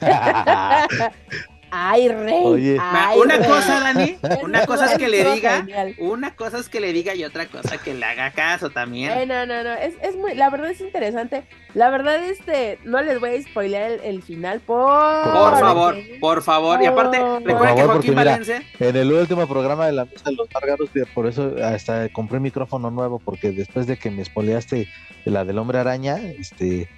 Ay, 1.74 2.06
rey. 2.08 2.42
Oye. 2.44 2.76
Ay, 2.78 3.18
una 3.18 3.38
rey". 3.38 3.48
cosa, 3.48 3.80
Dani, 3.80 4.18
una 4.42 4.66
cosa 4.66 4.92
es 4.92 4.98
que 4.98 5.08
le 5.08 5.24
diga, 5.32 5.56
genial. 5.60 5.94
una 5.98 6.36
cosa 6.36 6.58
es 6.58 6.68
que 6.68 6.80
le 6.80 6.92
diga 6.92 7.14
y 7.14 7.24
otra 7.24 7.46
cosa 7.46 7.78
que 7.78 7.94
le 7.94 8.04
haga 8.04 8.30
caso 8.32 8.68
también. 8.68 9.10
Eh, 9.12 9.24
no, 9.26 9.46
no, 9.46 9.64
no, 9.64 9.72
es, 9.72 9.94
es 10.02 10.14
muy, 10.16 10.34
la 10.34 10.50
verdad 10.50 10.70
es 10.70 10.82
interesante. 10.82 11.44
La 11.72 11.88
verdad, 11.88 12.22
este, 12.22 12.78
no 12.84 13.00
les 13.00 13.18
voy 13.18 13.30
a 13.36 13.42
spoilear 13.42 13.92
el, 13.92 14.00
el 14.00 14.22
final 14.22 14.60
por... 14.60 15.24
Por 15.32 15.58
favor, 15.58 15.96
por 16.20 16.42
favor. 16.42 16.82
Y 16.82 16.86
aparte, 16.86 17.18
Por 17.18 17.42
recuerden 17.42 17.76
que 17.76 17.82
Joaquín 17.84 18.10
mira, 18.10 18.32
Valencia... 18.32 18.62
En 18.78 18.94
el 18.94 19.10
último 19.10 19.46
programa 19.46 19.86
de 19.86 19.92
la 19.92 20.04
mesa 20.04 20.24
de 20.26 20.36
los 20.36 20.48
Márgaros, 20.52 20.90
por 21.14 21.26
eso 21.26 21.54
hasta 21.64 22.10
compré 22.10 22.38
micrófono 22.40 22.90
nuevo, 22.90 23.18
porque 23.18 23.50
después 23.50 23.86
de 23.86 23.96
que 23.96 24.10
me 24.10 24.20
espoleaste 24.20 24.88
la 25.24 25.46
del 25.46 25.56
hombre 25.56 25.78
araña, 25.78 26.18
este, 26.18 26.88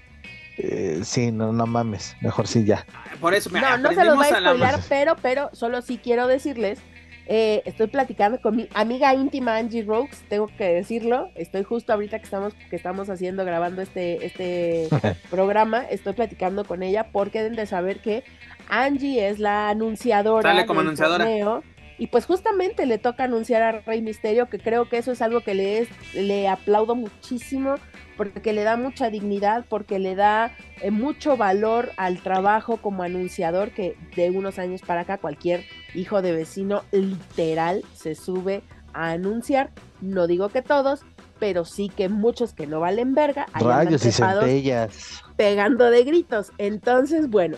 eh, 0.59 1.01
sí, 1.05 1.33
no, 1.33 1.53
no 1.53 1.67
mames, 1.67 2.17
mejor 2.21 2.47
sí 2.47 2.65
ya. 2.65 2.87
Por 3.21 3.35
eso, 3.35 3.51
mira, 3.51 3.77
No, 3.77 3.91
no 3.91 3.95
se 3.95 4.05
los 4.05 4.17
voy 4.17 4.27
a 4.27 4.39
spoilear, 4.41 4.81
pero, 4.89 5.17
pero, 5.21 5.51
solo 5.53 5.83
sí 5.83 5.99
quiero 6.03 6.27
decirles, 6.27 6.79
eh, 7.27 7.63
estoy 7.65 7.87
platicando 7.87 8.41
con 8.41 8.57
mi 8.57 8.69
amiga 8.75 9.15
íntima 9.15 9.57
Angie 9.57 9.83
Rokes, 9.83 10.19
tengo 10.29 10.47
que 10.47 10.65
decirlo, 10.65 11.31
estoy 11.35 11.63
justo 11.65 11.93
ahorita 11.93 12.19
que 12.19 12.25
estamos, 12.25 12.53
que 12.69 12.77
estamos 12.77 13.09
haciendo, 13.09 13.45
grabando 13.45 13.81
este, 13.81 14.27
este 14.27 14.89
programa, 15.31 15.85
estoy 15.85 16.13
platicando 16.13 16.65
con 16.65 16.83
ella 16.83 17.09
porque 17.13 17.43
deben 17.43 17.57
de 17.57 17.67
saber 17.67 18.01
que 18.01 18.25
Angie 18.69 19.29
es 19.29 19.39
la 19.39 19.71
anunciadora 19.71 20.51
Sale 20.51 20.67
como 20.67 20.81
del 20.81 20.89
anunciadora. 20.89 21.25
torneo, 21.25 21.63
y 21.99 22.09
pues 22.09 22.27
justamente 22.27 22.87
le 22.87 22.99
toca 22.99 23.25
anunciar 23.25 23.63
a 23.63 23.81
Rey 23.81 24.03
Misterio, 24.03 24.49
que 24.49 24.59
creo 24.59 24.89
que 24.89 24.99
eso 24.99 25.13
es 25.13 25.23
algo 25.23 25.41
que 25.41 25.55
le, 25.55 25.79
es, 25.79 25.89
le 26.15 26.49
aplaudo 26.49 26.95
muchísimo, 26.95 27.77
porque 28.17 28.53
le 28.53 28.65
da 28.65 28.77
mucha 28.77 29.11
dignidad, 29.11 29.65
porque 29.69 29.99
le 29.99 30.15
da 30.15 30.53
eh, 30.83 30.91
mucho 30.91 31.37
valor 31.37 31.93
al 31.97 32.21
trabajo 32.21 32.79
como 32.79 33.03
anunciador, 33.03 33.71
que 33.71 33.97
de 34.17 34.31
unos 34.31 34.59
años 34.59 34.83
para 34.83 35.03
acá 35.03 35.19
cualquier 35.19 35.65
hijo 35.95 36.23
de 36.23 36.33
vecino 36.33 36.83
literal 36.91 37.85
se 37.95 38.15
sube 38.15 38.63
a 38.93 39.11
anunciar. 39.11 39.71
No 40.01 40.27
digo 40.27 40.49
que 40.49 40.63
todos, 40.63 41.03
pero 41.39 41.65
sí 41.65 41.91
que 41.95 42.09
muchos 42.09 42.55
que 42.55 42.67
no 42.67 42.81
valen 42.81 43.15
verga. 43.15 43.47
Rayos 43.55 44.05
y 44.05 44.13
centellas. 44.13 45.23
pegando 45.37 45.91
de 45.91 46.05
gritos. 46.05 46.53
Entonces, 46.59 47.29
bueno, 47.29 47.57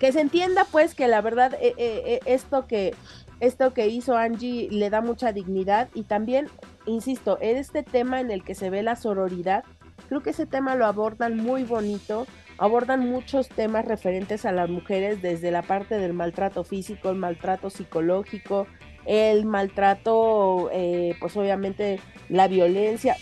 que 0.00 0.12
se 0.12 0.20
entienda 0.20 0.66
pues 0.72 0.94
que 0.94 1.06
la 1.06 1.20
verdad 1.20 1.54
eh, 1.60 1.74
eh, 1.76 2.20
esto 2.24 2.66
que 2.66 2.94
esto 3.40 3.72
que 3.72 3.88
hizo 3.88 4.16
Angie 4.16 4.68
le 4.70 4.90
da 4.90 5.00
mucha 5.00 5.32
dignidad 5.32 5.88
y 5.94 6.02
también, 6.02 6.48
insisto, 6.86 7.38
en 7.40 7.56
este 7.56 7.82
tema 7.82 8.20
en 8.20 8.30
el 8.30 8.44
que 8.44 8.54
se 8.54 8.70
ve 8.70 8.82
la 8.82 8.96
sororidad, 8.96 9.64
creo 10.08 10.22
que 10.22 10.30
ese 10.30 10.46
tema 10.46 10.74
lo 10.74 10.86
abordan 10.86 11.36
muy 11.36 11.64
bonito, 11.64 12.26
abordan 12.58 13.08
muchos 13.08 13.48
temas 13.48 13.86
referentes 13.86 14.44
a 14.44 14.52
las 14.52 14.68
mujeres 14.68 15.22
desde 15.22 15.50
la 15.50 15.62
parte 15.62 15.98
del 15.98 16.12
maltrato 16.12 16.64
físico, 16.64 17.08
el 17.08 17.16
maltrato 17.16 17.70
psicológico, 17.70 18.66
el 19.06 19.46
maltrato, 19.46 20.68
eh, 20.72 21.16
pues 21.18 21.34
obviamente 21.36 21.98
la 22.28 22.46
violencia, 22.46 23.16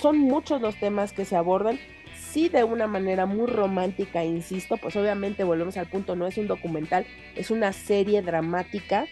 son 0.00 0.18
muchos 0.18 0.62
los 0.62 0.76
temas 0.80 1.12
que 1.12 1.26
se 1.26 1.36
abordan 1.36 1.78
sí 2.30 2.48
de 2.48 2.64
una 2.64 2.86
manera 2.86 3.26
muy 3.26 3.46
romántica, 3.46 4.24
insisto, 4.24 4.76
pues 4.76 4.96
obviamente 4.96 5.44
volvemos 5.44 5.76
al 5.76 5.86
punto, 5.86 6.16
no 6.16 6.26
es 6.26 6.38
un 6.38 6.46
documental, 6.46 7.04
es 7.34 7.50
una 7.50 7.72
serie 7.72 8.22
dramática 8.22 9.06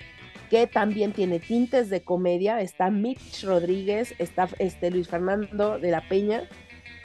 que 0.50 0.66
también 0.66 1.12
tiene 1.12 1.38
tintes 1.40 1.90
de 1.90 2.02
comedia, 2.02 2.60
está 2.60 2.90
Mitch 2.90 3.44
Rodríguez, 3.44 4.14
está 4.18 4.48
este 4.58 4.90
Luis 4.90 5.08
Fernando 5.08 5.78
de 5.78 5.90
la 5.90 6.00
Peña, 6.08 6.42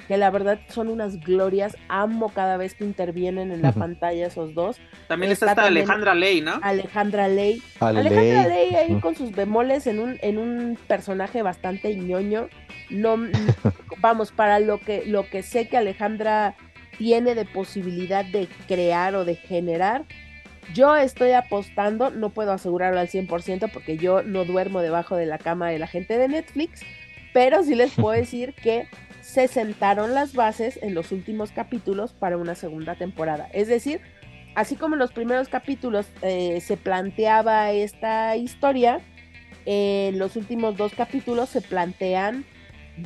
que 0.07 0.17
la 0.17 0.29
verdad 0.31 0.59
son 0.67 0.89
unas 0.89 1.19
glorias, 1.21 1.77
amo 1.87 2.29
cada 2.29 2.57
vez 2.57 2.73
que 2.75 2.83
intervienen 2.83 3.51
en 3.51 3.61
la 3.61 3.71
pantalla 3.71 4.27
esos 4.27 4.53
dos, 4.53 4.77
También 5.07 5.31
está, 5.31 5.45
está 5.45 5.51
esta 5.53 5.63
también- 5.63 5.83
Alejandra 5.85 6.13
Ley, 6.15 6.41
¿no? 6.41 6.59
Alejandra 6.61 7.27
Ley, 7.29 7.61
Ale 7.79 7.99
Alejandra 8.01 8.47
Ley. 8.47 8.75
Ahí 8.75 8.99
con 8.99 9.15
sus 9.15 9.31
bemoles 9.31 9.87
en 9.87 9.99
un, 9.99 10.17
en 10.21 10.37
un 10.37 10.77
personaje 10.87 11.41
bastante 11.41 11.95
ñoño. 11.95 12.49
No, 12.89 13.15
vamos, 13.99 14.31
para 14.31 14.59
lo 14.59 14.79
que, 14.79 15.03
lo 15.05 15.29
que 15.29 15.41
sé 15.41 15.67
que 15.69 15.77
Alejandra 15.77 16.55
tiene 16.97 17.33
de 17.33 17.45
posibilidad 17.45 18.23
de 18.25 18.47
crear 18.67 19.15
o 19.15 19.23
de 19.25 19.35
generar, 19.35 20.03
Yo 20.73 20.95
estoy 20.95 21.31
apostando, 21.31 22.09
no 22.09 22.29
puedo 22.29 22.51
asegurarlo 22.51 22.99
al 22.99 23.09
100% 23.09 23.71
porque 23.71 23.97
yo 23.97 24.23
no 24.23 24.45
duermo 24.45 24.81
debajo 24.81 25.15
de 25.15 25.25
la 25.25 25.37
cama 25.37 25.69
de 25.69 25.79
la 25.79 25.87
gente 25.87 26.17
de 26.17 26.27
Netflix, 26.27 26.81
pero 27.33 27.63
sí 27.63 27.75
les 27.75 27.93
puedo 27.93 28.11
decir 28.19 28.53
que 28.53 28.87
se 29.21 29.47
sentaron 29.47 30.13
las 30.13 30.33
bases 30.33 30.79
en 30.81 30.93
los 30.93 31.11
últimos 31.11 31.51
capítulos 31.51 32.13
para 32.13 32.37
una 32.37 32.55
segunda 32.55 32.95
temporada. 32.95 33.49
Es 33.53 33.67
decir, 33.67 34.01
así 34.55 34.75
como 34.75 34.95
en 34.95 34.99
los 34.99 35.11
primeros 35.11 35.47
capítulos 35.47 36.07
eh, 36.21 36.61
se 36.61 36.77
planteaba 36.77 37.71
esta 37.71 38.35
historia, 38.35 39.01
en 39.65 40.19
los 40.19 40.35
últimos 40.35 40.75
dos 40.75 40.93
capítulos 40.93 41.49
se 41.49 41.61
plantean 41.61 42.45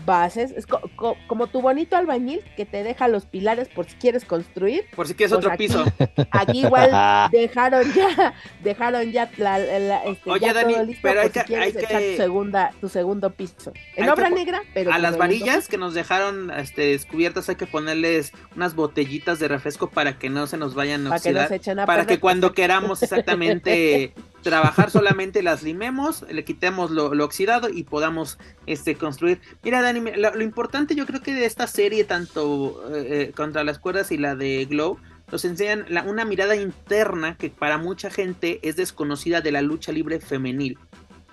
bases, 0.05 0.51
es 0.51 0.65
como 0.65 1.47
tu 1.47 1.61
bonito 1.61 1.95
albañil 1.95 2.41
que 2.55 2.65
te 2.65 2.83
deja 2.83 3.07
los 3.07 3.25
pilares 3.25 3.67
por 3.69 3.85
si 3.85 3.95
quieres 3.95 4.25
construir. 4.25 4.85
Por 4.95 5.07
si 5.07 5.13
quieres 5.13 5.33
pues 5.33 5.45
otro 5.45 5.57
piso. 5.57 5.85
Aquí 6.31 6.65
igual 6.65 6.91
dejaron 7.31 7.91
ya, 7.93 8.33
dejaron 8.63 9.11
ya 9.11 9.29
la, 9.37 10.03
este, 10.03 10.29
Oye, 10.29 10.53
Dani, 10.53 10.97
pero 11.01 11.21
hay 11.21 11.29
que, 11.29 11.55
hay 11.55 11.73
que... 11.73 11.87
tu 11.87 12.17
segunda, 12.17 12.71
tu 12.81 12.89
segundo 12.89 13.31
piso. 13.31 13.71
En 13.95 14.09
obra 14.09 14.29
negra, 14.29 14.61
pero 14.73 14.93
a 14.93 14.97
las 14.97 15.17
varillas 15.17 15.67
que 15.67 15.77
nos 15.77 15.93
dejaron 15.93 16.51
este, 16.51 16.87
descubiertas 16.87 17.49
hay 17.49 17.55
que 17.55 17.67
ponerles 17.67 18.33
unas 18.55 18.75
botellitas 18.75 19.39
de 19.39 19.47
refresco 19.47 19.89
para 19.89 20.19
que 20.19 20.29
no 20.29 20.47
se 20.47 20.57
nos 20.57 20.75
vayan 20.75 21.07
a 21.07 21.15
oxidar, 21.15 21.49
para 21.85 22.05
que 22.05 22.19
cuando 22.19 22.53
queramos 22.53 23.03
exactamente 23.03 24.13
trabajar 24.41 24.91
solamente 24.91 25.43
las 25.43 25.63
limemos, 25.63 26.25
le 26.29 26.43
quitemos 26.43 26.91
lo, 26.91 27.11
oxidado 27.23 27.69
y 27.69 27.83
podamos 27.83 28.37
este, 28.65 28.95
construir. 28.95 29.41
Mira, 29.63 29.81
Dani, 29.81 30.01
lo, 30.15 30.41
importante 30.41 30.95
yo 30.95 31.05
creo 31.05 31.21
que 31.21 31.33
de 31.33 31.45
esta 31.45 31.67
serie, 31.67 32.03
tanto 32.03 32.83
eh, 32.95 33.31
contra 33.35 33.63
las 33.63 33.79
cuerdas 33.79 34.11
y 34.11 34.17
la 34.17 34.35
de 34.35 34.65
Glow, 34.65 34.97
nos 35.31 35.43
enseñan 35.43 35.85
una 36.07 36.23
mirada 36.23 36.55
interna 36.55 37.35
que 37.37 37.49
para 37.49 37.77
mucha 37.77 38.09
gente 38.09 38.59
es 38.63 38.75
desconocida 38.77 39.41
de 39.41 39.51
la 39.51 39.61
lucha 39.61 39.91
libre 39.91 40.19
femenil. 40.19 40.77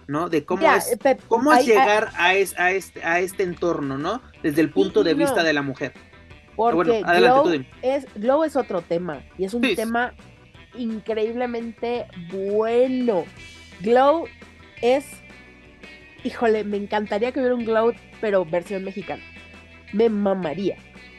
¿no? 0.07 0.29
De 0.29 0.45
cómo 0.45 0.71
es, 0.71 0.99
cómo 1.29 1.55
es 1.55 1.65
llegar 1.65 2.11
a, 2.19 2.35
es, 2.35 2.59
a, 2.59 2.73
este, 2.73 3.03
a 3.03 3.21
este 3.21 3.43
entorno, 3.43 3.97
¿no? 3.97 4.21
Desde 4.43 4.61
el 4.61 4.69
punto 4.69 5.03
de 5.03 5.15
vista 5.15 5.43
de 5.43 5.55
la 5.55 5.63
mujer. 5.63 5.95
Porque 6.57 7.03
Glow, 7.03 7.65
es, 7.83 8.07
Glow 8.15 8.45
es 8.45 8.55
otro 8.55 8.83
tema 8.83 9.23
y 9.39 9.45
es 9.45 9.55
un 9.55 9.63
tema 9.63 10.13
increíblemente 10.77 12.07
bueno. 12.31 13.25
Glow 13.81 14.27
es, 14.83 15.07
híjole, 16.23 16.65
me 16.65 16.77
encantaría 16.77 17.33
que 17.33 17.41
hubiera 17.41 17.55
un 17.55 17.65
Glow, 17.65 17.95
pero 18.21 18.45
versión 18.45 18.85
mexicana. 18.85 19.23
Me 19.93 20.09
mamaría. 20.09 20.77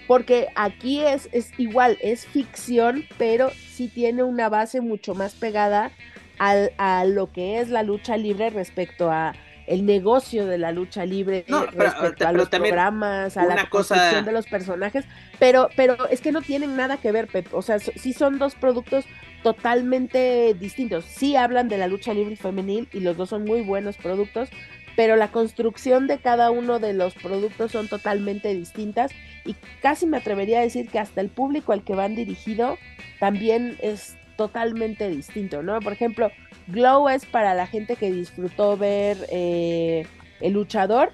Porque 0.07 0.47
aquí 0.55 1.01
es, 1.01 1.29
es 1.31 1.51
igual, 1.57 1.97
es 2.01 2.25
ficción, 2.27 3.05
pero 3.17 3.49
sí 3.49 3.87
tiene 3.87 4.23
una 4.23 4.49
base 4.49 4.81
mucho 4.81 5.15
más 5.15 5.33
pegada 5.33 5.91
a 6.37 7.05
lo 7.05 7.31
que 7.31 7.59
es 7.59 7.69
la 7.69 7.81
lucha 7.81 8.17
libre 8.17 8.49
respecto 8.49 9.09
a 9.09 9.33
el 9.67 9.85
negocio 9.85 10.45
de 10.45 10.57
la 10.57 10.71
lucha 10.71 11.05
libre 11.05 11.45
respecto 11.71 12.27
a 12.27 12.31
los 12.31 12.49
programas, 12.49 13.37
a 13.37 13.45
la 13.45 13.69
construcción 13.69 14.25
de 14.25 14.31
los 14.31 14.45
personajes, 14.45 15.05
pero, 15.39 15.69
pero 15.75 16.07
es 16.09 16.21
que 16.21 16.31
no 16.31 16.41
tienen 16.41 16.75
nada 16.75 16.97
que 16.97 17.11
ver, 17.11 17.27
Pep. 17.27 17.53
O 17.53 17.61
sea, 17.61 17.79
sí 17.79 18.13
son 18.13 18.37
dos 18.37 18.55
productos 18.55 19.05
totalmente 19.45 20.55
distintos. 20.55 21.05
Sí 21.05 21.35
hablan 21.35 21.69
de 21.69 21.77
la 21.77 21.87
lucha 21.87 22.15
libre 22.15 22.35
femenil 22.35 22.89
y 22.91 22.99
los 22.99 23.15
dos 23.15 23.29
son 23.29 23.45
muy 23.45 23.61
buenos 23.61 23.95
productos, 23.95 24.49
pero 24.95 25.17
la 25.17 25.27
construcción 25.27 26.07
de 26.07 26.17
cada 26.17 26.49
uno 26.49 26.79
de 26.79 26.93
los 26.93 27.13
productos 27.13 27.71
son 27.71 27.87
totalmente 27.87 28.55
distintas 28.55 29.11
y 29.45 29.55
casi 29.83 30.07
me 30.07 30.17
atrevería 30.17 30.57
a 30.57 30.63
decir 30.63 30.89
que 30.89 30.97
hasta 30.97 31.21
el 31.21 31.29
público 31.29 31.73
al 31.73 31.83
que 31.83 31.93
van 31.93 32.15
dirigido 32.15 32.79
también 33.19 33.77
es 33.83 34.17
totalmente 34.35 35.09
distinto, 35.09 35.61
¿no? 35.61 35.79
Por 35.79 35.93
ejemplo, 35.93 36.31
Glow 36.65 37.07
es 37.09 37.27
para 37.27 37.53
la 37.53 37.67
gente 37.67 37.97
que 37.97 38.11
disfrutó 38.11 38.77
ver 38.77 39.27
eh, 39.29 40.07
El 40.41 40.53
Luchador 40.53 41.13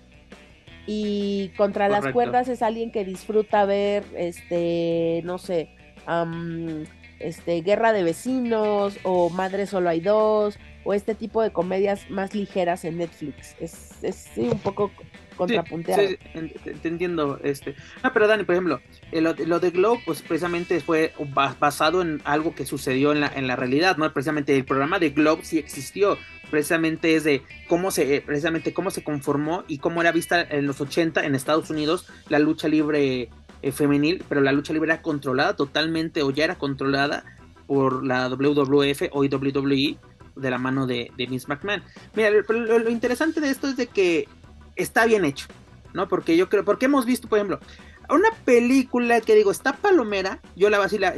y 0.87 1.49
Contra 1.57 1.89
las 1.89 2.07
Cuerdas 2.13 2.47
es 2.47 2.61
alguien 2.61 2.93
que 2.93 3.03
disfruta 3.03 3.65
ver, 3.65 4.05
este, 4.15 5.19
no 5.25 5.37
sé, 5.37 5.75
este, 7.23 7.61
Guerra 7.61 7.93
de 7.93 8.03
Vecinos 8.03 8.97
o 9.03 9.29
Madre 9.29 9.65
Solo 9.67 9.89
Hay 9.89 10.01
Dos 10.01 10.57
o 10.83 10.93
este 10.93 11.15
tipo 11.15 11.41
de 11.41 11.51
comedias 11.51 12.09
más 12.09 12.33
ligeras 12.33 12.85
en 12.85 12.97
Netflix. 12.97 13.55
Es, 13.59 14.03
es 14.03 14.15
sí, 14.33 14.41
un 14.41 14.59
poco 14.59 14.91
contrapunteado. 15.35 16.07
Sí, 16.07 16.17
te 16.81 16.87
entiendo. 16.87 17.39
Este. 17.43 17.75
Ah, 18.03 18.11
pero 18.13 18.27
Dani, 18.27 18.43
por 18.43 18.55
ejemplo, 18.55 18.81
eh, 19.11 19.21
lo, 19.21 19.33
lo, 19.33 19.59
de 19.59 19.71
Glow, 19.71 19.99
pues 20.05 20.21
precisamente 20.21 20.79
fue 20.79 21.13
basado 21.59 22.01
en 22.01 22.21
algo 22.25 22.53
que 22.55 22.65
sucedió 22.65 23.11
en 23.11 23.21
la, 23.21 23.27
en 23.27 23.47
la 23.47 23.55
realidad, 23.55 23.97
¿no? 23.97 24.11
Precisamente 24.13 24.55
el 24.55 24.65
programa 24.65 24.99
de 24.99 25.09
Glow 25.09 25.39
sí 25.43 25.57
existió. 25.57 26.17
Precisamente 26.49 27.15
es 27.15 27.23
de 27.23 27.43
cómo 27.69 27.91
se, 27.91 28.15
eh, 28.15 28.21
precisamente 28.21 28.73
cómo 28.73 28.91
se 28.91 29.03
conformó 29.03 29.63
y 29.69 29.77
cómo 29.77 30.01
era 30.01 30.11
vista 30.11 30.41
en 30.41 30.67
los 30.67 30.81
80 30.81 31.25
en 31.25 31.33
Estados 31.33 31.69
Unidos 31.69 32.07
la 32.27 32.39
lucha 32.39 32.67
libre 32.67 33.29
eh, 33.61 33.71
femenil, 33.71 34.23
pero 34.27 34.41
la 34.41 34.51
lucha 34.51 34.73
libre 34.73 34.91
era 34.91 35.01
controlada 35.01 35.55
totalmente 35.55 36.23
o 36.23 36.31
ya 36.31 36.45
era 36.45 36.55
controlada 36.55 37.23
por 37.67 38.05
la 38.05 38.27
WWF 38.27 39.03
o 39.11 39.21
WWE 39.21 39.97
de 40.35 40.49
la 40.49 40.57
mano 40.57 40.87
de, 40.87 41.11
de 41.17 41.25
Vince 41.25 41.47
McMahon. 41.47 41.83
Mira, 42.15 42.29
lo, 42.31 42.89
interesante 42.89 43.41
de 43.41 43.49
esto 43.49 43.67
es 43.67 43.77
de 43.77 43.87
que 43.87 44.27
está 44.75 45.05
bien 45.05 45.25
hecho, 45.25 45.47
¿no? 45.93 46.07
Porque 46.07 46.35
yo 46.37 46.49
creo, 46.49 46.65
porque 46.65 46.85
hemos 46.85 47.05
visto, 47.05 47.27
por 47.27 47.39
ejemplo, 47.39 47.59
una 48.09 48.29
película 48.45 49.21
que 49.21 49.35
digo, 49.35 49.51
está 49.51 49.73
palomera, 49.73 50.39
yo 50.55 50.69
la, 50.69 50.83
así 50.83 50.97
la, 50.97 51.09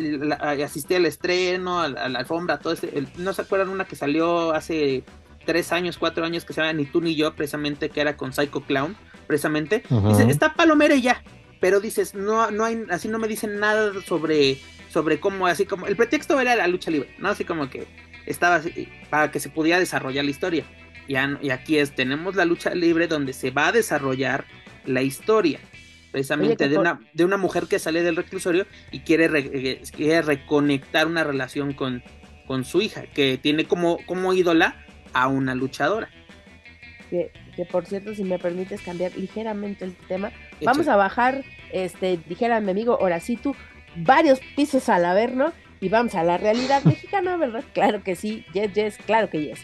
asistí 0.64 0.96
al 0.96 1.06
estreno, 1.06 1.82
a, 1.82 1.88
la 1.88 2.20
alfombra, 2.20 2.60
todo 2.60 2.74
ese, 2.74 3.08
no 3.18 3.34
se 3.34 3.42
acuerdan 3.42 3.70
una 3.70 3.86
que 3.86 3.96
salió 3.96 4.54
hace 4.54 5.04
tres 5.46 5.72
años, 5.72 5.98
cuatro 5.98 6.26
años 6.26 6.46
que 6.46 6.54
se 6.54 6.62
llama 6.62 6.74
Ni 6.74 6.86
tú 6.86 7.02
ni 7.02 7.16
yo, 7.16 7.34
precisamente, 7.36 7.90
que 7.90 8.02
era 8.02 8.16
con 8.16 8.34
Psycho 8.34 8.62
Clown, 8.62 8.96
precisamente. 9.28 9.84
Dice, 10.08 10.30
está 10.30 10.54
palomera 10.54 10.96
y 10.96 11.02
ya, 11.02 11.24
pero 11.64 11.80
dices, 11.80 12.14
no, 12.14 12.52
no 12.52 12.66
hay, 12.66 12.84
así 12.90 13.08
no 13.08 13.20
me 13.20 13.30
dicen 13.30 13.58
nada 13.58 13.94
sobre, 14.06 14.58
sobre 14.90 15.22
cómo, 15.22 15.48
así 15.48 15.66
como, 15.66 15.88
el 15.88 15.96
pretexto 15.96 16.38
era 16.42 16.58
la 16.58 16.68
lucha 16.68 16.92
libre, 16.92 17.16
¿no? 17.20 17.30
Así 17.30 17.46
como 17.46 17.70
que 17.70 17.88
estaba 18.26 18.56
así, 18.56 18.90
para 19.10 19.32
que 19.32 19.40
se 19.40 19.48
pudiera 19.48 19.80
desarrollar 19.80 20.26
la 20.26 20.32
historia. 20.32 20.66
Y, 21.08 21.14
y 21.14 21.52
aquí 21.52 21.78
es, 21.78 21.96
tenemos 21.96 22.36
la 22.36 22.44
lucha 22.44 22.76
libre 22.76 23.08
donde 23.08 23.32
se 23.32 23.52
va 23.52 23.70
a 23.70 23.72
desarrollar 23.72 24.44
la 24.84 25.04
historia 25.04 25.58
precisamente 26.12 26.68
de 26.68 26.78
una, 26.78 27.00
de 27.14 27.24
una 27.24 27.38
mujer 27.38 27.68
que 27.68 27.80
sale 27.80 28.04
del 28.04 28.18
reclusorio 28.18 28.68
y 28.92 29.00
quiere, 29.00 29.30
eh, 29.34 29.82
quiere 29.96 30.22
reconectar 30.22 31.08
una 31.08 31.24
relación 31.24 31.72
con, 31.72 32.04
con 32.46 32.66
su 32.66 32.82
hija, 32.82 33.04
que 33.04 33.40
tiene 33.42 33.64
como, 33.64 34.00
como 34.06 34.34
ídola 34.34 34.86
a 35.14 35.30
una 35.30 35.56
luchadora. 35.56 36.10
Que, 37.14 37.32
que 37.56 37.64
por 37.64 37.86
cierto, 37.86 38.16
si 38.16 38.24
me 38.24 38.40
permites 38.40 38.82
cambiar 38.82 39.16
ligeramente 39.16 39.86
el 39.86 39.94
tema, 40.08 40.32
vamos 40.64 40.88
a 40.88 40.96
bajar, 40.96 41.44
este, 41.72 42.18
dijera 42.28 42.60
mi 42.60 42.72
amigo 42.72 42.98
tú 43.44 43.56
varios 43.96 44.40
pisos 44.56 44.90
al 44.90 45.36
¿no? 45.38 45.54
y 45.80 45.90
vamos 45.90 46.16
a 46.16 46.24
la 46.24 46.40
realidad 46.40 46.84
mexicana, 46.86 47.38
¿verdad? 47.38 47.64
Claro 47.74 48.02
que 48.02 48.16
sí, 48.16 48.44
yes, 48.54 48.74
yes, 48.74 48.98
claro 48.98 49.30
que 49.30 49.44
yes 49.44 49.60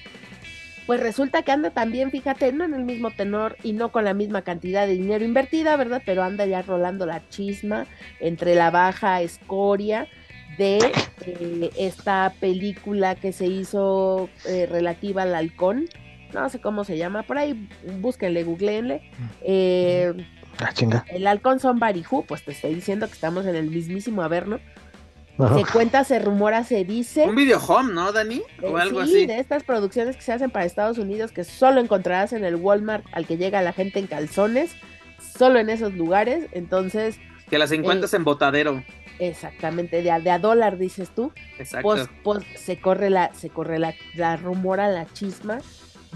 pues 0.85 0.99
resulta 0.99 1.43
que 1.43 1.51
anda 1.51 1.69
también, 1.69 2.09
fíjate, 2.09 2.51
no 2.51 2.65
en 2.65 2.73
el 2.73 2.83
mismo 2.83 3.11
tenor 3.11 3.57
y 3.61 3.73
no 3.73 3.91
con 3.91 4.05
la 4.05 4.15
misma 4.15 4.41
cantidad 4.41 4.87
de 4.87 4.93
dinero 4.93 5.23
invertida, 5.23 5.75
¿verdad? 5.75 6.01
Pero 6.03 6.23
anda 6.23 6.47
ya 6.47 6.63
rolando 6.63 7.05
la 7.05 7.27
chisma 7.29 7.85
entre 8.19 8.55
la 8.55 8.71
baja 8.71 9.21
escoria 9.21 10.07
de 10.57 10.79
eh, 11.27 11.69
esta 11.77 12.33
película 12.39 13.13
que 13.13 13.33
se 13.33 13.45
hizo 13.45 14.29
eh, 14.47 14.65
relativa 14.65 15.21
al 15.21 15.35
halcón. 15.35 15.87
No 16.33 16.49
sé 16.49 16.59
cómo 16.59 16.83
se 16.83 16.97
llama, 16.97 17.23
por 17.23 17.37
ahí 17.37 17.69
búsquenle, 17.99 18.43
googleenle. 18.43 19.01
Eh, 19.41 20.13
ah, 20.59 20.71
chinga. 20.73 21.05
El 21.09 21.25
halcón 21.25 21.59
son 21.59 21.79
Barijú, 21.79 22.25
pues 22.25 22.43
te 22.43 22.51
estoy 22.51 22.75
diciendo 22.75 23.07
que 23.07 23.13
estamos 23.13 23.45
en 23.45 23.55
el 23.55 23.69
mismísimo 23.69 24.21
Averno. 24.21 24.59
Se 25.55 25.71
cuenta, 25.71 26.03
se 26.03 26.19
rumora, 26.19 26.65
se 26.65 26.83
dice. 26.83 27.25
Un 27.25 27.35
video 27.35 27.59
home, 27.65 27.93
¿no, 27.93 28.11
Dani? 28.11 28.41
O 28.61 28.77
eh, 28.77 28.81
algo 28.81 29.05
sí, 29.05 29.25
de 29.25 29.39
estas 29.39 29.63
producciones 29.63 30.17
que 30.17 30.21
se 30.21 30.33
hacen 30.33 30.51
para 30.51 30.65
Estados 30.65 30.97
Unidos 30.97 31.31
que 31.31 31.45
solo 31.45 31.79
encontrarás 31.79 32.33
en 32.33 32.43
el 32.43 32.57
Walmart 32.57 33.05
al 33.13 33.25
que 33.25 33.37
llega 33.37 33.61
la 33.61 33.71
gente 33.71 33.99
en 33.99 34.07
calzones, 34.07 34.75
solo 35.37 35.59
en 35.59 35.69
esos 35.69 35.93
lugares. 35.93 36.47
Entonces. 36.51 37.19
Que 37.49 37.57
las 37.57 37.71
encuentras 37.71 38.13
eh, 38.13 38.17
en 38.17 38.25
botadero. 38.25 38.83
Exactamente, 39.19 40.01
de 40.01 40.11
a, 40.11 40.19
de 40.19 40.29
a 40.29 40.39
dólar, 40.39 40.77
dices 40.77 41.09
tú. 41.15 41.31
Exacto. 41.57 41.87
Pues, 41.87 42.09
pues 42.21 42.43
se 42.59 42.79
corre 42.81 43.09
la, 43.09 43.33
se 43.33 43.49
corre 43.49 43.79
la, 43.79 43.95
la 44.15 44.35
rumora, 44.35 44.89
la 44.89 45.05
chisma 45.05 45.59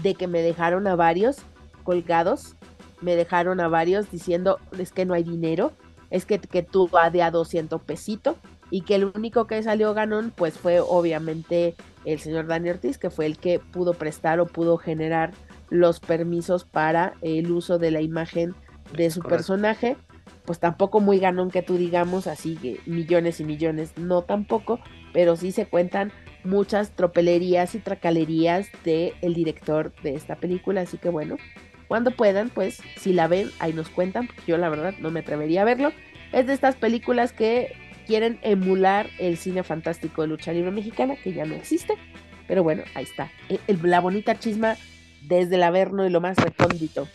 de 0.02 0.14
que 0.14 0.26
me 0.26 0.42
dejaron 0.42 0.86
a 0.86 0.96
varios 0.96 1.38
colgados, 1.82 2.56
me 3.00 3.16
dejaron 3.16 3.60
a 3.60 3.68
varios 3.68 4.10
diciendo 4.10 4.58
es 4.78 4.92
que 4.92 5.04
no 5.04 5.14
hay 5.14 5.24
dinero, 5.24 5.72
es 6.10 6.26
que, 6.26 6.38
que 6.38 6.62
tú 6.62 6.88
va 6.88 7.10
de 7.10 7.22
a 7.22 7.30
200 7.30 7.80
pesito, 7.82 8.36
y 8.70 8.80
que 8.80 8.96
el 8.96 9.04
único 9.04 9.46
que 9.46 9.62
salió 9.62 9.94
ganón 9.94 10.32
pues 10.34 10.58
fue 10.58 10.80
obviamente 10.80 11.74
el 12.04 12.18
señor 12.18 12.46
Dani 12.46 12.70
Ortiz, 12.70 12.98
que 12.98 13.10
fue 13.10 13.26
el 13.26 13.38
que 13.38 13.58
pudo 13.60 13.94
prestar 13.94 14.40
o 14.40 14.46
pudo 14.46 14.78
generar 14.78 15.32
los 15.70 16.00
permisos 16.00 16.64
para 16.64 17.14
el 17.20 17.50
uso 17.50 17.78
de 17.78 17.90
la 17.90 18.00
imagen 18.00 18.54
de 18.96 19.10
su 19.10 19.20
personaje, 19.20 19.96
pues 20.44 20.58
tampoco 20.58 21.00
muy 21.00 21.18
ganón 21.18 21.50
que 21.50 21.62
tú 21.62 21.76
digamos, 21.76 22.26
así 22.26 22.56
que 22.56 22.80
millones 22.86 23.40
y 23.40 23.44
millones, 23.44 23.96
no 23.96 24.22
tampoco, 24.22 24.80
pero 25.12 25.36
sí 25.36 25.52
se 25.52 25.66
cuentan 25.66 26.12
muchas 26.44 26.90
tropelerías 26.90 27.74
y 27.74 27.78
tracalerías 27.78 28.68
del 28.84 29.12
el 29.22 29.34
director 29.34 29.92
de 30.02 30.14
esta 30.14 30.36
película. 30.36 30.82
Así 30.82 30.98
que 30.98 31.08
bueno, 31.08 31.36
cuando 31.88 32.10
puedan, 32.10 32.50
pues 32.50 32.82
si 32.96 33.12
la 33.12 33.28
ven, 33.28 33.50
ahí 33.58 33.72
nos 33.72 33.88
cuentan, 33.88 34.28
yo 34.46 34.56
la 34.58 34.68
verdad 34.68 34.94
no 35.00 35.10
me 35.10 35.20
atrevería 35.20 35.62
a 35.62 35.64
verlo. 35.64 35.92
Es 36.32 36.46
de 36.46 36.52
estas 36.52 36.76
películas 36.76 37.32
que 37.32 37.72
quieren 38.06 38.38
emular 38.42 39.08
el 39.18 39.36
cine 39.36 39.62
fantástico 39.62 40.22
de 40.22 40.28
lucha 40.28 40.52
libre 40.52 40.70
mexicana, 40.70 41.16
que 41.16 41.32
ya 41.32 41.44
no 41.44 41.54
existe. 41.54 41.94
Pero 42.46 42.62
bueno, 42.62 42.82
ahí 42.94 43.04
está. 43.04 43.30
E, 43.48 43.58
la 43.82 44.00
bonita 44.00 44.38
chisma 44.38 44.76
desde 45.22 45.56
el 45.56 45.62
Averno 45.62 46.06
y 46.06 46.10
lo 46.10 46.20
más 46.20 46.36
recóndito. 46.36 47.08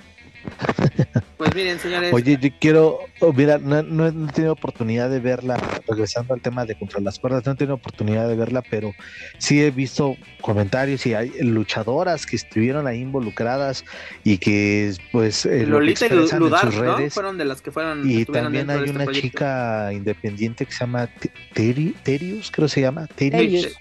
Pues 1.37 1.55
miren, 1.55 1.79
señores. 1.79 2.13
Oye, 2.13 2.37
yo 2.39 2.49
quiero, 2.59 2.99
oh, 3.21 3.31
mira, 3.31 3.57
no, 3.57 4.07
he 4.07 4.11
tenido 4.33 4.51
oportunidad 4.51 5.09
de 5.09 5.21
verla, 5.21 5.57
regresando 5.87 6.33
al 6.33 6.41
tema 6.41 6.65
de 6.65 6.75
contra 6.75 6.99
las 6.99 7.17
cuerdas, 7.17 7.45
no 7.45 7.53
he 7.53 7.55
tenido 7.55 7.75
oportunidad 7.75 8.27
de 8.27 8.35
verla, 8.35 8.61
pero 8.69 8.93
sí 9.37 9.61
he 9.63 9.71
visto 9.71 10.17
comentarios 10.41 11.05
y 11.05 11.13
hay 11.13 11.31
luchadoras 11.39 12.25
que 12.25 12.35
estuvieron 12.35 12.87
ahí 12.87 12.99
involucradas 12.99 13.85
y 14.25 14.37
que, 14.37 14.93
pues, 15.13 15.45
eh, 15.45 15.65
Lolita 15.65 16.07
y 16.07 16.09
Ludar, 16.09 16.73
¿no? 16.73 17.09
Fueron 17.09 17.37
de 17.37 17.45
las 17.45 17.61
que 17.61 17.71
fueron. 17.71 18.09
Y 18.09 18.25
también 18.25 18.69
hay 18.69 18.83
este 18.83 18.91
una 18.91 19.07
chica 19.07 19.93
independiente 19.93 20.65
que 20.65 20.73
se 20.73 20.79
llama 20.79 21.09
Terius, 21.53 22.51
creo 22.51 22.67
que 22.67 22.73
se 22.73 22.81
llama. 22.81 23.07
Terius. 23.07 23.77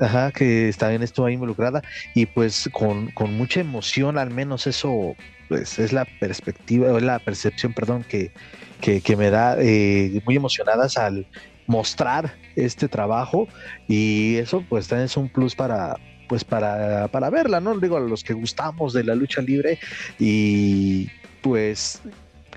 Ajá. 0.00 0.32
que 0.32 0.72
también 0.78 1.02
estuvo 1.02 1.26
ahí 1.26 1.34
involucrada 1.34 1.82
y 2.14 2.26
pues 2.26 2.68
con, 2.72 3.10
con 3.12 3.34
mucha 3.34 3.60
emoción, 3.60 4.18
al 4.18 4.30
menos 4.30 4.66
eso 4.66 5.16
pues 5.48 5.78
es 5.78 5.92
la 5.92 6.04
perspectiva, 6.20 6.92
o 6.92 7.00
la 7.00 7.18
percepción, 7.18 7.72
perdón, 7.72 8.04
que, 8.08 8.32
que, 8.80 9.16
me 9.16 9.30
da 9.30 9.56
eh, 9.58 10.20
muy 10.26 10.36
emocionadas 10.36 10.96
al 10.96 11.26
mostrar 11.66 12.34
este 12.56 12.88
trabajo 12.88 13.48
y 13.88 14.36
eso 14.36 14.62
pues 14.68 14.86
también 14.86 15.06
es 15.06 15.16
un 15.16 15.28
plus 15.28 15.54
para 15.54 15.96
pues 16.28 16.44
para, 16.44 17.08
para 17.08 17.30
verla, 17.30 17.60
¿no? 17.60 17.78
Digo, 17.78 17.96
a 17.96 18.00
los 18.00 18.24
que 18.24 18.32
gustamos 18.32 18.92
de 18.92 19.04
la 19.04 19.14
lucha 19.14 19.42
libre 19.42 19.78
y 20.18 21.08
pues 21.42 22.00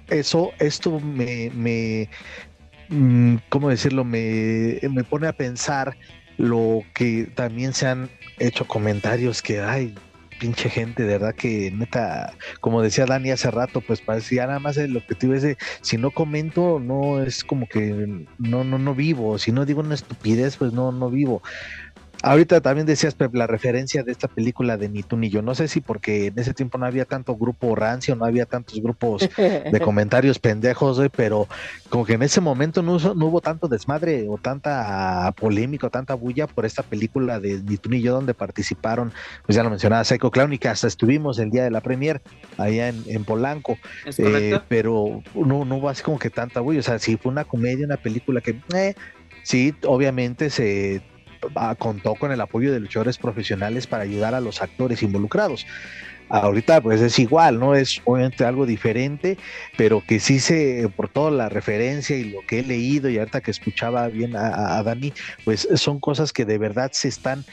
eso, 0.10 0.52
esto 0.60 1.00
me, 1.00 1.52
me 1.54 2.10
mm, 2.90 3.36
¿cómo 3.50 3.70
decirlo? 3.70 4.04
Me, 4.04 4.80
me 4.90 5.04
pone 5.04 5.28
a 5.28 5.34
pensar 5.34 5.98
lo 6.38 6.84
que 6.94 7.30
también 7.36 7.74
se 7.74 7.88
han 7.88 8.10
hecho 8.40 8.66
comentarios 8.66 9.42
que, 9.42 9.60
ay, 9.60 9.96
pinche 10.40 10.70
gente, 10.70 11.04
de 11.04 11.14
verdad 11.18 11.36
que 11.36 11.72
neta, 11.72 12.34
como 12.60 12.82
decía 12.82 13.06
Dani 13.06 13.32
hace 13.32 13.52
rato, 13.52 13.82
pues 13.82 14.02
parecía 14.02 14.48
nada 14.48 14.60
más 14.60 14.78
el 14.78 14.96
objetivo 14.98 15.34
es 15.34 15.42
de, 15.44 15.58
si 15.82 15.98
no 15.98 16.12
comento, 16.12 16.80
no 16.80 17.22
es 17.22 17.44
como 17.44 17.68
que 17.68 18.26
no, 18.38 18.64
no, 18.64 18.78
no 18.78 18.96
vivo, 18.96 19.38
si 19.38 19.52
no 19.52 19.66
digo 19.66 19.82
una 19.82 19.96
estupidez, 19.96 20.58
pues 20.58 20.74
no, 20.74 20.92
no 20.92 21.10
vivo. 21.10 21.42
Ahorita 22.24 22.62
también 22.62 22.88
decías, 22.88 23.14
Pep, 23.14 23.34
la 23.36 23.46
referencia 23.46 24.04
de 24.04 24.12
esta 24.12 24.28
película 24.28 24.78
de 24.78 24.90
Ni 24.90 25.04
tú 25.04 25.18
ni 25.18 25.30
yo. 25.30 25.42
No 25.42 25.54
sé 25.54 25.68
si 25.68 25.82
porque 25.82 26.28
en 26.28 26.40
ese 26.40 26.54
tiempo 26.54 26.78
no 26.78 26.86
había 26.86 27.06
tanto 27.06 27.36
grupo 27.36 27.76
rancio, 27.76 28.16
no 28.16 28.26
había 28.26 28.46
tantos 28.46 28.82
grupos 28.82 29.30
de 29.38 29.80
comentarios 29.84 30.40
pendejos, 30.40 31.00
pero 31.16 31.48
como 31.90 32.06
que 32.06 32.14
en 32.14 32.24
ese 32.24 32.42
momento 32.42 32.82
no, 32.82 32.98
no, 33.00 33.26
hubo 33.28 33.42
tanto 33.42 33.68
desmadre 33.68 34.26
o 34.28 34.38
tanta 34.38 35.32
polémica 35.40 35.88
o 35.88 35.90
tanta 35.90 36.16
bulla 36.16 36.48
por 36.48 36.66
esta 36.66 36.82
película 36.82 37.40
de 37.40 37.62
Ni 37.62 37.78
tú 37.78 37.90
ni 37.90 38.02
yo, 38.02 38.14
donde 38.14 38.34
participaron, 38.34 39.14
pues 39.46 39.56
ya 39.56 39.64
lo 39.64 39.70
mencionaba, 39.70 40.04
Psycho 40.04 40.32
Clown 40.32 40.54
y 40.54 40.58
que 40.58 40.70
hasta 40.70 40.88
estuvimos 40.88 41.38
el 41.40 41.52
día 41.52 41.64
de 41.64 41.72
la 41.72 41.82
premier 41.82 42.22
allá 42.58 42.90
en, 42.90 43.26
Polanco. 43.26 43.78
Eh, 44.18 44.60
pero 44.70 45.22
no, 45.36 45.66
no 45.66 45.76
hubo 45.78 45.90
así 45.90 46.02
como 46.02 46.18
que 46.18 46.30
tanta 46.30 46.62
bulla. 46.62 46.80
O 46.80 46.84
sea, 46.84 46.98
sí 46.98 47.18
fue 47.18 47.32
una 47.32 47.44
comedia, 47.44 47.86
una 47.86 47.98
película 47.98 48.42
que, 48.42 48.60
eh, 48.74 48.96
sí, 49.44 49.76
obviamente 49.84 50.50
se 50.50 51.02
contó 51.78 52.16
con 52.16 52.32
el 52.32 52.42
apoyo 52.42 52.72
de 52.72 52.80
luchadores 52.80 53.18
profesionales 53.18 53.88
para 53.88 54.04
ayudar 54.04 54.36
a 54.36 54.42
los 54.42 54.62
actores 54.62 55.04
involucrados. 55.04 55.66
Ahorita 56.30 56.82
pues 56.82 57.00
es 57.00 57.20
igual, 57.20 57.60
¿no? 57.60 57.74
Es 57.74 58.02
obviamente 58.04 58.44
algo 58.44 58.66
diferente, 58.66 59.38
pero 59.78 60.04
que 60.06 60.20
sí 60.20 60.40
se, 60.40 60.90
por 60.94 61.08
toda 61.08 61.32
la 61.32 61.48
referencia 61.48 62.18
y 62.18 62.26
lo 62.26 62.42
que 62.46 62.60
he 62.60 62.64
leído 62.64 63.10
y 63.10 63.18
ahorita 63.18 63.40
que 63.40 63.52
escuchaba 63.52 64.08
bien 64.10 64.36
a, 64.36 64.84
Dani, 64.84 65.14
pues 65.46 65.68
son 65.76 66.00
cosas 66.00 66.34
que 66.34 66.44
de 66.44 66.58
verdad 66.58 66.92
se 66.92 67.08
están 67.08 67.46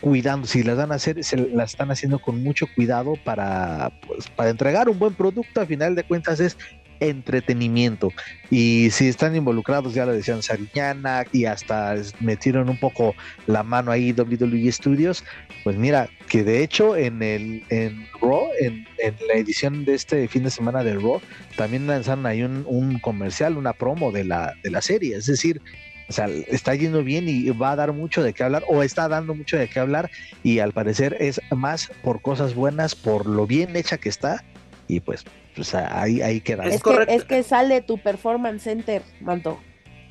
cuidando, 0.00 0.46
si 0.46 0.62
las 0.62 0.76
van 0.76 0.92
a 0.92 0.96
hacer, 0.96 1.24
se 1.24 1.36
las 1.36 1.72
están 1.72 1.90
haciendo 1.90 2.20
con 2.20 2.42
mucho 2.44 2.66
cuidado 2.74 3.14
para, 3.24 3.90
pues, 4.06 4.28
para 4.28 4.50
entregar 4.50 4.88
un 4.88 4.98
buen 4.98 5.14
producto, 5.14 5.60
a 5.60 5.66
final 5.66 5.94
de 5.96 6.04
cuentas 6.04 6.38
es 6.38 6.56
entretenimiento. 7.00 8.12
Y 8.50 8.90
si 8.90 9.08
están 9.08 9.36
involucrados, 9.36 9.94
ya 9.94 10.06
lo 10.06 10.12
decían 10.12 10.42
Sariñana 10.42 11.24
y 11.32 11.44
hasta 11.46 11.94
metieron 12.20 12.68
un 12.68 12.78
poco 12.78 13.14
la 13.46 13.62
mano 13.62 13.90
ahí 13.90 14.12
WWE 14.12 14.70
Studios, 14.72 15.24
pues 15.64 15.76
mira, 15.76 16.08
que 16.28 16.44
de 16.44 16.62
hecho 16.62 16.96
en 16.96 17.22
el 17.22 17.64
en 17.70 18.06
Raw, 18.20 18.48
en, 18.60 18.86
la 19.28 19.34
edición 19.34 19.84
de 19.84 19.94
este 19.94 20.28
fin 20.28 20.44
de 20.44 20.50
semana 20.50 20.84
del 20.84 21.00
Raw, 21.00 21.20
también 21.56 21.86
lanzaron 21.86 22.26
ahí 22.26 22.42
un, 22.42 22.98
comercial, 23.00 23.56
una 23.56 23.72
promo 23.72 24.12
de 24.12 24.24
la, 24.24 24.54
de 24.62 24.70
la 24.70 24.80
serie. 24.80 25.16
Es 25.16 25.26
decir, 25.26 25.60
o 26.08 26.12
sea, 26.12 26.28
está 26.48 26.74
yendo 26.74 27.02
bien 27.02 27.28
y 27.28 27.50
va 27.50 27.72
a 27.72 27.76
dar 27.76 27.92
mucho 27.92 28.22
de 28.22 28.32
qué 28.32 28.44
hablar, 28.44 28.62
o 28.68 28.82
está 28.82 29.08
dando 29.08 29.34
mucho 29.34 29.56
de 29.56 29.68
qué 29.68 29.80
hablar, 29.80 30.10
y 30.42 30.60
al 30.60 30.72
parecer 30.72 31.16
es 31.20 31.40
más 31.50 31.90
por 32.02 32.22
cosas 32.22 32.54
buenas, 32.54 32.94
por 32.94 33.26
lo 33.26 33.46
bien 33.46 33.74
hecha 33.74 33.98
que 33.98 34.08
está, 34.08 34.44
y 34.88 35.00
pues 35.00 35.24
pues 35.56 35.74
ahí, 35.74 36.20
ahí 36.20 36.40
queda. 36.40 36.66
Es, 36.66 36.82
que, 36.82 37.06
es 37.08 37.24
que 37.24 37.42
sale 37.42 37.80
tu 37.80 37.98
performance 37.98 38.62
center, 38.62 39.02
Manto. 39.20 39.58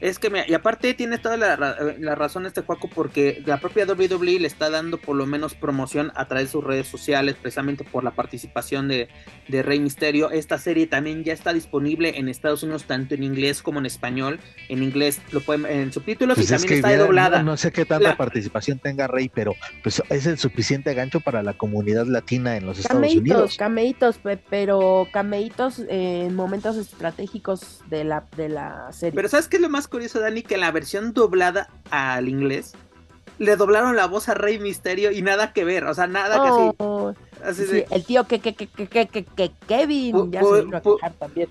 Es 0.01 0.19
que, 0.19 0.29
y 0.47 0.53
aparte 0.53 0.93
tiene 0.93 1.17
toda 1.17 1.37
la, 1.37 2.15
razón 2.15 2.45
este 2.45 2.61
Juaco 2.61 2.89
porque 2.89 3.41
la 3.45 3.59
propia 3.59 3.85
WWE 3.85 4.39
le 4.39 4.47
está 4.47 4.69
dando 4.69 4.97
por 4.97 5.15
lo 5.15 5.25
menos 5.25 5.55
promoción 5.55 6.11
a 6.15 6.27
través 6.27 6.47
de 6.47 6.51
sus 6.51 6.63
redes 6.63 6.87
sociales, 6.87 7.35
precisamente 7.41 7.83
por 7.83 8.03
la 8.03 8.11
participación 8.11 8.87
de, 8.87 9.07
Rey 9.47 9.79
Misterio. 9.79 10.31
Esta 10.31 10.57
serie 10.57 10.87
también 10.87 11.23
ya 11.23 11.33
está 11.33 11.53
disponible 11.53 12.17
en 12.17 12.27
Estados 12.27 12.63
Unidos, 12.63 12.83
tanto 12.83 13.15
en 13.15 13.23
inglés 13.23 13.61
como 13.61 13.79
en 13.79 13.85
español. 13.85 14.39
En 14.67 14.83
inglés 14.83 15.21
lo 15.31 15.39
pueden 15.39 15.65
en 15.65 15.93
subtítulos 15.93 16.35
pues 16.35 16.49
y 16.49 16.53
también 16.53 16.73
está 16.73 16.97
doblada. 16.97 17.41
No, 17.41 17.55
sé 17.55 17.71
qué 17.71 17.85
tanta 17.85 18.17
participación 18.17 18.79
tenga 18.79 19.07
Rey, 19.07 19.29
pero 19.33 19.55
pues 19.81 20.03
es 20.09 20.25
el 20.25 20.37
suficiente 20.37 20.93
gancho 20.93 21.21
para 21.21 21.41
la 21.41 21.53
comunidad 21.53 22.05
latina 22.05 22.57
en 22.57 22.65
los 22.65 22.79
Estados 22.79 23.15
Unidos. 23.15 23.55
Cameitos, 23.57 24.19
pero 24.49 25.07
cameitos 25.13 25.81
en 25.87 26.35
momentos 26.35 26.75
estratégicos 26.75 27.81
de 27.89 28.03
la, 28.03 28.27
de 28.35 28.49
la 28.49 28.91
serie. 28.91 29.15
Pero 29.15 29.29
¿sabes 29.29 29.47
qué 29.47 29.57
es 29.57 29.61
lo 29.61 29.69
más 29.69 29.84
curioso, 29.87 30.19
Dani, 30.19 30.41
que 30.41 30.55
en 30.55 30.61
la 30.61 30.71
versión 30.71 31.13
doblada 31.13 31.69
al 31.89 32.29
inglés 32.29 32.73
le 33.37 33.55
doblaron 33.55 33.95
la 33.95 34.07
voz 34.07 34.29
a 34.29 34.33
Rey 34.33 34.59
Misterio 34.59 35.11
y 35.11 35.21
nada 35.21 35.53
que 35.53 35.65
ver, 35.65 35.85
o 35.85 35.93
sea, 35.93 36.07
nada 36.07 36.41
que 36.41 36.49
así. 36.49 36.75
Oh, 36.77 37.13
el 37.91 38.05
tío 38.05 38.25
que, 38.25 38.39
que, 38.39 38.55
que, 38.55 38.67
que, 38.67 39.07
que, 39.07 39.51
Kevin 39.67 40.31
ya 40.31 40.41
se 40.41 41.11
también. 41.19 41.49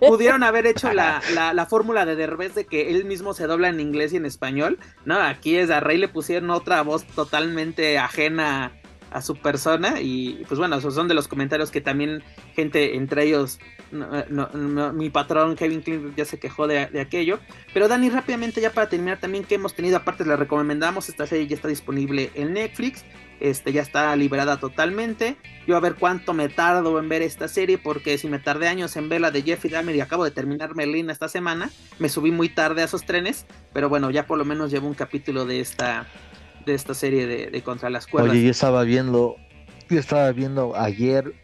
Pudieron 0.00 0.42
haber 0.42 0.66
hecho 0.66 0.92
la, 0.94 1.22
la, 1.34 1.66
fórmula 1.66 2.06
de 2.06 2.16
Derbez 2.16 2.54
de 2.54 2.64
que 2.64 2.90
él 2.90 3.04
mismo 3.04 3.34
se 3.34 3.46
dobla 3.46 3.68
en 3.68 3.80
inglés 3.80 4.12
y 4.12 4.16
en 4.16 4.26
español. 4.26 4.78
No, 5.04 5.20
aquí 5.20 5.56
es 5.56 5.70
a 5.70 5.80
Rey 5.80 5.98
le 5.98 6.08
pusieron 6.08 6.50
otra 6.50 6.82
voz 6.82 7.04
totalmente 7.04 7.98
ajena 7.98 8.72
a 9.10 9.22
su 9.22 9.36
persona 9.36 10.00
y 10.00 10.44
pues 10.48 10.58
bueno, 10.58 10.76
esos 10.76 10.94
son 10.94 11.08
de 11.08 11.14
los 11.14 11.28
comentarios 11.28 11.70
que 11.70 11.80
también 11.80 12.22
gente, 12.54 12.96
entre 12.96 13.24
ellos 13.24 13.58
mi 13.90 15.10
patrón 15.10 15.56
Kevin 15.56 15.80
Klein 15.80 16.14
ya 16.16 16.24
se 16.24 16.38
quejó 16.38 16.66
de, 16.66 17.00
aquello. 17.00 17.38
Pero 17.72 17.88
Dani, 17.88 18.10
rápidamente 18.10 18.60
ya 18.60 18.72
para 18.72 18.88
terminar 18.88 19.18
también 19.18 19.44
que 19.44 19.54
hemos 19.54 19.74
tenido, 19.74 19.96
aparte 19.96 20.24
le 20.24 20.36
recomendamos, 20.36 21.08
esta 21.08 21.26
serie 21.26 21.46
ya 21.46 21.56
está 21.56 21.68
disponible 21.68 22.30
en 22.34 22.52
Netflix, 22.52 23.04
este 23.40 23.72
ya 23.72 23.82
está 23.82 24.14
liberada 24.16 24.58
totalmente. 24.58 25.36
Yo 25.66 25.76
a 25.76 25.80
ver 25.80 25.94
cuánto 25.94 26.34
me 26.34 26.48
tardo 26.48 26.98
en 26.98 27.08
ver 27.08 27.22
esta 27.22 27.48
serie, 27.48 27.78
porque 27.78 28.18
si 28.18 28.28
me 28.28 28.38
tardé 28.38 28.68
años 28.68 28.96
en 28.96 29.08
ver 29.08 29.20
la 29.20 29.30
de 29.30 29.42
Jeffrey 29.42 29.72
Dahmer 29.72 29.94
y 29.96 30.00
acabo 30.00 30.24
de 30.24 30.30
terminar 30.30 30.74
Merlin 30.74 31.10
esta 31.10 31.28
semana, 31.28 31.70
me 31.98 32.08
subí 32.08 32.30
muy 32.30 32.48
tarde 32.48 32.82
a 32.82 32.86
esos 32.86 33.04
trenes, 33.04 33.46
pero 33.72 33.88
bueno, 33.88 34.10
ya 34.10 34.26
por 34.26 34.38
lo 34.38 34.44
menos 34.44 34.70
llevo 34.70 34.88
un 34.88 34.94
capítulo 34.94 35.44
de 35.44 35.60
esta 35.60 36.06
de 36.68 36.74
esta 36.74 36.94
serie 36.94 37.26
de, 37.26 37.62
Contra 37.62 37.90
las 37.90 38.06
Cuerdas. 38.06 38.30
Oye, 38.30 38.44
yo 38.44 38.50
estaba 38.50 38.84
viendo, 38.84 39.36
yo 39.88 39.98
estaba 39.98 40.30
viendo 40.32 40.76
ayer, 40.76 41.34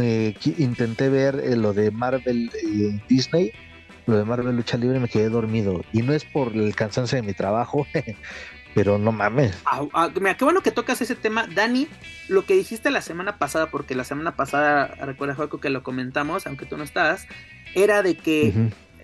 eh, 0.00 0.34
intenté 0.58 1.08
ver 1.08 1.40
eh, 1.44 1.56
lo 1.56 1.72
de 1.72 1.90
Marvel 1.90 2.50
y 2.62 3.00
Disney, 3.08 3.52
lo 4.06 4.16
de 4.16 4.24
Marvel 4.24 4.56
Lucha 4.56 4.76
Libre, 4.78 5.00
me 5.00 5.08
quedé 5.08 5.28
dormido. 5.28 5.82
Y 5.92 6.02
no 6.02 6.12
es 6.12 6.24
por 6.24 6.52
el 6.54 6.74
cansancio 6.74 7.16
de 7.16 7.22
mi 7.22 7.34
trabajo, 7.34 7.86
pero 8.74 8.98
no 8.98 9.12
mames. 9.12 9.56
Ah, 9.66 9.82
ah, 9.92 10.10
mira, 10.14 10.36
qué 10.36 10.44
bueno 10.44 10.62
que 10.62 10.70
tocas 10.70 11.00
ese 11.02 11.14
tema. 11.14 11.46
Dani, 11.46 11.88
lo 12.28 12.44
que 12.44 12.54
dijiste 12.54 12.90
la 12.90 13.02
semana 13.02 13.38
pasada, 13.38 13.70
porque 13.70 13.94
la 13.94 14.04
semana 14.04 14.36
pasada, 14.36 14.86
recuerda, 15.00 15.34
Juego, 15.34 15.60
que 15.60 15.70
lo 15.70 15.82
comentamos, 15.82 16.46
aunque 16.46 16.66
tú 16.66 16.76
no 16.76 16.84
estabas, 16.84 17.26
era 17.74 18.02
de 18.02 18.16
que 18.16 18.52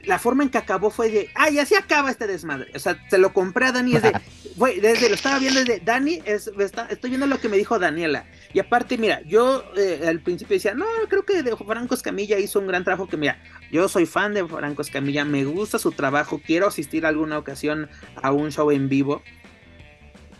la 0.04 0.18
forma 0.18 0.42
en 0.42 0.50
que 0.50 0.58
acabó 0.58 0.90
fue 0.90 1.10
de, 1.10 1.30
ay, 1.34 1.58
así 1.58 1.74
acaba 1.74 2.10
este 2.10 2.26
desmadre. 2.26 2.70
O 2.74 2.78
sea, 2.78 2.96
se 3.08 3.18
lo 3.18 3.32
compré 3.32 3.66
a 3.66 3.72
Dani, 3.72 3.96
es 3.96 4.02
de, 4.02 4.12
güey, 4.56 4.80
desde 4.80 5.08
lo 5.08 5.14
estaba 5.14 5.38
viendo, 5.38 5.60
desde 5.60 5.80
Dani, 5.80 6.20
es, 6.24 6.50
estoy 6.88 7.10
viendo 7.10 7.26
lo 7.26 7.38
que 7.38 7.48
me 7.48 7.56
dijo 7.56 7.78
Daniela. 7.78 8.24
Y 8.52 8.58
aparte, 8.58 8.98
mira, 8.98 9.20
yo 9.22 9.64
eh, 9.76 10.04
al 10.06 10.20
principio 10.20 10.54
decía, 10.54 10.74
no, 10.74 10.86
creo 11.08 11.24
que 11.24 11.42
Franco 11.56 11.94
Escamilla 11.94 12.38
hizo 12.38 12.58
un 12.58 12.66
gran 12.66 12.84
trabajo, 12.84 13.08
que 13.08 13.16
mira, 13.16 13.42
yo 13.70 13.88
soy 13.88 14.06
fan 14.06 14.34
de 14.34 14.46
Franco 14.46 14.82
Escamilla, 14.82 15.24
me 15.24 15.44
gusta 15.44 15.78
su 15.78 15.92
trabajo, 15.92 16.40
quiero 16.44 16.66
asistir 16.66 17.06
alguna 17.06 17.38
ocasión 17.38 17.88
a 18.22 18.32
un 18.32 18.50
show 18.50 18.70
en 18.70 18.88
vivo. 18.88 19.22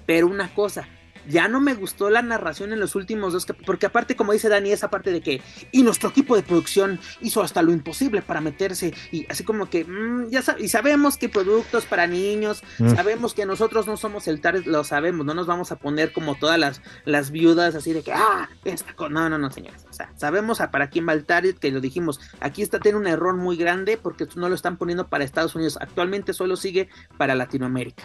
Pero 0.07 0.27
una 0.27 0.53
cosa, 0.55 0.89
ya 1.29 1.49
no 1.49 1.61
me 1.61 1.75
gustó 1.75 2.11
la 2.11 2.23
narración 2.23 2.73
en 2.73 2.81
los 2.81 2.95
últimos 2.95 3.33
dos, 3.33 3.47
porque 3.67 3.87
aparte, 3.87 4.17
como 4.17 4.33
dice 4.33 4.49
Dani, 4.49 4.73
esa 4.73 4.91
parte 4.91 5.13
de 5.13 5.21
que, 5.21 5.43
y 5.73 5.83
nuestro 5.83 6.09
equipo 6.09 6.37
de 6.37 6.43
producción 6.43 6.99
hizo 7.21 7.43
hasta 7.43 7.63
lo 7.63 7.73
imposible 7.73 8.23
para 8.23 8.41
meterse, 8.41 8.95
y 9.11 9.27
así 9.31 9.45
como 9.45 9.69
que, 9.69 9.85
mm, 9.85 10.31
ya 10.31 10.43
y 10.59 10.69
sabemos 10.69 11.17
que 11.17 11.29
productos 11.29 11.85
para 11.87 12.07
niños, 12.07 12.63
mm. 12.79 12.95
sabemos 12.95 13.35
que 13.35 13.47
nosotros 13.47 13.87
no 13.87 13.97
somos 13.97 14.29
el 14.29 14.41
target, 14.41 14.67
lo 14.67 14.85
sabemos, 14.85 15.27
no 15.27 15.35
nos 15.35 15.47
vamos 15.47 15.73
a 15.73 15.77
poner 15.77 16.13
como 16.13 16.35
todas 16.37 16.59
las, 16.59 16.83
las 17.05 17.31
viudas 17.31 17.75
así 17.75 17.93
de 17.93 18.03
que, 18.03 18.13
ah, 18.13 18.49
esta 18.65 18.95
no, 19.09 19.29
no, 19.29 19.39
no, 19.39 19.51
señores, 19.51 19.87
o 19.89 19.93
sea, 19.93 20.13
sabemos 20.17 20.61
a 20.61 20.71
para 20.71 20.91
quién 20.91 21.09
va 21.09 21.13
el 21.13 21.25
target, 21.25 21.57
que 21.57 21.71
lo 21.71 21.81
dijimos, 21.81 22.21
aquí 22.41 22.63
está 22.63 22.81
tiene 22.81 22.99
un 22.99 23.07
error 23.07 23.37
muy 23.37 23.57
grande 23.57 23.97
porque 23.97 24.27
no 24.37 24.49
lo 24.49 24.55
están 24.55 24.77
poniendo 24.77 25.09
para 25.09 25.25
Estados 25.25 25.55
Unidos, 25.55 25.79
actualmente 25.81 26.33
solo 26.33 26.57
sigue 26.57 26.89
para 27.17 27.35
Latinoamérica 27.35 28.05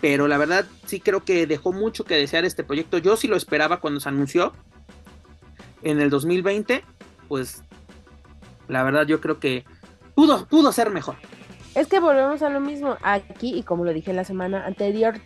pero 0.00 0.28
la 0.28 0.38
verdad 0.38 0.66
sí 0.86 1.00
creo 1.00 1.24
que 1.24 1.46
dejó 1.46 1.72
mucho 1.72 2.04
que 2.04 2.14
desear 2.14 2.44
este 2.44 2.64
proyecto. 2.64 2.98
Yo 2.98 3.16
sí 3.16 3.28
lo 3.28 3.36
esperaba 3.36 3.80
cuando 3.80 4.00
se 4.00 4.08
anunció 4.08 4.52
en 5.82 6.00
el 6.00 6.10
2020, 6.10 6.84
pues 7.28 7.62
la 8.68 8.82
verdad 8.82 9.06
yo 9.06 9.20
creo 9.20 9.38
que 9.38 9.64
pudo, 10.14 10.46
pudo 10.46 10.72
ser 10.72 10.90
mejor. 10.90 11.16
Es 11.74 11.88
que 11.88 12.00
volvemos 12.00 12.42
a 12.42 12.48
lo 12.48 12.60
mismo 12.60 12.96
aquí 13.02 13.54
y 13.54 13.62
como 13.62 13.84
lo 13.84 13.92
dije 13.92 14.12
la 14.12 14.24
semana 14.24 14.64
anterior, 14.66 15.20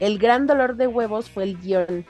el 0.00 0.18
gran 0.18 0.46
dolor 0.46 0.76
de 0.76 0.86
huevos 0.86 1.30
fue 1.30 1.44
el 1.44 1.58
guion. 1.58 2.06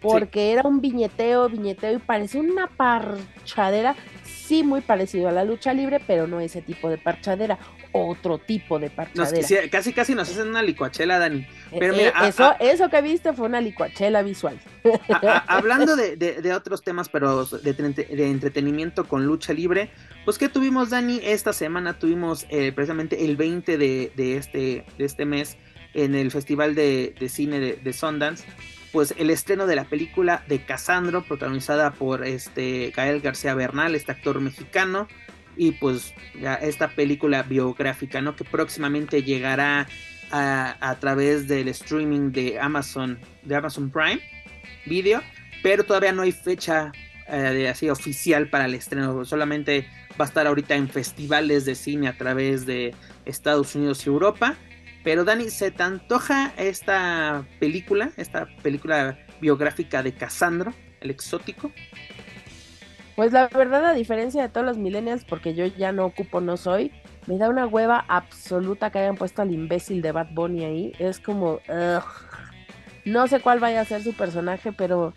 Porque 0.00 0.50
era 0.50 0.62
un 0.66 0.80
viñeteo, 0.80 1.48
viñeteo 1.48 1.92
y 1.92 1.98
parecía 1.98 2.40
una 2.40 2.66
parchadera, 2.66 3.94
sí 4.24 4.64
muy 4.64 4.80
parecido 4.80 5.28
a 5.28 5.32
la 5.32 5.44
lucha 5.44 5.72
libre, 5.72 6.00
pero 6.04 6.26
no 6.26 6.40
ese 6.40 6.60
tipo 6.60 6.88
de 6.88 6.98
parchadera 6.98 7.58
otro 7.92 8.38
tipo 8.38 8.78
de 8.78 8.90
parchadera. 8.90 9.68
casi 9.70 9.92
casi 9.92 10.14
nos 10.14 10.30
hacen 10.30 10.48
una 10.48 10.62
licuachela, 10.62 11.18
Dani. 11.18 11.40
Eh, 11.40 11.76
Pero 11.78 11.94
mira, 11.94 12.08
eh, 12.08 12.28
eso, 12.28 12.54
eso 12.60 12.88
que 12.88 13.02
viste 13.02 13.32
fue 13.32 13.46
una 13.46 13.60
licuachela 13.60 14.22
visual. 14.22 14.60
hablando 15.46 15.96
de, 15.96 16.52
otros 16.54 16.82
temas, 16.82 17.08
pero 17.08 17.44
de, 17.44 18.30
entretenimiento 18.30 19.06
con 19.06 19.26
lucha 19.26 19.52
libre, 19.52 19.90
pues 20.24 20.38
¿qué 20.38 20.48
tuvimos, 20.48 20.90
Dani? 20.90 21.20
Esta 21.22 21.52
semana 21.52 21.98
tuvimos 21.98 22.46
eh, 22.50 22.72
precisamente 22.72 23.24
el 23.24 23.36
20 23.36 23.78
de, 23.78 24.36
este, 24.36 24.84
de 24.98 25.04
este 25.04 25.24
mes 25.24 25.56
en 25.94 26.14
el 26.14 26.30
Festival 26.30 26.74
de, 26.74 27.14
Cine 27.28 27.60
de, 27.60 27.92
Sundance, 27.92 28.44
pues 28.92 29.14
el 29.18 29.30
estreno 29.30 29.66
de 29.66 29.76
la 29.76 29.84
película 29.84 30.42
de 30.48 30.64
Casandro, 30.64 31.22
protagonizada 31.22 31.92
por 31.92 32.24
este 32.24 32.92
Gael 32.94 33.20
García 33.20 33.54
Bernal, 33.54 33.94
este 33.94 34.12
actor 34.12 34.40
mexicano, 34.40 35.08
y 35.56 35.72
pues 35.72 36.14
ya 36.40 36.54
esta 36.54 36.94
película 36.94 37.42
biográfica, 37.42 38.20
¿no? 38.20 38.36
Que 38.36 38.44
próximamente 38.44 39.22
llegará 39.22 39.86
a, 40.30 40.76
a, 40.80 40.98
través 40.98 41.48
del 41.48 41.68
streaming 41.68 42.32
de 42.32 42.58
Amazon, 42.58 43.18
de 43.42 43.54
Amazon 43.54 43.90
Prime 43.90 44.20
Video, 44.86 45.20
pero 45.62 45.84
todavía 45.84 46.12
no 46.12 46.22
hay 46.22 46.32
fecha 46.32 46.92
eh, 47.28 47.36
de, 47.36 47.68
así 47.68 47.88
oficial 47.88 48.50
para 48.50 48.66
el 48.66 48.74
estreno, 48.74 49.24
solamente 49.24 49.86
va 50.20 50.26
a 50.26 50.28
estar 50.28 50.46
ahorita 50.46 50.74
en 50.74 50.88
festivales 50.88 51.64
de 51.64 51.74
cine 51.74 52.08
a 52.08 52.18
través 52.18 52.66
de 52.66 52.94
Estados 53.24 53.74
Unidos 53.74 54.04
y 54.04 54.10
Europa. 54.10 54.56
Pero 55.02 55.24
Dani, 55.24 55.48
¿se 55.48 55.70
te 55.70 55.82
antoja 55.82 56.52
esta 56.56 57.46
película, 57.58 58.12
esta 58.16 58.46
película 58.62 59.18
biográfica 59.40 60.02
de 60.02 60.12
Cassandro, 60.12 60.74
el 61.00 61.10
exótico? 61.10 61.72
Pues 63.22 63.32
la 63.32 63.46
verdad, 63.46 63.84
a 63.84 63.92
diferencia 63.92 64.42
de 64.42 64.48
todos 64.48 64.66
los 64.66 64.78
millennials, 64.78 65.24
porque 65.24 65.54
yo 65.54 65.64
ya 65.64 65.92
no 65.92 66.06
ocupo, 66.06 66.40
no 66.40 66.56
soy, 66.56 66.90
me 67.28 67.38
da 67.38 67.48
una 67.48 67.68
hueva 67.68 68.04
absoluta 68.08 68.90
que 68.90 68.98
hayan 68.98 69.14
puesto 69.14 69.42
al 69.42 69.52
imbécil 69.52 70.02
de 70.02 70.10
Bad 70.10 70.30
Bunny 70.34 70.64
ahí. 70.64 70.92
Es 70.98 71.20
como, 71.20 71.60
no 73.04 73.28
sé 73.28 73.38
cuál 73.38 73.60
vaya 73.60 73.80
a 73.80 73.84
ser 73.84 74.02
su 74.02 74.12
personaje, 74.12 74.72
pero 74.72 75.12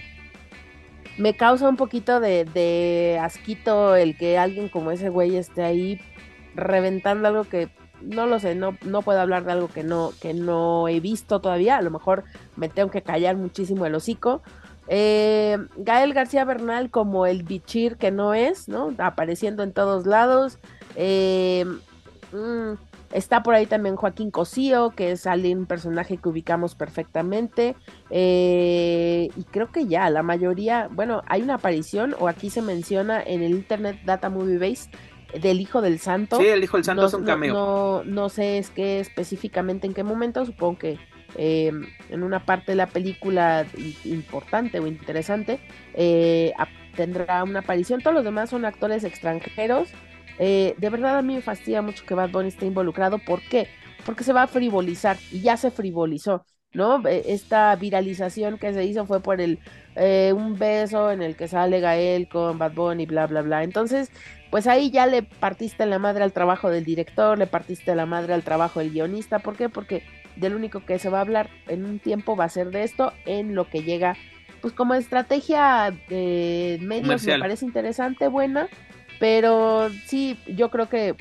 me 1.18 1.36
causa 1.36 1.68
un 1.68 1.78
poquito 1.78 2.20
de, 2.20 2.46
de 2.46 3.18
asquito 3.20 3.96
el 3.96 4.16
que 4.16 4.38
alguien 4.38 4.70
como 4.70 4.92
ese 4.92 5.10
güey 5.10 5.36
esté 5.36 5.64
ahí 5.64 6.00
reventando 6.54 7.28
algo 7.28 7.46
que 7.46 7.70
no 8.02 8.28
lo 8.28 8.40
sé, 8.40 8.54
no, 8.54 8.78
no 8.84 9.02
puedo 9.02 9.20
hablar 9.20 9.46
de 9.46 9.54
algo 9.54 9.68
que 9.68 9.84
no, 9.84 10.12
que 10.22 10.36
no 10.36 10.88
he 10.88 11.00
visto 11.00 11.42
todavía. 11.42 11.78
A 11.78 11.82
lo 11.82 11.90
mejor 11.90 12.24
me 12.56 12.70
tengo 12.70 12.92
que 12.92 13.02
callar 13.02 13.36
muchísimo 13.36 13.88
el 13.88 13.96
hocico 13.96 14.44
eh, 14.88 15.58
Gael 15.78 16.14
García 16.14 16.46
Bernal 16.46 16.90
como 16.90 17.26
el 17.26 17.44
bichir 17.44 17.98
que 17.98 18.12
no 18.12 18.34
es, 18.34 18.68
¿no? 18.68 18.94
Apareciendo 18.98 19.64
en 19.64 19.74
todos 19.74 20.06
lados. 20.06 20.60
Eh, 20.96 21.66
mm, 22.32 22.74
está 23.12 23.44
por 23.44 23.56
ahí 23.56 23.66
también 23.66 23.96
Joaquín 23.96 24.30
Cosío, 24.30 24.92
que 24.92 25.12
es 25.12 25.26
alguien, 25.26 25.66
personaje 25.66 26.18
que 26.18 26.30
ubicamos 26.30 26.76
perfectamente. 26.76 27.76
Eh, 28.10 29.30
y 29.36 29.44
creo 29.46 29.72
que 29.72 29.88
ya, 29.88 30.10
la 30.10 30.24
mayoría, 30.24 30.88
bueno, 30.92 31.24
hay 31.28 31.42
una 31.42 31.56
aparición, 31.56 32.16
o 32.20 32.28
aquí 32.28 32.50
se 32.50 32.62
menciona 32.62 33.22
en 33.22 33.42
el 33.42 33.52
Internet 33.52 34.00
Data 34.06 34.30
Movie 34.30 34.58
Base, 34.58 34.90
del 35.42 35.60
Hijo 35.60 35.82
del 35.82 36.00
Santo. 36.00 36.38
Sí, 36.38 36.46
el 36.46 36.64
Hijo 36.64 36.78
del 36.78 36.86
Santo 36.86 37.06
es 37.08 37.14
un 37.14 37.26
cameo. 37.26 37.54
No, 37.54 38.04
no, 38.04 38.30
sé 38.30 38.58
es 38.58 38.70
qué 38.70 39.00
específicamente 39.00 39.88
en 39.88 39.94
qué 39.94 40.04
momento, 40.04 40.46
supongo 40.46 40.78
que 40.78 41.00
eh, 41.38 41.72
en 42.10 42.24
una 42.24 42.46
parte 42.46 42.72
de 42.72 42.76
la 42.76 42.88
película 42.88 43.66
importante 44.04 44.80
o 44.80 44.88
interesante, 44.88 45.60
eh, 45.94 46.54
tendrá 46.96 47.44
una 47.44 47.60
aparición. 47.60 48.02
Todos 48.02 48.16
los 48.16 48.24
demás 48.24 48.50
son 48.50 48.66
actores 48.66 49.04
extranjeros. 49.04 49.90
Eh, 50.40 50.76
de 50.78 50.90
verdad 50.90 51.18
a 51.18 51.22
mí 51.22 51.36
me 51.36 51.42
fastidia 51.42 51.82
mucho 51.82 52.06
que 52.06 52.14
Bad 52.14 52.32
Bunny 52.32 52.50
esté 52.50 52.66
involucrado. 52.66 53.20
¿Por 53.20 53.42
qué? 53.42 53.68
Porque 54.06 54.24
se 54.24 54.34
va 54.34 54.44
a 54.44 54.48
frivolizar 54.48 55.18
y 55.32 55.42
ya 55.42 55.58
se 55.58 55.72
frivolizó. 55.72 56.46
¿no? 56.74 57.02
Esta 57.08 57.74
viralización 57.78 58.58
que 58.58 58.74
se 58.74 58.84
hizo 58.84 59.06
fue 59.06 59.22
por 59.22 59.40
el 59.40 59.60
un 60.36 60.58
beso 60.60 61.10
en 61.10 61.22
el 61.22 61.38
que 61.38 61.48
sale 61.48 61.80
Gael 61.80 62.28
con 62.28 62.58
Bad 62.58 62.74
Bunny, 62.74 63.06
bla, 63.06 63.28
bla, 63.28 63.42
bla. 63.42 63.64
Entonces, 63.64 64.12
pues 64.50 64.68
ahí 64.68 64.92
ya 64.92 65.06
le 65.08 65.24
partiste 65.24 65.86
la 65.86 66.00
madre 66.00 66.24
al 66.24 66.34
trabajo 66.34 66.70
del 66.70 66.84
director, 66.86 67.38
le 67.38 67.48
partiste 67.48 67.96
la 67.96 68.06
madre 68.06 68.34
al 68.34 68.44
trabajo 68.44 68.80
del 68.80 68.92
guionista. 68.92 69.40
¿Por 69.40 69.56
qué? 69.56 69.70
Porque 69.70 70.04
del 70.36 70.56
único 70.56 70.86
que 70.86 71.00
se 71.00 71.10
va 71.10 71.20
a 71.20 71.22
hablar 71.22 71.50
en 71.68 71.86
un 71.86 72.00
tiempo 72.00 72.36
va 72.36 72.46
a 72.46 72.50
ser 72.50 72.72
de 72.72 72.84
esto, 72.84 73.14
en 73.26 73.56
lo 73.56 73.70
que 73.70 73.84
llega, 73.84 74.16
pues 74.62 74.74
como 74.74 74.94
estrategia 74.94 75.94
de 76.10 76.80
medios 76.82 77.24
me 77.26 77.40
parece 77.40 77.66
interesante, 77.66 78.28
buena, 78.28 78.68
pero 79.20 79.90
sí, 80.08 80.38
yo 80.48 80.70
creo 80.70 80.90
que 80.90 81.16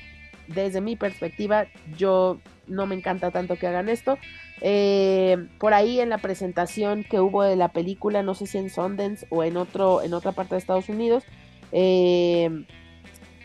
desde 0.48 0.80
mi 0.80 0.96
perspectiva, 0.96 1.66
yo 1.96 2.38
no 2.66 2.86
me 2.86 2.94
encanta 2.94 3.30
tanto 3.30 3.56
que 3.56 3.66
hagan 3.66 3.88
esto. 3.88 4.18
Eh, 4.60 5.48
por 5.58 5.74
ahí 5.74 6.00
en 6.00 6.08
la 6.08 6.18
presentación 6.18 7.04
que 7.04 7.20
hubo 7.20 7.42
de 7.42 7.56
la 7.56 7.68
película, 7.68 8.22
no 8.22 8.34
sé 8.34 8.46
si 8.46 8.58
en 8.58 8.70
Sundance 8.70 9.26
o 9.30 9.44
en 9.44 9.56
otro, 9.56 10.02
en 10.02 10.14
otra 10.14 10.32
parte 10.32 10.54
de 10.54 10.58
Estados 10.58 10.88
Unidos, 10.88 11.24
eh, 11.72 12.64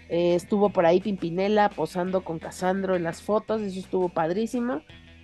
eh, 0.09 0.35
estuvo 0.35 0.69
por 0.69 0.85
ahí 0.85 1.01
Pimpinela 1.01 1.69
posando 1.69 2.23
con 2.23 2.39
Casandro 2.39 2.95
en 2.95 3.03
las 3.03 3.21
fotos, 3.21 3.61
eso 3.61 3.79
estuvo 3.79 4.09
padrísimo. 4.09 4.81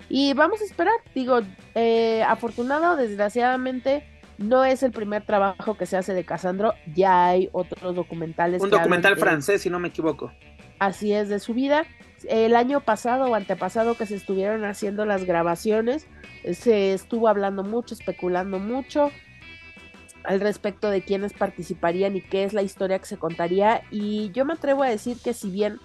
Y 0.09 0.33
vamos 0.33 0.61
a 0.61 0.65
esperar, 0.65 0.95
digo, 1.13 1.39
eh, 1.73 2.23
afortunado, 2.23 2.95
desgraciadamente, 2.95 4.03
no 4.37 4.65
es 4.65 4.83
el 4.83 4.91
primer 4.91 5.25
trabajo 5.25 5.75
que 5.75 5.85
se 5.85 5.97
hace 5.97 6.13
de 6.13 6.25
Casandro, 6.25 6.73
ya 6.93 7.27
hay 7.27 7.49
otros 7.51 7.95
documentales. 7.95 8.61
Un 8.61 8.69
documental 8.69 9.17
francés, 9.17 9.61
si 9.61 9.69
no 9.69 9.79
me 9.79 9.87
equivoco. 9.87 10.31
Así 10.79 11.13
es, 11.13 11.29
de 11.29 11.39
su 11.39 11.53
vida. 11.53 11.85
El 12.27 12.55
año 12.55 12.81
pasado 12.81 13.25
o 13.25 13.35
antepasado 13.35 13.95
que 13.95 14.05
se 14.05 14.15
estuvieron 14.15 14.65
haciendo 14.65 15.05
las 15.05 15.25
grabaciones, 15.25 16.07
se 16.53 16.93
estuvo 16.93 17.27
hablando 17.27 17.63
mucho, 17.63 17.93
especulando 17.93 18.59
mucho 18.59 19.11
al 20.23 20.39
respecto 20.41 20.89
de 20.89 21.03
quiénes 21.03 21.33
participarían 21.33 22.15
y 22.15 22.21
qué 22.21 22.43
es 22.43 22.53
la 22.53 22.63
historia 22.63 22.99
que 22.99 23.05
se 23.05 23.17
contaría. 23.17 23.83
Y 23.91 24.31
yo 24.31 24.45
me 24.45 24.53
atrevo 24.53 24.83
a 24.83 24.89
decir 24.89 25.17
que 25.23 25.33
si 25.33 25.49
bien 25.49 25.79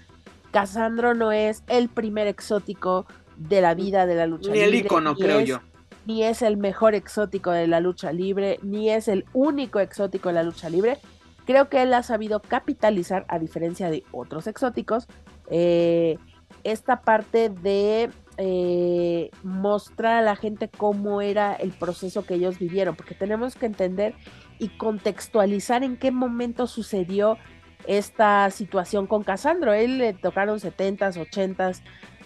Casandro 0.51 1.15
no 1.15 1.31
es 1.31 1.63
el 1.69 1.89
primer 1.89 2.27
exótico 2.27 3.07
de 3.41 3.61
la 3.63 3.75
vida 3.75 4.07
de 4.07 4.15
la 4.15 4.27
lucha 4.27 4.53
libre. 4.53 4.61
Ni 4.61 4.67
el 4.67 4.75
icono, 4.85 5.17
creo 5.17 5.41
yo. 5.41 5.61
Ni 6.07 6.25
es 6.25 6.43
el 6.43 6.57
mejor 6.57 6.95
exótico 6.95 7.51
de 7.51 7.67
la 7.67 7.81
lucha 7.81 8.13
libre, 8.13 8.59
ni 8.63 8.91
es 8.91 9.09
el 9.09 9.25
único 9.33 9.81
exótico 9.81 10.29
de 10.29 10.35
la 10.35 10.43
lucha 10.43 10.69
libre. 10.69 10.99
Creo 11.47 11.69
que 11.69 11.83
él 11.83 11.95
ha 11.95 12.03
sabido 12.03 12.41
capitalizar, 12.41 13.25
a 13.29 13.39
diferencia 13.39 13.91
de 13.91 14.05
otros 14.13 14.47
exóticos, 14.47 15.07
eh, 15.51 16.19
esta 16.65 17.01
parte 17.01 17.49
de 17.49 18.11
eh, 18.37 19.31
mostrar 19.43 20.17
a 20.17 20.23
la 20.23 20.37
gente 20.37 20.69
cómo 20.69 21.23
era 21.23 21.55
el 21.55 21.71
proceso 21.71 22.25
que 22.25 22.35
ellos 22.35 22.59
vivieron, 22.59 22.95
porque 22.95 23.15
tenemos 23.15 23.55
que 23.55 23.67
entender 23.67 24.15
y 24.59 24.69
contextualizar 24.69 25.83
en 25.83 25.97
qué 25.97 26.11
momento 26.11 26.67
sucedió 26.67 27.39
esta 27.87 28.51
situación 28.51 29.07
con 29.07 29.23
Casandro. 29.23 29.73
Él 29.73 29.99
le 29.99 30.13
tocaron 30.13 30.59
70s, 30.59 31.17
80s, 31.17 31.81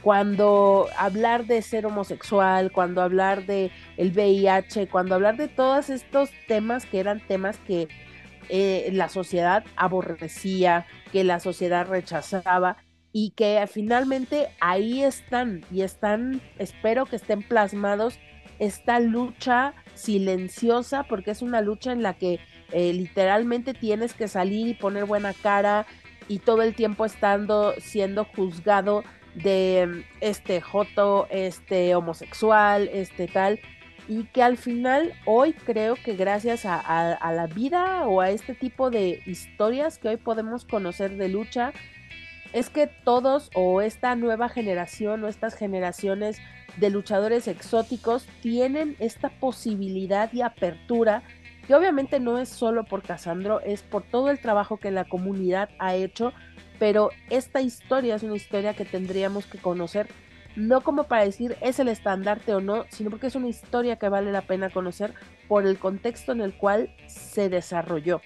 cuando 0.04 0.86
hablar 0.98 1.46
de 1.46 1.62
ser 1.62 1.86
homosexual, 1.86 2.70
cuando 2.72 3.00
hablar 3.00 3.46
de 3.46 3.70
el 3.96 4.10
VIH, 4.10 4.88
cuando 4.88 5.14
hablar 5.14 5.38
de 5.38 5.48
todos 5.48 5.88
estos 5.88 6.28
temas 6.46 6.84
que 6.84 7.00
eran 7.00 7.26
temas 7.26 7.56
que 7.66 7.88
eh, 8.50 8.90
la 8.92 9.08
sociedad 9.08 9.64
aborrecía, 9.76 10.84
que 11.10 11.24
la 11.24 11.40
sociedad 11.40 11.86
rechazaba 11.88 12.76
y 13.12 13.30
que 13.30 13.66
finalmente 13.66 14.48
ahí 14.60 15.02
están 15.02 15.64
y 15.72 15.80
están, 15.80 16.42
espero 16.58 17.06
que 17.06 17.16
estén 17.16 17.42
plasmados 17.42 18.18
esta 18.58 19.00
lucha 19.00 19.72
silenciosa, 19.94 21.04
porque 21.04 21.30
es 21.30 21.40
una 21.40 21.62
lucha 21.62 21.92
en 21.92 22.02
la 22.02 22.12
que 22.12 22.40
eh, 22.72 22.92
literalmente 22.92 23.72
tienes 23.72 24.12
que 24.12 24.28
salir 24.28 24.68
y 24.68 24.74
poner 24.74 25.06
buena 25.06 25.32
cara 25.32 25.86
y 26.28 26.40
todo 26.40 26.60
el 26.60 26.74
tiempo 26.74 27.06
estando 27.06 27.72
siendo 27.78 28.24
juzgado 28.26 29.02
de 29.34 30.04
este 30.20 30.60
joto, 30.60 31.26
este 31.30 31.94
homosexual, 31.94 32.88
este 32.92 33.26
tal, 33.26 33.60
y 34.08 34.24
que 34.24 34.42
al 34.42 34.56
final 34.56 35.12
hoy 35.24 35.52
creo 35.52 35.96
que 35.96 36.14
gracias 36.14 36.66
a, 36.66 36.78
a, 36.78 37.32
la 37.32 37.46
vida 37.46 38.06
o 38.06 38.20
a 38.20 38.30
este 38.30 38.54
tipo 38.54 38.90
de 38.90 39.22
historias 39.26 39.98
que 39.98 40.08
hoy 40.08 40.16
podemos 40.16 40.64
conocer 40.64 41.16
de 41.16 41.28
lucha, 41.28 41.72
es 42.52 42.70
que 42.70 42.86
todos 42.86 43.50
o 43.54 43.80
esta 43.80 44.14
nueva 44.14 44.48
generación 44.48 45.24
o 45.24 45.28
estas 45.28 45.54
generaciones 45.54 46.38
de 46.76 46.90
luchadores 46.90 47.48
exóticos 47.48 48.26
tienen 48.42 48.96
esta 48.98 49.28
posibilidad 49.28 50.32
y 50.32 50.42
apertura 50.42 51.22
que 51.66 51.74
obviamente 51.74 52.20
no 52.20 52.38
es 52.38 52.48
solo 52.48 52.84
por 52.84 53.02
Casandro, 53.02 53.60
es 53.60 53.82
por 53.82 54.02
todo 54.02 54.30
el 54.30 54.38
trabajo 54.38 54.76
que 54.76 54.90
la 54.90 55.04
comunidad 55.04 55.70
ha 55.78 55.94
hecho, 55.94 56.32
pero 56.78 57.10
esta 57.30 57.60
historia 57.60 58.14
es 58.14 58.22
una 58.22 58.36
historia 58.36 58.74
que 58.74 58.84
tendríamos 58.84 59.46
que 59.46 59.58
conocer, 59.58 60.08
no 60.56 60.82
como 60.82 61.04
para 61.04 61.24
decir 61.24 61.56
es 61.60 61.78
el 61.78 61.88
estandarte 61.88 62.54
o 62.54 62.60
no, 62.60 62.84
sino 62.88 63.10
porque 63.10 63.26
es 63.26 63.34
una 63.34 63.48
historia 63.48 63.96
que 63.96 64.08
vale 64.08 64.32
la 64.32 64.42
pena 64.42 64.70
conocer 64.70 65.14
por 65.48 65.66
el 65.66 65.78
contexto 65.78 66.32
en 66.32 66.40
el 66.40 66.54
cual 66.56 66.94
se 67.06 67.48
desarrolló, 67.48 68.20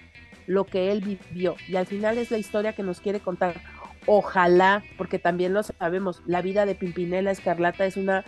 lo 0.47 0.65
que 0.65 0.91
él 0.91 1.01
vivió, 1.01 1.55
y 1.67 1.75
al 1.75 1.85
final 1.85 2.17
es 2.17 2.31
la 2.31 2.37
historia 2.37 2.73
que 2.73 2.83
nos 2.83 3.01
quiere 3.01 3.19
contar. 3.19 3.61
Ojalá, 4.05 4.83
porque 4.97 5.19
también 5.19 5.53
lo 5.53 5.61
sabemos, 5.61 6.21
la 6.25 6.41
vida 6.41 6.65
de 6.65 6.75
Pimpinela 6.75 7.31
Escarlata 7.31 7.85
es 7.85 7.97
una 7.97 8.23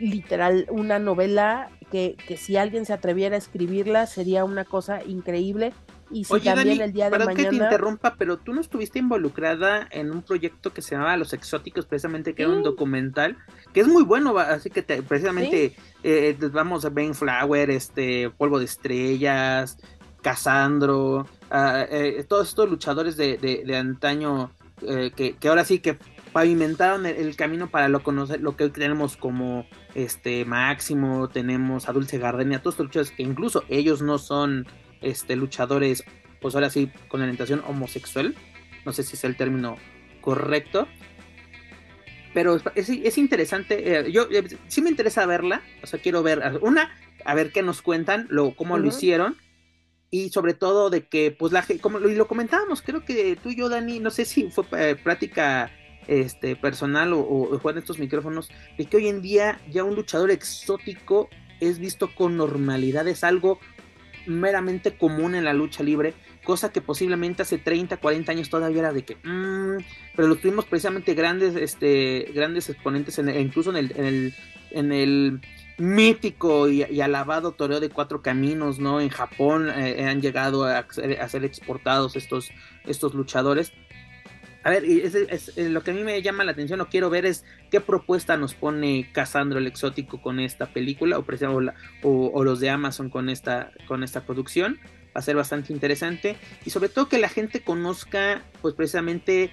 literal, 0.00 0.66
una 0.70 0.98
novela 0.98 1.70
que, 1.90 2.16
que, 2.26 2.36
si 2.36 2.56
alguien 2.56 2.84
se 2.84 2.92
atreviera 2.92 3.36
a 3.36 3.38
escribirla 3.38 4.06
sería 4.06 4.44
una 4.44 4.64
cosa 4.64 5.02
increíble. 5.04 5.72
Y 6.10 6.24
si 6.24 6.40
también 6.40 6.80
el 6.80 6.92
día 6.92 7.10
de 7.10 7.18
mañana. 7.18 7.34
que 7.34 7.46
te 7.46 7.56
interrumpa, 7.56 8.14
pero 8.16 8.36
tú 8.36 8.52
no 8.52 8.60
estuviste 8.60 8.98
involucrada 8.98 9.88
en 9.90 10.10
un 10.10 10.22
proyecto 10.22 10.72
que 10.72 10.82
se 10.82 10.94
llamaba 10.94 11.16
Los 11.16 11.32
Exóticos, 11.32 11.86
precisamente, 11.86 12.34
que 12.34 12.42
era 12.42 12.52
un 12.52 12.62
documental, 12.62 13.36
que 13.72 13.80
es 13.80 13.88
muy 13.88 14.04
bueno, 14.04 14.38
así 14.38 14.70
que 14.70 14.82
precisamente 14.82 15.74
eh, 16.02 16.36
vamos 16.52 16.84
a 16.84 16.90
Ben 16.90 17.14
Flower, 17.14 17.70
este, 17.70 18.30
Polvo 18.30 18.58
de 18.58 18.66
Estrellas, 18.66 19.78
Casandro, 20.22 21.26
ah, 21.50 21.84
eh, 21.90 22.24
todos 22.28 22.48
estos 22.48 22.68
luchadores 22.70 23.16
de, 23.16 23.36
de, 23.38 23.76
antaño 23.76 24.50
eh, 24.82 25.10
que, 25.14 25.36
que 25.36 25.48
ahora 25.48 25.64
sí 25.64 25.78
que 25.78 25.98
pavimentaron 26.36 27.06
el, 27.06 27.34
camino 27.34 27.68
para 27.68 27.88
lo 27.88 28.02
conocer 28.02 28.40
lo 28.42 28.56
que 28.56 28.64
hoy 28.64 28.70
tenemos 28.70 29.16
como 29.16 29.66
este 29.94 30.44
Máximo, 30.44 31.28
tenemos 31.28 31.88
a 31.88 31.92
Dulce 31.92 32.18
Gardenia, 32.18 32.60
todos 32.60 32.74
estos 32.74 32.86
luchadores 32.86 33.12
que 33.12 33.22
incluso 33.22 33.64
ellos 33.68 34.02
no 34.02 34.18
son 34.18 34.66
este 35.00 35.36
luchadores, 35.36 36.04
pues 36.40 36.54
ahora 36.54 36.70
sí, 36.70 36.90
con 37.08 37.22
orientación 37.22 37.62
homosexual, 37.66 38.34
no 38.84 38.92
sé 38.92 39.02
si 39.02 39.16
es 39.16 39.24
el 39.24 39.36
término 39.36 39.76
correcto, 40.20 40.88
pero 42.34 42.60
es, 42.74 43.16
interesante, 43.16 43.98
eh, 43.98 44.12
yo 44.12 44.28
eh, 44.30 44.44
sí 44.68 44.82
me 44.82 44.90
interesa 44.90 45.24
verla, 45.24 45.62
o 45.82 45.86
sea, 45.86 45.98
quiero 46.00 46.22
ver, 46.22 46.42
una, 46.60 46.94
a 47.24 47.34
ver 47.34 47.50
qué 47.50 47.62
nos 47.62 47.80
cuentan, 47.80 48.26
lo, 48.28 48.54
cómo 48.54 48.76
lo 48.76 48.86
hicieron, 48.86 49.38
y 50.10 50.28
sobre 50.28 50.52
todo 50.52 50.90
de 50.90 51.08
que, 51.08 51.30
pues, 51.30 51.52
la 51.52 51.64
como 51.80 51.98
lo, 51.98 52.08
lo 52.08 52.28
comentábamos, 52.28 52.82
creo 52.82 53.04
que 53.04 53.36
tú 53.42 53.50
y 53.50 53.56
yo, 53.56 53.68
Dani, 53.68 54.00
no 54.00 54.10
sé 54.10 54.24
si 54.24 54.50
fue 54.50 54.64
eh, 54.72 54.96
práctica 54.96 55.70
este, 56.08 56.56
personal 56.56 57.12
o, 57.14 57.20
o 57.20 57.70
en 57.70 57.78
estos 57.78 57.98
micrófonos, 57.98 58.50
de 58.76 58.84
que 58.84 58.98
hoy 58.98 59.08
en 59.08 59.22
día 59.22 59.60
ya 59.70 59.84
un 59.84 59.94
luchador 59.94 60.30
exótico 60.30 61.28
es 61.60 61.78
visto 61.78 62.14
con 62.14 62.36
normalidad, 62.36 63.08
es 63.08 63.24
algo 63.24 63.58
meramente 64.26 64.96
común 64.96 65.34
en 65.34 65.44
la 65.44 65.52
lucha 65.52 65.82
libre, 65.82 66.14
cosa 66.44 66.72
que 66.72 66.80
posiblemente 66.80 67.42
hace 67.42 67.58
30, 67.58 67.96
40 67.96 68.32
años 68.32 68.50
todavía 68.50 68.80
era 68.80 68.92
de 68.92 69.04
que, 69.04 69.16
mm", 69.16 69.78
pero 70.14 70.28
lo 70.28 70.36
tuvimos 70.36 70.64
precisamente 70.64 71.14
grandes, 71.14 71.56
este, 71.56 72.30
grandes 72.34 72.68
exponentes, 72.68 73.18
en, 73.18 73.28
incluso 73.40 73.70
en 73.70 73.76
el, 73.76 73.92
en 73.96 74.04
el, 74.04 74.34
en 74.70 74.92
el 74.92 75.40
mítico 75.78 76.68
y, 76.68 76.82
alabado 77.00 77.52
toreo 77.52 77.80
de 77.80 77.90
cuatro 77.90 78.22
caminos, 78.22 78.78
¿no? 78.78 79.00
En 79.00 79.10
Japón 79.10 79.68
eh, 79.68 80.06
han 80.06 80.22
llegado 80.22 80.64
a, 80.64 80.78
a, 80.78 81.28
ser 81.28 81.44
exportados 81.44 82.16
estos, 82.16 82.50
estos 82.86 83.14
luchadores 83.14 83.72
a 84.66 84.70
ver, 84.70 84.84
es, 84.84 85.56
lo 85.56 85.84
que 85.84 85.92
a 85.92 85.94
mí 85.94 86.02
me 86.02 86.20
llama 86.22 86.42
la 86.42 86.50
atención 86.50 86.80
o 86.80 86.88
quiero 86.88 87.08
ver 87.08 87.24
es 87.24 87.44
qué 87.70 87.80
propuesta 87.80 88.36
nos 88.36 88.54
pone 88.54 89.08
Casandro 89.12 89.60
el 89.60 89.68
Exótico 89.68 90.20
con 90.20 90.40
esta 90.40 90.66
película 90.66 91.20
o, 91.20 91.24
o, 92.02 92.42
los 92.42 92.58
de 92.58 92.70
Amazon 92.70 93.08
con 93.08 93.28
esta, 93.28 93.70
con 93.86 94.02
esta 94.02 94.26
producción. 94.26 94.80
Va 95.16 95.20
a 95.20 95.22
ser 95.22 95.36
bastante 95.36 95.72
interesante 95.72 96.36
y 96.64 96.70
sobre 96.70 96.88
todo 96.88 97.08
que 97.08 97.18
la 97.18 97.28
gente 97.28 97.62
conozca 97.62 98.42
pues 98.60 98.74
precisamente 98.74 99.52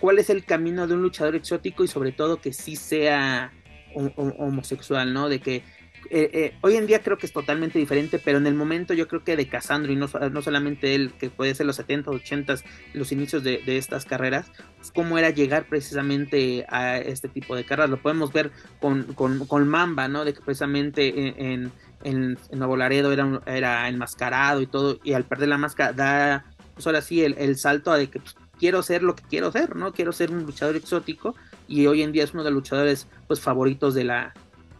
cuál 0.00 0.18
es 0.18 0.30
el 0.30 0.46
camino 0.46 0.86
de 0.86 0.94
un 0.94 1.02
luchador 1.02 1.34
exótico 1.34 1.84
y 1.84 1.88
sobre 1.88 2.12
todo 2.12 2.40
que 2.40 2.54
sí 2.54 2.74
sea 2.74 3.52
homosexual, 3.94 5.12
¿no? 5.12 5.28
De 5.28 5.40
que 5.40 5.62
eh, 6.10 6.30
eh, 6.32 6.54
hoy 6.60 6.76
en 6.76 6.86
día 6.86 7.02
creo 7.02 7.18
que 7.18 7.26
es 7.26 7.32
totalmente 7.32 7.78
diferente, 7.78 8.18
pero 8.18 8.38
en 8.38 8.46
el 8.46 8.54
momento 8.54 8.94
yo 8.94 9.08
creo 9.08 9.24
que 9.24 9.36
de 9.36 9.48
Casandro 9.48 9.92
y 9.92 9.96
no, 9.96 10.08
no 10.30 10.42
solamente 10.42 10.94
él, 10.94 11.12
que 11.18 11.30
puede 11.30 11.54
ser 11.54 11.66
los 11.66 11.76
70, 11.76 12.10
80, 12.10 12.56
los 12.92 13.12
inicios 13.12 13.42
de, 13.42 13.62
estas 13.66 14.04
carreras, 14.04 14.46
pues, 14.76 14.90
cómo 14.92 15.18
era 15.18 15.30
llegar 15.30 15.66
precisamente 15.68 16.66
a 16.68 16.98
este 16.98 17.28
tipo 17.28 17.56
de 17.56 17.64
carreras. 17.64 17.90
Lo 17.90 18.00
podemos 18.00 18.32
ver 18.32 18.50
con, 18.80 19.14
con, 19.14 19.68
Mamba, 19.68 20.08
¿no? 20.08 20.24
De 20.24 20.34
que 20.34 20.40
precisamente 20.40 21.08
en, 21.52 21.72
en, 22.04 22.38
Nuevo 22.52 22.76
Laredo 22.76 23.12
era, 23.12 23.40
era 23.46 23.88
enmascarado 23.88 24.60
y 24.60 24.66
todo, 24.66 25.00
y 25.02 25.14
al 25.14 25.24
perder 25.24 25.48
la 25.48 25.58
máscara 25.58 25.92
da, 25.92 26.44
pues 26.74 26.86
ahora 26.86 27.00
sí, 27.00 27.22
el, 27.22 27.56
salto 27.56 27.90
a 27.92 27.98
de 27.98 28.08
que 28.08 28.20
pues, 28.20 28.36
quiero 28.58 28.82
ser 28.82 29.02
lo 29.02 29.14
que 29.14 29.22
quiero 29.24 29.50
ser, 29.50 29.76
¿no? 29.76 29.92
Quiero 29.92 30.12
ser 30.12 30.30
un 30.30 30.44
luchador 30.44 30.76
exótico 30.76 31.34
y 31.66 31.86
hoy 31.86 32.02
en 32.02 32.12
día 32.12 32.24
es 32.24 32.34
uno 32.34 32.44
de 32.44 32.50
los 32.50 32.58
luchadores 32.58 33.08
pues 33.26 33.40
favoritos 33.40 33.94
de 33.94 34.04
la 34.04 34.34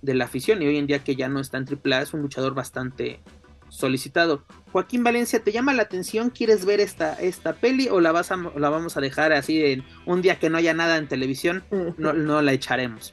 de 0.05 0.15
la 0.15 0.27
afición 0.27 0.63
y 0.63 0.67
hoy 0.67 0.77
en 0.77 0.87
día 0.87 1.03
que 1.03 1.17
ya 1.17 1.29
no 1.29 1.41
está 1.41 1.59
en 1.59 1.67
AAA 1.67 2.03
es 2.03 2.15
un 2.15 2.21
luchador 2.21 2.55
bastante 2.55 3.21
solicitado. 3.69 4.45
Joaquín 4.73 5.03
Valencia, 5.03 5.43
¿te 5.43 5.51
llama 5.51 5.73
la 5.73 5.83
atención? 5.83 6.31
¿Quieres 6.31 6.65
ver 6.65 6.81
esta, 6.81 7.15
esta 7.15 7.55
peli 7.55 7.89
o 7.89 8.01
la, 8.01 8.13
vas 8.13 8.31
a, 8.31 8.37
la 8.37 8.69
vamos 8.69 8.97
a 8.97 9.01
dejar 9.01 9.33
así 9.33 9.65
en 9.65 9.85
un 10.07 10.23
día 10.23 10.39
que 10.39 10.51
no 10.51 10.59
haya 10.59 10.75
nada 10.75 10.97
en 10.99 11.09
televisión? 11.09 11.65
No, 11.97 12.13
no 12.13 12.43
la 12.43 12.53
echaremos. 12.53 13.13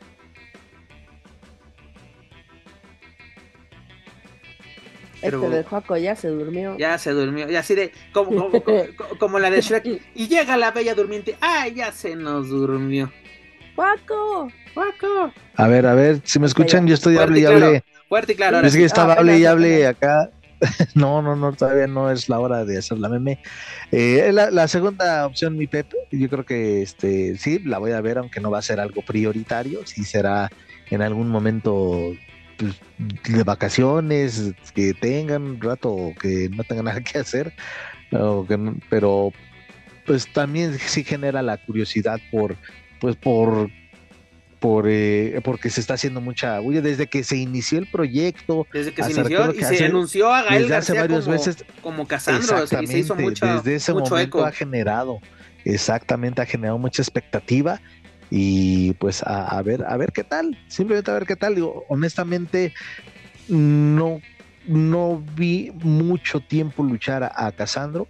Este 5.21 5.37
de 5.37 5.63
Joaco 5.63 5.97
ya 5.97 6.15
se 6.15 6.29
durmió. 6.29 6.75
Ya 6.79 6.97
se 6.97 7.11
durmió, 7.11 7.49
y 7.49 7.55
así 7.55 7.75
de, 7.75 7.91
como, 8.11 8.49
como, 8.49 8.83
como, 9.19 9.39
la 9.39 9.51
de 9.51 9.61
Shrek. 9.61 10.01
Y 10.15 10.27
llega 10.27 10.57
la 10.57 10.71
bella 10.71 10.95
durmiente, 10.95 11.37
¡ay, 11.41 11.75
ya 11.75 11.91
se 11.91 12.15
nos 12.15 12.49
durmió! 12.49 13.11
¡Juaco! 13.81 14.51
¡Juaco! 14.75 15.33
A 15.55 15.67
ver, 15.67 15.87
a 15.87 15.95
ver, 15.95 16.21
si 16.23 16.37
me 16.37 16.45
escuchan, 16.45 16.85
yo 16.85 16.93
estoy 16.93 17.17
hable 17.17 17.39
y 17.39 17.45
hable. 17.45 17.83
Fuerte 18.07 18.33
y 18.33 18.35
claro. 18.35 18.61
Es 18.61 18.75
que 18.75 18.85
estaba 18.85 19.13
ah, 19.13 19.17
hable 19.17 19.39
y 19.39 19.45
hable 19.45 19.87
acá. 19.87 20.29
no, 20.93 21.23
no, 21.23 21.35
no, 21.35 21.51
todavía 21.53 21.87
no 21.87 22.11
es 22.11 22.29
la 22.29 22.39
hora 22.39 22.63
de 22.63 22.77
hacer 22.77 22.99
la 22.99 23.09
meme. 23.09 23.41
Eh, 23.91 24.31
la, 24.31 24.67
segunda 24.67 25.25
opción, 25.25 25.57
mi 25.57 25.65
Pepe, 25.65 25.97
yo 26.11 26.29
creo 26.29 26.45
que 26.45 26.83
este 26.83 27.35
sí, 27.39 27.57
la 27.65 27.79
voy 27.79 27.93
a 27.93 28.01
ver, 28.01 28.19
aunque 28.19 28.39
no 28.39 28.51
va 28.51 28.59
a 28.59 28.61
ser 28.61 28.79
algo 28.79 29.01
prioritario, 29.01 29.79
sí 29.87 30.03
será 30.03 30.51
en 30.91 31.01
algún 31.01 31.29
momento 31.29 32.13
pues, 32.57 32.75
de 33.35 33.43
vacaciones, 33.43 34.53
que 34.75 34.93
tengan 34.93 35.41
un 35.41 35.59
rato 35.59 36.13
que 36.21 36.49
no 36.49 36.63
tengan 36.65 36.85
nada 36.85 37.01
que 37.01 37.17
hacer, 37.17 37.51
pero 38.91 39.33
pues 40.05 40.31
también 40.31 40.77
sí 40.77 41.03
genera 41.03 41.41
la 41.41 41.57
curiosidad 41.57 42.19
por 42.29 42.55
pues 43.01 43.17
por 43.17 43.69
por 44.59 44.85
eh, 44.87 45.41
porque 45.43 45.71
se 45.71 45.81
está 45.81 45.95
haciendo 45.95 46.21
mucha 46.21 46.59
bulla 46.59 46.81
desde 46.81 47.07
que 47.07 47.23
se 47.23 47.35
inició 47.35 47.79
el 47.79 47.87
proyecto 47.87 48.67
desde 48.71 48.93
que 48.93 49.03
se 49.03 49.11
inició 49.11 49.53
y 49.53 49.63
se 49.63 49.85
anunció 49.85 50.31
a 50.31 50.43
Gael 50.43 50.69
García 50.69 51.01
varios 51.01 51.25
como, 51.25 51.35
meses 51.35 51.65
como 51.81 52.07
Casandro 52.07 52.67
se 52.67 52.97
hizo 52.99 53.15
mucho, 53.15 53.45
desde 53.47 53.75
ese 53.75 53.91
momento 53.91 54.45
ha 54.45 54.51
generado 54.51 55.19
exactamente 55.65 56.43
ha 56.43 56.45
generado 56.45 56.77
mucha 56.77 57.01
expectativa 57.01 57.81
y 58.29 58.93
pues 58.93 59.23
a, 59.25 59.61
ver 59.63 59.83
a 59.83 59.97
ver 59.97 60.13
qué 60.13 60.23
tal 60.23 60.57
simplemente 60.67 61.11
a 61.11 61.15
ver 61.15 61.25
qué 61.25 61.35
tal. 61.35 61.55
Digo 61.55 61.83
honestamente 61.89 62.73
no 63.49 64.21
no 64.67 65.23
vi 65.35 65.71
mucho 65.83 66.39
tiempo 66.39 66.83
luchar 66.83 67.23
a, 67.23 67.47
a 67.47 67.51
Casandro 67.51 68.07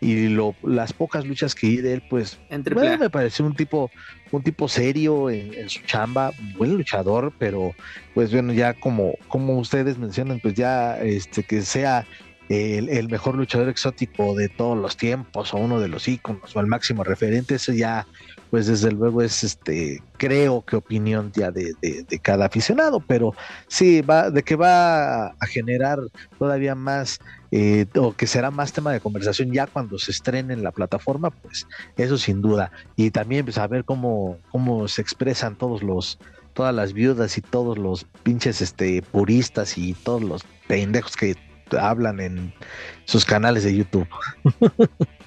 y 0.00 0.28
lo, 0.28 0.54
las 0.62 0.92
pocas 0.92 1.26
luchas 1.26 1.54
que 1.54 1.66
vi 1.68 1.76
de 1.76 1.94
él, 1.94 2.02
pues 2.08 2.38
me 2.48 3.10
pareció 3.10 3.44
un 3.44 3.54
tipo, 3.54 3.90
un 4.30 4.42
tipo 4.42 4.66
serio 4.66 5.28
en, 5.28 5.68
su 5.68 5.80
chamba, 5.82 6.32
buen 6.56 6.74
luchador, 6.74 7.32
pero 7.38 7.74
pues 8.14 8.32
bueno, 8.32 8.52
ya 8.52 8.74
como, 8.74 9.14
como 9.28 9.58
ustedes 9.58 9.98
mencionan, 9.98 10.40
pues 10.40 10.54
ya 10.54 10.98
este 10.98 11.42
que 11.42 11.62
sea 11.62 12.06
el, 12.48 13.08
mejor 13.08 13.36
luchador 13.36 13.68
exótico 13.68 14.34
de 14.34 14.48
todos 14.48 14.76
los 14.76 14.96
tiempos, 14.96 15.54
o 15.54 15.58
uno 15.58 15.80
de 15.80 15.88
los 15.88 16.08
íconos, 16.08 16.56
o 16.56 16.60
el 16.60 16.66
máximo 16.66 17.04
referente, 17.04 17.56
eso 17.56 17.72
ya 17.72 18.06
pues 18.50 18.66
desde 18.66 18.90
luego 18.90 19.22
es 19.22 19.44
este, 19.44 20.02
creo 20.16 20.64
que 20.64 20.74
opinión 20.74 21.30
ya 21.32 21.52
de, 21.52 21.72
de, 21.80 22.18
cada 22.18 22.46
aficionado, 22.46 22.98
pero 22.98 23.32
sí, 23.68 24.00
va, 24.02 24.30
de 24.30 24.42
que 24.42 24.56
va 24.56 25.26
a 25.28 25.46
generar 25.46 26.00
todavía 26.36 26.74
más 26.74 27.20
eh, 27.50 27.86
o 27.96 28.14
que 28.14 28.26
será 28.26 28.50
más 28.50 28.72
tema 28.72 28.92
de 28.92 29.00
conversación 29.00 29.52
ya 29.52 29.66
cuando 29.66 29.98
se 29.98 30.10
estrene 30.10 30.54
en 30.54 30.62
la 30.62 30.72
plataforma, 30.72 31.30
pues 31.30 31.66
eso 31.96 32.18
sin 32.18 32.40
duda. 32.40 32.72
Y 32.96 33.10
también 33.10 33.44
pues, 33.44 33.58
a 33.58 33.66
ver 33.66 33.84
cómo, 33.84 34.38
cómo 34.50 34.88
se 34.88 35.02
expresan 35.02 35.56
todos 35.56 35.82
los, 35.82 36.18
todas 36.52 36.74
las 36.74 36.92
viudas 36.92 37.38
y 37.38 37.40
todos 37.40 37.78
los 37.78 38.04
pinches 38.22 38.60
este, 38.60 39.02
puristas 39.02 39.78
y 39.78 39.94
todos 39.94 40.22
los 40.22 40.44
pendejos 40.66 41.16
que 41.16 41.36
hablan 41.78 42.20
en 42.20 42.52
sus 43.04 43.24
canales 43.24 43.64
de 43.64 43.76
YouTube. 43.76 44.08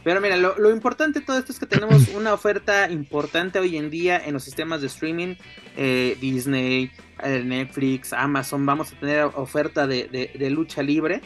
Pero 0.04 0.20
mira, 0.20 0.36
lo, 0.36 0.72
importante 0.72 1.20
de 1.20 1.26
todo 1.26 1.38
esto 1.38 1.52
es 1.52 1.60
que 1.60 1.66
tenemos 1.66 2.08
una 2.16 2.34
oferta 2.34 2.90
importante 2.92 3.60
hoy 3.60 3.78
en 3.78 3.90
día 3.90 4.22
en 4.24 4.34
los 4.34 4.44
sistemas 4.44 4.82
de 4.82 4.88
streaming. 4.88 5.36
Eh, 5.78 6.18
Disney, 6.20 6.92
eh, 7.24 7.42
Netflix, 7.44 8.14
Amazon, 8.14 8.66
vamos 8.66 8.92
a 8.92 9.00
tener 9.00 9.24
oferta 9.36 9.88
de, 9.88 10.50
lucha 10.52 10.84
libre. 10.84 11.22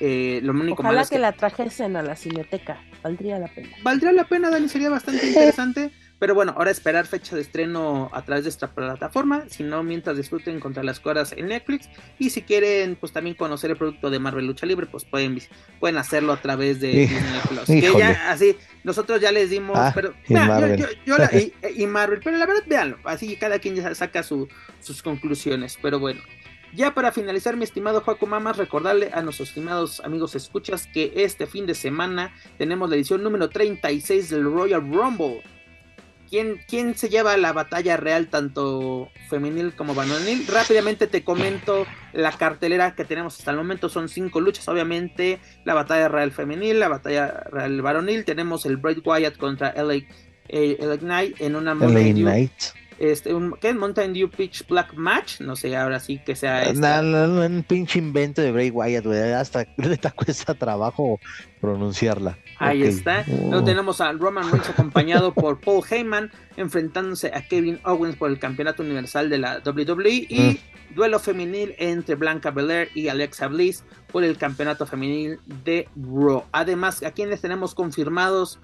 Eh, 0.00 0.40
lo 0.42 0.52
único 0.52 0.82
Ojalá 0.82 1.04
que, 1.04 1.10
que, 1.10 1.18
la 1.18 1.32
trajesen 1.32 1.94
a 1.96 2.02
la 2.02 2.16
cineteca, 2.16 2.82
valdría 3.02 3.38
la 3.38 3.48
pena. 3.48 3.68
Valdría 3.82 4.12
la 4.12 4.24
pena, 4.24 4.50
Dani, 4.50 4.68
sería 4.68 4.88
bastante 4.88 5.26
interesante. 5.28 5.90
Pero 6.20 6.34
bueno, 6.34 6.52
ahora 6.54 6.70
esperar 6.70 7.06
fecha 7.06 7.34
de 7.34 7.40
estreno 7.40 8.10
a 8.12 8.22
través 8.22 8.44
de 8.44 8.50
esta 8.50 8.74
plataforma. 8.74 9.44
Si 9.48 9.62
no, 9.62 9.82
mientras 9.82 10.18
disfruten 10.18 10.60
contra 10.60 10.82
las 10.82 11.00
cuerdas 11.00 11.32
en 11.34 11.48
Netflix. 11.48 11.88
Y 12.18 12.28
si 12.28 12.42
quieren, 12.42 12.96
pues 12.96 13.12
también 13.12 13.34
conocer 13.34 13.70
el 13.70 13.78
producto 13.78 14.10
de 14.10 14.18
Marvel 14.18 14.46
Lucha 14.46 14.66
Libre, 14.66 14.86
pues 14.86 15.06
pueden, 15.06 15.40
pueden 15.80 15.96
hacerlo 15.96 16.34
a 16.34 16.36
través 16.36 16.78
de 16.78 16.88
Disney 17.08 17.40
Plus. 17.48 17.64
Que 17.64 17.98
ya, 17.98 18.30
así, 18.30 18.54
nosotros 18.84 19.18
ya 19.18 19.32
les 19.32 19.48
dimos. 19.48 19.78
Ah, 19.78 19.92
pero, 19.94 20.12
y, 20.28 20.34
Marvel. 20.34 20.86
y, 21.74 21.86
Marvel. 21.86 22.20
Pero 22.22 22.36
la 22.36 22.44
verdad, 22.44 22.64
véanlo. 22.66 22.98
Así 23.04 23.36
cada 23.36 23.58
quien 23.58 23.74
ya 23.76 23.94
saca 23.94 24.22
sus 24.22 24.48
conclusiones. 25.02 25.78
Pero 25.80 25.98
bueno. 25.98 26.20
Ya 26.74 26.94
para 26.94 27.12
finalizar, 27.12 27.56
mi 27.56 27.64
estimado 27.64 28.00
Joaco 28.00 28.26
Mamas, 28.26 28.56
recordarle 28.56 29.10
a 29.12 29.22
nuestros 29.22 29.48
estimados 29.48 30.00
amigos 30.00 30.34
escuchas 30.34 30.86
que 30.86 31.12
este 31.16 31.46
fin 31.46 31.66
de 31.66 31.74
semana 31.74 32.32
tenemos 32.58 32.88
la 32.88 32.96
edición 32.96 33.22
número 33.22 33.48
36 33.48 34.30
del 34.30 34.44
Royal 34.44 34.80
Rumble 34.80 35.42
¿Quién, 36.30 36.96
se 36.96 37.08
lleva 37.08 37.36
la 37.36 37.52
batalla 37.52 37.96
real, 37.96 38.28
tanto 38.28 39.10
femenil 39.28 39.72
como 39.74 39.96
varonil? 39.96 40.46
Rápidamente 40.46 41.08
te 41.08 41.24
comento 41.24 41.88
la 42.12 42.30
cartelera 42.30 42.94
que 42.94 43.04
tenemos 43.04 43.36
hasta 43.36 43.50
el 43.50 43.56
momento. 43.56 43.88
Son 43.88 44.08
cinco 44.08 44.40
luchas, 44.40 44.68
obviamente. 44.68 45.40
La 45.64 45.74
batalla 45.74 46.06
real 46.08 46.30
femenil, 46.30 46.78
la 46.78 46.86
batalla 46.86 47.42
real 47.50 47.82
varonil. 47.82 48.24
Tenemos 48.24 48.64
el 48.64 48.76
Bray 48.76 49.02
Wyatt 49.04 49.38
contra 49.38 49.74
LA, 49.74 50.02
eh, 50.48 50.98
Knight 51.00 51.40
en 51.40 51.56
una 51.56 51.74
LA 51.74 52.12
Knight 52.14 52.52
este, 53.00 53.32
un, 53.32 53.54
¿qué? 53.58 53.72
Mountain 53.72 54.12
Dew 54.12 54.28
Pitch 54.28 54.68
Black 54.68 54.92
Match, 54.92 55.40
no 55.40 55.56
sé, 55.56 55.74
ahora 55.74 55.98
sí 56.00 56.20
que 56.24 56.36
sea 56.36 56.64
este. 56.64 56.78
No, 56.78 57.02
no, 57.02 57.26
no, 57.26 57.46
un 57.46 57.62
pinche 57.62 57.98
invento 57.98 58.42
de 58.42 58.52
Bray 58.52 58.70
Wyatt, 58.70 59.06
güey, 59.06 59.32
hasta 59.32 59.66
le 59.78 59.98
cuesta 60.14 60.52
trabajo 60.52 61.18
pronunciarla. 61.62 62.36
Ahí 62.58 62.82
está. 62.82 63.24
Luego 63.26 63.64
tenemos 63.64 64.02
a 64.02 64.12
Roman 64.12 64.50
Reigns 64.50 64.68
acompañado 64.68 65.32
por 65.34 65.60
Paul 65.60 65.82
Heyman 65.88 66.30
enfrentándose 66.58 67.32
a 67.34 67.48
Kevin 67.48 67.80
Owens 67.84 68.16
por 68.16 68.30
el 68.30 68.38
campeonato 68.38 68.82
universal 68.82 69.30
de 69.30 69.38
la 69.38 69.62
WWE 69.64 70.26
y 70.28 70.40
mm. 70.40 70.94
duelo 70.94 71.18
femenil 71.18 71.74
entre 71.78 72.16
Blanca 72.16 72.50
Belair 72.50 72.90
y 72.94 73.08
Alexa 73.08 73.48
Bliss 73.48 73.82
por 74.12 74.24
el 74.24 74.36
campeonato 74.36 74.86
femenil 74.86 75.38
de 75.64 75.88
Raw. 75.96 76.44
Además, 76.52 77.02
a 77.02 77.12
quienes 77.12 77.40
tenemos 77.40 77.74
confirmados 77.74 78.60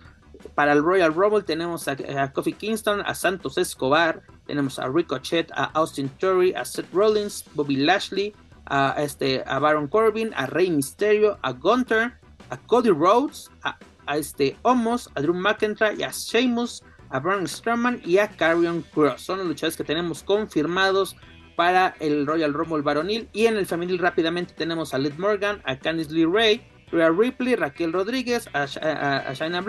para 0.54 0.72
el 0.72 0.82
Royal 0.82 1.14
Rumble 1.14 1.42
tenemos 1.42 1.88
a, 1.88 1.96
Kofi 2.32 2.52
Kingston, 2.52 3.00
a 3.00 3.14
Santos 3.14 3.58
Escobar, 3.58 4.22
tenemos 4.46 4.78
a 4.78 4.88
Ricochet, 4.88 5.50
a 5.52 5.64
Austin 5.74 6.08
Theory, 6.08 6.54
a 6.54 6.64
Seth 6.64 6.92
Rollins, 6.92 7.44
Bobby 7.54 7.76
Lashley, 7.76 8.34
a, 8.66 8.94
este, 8.98 9.42
a 9.46 9.58
Baron 9.58 9.88
Corbin, 9.88 10.32
a 10.34 10.46
Rey 10.46 10.70
Mysterio, 10.70 11.38
a 11.42 11.52
Gunter, 11.52 12.14
a 12.50 12.56
Cody 12.56 12.90
Rhodes, 12.90 13.50
a, 13.62 13.76
este 14.16 14.56
Omos, 14.62 15.10
a 15.14 15.20
Drew 15.20 15.34
McIntyre 15.34 16.04
a 16.04 16.10
Sheamus, 16.12 16.82
a 17.10 17.18
Braun 17.18 17.46
Strowman 17.46 18.00
y 18.04 18.18
a 18.18 18.28
Carrion 18.28 18.82
Cross. 18.94 19.22
Son 19.22 19.38
los 19.38 19.46
luchadores 19.46 19.76
que 19.76 19.84
tenemos 19.84 20.22
confirmados 20.22 21.16
para 21.56 21.94
el 22.00 22.26
Royal 22.26 22.52
Rumble 22.52 22.82
varonil. 22.82 23.28
Y 23.32 23.46
en 23.46 23.56
el 23.56 23.66
femenil 23.66 23.98
rápidamente 23.98 24.54
tenemos 24.54 24.94
a 24.94 24.98
Liv 24.98 25.18
Morgan, 25.18 25.60
a 25.64 25.76
Candice 25.76 26.12
Lee 26.12 26.26
Ray, 26.26 26.62
a 26.92 27.10
Ripley, 27.10 27.56
Raquel 27.56 27.92
Rodríguez, 27.92 28.48
a, 28.52 28.62
a, 28.62 29.32
Shayna 29.34 29.62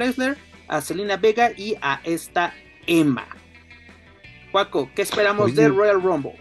a 0.68 0.82
Selena 0.82 1.18
Vega 1.18 1.52
y 1.56 1.76
a 1.82 2.02
esta 2.04 2.54
Emma. 2.86 3.28
Juaco, 4.52 4.90
¿qué 4.96 5.02
esperamos 5.02 5.56
del 5.56 5.76
Royal 5.76 6.02
Rumble? 6.02 6.36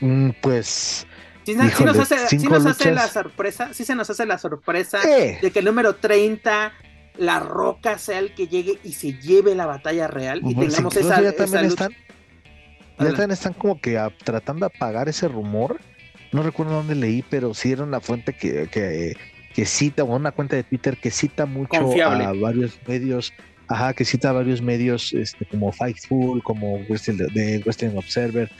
Mm, 0.00 0.30
pues. 0.40 1.06
Si, 1.44 1.54
nos 1.54 1.98
hace, 1.98 2.92
la 2.92 3.08
sorpresa, 3.08 3.74
si 3.74 3.84
se 3.84 3.94
nos 3.96 4.08
hace 4.08 4.26
la 4.26 4.38
sorpresa 4.38 5.00
eh. 5.02 5.38
de 5.42 5.50
que 5.50 5.58
el 5.58 5.64
número 5.64 5.96
30, 5.96 6.72
La 7.18 7.40
Roca, 7.40 7.98
sea 7.98 8.20
el 8.20 8.32
que 8.34 8.46
llegue 8.46 8.78
y 8.84 8.92
se 8.92 9.14
lleve 9.14 9.56
la 9.56 9.66
batalla 9.66 10.06
real 10.06 10.40
y 10.44 10.54
tengamos 10.54 10.94
esa, 10.96 11.20
ya 11.20 11.32
también 11.32 11.64
están, 11.64 11.92
ya 12.98 13.06
también 13.06 13.32
están 13.32 13.54
como 13.54 13.80
que 13.80 14.00
tratando 14.22 14.68
de 14.68 14.72
apagar 14.76 15.08
ese 15.08 15.26
rumor. 15.26 15.80
No 16.30 16.44
recuerdo 16.44 16.74
dónde 16.74 16.94
leí, 16.94 17.22
pero 17.28 17.54
sí 17.54 17.72
era 17.72 17.82
una 17.82 18.00
fuente 18.00 18.34
que, 18.34 18.68
que 18.68 19.16
que 19.54 19.66
cita, 19.66 20.04
o 20.04 20.16
una 20.16 20.32
cuenta 20.32 20.56
de 20.56 20.62
Twitter 20.62 20.96
que 20.96 21.10
cita 21.10 21.46
mucho 21.46 21.76
a 22.02 22.32
varios 22.32 22.78
medios, 22.86 23.32
ajá, 23.68 23.92
que 23.94 24.04
cita 24.04 24.30
a 24.30 24.32
varios 24.32 24.62
medios 24.62 25.12
este, 25.12 25.44
como 25.46 25.72
Fightful, 25.72 26.42
como 26.42 26.76
Western, 26.88 27.18
de 27.18 27.62
Western 27.64 27.96
Observer, 27.96 28.50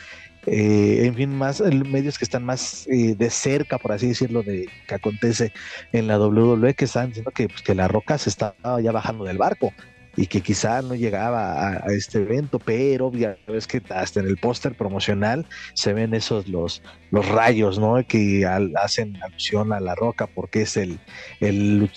eh, 0.47 1.07
en 1.07 1.15
fin, 1.15 1.31
más 1.31 1.61
medios 1.61 2.19
que 2.19 2.25
están 2.25 2.45
más 2.45 2.87
eh, 2.89 3.15
de 3.17 3.31
cerca, 3.31 3.79
por 3.79 3.93
así 3.93 4.09
decirlo, 4.09 4.43
de 4.43 4.69
que 4.89 4.95
acontece 4.95 5.53
en 5.93 6.09
la 6.09 6.19
WWE, 6.19 6.75
que 6.75 6.87
están 6.87 7.09
diciendo 7.09 7.31
que, 7.31 7.49
pues, 7.49 7.63
que 7.63 7.75
la 7.75 7.87
roca 7.87 8.19
se 8.19 8.29
estaba 8.29 8.81
ya 8.81 8.91
bajando 8.91 9.25
del 9.25 9.39
barco 9.39 9.73
y 10.17 10.27
que 10.27 10.41
quizá 10.41 10.83
no 10.83 10.95
llegaba 10.95 11.69
a, 11.69 11.87
este 11.93 12.19
evento, 12.19 12.59
pero 12.59 13.11
ya 13.13 13.37
ves 13.47 13.67
que 13.67 13.83
hasta 13.91 14.21
en 14.21 14.27
el 14.27 14.37
póster 14.37 14.75
promocional 14.75 15.47
se 15.75 15.93
ven 15.93 16.15
esos 16.15 16.49
los, 16.49 16.83
los 17.11 17.27
rayos, 17.29 17.79
¿no? 17.79 18.05
Que 18.07 18.47
hacen 18.77 19.19
alusión 19.23 19.73
a 19.73 19.81
la 19.81 19.95
roca 19.95 20.27
porque 20.27 20.63
es 20.63 20.77
el, 20.77 20.99
el, 21.41 21.91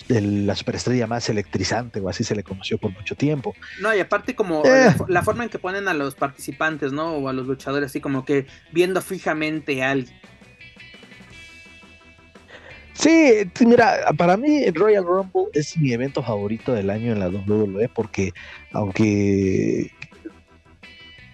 la 0.46 0.54
superestrella 0.54 1.06
más 1.06 1.28
electrizante 1.28 2.00
o 2.00 2.08
así 2.08 2.24
se 2.24 2.34
le 2.34 2.42
conoció 2.42 2.78
por 2.78 2.92
mucho 2.92 3.14
tiempo. 3.14 3.54
No, 3.80 3.94
y 3.94 4.00
aparte 4.00 4.34
como 4.34 4.64
eh. 4.64 4.94
la, 5.08 5.22
forma 5.22 5.44
en 5.44 5.50
que 5.50 5.58
ponen 5.58 5.88
a 5.88 5.94
los 5.94 6.14
participantes, 6.14 6.92
¿no? 6.92 7.14
O 7.14 7.28
a 7.28 7.32
los 7.32 7.46
luchadores 7.46 7.90
así 7.90 8.00
como 8.00 8.24
que 8.24 8.46
viendo 8.72 9.02
fijamente 9.02 9.82
a 9.82 9.90
alguien. 9.90 10.16
Sí, 12.98 13.50
mira, 13.60 14.06
para 14.16 14.36
mí 14.36 14.62
el 14.64 14.74
Royal 14.74 15.04
Rumble 15.04 15.46
es 15.52 15.76
mi 15.76 15.92
evento 15.92 16.22
favorito 16.22 16.72
del 16.72 16.88
año 16.88 17.12
en 17.12 17.20
la 17.20 17.28
WWE 17.28 17.90
porque 17.90 18.32
aunque 18.72 19.90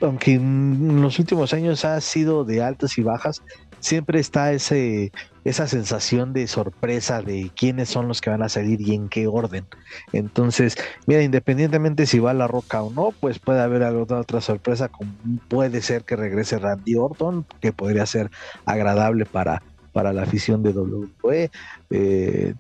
aunque 0.01 0.33
en 0.35 1.01
los 1.01 1.21
últimos 1.21 1.53
años 1.55 1.85
ha 1.85 2.01
sido 2.01 2.45
de 2.45 2.63
altas 2.63 2.99
y 2.99 3.03
bajas, 3.03 3.43
siempre 3.79 4.19
está 4.19 4.53
ese 4.53 5.13
esa 5.45 5.67
sensación 5.67 6.33
de 6.33 6.47
sorpresa 6.47 7.23
de 7.23 7.51
quiénes 7.57 7.89
son 7.89 8.09
los 8.09 8.21
que 8.21 8.31
van 8.31 8.43
a 8.43 8.49
salir 8.49 8.81
y 8.81 8.95
en 8.95 9.09
qué 9.09 9.27
orden. 9.27 9.67
Entonces, 10.13 10.77
mira, 11.07 11.23
independientemente 11.23 12.07
si 12.07 12.19
va 12.21 12.33
la 12.33 12.47
roca 12.47 12.83
o 12.83 12.93
no, 12.93 13.11
pues 13.21 13.39
puede 13.39 13.61
haber 13.61 13.83
alguna 13.83 14.21
otra 14.21 14.41
sorpresa, 14.41 14.89
como 14.89 15.13
puede 15.49 15.83
ser 15.83 16.05
que 16.05 16.17
regrese 16.17 16.59
Randy 16.59 16.97
Orton, 16.97 17.45
que 17.61 17.73
podría 17.73 18.07
ser 18.07 18.31
agradable 18.67 19.27
para 19.27 19.63
para 19.93 20.13
la 20.13 20.23
afición 20.23 20.63
de 20.63 20.71
WWE. 20.71 21.51
Eh, 21.91 22.55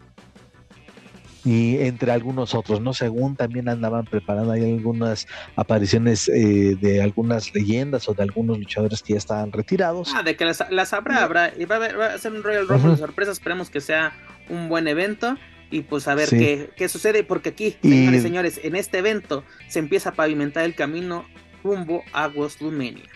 y 1.44 1.78
entre 1.78 2.12
algunos 2.12 2.54
otros, 2.54 2.80
¿no? 2.80 2.94
Según 2.94 3.34
también 3.36 3.68
andaban 3.68 4.04
preparando 4.04 4.52
ahí 4.52 4.62
algunas 4.62 5.26
apariciones 5.56 6.28
eh, 6.28 6.76
de 6.80 7.02
algunas 7.02 7.52
leyendas 7.54 8.08
o 8.08 8.14
de 8.14 8.22
algunos 8.22 8.58
luchadores 8.58 9.02
que 9.02 9.14
ya 9.14 9.18
estaban 9.18 9.50
retirados. 9.50 10.12
Ah, 10.14 10.22
de 10.22 10.36
que 10.36 10.44
las, 10.44 10.64
las 10.70 10.92
habrá, 10.92 11.24
habrá, 11.24 11.52
y 11.58 11.64
va 11.64 11.84
a, 11.84 12.18
ser 12.18 12.32
un 12.32 12.42
Royal 12.42 12.68
Rumble 12.68 12.92
de 12.92 12.96
sorpresa, 12.98 13.32
esperemos 13.32 13.70
que 13.70 13.80
sea 13.80 14.12
un 14.48 14.68
buen 14.68 14.86
evento 14.86 15.36
y 15.70 15.82
pues 15.82 16.06
a 16.06 16.14
ver 16.14 16.28
qué, 16.28 16.70
qué, 16.76 16.88
sucede, 16.88 17.24
porque 17.24 17.48
aquí, 17.48 17.76
señores 17.82 18.20
y 18.20 18.22
señores, 18.22 18.60
en 18.62 18.76
este 18.76 18.98
evento 18.98 19.42
se 19.68 19.78
empieza 19.78 20.10
a 20.10 20.12
pavimentar 20.12 20.64
el 20.64 20.74
camino 20.74 21.24
rumbo 21.64 22.02
a 22.12 22.28
WrestleMania. 22.28 23.08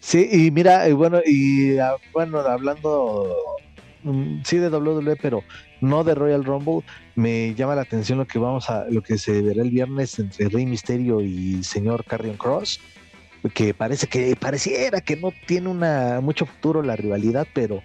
Sí, 0.00 0.28
y 0.30 0.50
mira, 0.50 0.88
y 0.88 0.92
bueno, 0.92 1.20
y 1.24 1.78
ah, 1.78 1.96
bueno, 2.12 2.38
hablando 2.40 3.28
mm, 4.02 4.42
sí 4.44 4.58
de 4.58 4.68
WWE, 4.68 5.16
pero 5.16 5.42
no 5.80 6.04
de 6.04 6.14
Royal 6.14 6.44
Rumble, 6.44 6.82
me 7.14 7.54
llama 7.54 7.74
la 7.74 7.82
atención 7.82 8.18
lo 8.18 8.26
que 8.26 8.38
vamos 8.38 8.70
a, 8.70 8.86
lo 8.88 9.02
que 9.02 9.18
se 9.18 9.42
verá 9.42 9.62
el 9.62 9.70
viernes 9.70 10.18
entre 10.18 10.48
Rey 10.48 10.66
Misterio 10.66 11.20
y 11.20 11.62
señor 11.64 12.04
Carrion 12.04 12.36
Cross, 12.36 12.80
que 13.54 13.74
parece 13.74 14.06
que 14.06 14.34
pareciera 14.36 15.00
que 15.00 15.16
no 15.16 15.32
tiene 15.46 15.68
una 15.68 16.20
mucho 16.20 16.46
futuro 16.46 16.82
la 16.82 16.96
rivalidad, 16.96 17.46
pero 17.52 17.82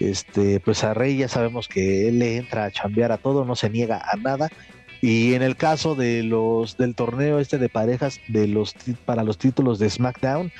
este, 0.00 0.60
pues 0.60 0.84
a 0.84 0.94
Rey 0.94 1.16
ya 1.16 1.28
sabemos 1.28 1.68
que 1.68 2.08
él 2.08 2.18
le 2.18 2.36
entra 2.36 2.64
a 2.64 2.70
chambear 2.70 3.12
a 3.12 3.18
todo, 3.18 3.44
no 3.44 3.54
se 3.54 3.70
niega 3.70 4.02
a 4.04 4.16
nada. 4.16 4.48
Y 5.00 5.34
en 5.34 5.42
el 5.42 5.56
caso 5.56 5.94
de 5.94 6.22
los 6.22 6.78
del 6.78 6.94
torneo 6.94 7.38
este 7.38 7.58
de 7.58 7.68
parejas 7.68 8.20
de 8.28 8.48
los 8.48 8.74
para 9.04 9.22
los 9.22 9.36
títulos 9.36 9.78
de 9.78 9.90
SmackDown, 9.90 10.50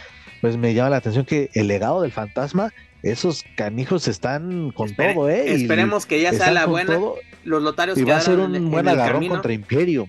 pues 0.44 0.58
me 0.58 0.74
llama 0.74 0.90
la 0.90 0.96
atención 0.98 1.24
que 1.24 1.48
el 1.54 1.68
legado 1.68 2.02
del 2.02 2.12
fantasma, 2.12 2.70
esos 3.02 3.46
canijos 3.56 4.08
están 4.08 4.72
con 4.72 4.94
todo, 4.94 5.30
¿eh? 5.30 5.54
Esperemos 5.54 6.04
que 6.04 6.20
ya 6.20 6.34
sea 6.34 6.50
la 6.50 6.66
buena. 6.66 7.00
Los 7.44 7.62
lotarios 7.62 7.96
y 7.96 8.04
va 8.04 8.18
a 8.18 8.20
ser 8.20 8.38
un 8.38 8.70
buen 8.70 8.86
agarrón 8.86 9.26
contra 9.26 9.54
Imperio. 9.54 10.06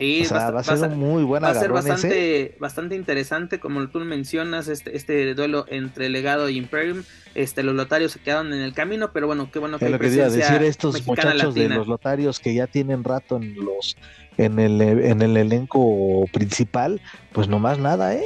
Sí, 0.00 0.26
va, 0.32 0.48
a 0.48 0.64
ser 0.64 0.90
muy 0.90 1.22
buena. 1.22 1.52
Va 1.52 1.56
a 1.56 1.60
ser 1.60 1.70
bastante, 1.70 2.56
bastante 2.58 2.96
interesante, 2.96 3.60
como 3.60 3.86
tú 3.86 4.00
mencionas, 4.00 4.66
este, 4.66 4.96
este 4.96 5.32
duelo 5.34 5.64
entre 5.68 6.08
Legado 6.08 6.48
y 6.48 6.56
Imperium. 6.56 7.04
Este, 7.36 7.62
los 7.62 7.76
lotarios 7.76 8.10
se 8.10 8.18
quedaron 8.18 8.52
en 8.52 8.62
el 8.62 8.74
camino, 8.74 9.12
pero 9.12 9.28
bueno, 9.28 9.48
qué 9.52 9.60
bueno 9.60 9.78
que 9.78 9.84
es 9.84 9.90
lo 9.92 9.98
que 10.00 10.10
decir 10.10 10.62
estos 10.64 11.06
muchachos 11.06 11.54
de 11.54 11.68
los 11.68 11.86
lotarios 11.86 12.40
que 12.40 12.52
ya 12.52 12.66
tienen 12.66 13.04
rato 13.04 13.36
en 13.36 13.54
los 13.54 13.96
en 14.38 14.58
el, 14.58 14.80
en 14.80 15.22
el 15.22 15.36
elenco 15.36 16.24
principal, 16.32 17.00
pues 17.32 17.46
nomás 17.46 17.78
nada, 17.78 18.14
¿eh? 18.14 18.24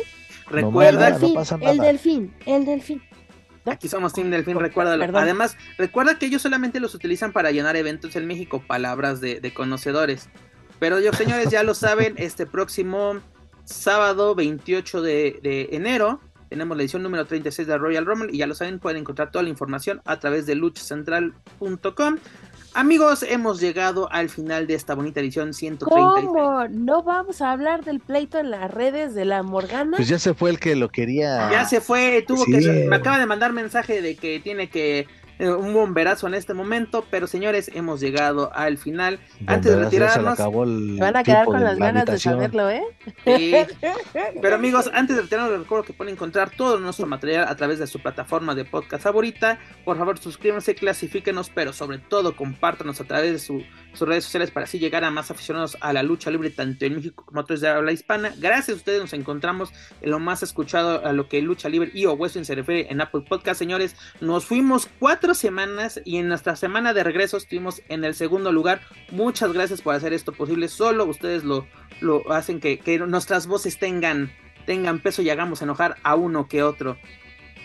Recuerda, 0.53 1.09
el 1.09 1.79
delfín, 1.79 2.35
el 2.47 2.65
delfín. 2.65 3.03
Aquí 3.65 3.89
somos 3.89 4.13
Team 4.13 4.31
Delfín, 4.31 4.59
recuerda. 4.59 4.95
Además, 4.95 5.57
recuerda 5.79 6.19
que 6.19 6.27
ellos 6.27 6.43
solamente 6.43 6.81
los 6.81 6.95
utilizan 6.95 7.33
para 7.33 7.53
llenar 7.53 7.77
eventos 7.77 8.17
en 8.17 8.27
México, 8.27 8.63
palabras 8.67 9.21
de, 9.21 9.41
de 9.41 9.55
conocedores. 9.55 10.29
Pero 10.81 10.99
yo, 10.99 11.13
señores, 11.13 11.49
ya 11.49 11.63
lo 11.63 11.75
saben, 11.75 12.15
este 12.17 12.45
próximo 12.45 13.21
sábado 13.65 14.35
28 14.35 15.03
de, 15.03 15.69
enero 15.73 16.21
tenemos 16.49 16.77
la 16.77 16.83
edición 16.83 17.03
número 17.03 17.25
36 17.25 17.67
de 17.67 17.79
Royal 17.79 18.05
Rumble 18.05 18.31
y 18.31 18.39
ya 18.39 18.47
lo 18.47 18.55
saben, 18.55 18.79
pueden 18.79 19.01
encontrar 19.01 19.31
toda 19.31 19.43
la 19.43 19.49
información 19.49 20.03
a 20.05 20.21
través 20.21 20.45
de 20.45 20.55
luchacentral.com. 20.55 22.19
Amigos, 22.75 23.23
hemos 23.23 23.61
llegado 23.61 24.11
al 24.11 24.31
final 24.31 24.67
de 24.67 24.75
esta 24.75 24.95
bonita 24.95 25.21
edición 25.21 25.53
130. 25.53 26.11
¿Cómo? 26.13 26.67
¿No 26.71 27.03
vamos 27.03 27.43
a 27.43 27.53
hablar 27.53 27.85
del 27.85 28.01
pleito 28.01 28.39
en 28.39 28.51
las 28.51 28.71
redes 28.71 29.15
de 29.15 29.27
la 29.27 29.43
Morgana? 29.43 29.97
Pues 29.97 30.09
ya 30.09 30.19
se 30.19 30.33
fue 30.33 30.51
el 30.51 30.59
que 30.59 30.75
lo 30.75 30.89
quería. 30.89 31.51
Ya 31.51 31.67
se 31.67 31.83
fue, 31.83 32.25
tuvo 32.27 32.47
que. 32.47 32.87
Me 32.89 32.97
acaba 32.97 33.19
de 33.19 33.27
mandar 33.27 33.53
mensaje 33.53 34.01
de 34.01 34.17
que 34.17 34.41
tiene 34.41 34.71
que 34.71 35.07
un 35.51 35.73
bomberazo 35.73 36.27
en 36.27 36.35
este 36.35 36.55
momento, 36.55 37.05
pero 37.11 37.27
señores, 37.27 37.71
hemos 37.75 38.01
llegado 38.01 38.53
al 38.55 38.79
final. 38.79 39.19
Antes 39.47 39.73
de 39.73 39.85
retirarnos, 39.85 40.39
van 40.99 41.17
a 41.17 41.23
quedar 41.23 41.47
con 41.47 41.63
las 41.63 41.79
ganas 41.79 42.07
de 42.07 42.19
saberlo, 42.19 42.71
¿eh? 42.71 42.83
Pero 44.41 44.55
amigos, 44.55 44.91
antes 44.93 45.17
de 45.17 45.23
retirarnos, 45.23 45.53
les 45.53 45.61
recuerdo 45.61 45.85
que 45.85 45.93
pueden 45.93 46.15
encontrar 46.15 46.51
todo 46.51 46.79
nuestro 46.79 47.07
material 47.07 47.47
a 47.49 47.57
través 47.57 47.79
de 47.79 47.87
su 47.87 48.01
plataforma 48.01 48.55
de 48.55 48.65
podcast 48.65 49.03
favorita. 49.03 49.59
Por 49.85 49.97
favor, 49.97 50.19
suscríbanse, 50.19 50.75
clasifíquenos, 50.75 51.51
pero 51.51 51.73
sobre 51.73 51.99
todo 51.99 52.37
compártanos 52.37 53.01
a 53.01 53.05
través 53.05 53.33
de 53.33 53.39
sus 53.95 54.09
redes 54.09 54.25
sociales 54.25 54.51
para 54.51 54.65
así 54.65 54.79
llegar 54.79 55.05
a 55.05 55.11
más 55.11 55.31
aficionados 55.31 55.77
a 55.81 55.93
la 55.93 56.03
lucha 56.03 56.31
libre, 56.31 56.51
tanto 56.51 56.85
en 56.85 56.97
México 56.97 57.25
como 57.27 57.41
a 57.41 57.43
otros 57.43 57.61
de 57.61 57.69
habla 57.69 57.93
hispana. 57.93 58.33
Gracias 58.39 58.71
a 58.71 58.79
ustedes 58.79 59.01
nos 59.01 59.13
encontramos 59.13 59.73
en 60.01 60.11
lo 60.11 60.19
más 60.19 60.43
escuchado 60.43 61.05
a 61.05 61.13
lo 61.13 61.29
que 61.29 61.43
lucha 61.43 61.69
libre 61.69 61.91
y 61.95 62.07
o 62.07 62.13
western 62.15 62.45
se 62.45 62.55
refiere 62.55 62.87
en 62.91 63.01
Apple 63.01 63.25
Podcast, 63.29 63.59
señores. 63.59 63.97
Nos 64.21 64.47
fuimos 64.47 64.89
cuatro 64.99 65.35
semanas 65.35 66.01
y 66.05 66.19
en 66.19 66.29
nuestra 66.29 66.57
semana 66.57 66.95
de 66.95 67.05
regreso 67.05 67.37
estuvimos 67.37 67.83
en 67.89 68.05
el 68.05 68.15
segundo 68.15 68.53
lugar. 68.53 68.81
Muchas 69.11 69.53
gracias 69.53 69.83
por 69.83 69.95
hacer 69.95 70.13
esto 70.13 70.33
posible. 70.33 70.69
Solo 70.69 71.05
ustedes 71.05 71.45
lo, 71.45 71.67
lo 72.01 72.31
hacen 72.33 72.61
que, 72.61 72.81
nuestras 73.07 73.47
voces 73.47 73.79
tengan, 73.79 74.33
tengan 74.67 75.01
peso 75.01 75.23
y 75.23 75.31
hagamos 75.31 75.63
enojar 75.63 75.97
a 76.03 76.15
uno 76.15 76.49
que 76.49 76.63
otro. 76.63 76.97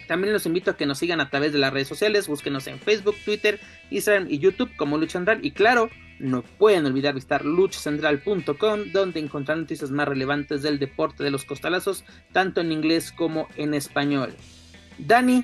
También 0.07 0.33
los 0.33 0.45
invito 0.45 0.71
a 0.71 0.77
que 0.77 0.85
nos 0.85 0.99
sigan 0.99 1.19
a 1.19 1.29
través 1.29 1.51
de 1.51 1.59
las 1.59 1.73
redes 1.73 1.87
sociales. 1.87 2.27
Búsquenos 2.27 2.65
en 2.67 2.79
Facebook, 2.79 3.15
Twitter, 3.25 3.59
Instagram 3.91 4.27
y 4.29 4.39
YouTube 4.39 4.73
como 4.77 4.97
Lucha 4.97 5.19
Central. 5.19 5.39
Y 5.43 5.51
claro, 5.51 5.89
no 6.19 6.41
pueden 6.41 6.85
olvidar 6.85 7.13
visitar 7.13 7.45
luchacentral.com, 7.45 8.91
donde 8.91 9.19
encontrarán 9.19 9.61
noticias 9.61 9.91
más 9.91 10.07
relevantes 10.07 10.61
del 10.61 10.79
deporte 10.79 11.23
de 11.23 11.31
los 11.31 11.45
costalazos, 11.45 12.03
tanto 12.31 12.61
en 12.61 12.71
inglés 12.71 13.11
como 13.11 13.47
en 13.55 13.73
español. 13.73 14.35
Dani, 14.97 15.43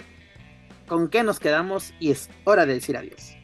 con 0.88 1.10
qué 1.10 1.24
nos 1.24 1.40
quedamos 1.40 1.94
y 2.00 2.12
es 2.12 2.30
hora 2.44 2.66
de 2.66 2.76
decir 2.76 2.98
adiós. 2.98 3.36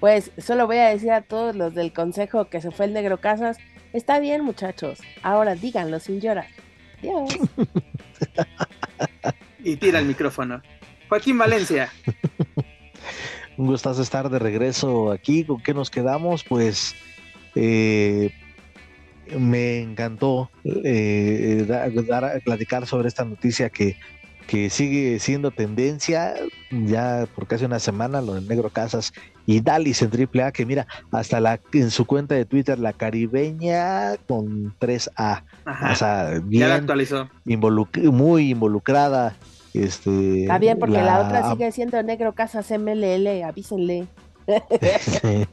Pues 0.00 0.32
solo 0.38 0.66
voy 0.66 0.78
a 0.78 0.88
decir 0.88 1.12
a 1.12 1.22
todos 1.22 1.54
los 1.54 1.74
del 1.74 1.92
consejo 1.92 2.46
que 2.46 2.60
se 2.60 2.72
fue 2.72 2.86
el 2.86 2.92
negro 2.92 3.20
Casas, 3.20 3.58
está 3.92 4.18
bien 4.18 4.44
muchachos, 4.44 4.98
ahora 5.22 5.54
díganlo 5.54 6.00
sin 6.00 6.20
llorar. 6.20 6.48
Adiós. 6.98 7.36
y 9.60 9.76
tira 9.76 10.00
el 10.00 10.06
micrófono. 10.06 10.60
Joaquín 11.08 11.38
Valencia. 11.38 11.92
Un 13.56 13.66
gustazo 13.66 14.02
estar 14.02 14.30
de 14.30 14.38
regreso 14.38 15.10
aquí. 15.10 15.44
¿Con 15.44 15.62
qué 15.62 15.74
nos 15.74 15.90
quedamos? 15.90 16.44
Pues 16.44 16.94
eh, 17.54 18.32
me 19.38 19.80
encantó 19.80 20.50
eh, 20.64 21.64
dar, 21.66 22.40
platicar 22.42 22.86
sobre 22.86 23.08
esta 23.08 23.24
noticia 23.24 23.70
que 23.70 23.96
que 24.46 24.70
sigue 24.70 25.18
siendo 25.18 25.50
tendencia 25.50 26.34
ya 26.70 27.26
por 27.34 27.46
casi 27.46 27.64
una 27.64 27.78
semana, 27.78 28.20
lo 28.20 28.34
del 28.34 28.48
Negro 28.48 28.70
Casas 28.70 29.12
y 29.46 29.60
Dalis 29.60 30.02
en 30.02 30.10
AAA, 30.10 30.52
que 30.52 30.66
mira, 30.66 30.86
hasta 31.10 31.40
la 31.40 31.60
en 31.72 31.90
su 31.90 32.06
cuenta 32.06 32.34
de 32.34 32.44
Twitter, 32.44 32.78
la 32.78 32.92
caribeña 32.92 34.16
con 34.28 34.76
3A. 34.78 35.44
o 35.90 35.94
sea, 35.94 36.40
bien 36.44 36.70
actualizó. 36.70 37.28
muy 37.44 38.50
involucrada. 38.50 39.36
Este, 39.74 40.42
Está 40.42 40.58
bien, 40.58 40.78
porque 40.78 41.00
la, 41.02 41.20
otra 41.20 41.50
sigue 41.52 41.72
siendo 41.72 42.02
Negro 42.02 42.34
Casas 42.34 42.70
MLL, 42.70 43.42
avísenle. 43.42 44.06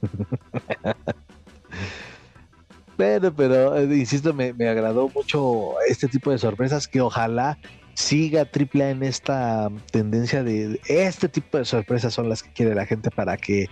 pero, 2.97 3.33
pero, 3.33 3.77
eh, 3.77 3.83
insisto, 3.97 4.33
me, 4.33 4.51
me 4.53 4.67
agradó 4.67 5.09
mucho 5.09 5.79
este 5.87 6.07
tipo 6.07 6.31
de 6.31 6.37
sorpresas 6.37 6.87
que 6.87 7.01
ojalá 7.01 7.57
siga 7.99 8.41
AAA 8.41 8.89
en 8.91 9.03
esta 9.03 9.69
tendencia 9.91 10.41
de 10.43 10.79
este 10.87 11.27
tipo 11.27 11.57
de 11.57 11.65
sorpresas 11.65 12.13
son 12.13 12.29
las 12.29 12.43
que 12.43 12.51
quiere 12.53 12.73
la 12.73 12.85
gente 12.85 13.11
para 13.11 13.35
que 13.35 13.67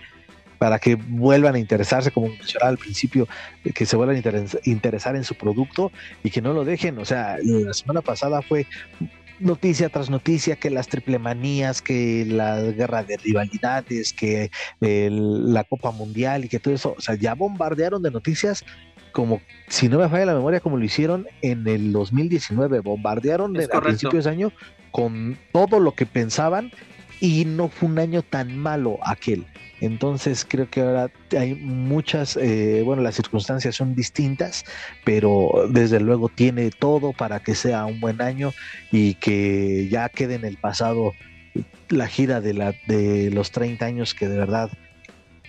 para 0.58 0.78
que 0.78 0.96
vuelvan 0.96 1.54
a 1.54 1.58
interesarse, 1.58 2.10
como 2.10 2.28
mencionaba 2.28 2.70
al 2.70 2.78
principio, 2.78 3.28
que 3.74 3.86
se 3.86 3.96
vuelvan 3.96 4.16
a 4.16 4.42
interesar 4.64 5.16
en 5.16 5.24
su 5.24 5.34
producto 5.34 5.92
y 6.22 6.30
que 6.30 6.42
no 6.42 6.52
lo 6.52 6.64
dejen. 6.64 6.98
O 6.98 7.04
sea, 7.04 7.36
la 7.42 7.72
semana 7.72 8.02
pasada 8.02 8.42
fue 8.42 8.66
noticia 9.40 9.88
tras 9.88 10.10
noticia 10.10 10.56
que 10.56 10.68
las 10.68 10.88
triple 10.88 11.20
manías, 11.20 11.80
que 11.80 12.26
la 12.26 12.60
guerra 12.60 13.04
de 13.04 13.16
rivalidades, 13.18 14.12
que 14.12 14.50
la 14.80 15.64
Copa 15.64 15.92
Mundial 15.92 16.44
y 16.44 16.48
que 16.48 16.58
todo 16.58 16.74
eso, 16.74 16.94
o 16.98 17.00
sea, 17.00 17.14
ya 17.14 17.34
bombardearon 17.34 18.02
de 18.02 18.10
noticias 18.10 18.64
como, 19.12 19.40
si 19.68 19.88
no 19.88 19.98
me 19.98 20.08
falla 20.08 20.26
la 20.26 20.34
memoria, 20.34 20.60
como 20.60 20.76
lo 20.76 20.84
hicieron 20.84 21.26
en 21.40 21.66
el 21.66 21.92
2019, 21.92 22.80
bombardearon 22.80 23.56
a 23.56 23.80
principios 23.80 24.24
de 24.24 24.30
año 24.30 24.52
con 24.90 25.38
todo 25.52 25.80
lo 25.80 25.92
que 25.92 26.04
pensaban 26.04 26.72
y 27.20 27.44
no 27.44 27.68
fue 27.68 27.88
un 27.88 27.98
año 27.98 28.22
tan 28.22 28.58
malo 28.58 28.98
aquel. 29.02 29.46
Entonces 29.80 30.46
creo 30.48 30.68
que 30.68 30.80
ahora 30.80 31.10
hay 31.38 31.54
muchas, 31.54 32.36
eh, 32.36 32.82
bueno, 32.84 33.02
las 33.02 33.14
circunstancias 33.14 33.76
son 33.76 33.94
distintas, 33.94 34.64
pero 35.04 35.68
desde 35.70 36.00
luego 36.00 36.28
tiene 36.28 36.70
todo 36.70 37.12
para 37.12 37.40
que 37.40 37.54
sea 37.54 37.86
un 37.86 38.00
buen 38.00 38.20
año 38.20 38.52
y 38.90 39.14
que 39.14 39.88
ya 39.88 40.08
quede 40.08 40.34
en 40.34 40.44
el 40.44 40.56
pasado 40.56 41.12
la 41.88 42.06
gira 42.06 42.40
de, 42.40 42.54
la, 42.54 42.74
de 42.86 43.30
los 43.30 43.50
30 43.50 43.84
años 43.84 44.14
que 44.14 44.28
de 44.28 44.38
verdad 44.38 44.70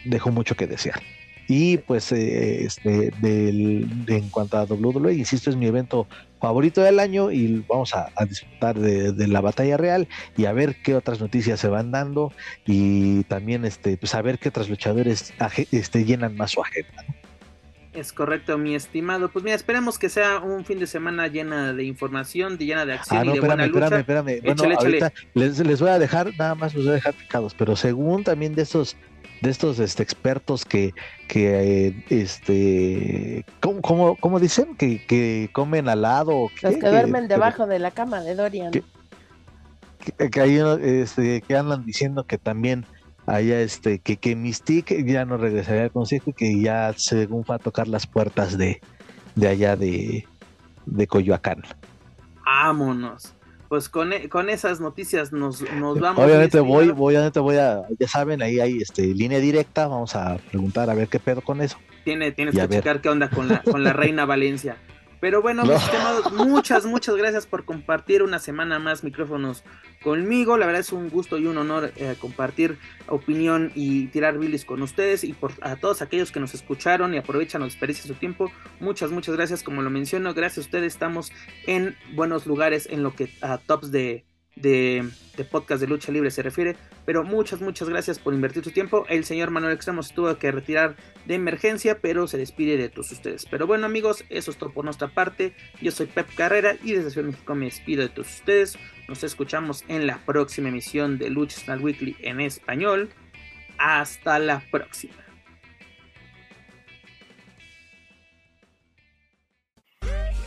dejó 0.05 0.31
mucho 0.31 0.55
que 0.55 0.67
desear. 0.67 1.01
Y 1.47 1.77
pues 1.77 2.11
eh, 2.11 2.63
este, 2.63 3.11
del, 3.21 4.05
de, 4.05 4.17
en 4.17 4.29
cuanto 4.29 4.57
a 4.57 4.65
WWE, 4.65 5.15
insisto, 5.15 5.49
es 5.49 5.55
mi 5.55 5.65
evento 5.65 6.07
favorito 6.39 6.81
del 6.81 6.99
año 6.99 7.31
y 7.31 7.63
vamos 7.67 7.93
a, 7.93 8.11
disfrutar 8.25 8.77
de, 8.79 9.27
la 9.27 9.41
batalla 9.41 9.77
real 9.77 10.07
y 10.37 10.45
a 10.45 10.53
ver 10.53 10.77
qué 10.81 10.95
otras 10.95 11.19
noticias 11.19 11.59
se 11.59 11.67
van 11.67 11.91
dando 11.91 12.31
y 12.65 13.23
también 13.25 13.65
este, 13.65 13.97
pues 13.97 14.15
a 14.15 14.21
ver 14.21 14.39
qué 14.39 14.49
otros 14.49 14.69
luchadores 14.69 15.33
este, 15.71 16.05
llenan 16.05 16.35
más 16.35 16.51
su 16.51 16.61
agenda. 16.61 17.05
Es 17.91 18.13
correcto, 18.13 18.57
mi 18.57 18.75
estimado. 18.75 19.29
Pues 19.29 19.43
mira, 19.43 19.55
esperemos 19.55 19.97
que 19.97 20.09
sea 20.09 20.37
un 20.39 20.63
fin 20.63 20.79
de 20.79 20.85
semana 20.85 21.27
llena 21.27 21.73
de 21.73 21.83
información, 21.83 22.57
llena 22.57 22.85
de 22.85 22.93
acción 22.93 23.19
ah, 23.19 23.25
y 23.25 23.33
de 23.33 23.39
buena 23.39 23.65
lucha. 23.65 23.97
Espérame, 23.97 24.29
espérame. 24.29 24.55
Bueno, 24.55 24.79
ahorita 24.79 25.13
les, 25.33 25.59
les, 25.59 25.81
voy 25.81 25.89
a 25.89 25.97
dejar, 25.97 26.31
nada 26.37 26.53
más 26.53 26.75
los 26.75 26.85
voy 26.85 26.91
a 26.91 26.95
dejar 26.95 27.15
picados, 27.15 27.55
pero 27.55 27.75
según 27.75 28.23
también 28.23 28.53
de 28.53 28.61
estos 28.61 28.95
de 29.41 29.49
estos 29.49 29.79
este, 29.79 30.03
expertos 30.03 30.65
que, 30.65 30.93
que 31.27 32.03
este, 32.09 33.45
¿cómo, 33.59 34.15
cómo, 34.19 34.39
dicen? 34.39 34.75
Que, 34.75 35.05
que, 35.05 35.49
comen 35.53 35.89
al 35.89 36.01
lado. 36.01 36.49
Los 36.61 36.75
que 36.75 36.89
duermen 36.89 37.27
debajo 37.27 37.67
de 37.67 37.79
la 37.79 37.91
cama 37.91 38.21
de 38.21 38.35
Dorian. 38.35 38.71
Que, 38.71 38.83
este, 41.01 41.41
que 41.41 41.57
andan 41.57 41.85
diciendo 41.85 42.25
que 42.25 42.37
también 42.37 42.85
allá 43.25 43.61
este 43.61 43.99
que, 43.99 44.17
que 44.17 44.35
Mystique 44.35 45.03
ya 45.05 45.25
no 45.25 45.37
regresaría 45.37 45.83
al 45.83 45.91
consejo 45.91 46.31
y 46.31 46.33
que 46.33 46.59
ya 46.61 46.93
según 46.95 47.45
fue 47.45 47.55
a 47.55 47.59
tocar 47.59 47.87
las 47.87 48.07
puertas 48.07 48.57
de, 48.57 48.81
de 49.35 49.47
allá 49.47 49.75
de, 49.75 50.27
de 50.85 51.07
Coyoacán. 51.07 51.63
Vámonos 52.45 53.33
pues 53.69 53.87
con, 53.87 54.11
e, 54.11 54.27
con 54.27 54.49
esas 54.49 54.81
noticias 54.81 55.31
nos, 55.31 55.61
nos 55.73 55.99
vamos. 56.01 56.25
Obviamente 56.25 56.59
voy, 56.59 56.89
voy, 56.89 57.13
obviamente 57.15 57.39
voy 57.39 57.55
a, 57.55 57.83
ya 57.97 58.07
saben, 58.07 58.41
ahí 58.41 58.59
hay 58.59 58.81
este 58.81 59.03
línea 59.03 59.39
directa, 59.39 59.87
vamos 59.87 60.15
a 60.15 60.37
preguntar 60.49 60.89
a 60.89 60.95
ver 60.95 61.07
qué 61.07 61.19
pedo 61.19 61.41
con 61.41 61.61
eso. 61.61 61.77
Tiene, 62.03 62.31
tienes 62.31 62.55
que 62.55 62.67
checar 62.67 63.01
qué 63.01 63.09
onda 63.09 63.29
con 63.29 63.47
la, 63.47 63.61
con 63.61 63.83
la 63.83 63.93
Reina 63.93 64.25
Valencia. 64.25 64.77
Pero 65.19 65.41
bueno, 65.41 65.63
mis 65.63 65.75
estimados, 65.75 66.31
muchas, 66.31 66.85
muchas 66.85 67.15
gracias 67.15 67.45
por 67.45 67.65
compartir 67.65 68.23
una 68.23 68.39
semana 68.39 68.79
más 68.79 69.03
micrófonos 69.03 69.63
conmigo. 70.01 70.57
La 70.57 70.65
verdad 70.65 70.81
es 70.81 70.93
un 70.93 71.09
gusto 71.09 71.37
y 71.37 71.45
un 71.45 71.57
honor 71.57 71.91
eh, 71.97 72.15
compartir 72.19 72.77
opinión 73.07 73.71
y 73.75 74.07
tirar 74.07 74.37
bilis 74.37 74.63
con 74.63 74.81
ustedes. 74.81 75.23
Y 75.23 75.33
por 75.33 75.51
a 75.61 75.75
todos 75.75 76.01
aquellos 76.01 76.31
que 76.31 76.39
nos 76.39 76.53
escucharon 76.53 77.13
y 77.13 77.17
aprovechan 77.17 77.61
o 77.61 77.65
desperdician 77.65 78.07
su 78.07 78.15
tiempo, 78.15 78.51
muchas, 78.79 79.11
muchas 79.11 79.35
gracias. 79.35 79.61
Como 79.61 79.81
lo 79.81 79.89
menciono, 79.89 80.33
gracias 80.33 80.59
a 80.59 80.67
ustedes 80.67 80.93
estamos 80.93 81.31
en 81.67 81.95
buenos 82.13 82.45
lugares 82.45 82.87
en 82.89 83.03
lo 83.03 83.13
que 83.13 83.29
a 83.41 83.57
tops 83.57 83.91
de 83.91 84.25
de, 84.55 85.09
podcast 85.49 85.81
de 85.81 85.87
lucha 85.87 86.11
libre 86.11 86.31
se 86.31 86.41
refiere. 86.41 86.75
Pero 87.05 87.23
muchas, 87.23 87.61
muchas 87.61 87.89
gracias 87.89 88.19
por 88.19 88.33
invertir 88.33 88.63
su 88.63 88.71
tiempo. 88.71 89.05
El 89.09 89.25
señor 89.25 89.51
Manuel 89.51 89.73
Extremos 89.73 90.13
tuvo 90.13 90.37
que 90.37 90.51
retirar 90.51 90.95
de 91.25 91.35
emergencia, 91.35 91.99
pero 91.99 92.27
se 92.27 92.37
despide 92.37 92.77
de 92.77 92.89
todos 92.89 93.11
ustedes. 93.11 93.45
Pero 93.45 93.67
bueno, 93.67 93.85
amigos, 93.85 94.23
eso 94.29 94.51
es 94.51 94.57
todo 94.57 94.71
por 94.71 94.85
nuestra 94.85 95.07
parte. 95.07 95.53
Yo 95.81 95.91
soy 95.91 96.07
Pep 96.07 96.27
Carrera 96.35 96.75
y 96.83 96.93
desde 96.93 97.11
Ciudad 97.11 97.27
México 97.27 97.55
me 97.55 97.65
despido 97.65 98.01
de 98.01 98.09
todos 98.09 98.29
ustedes. 98.29 98.77
Nos 99.07 99.23
escuchamos 99.23 99.83
en 99.87 100.05
la 100.05 100.23
próxima 100.25 100.69
emisión 100.69 101.17
de 101.17 101.29
Lucha 101.29 101.59
Snap 101.59 101.83
Weekly 101.83 102.17
en 102.21 102.41
español. 102.41 103.09
Hasta 103.77 104.39
la 104.39 104.61
próxima. 104.71 105.28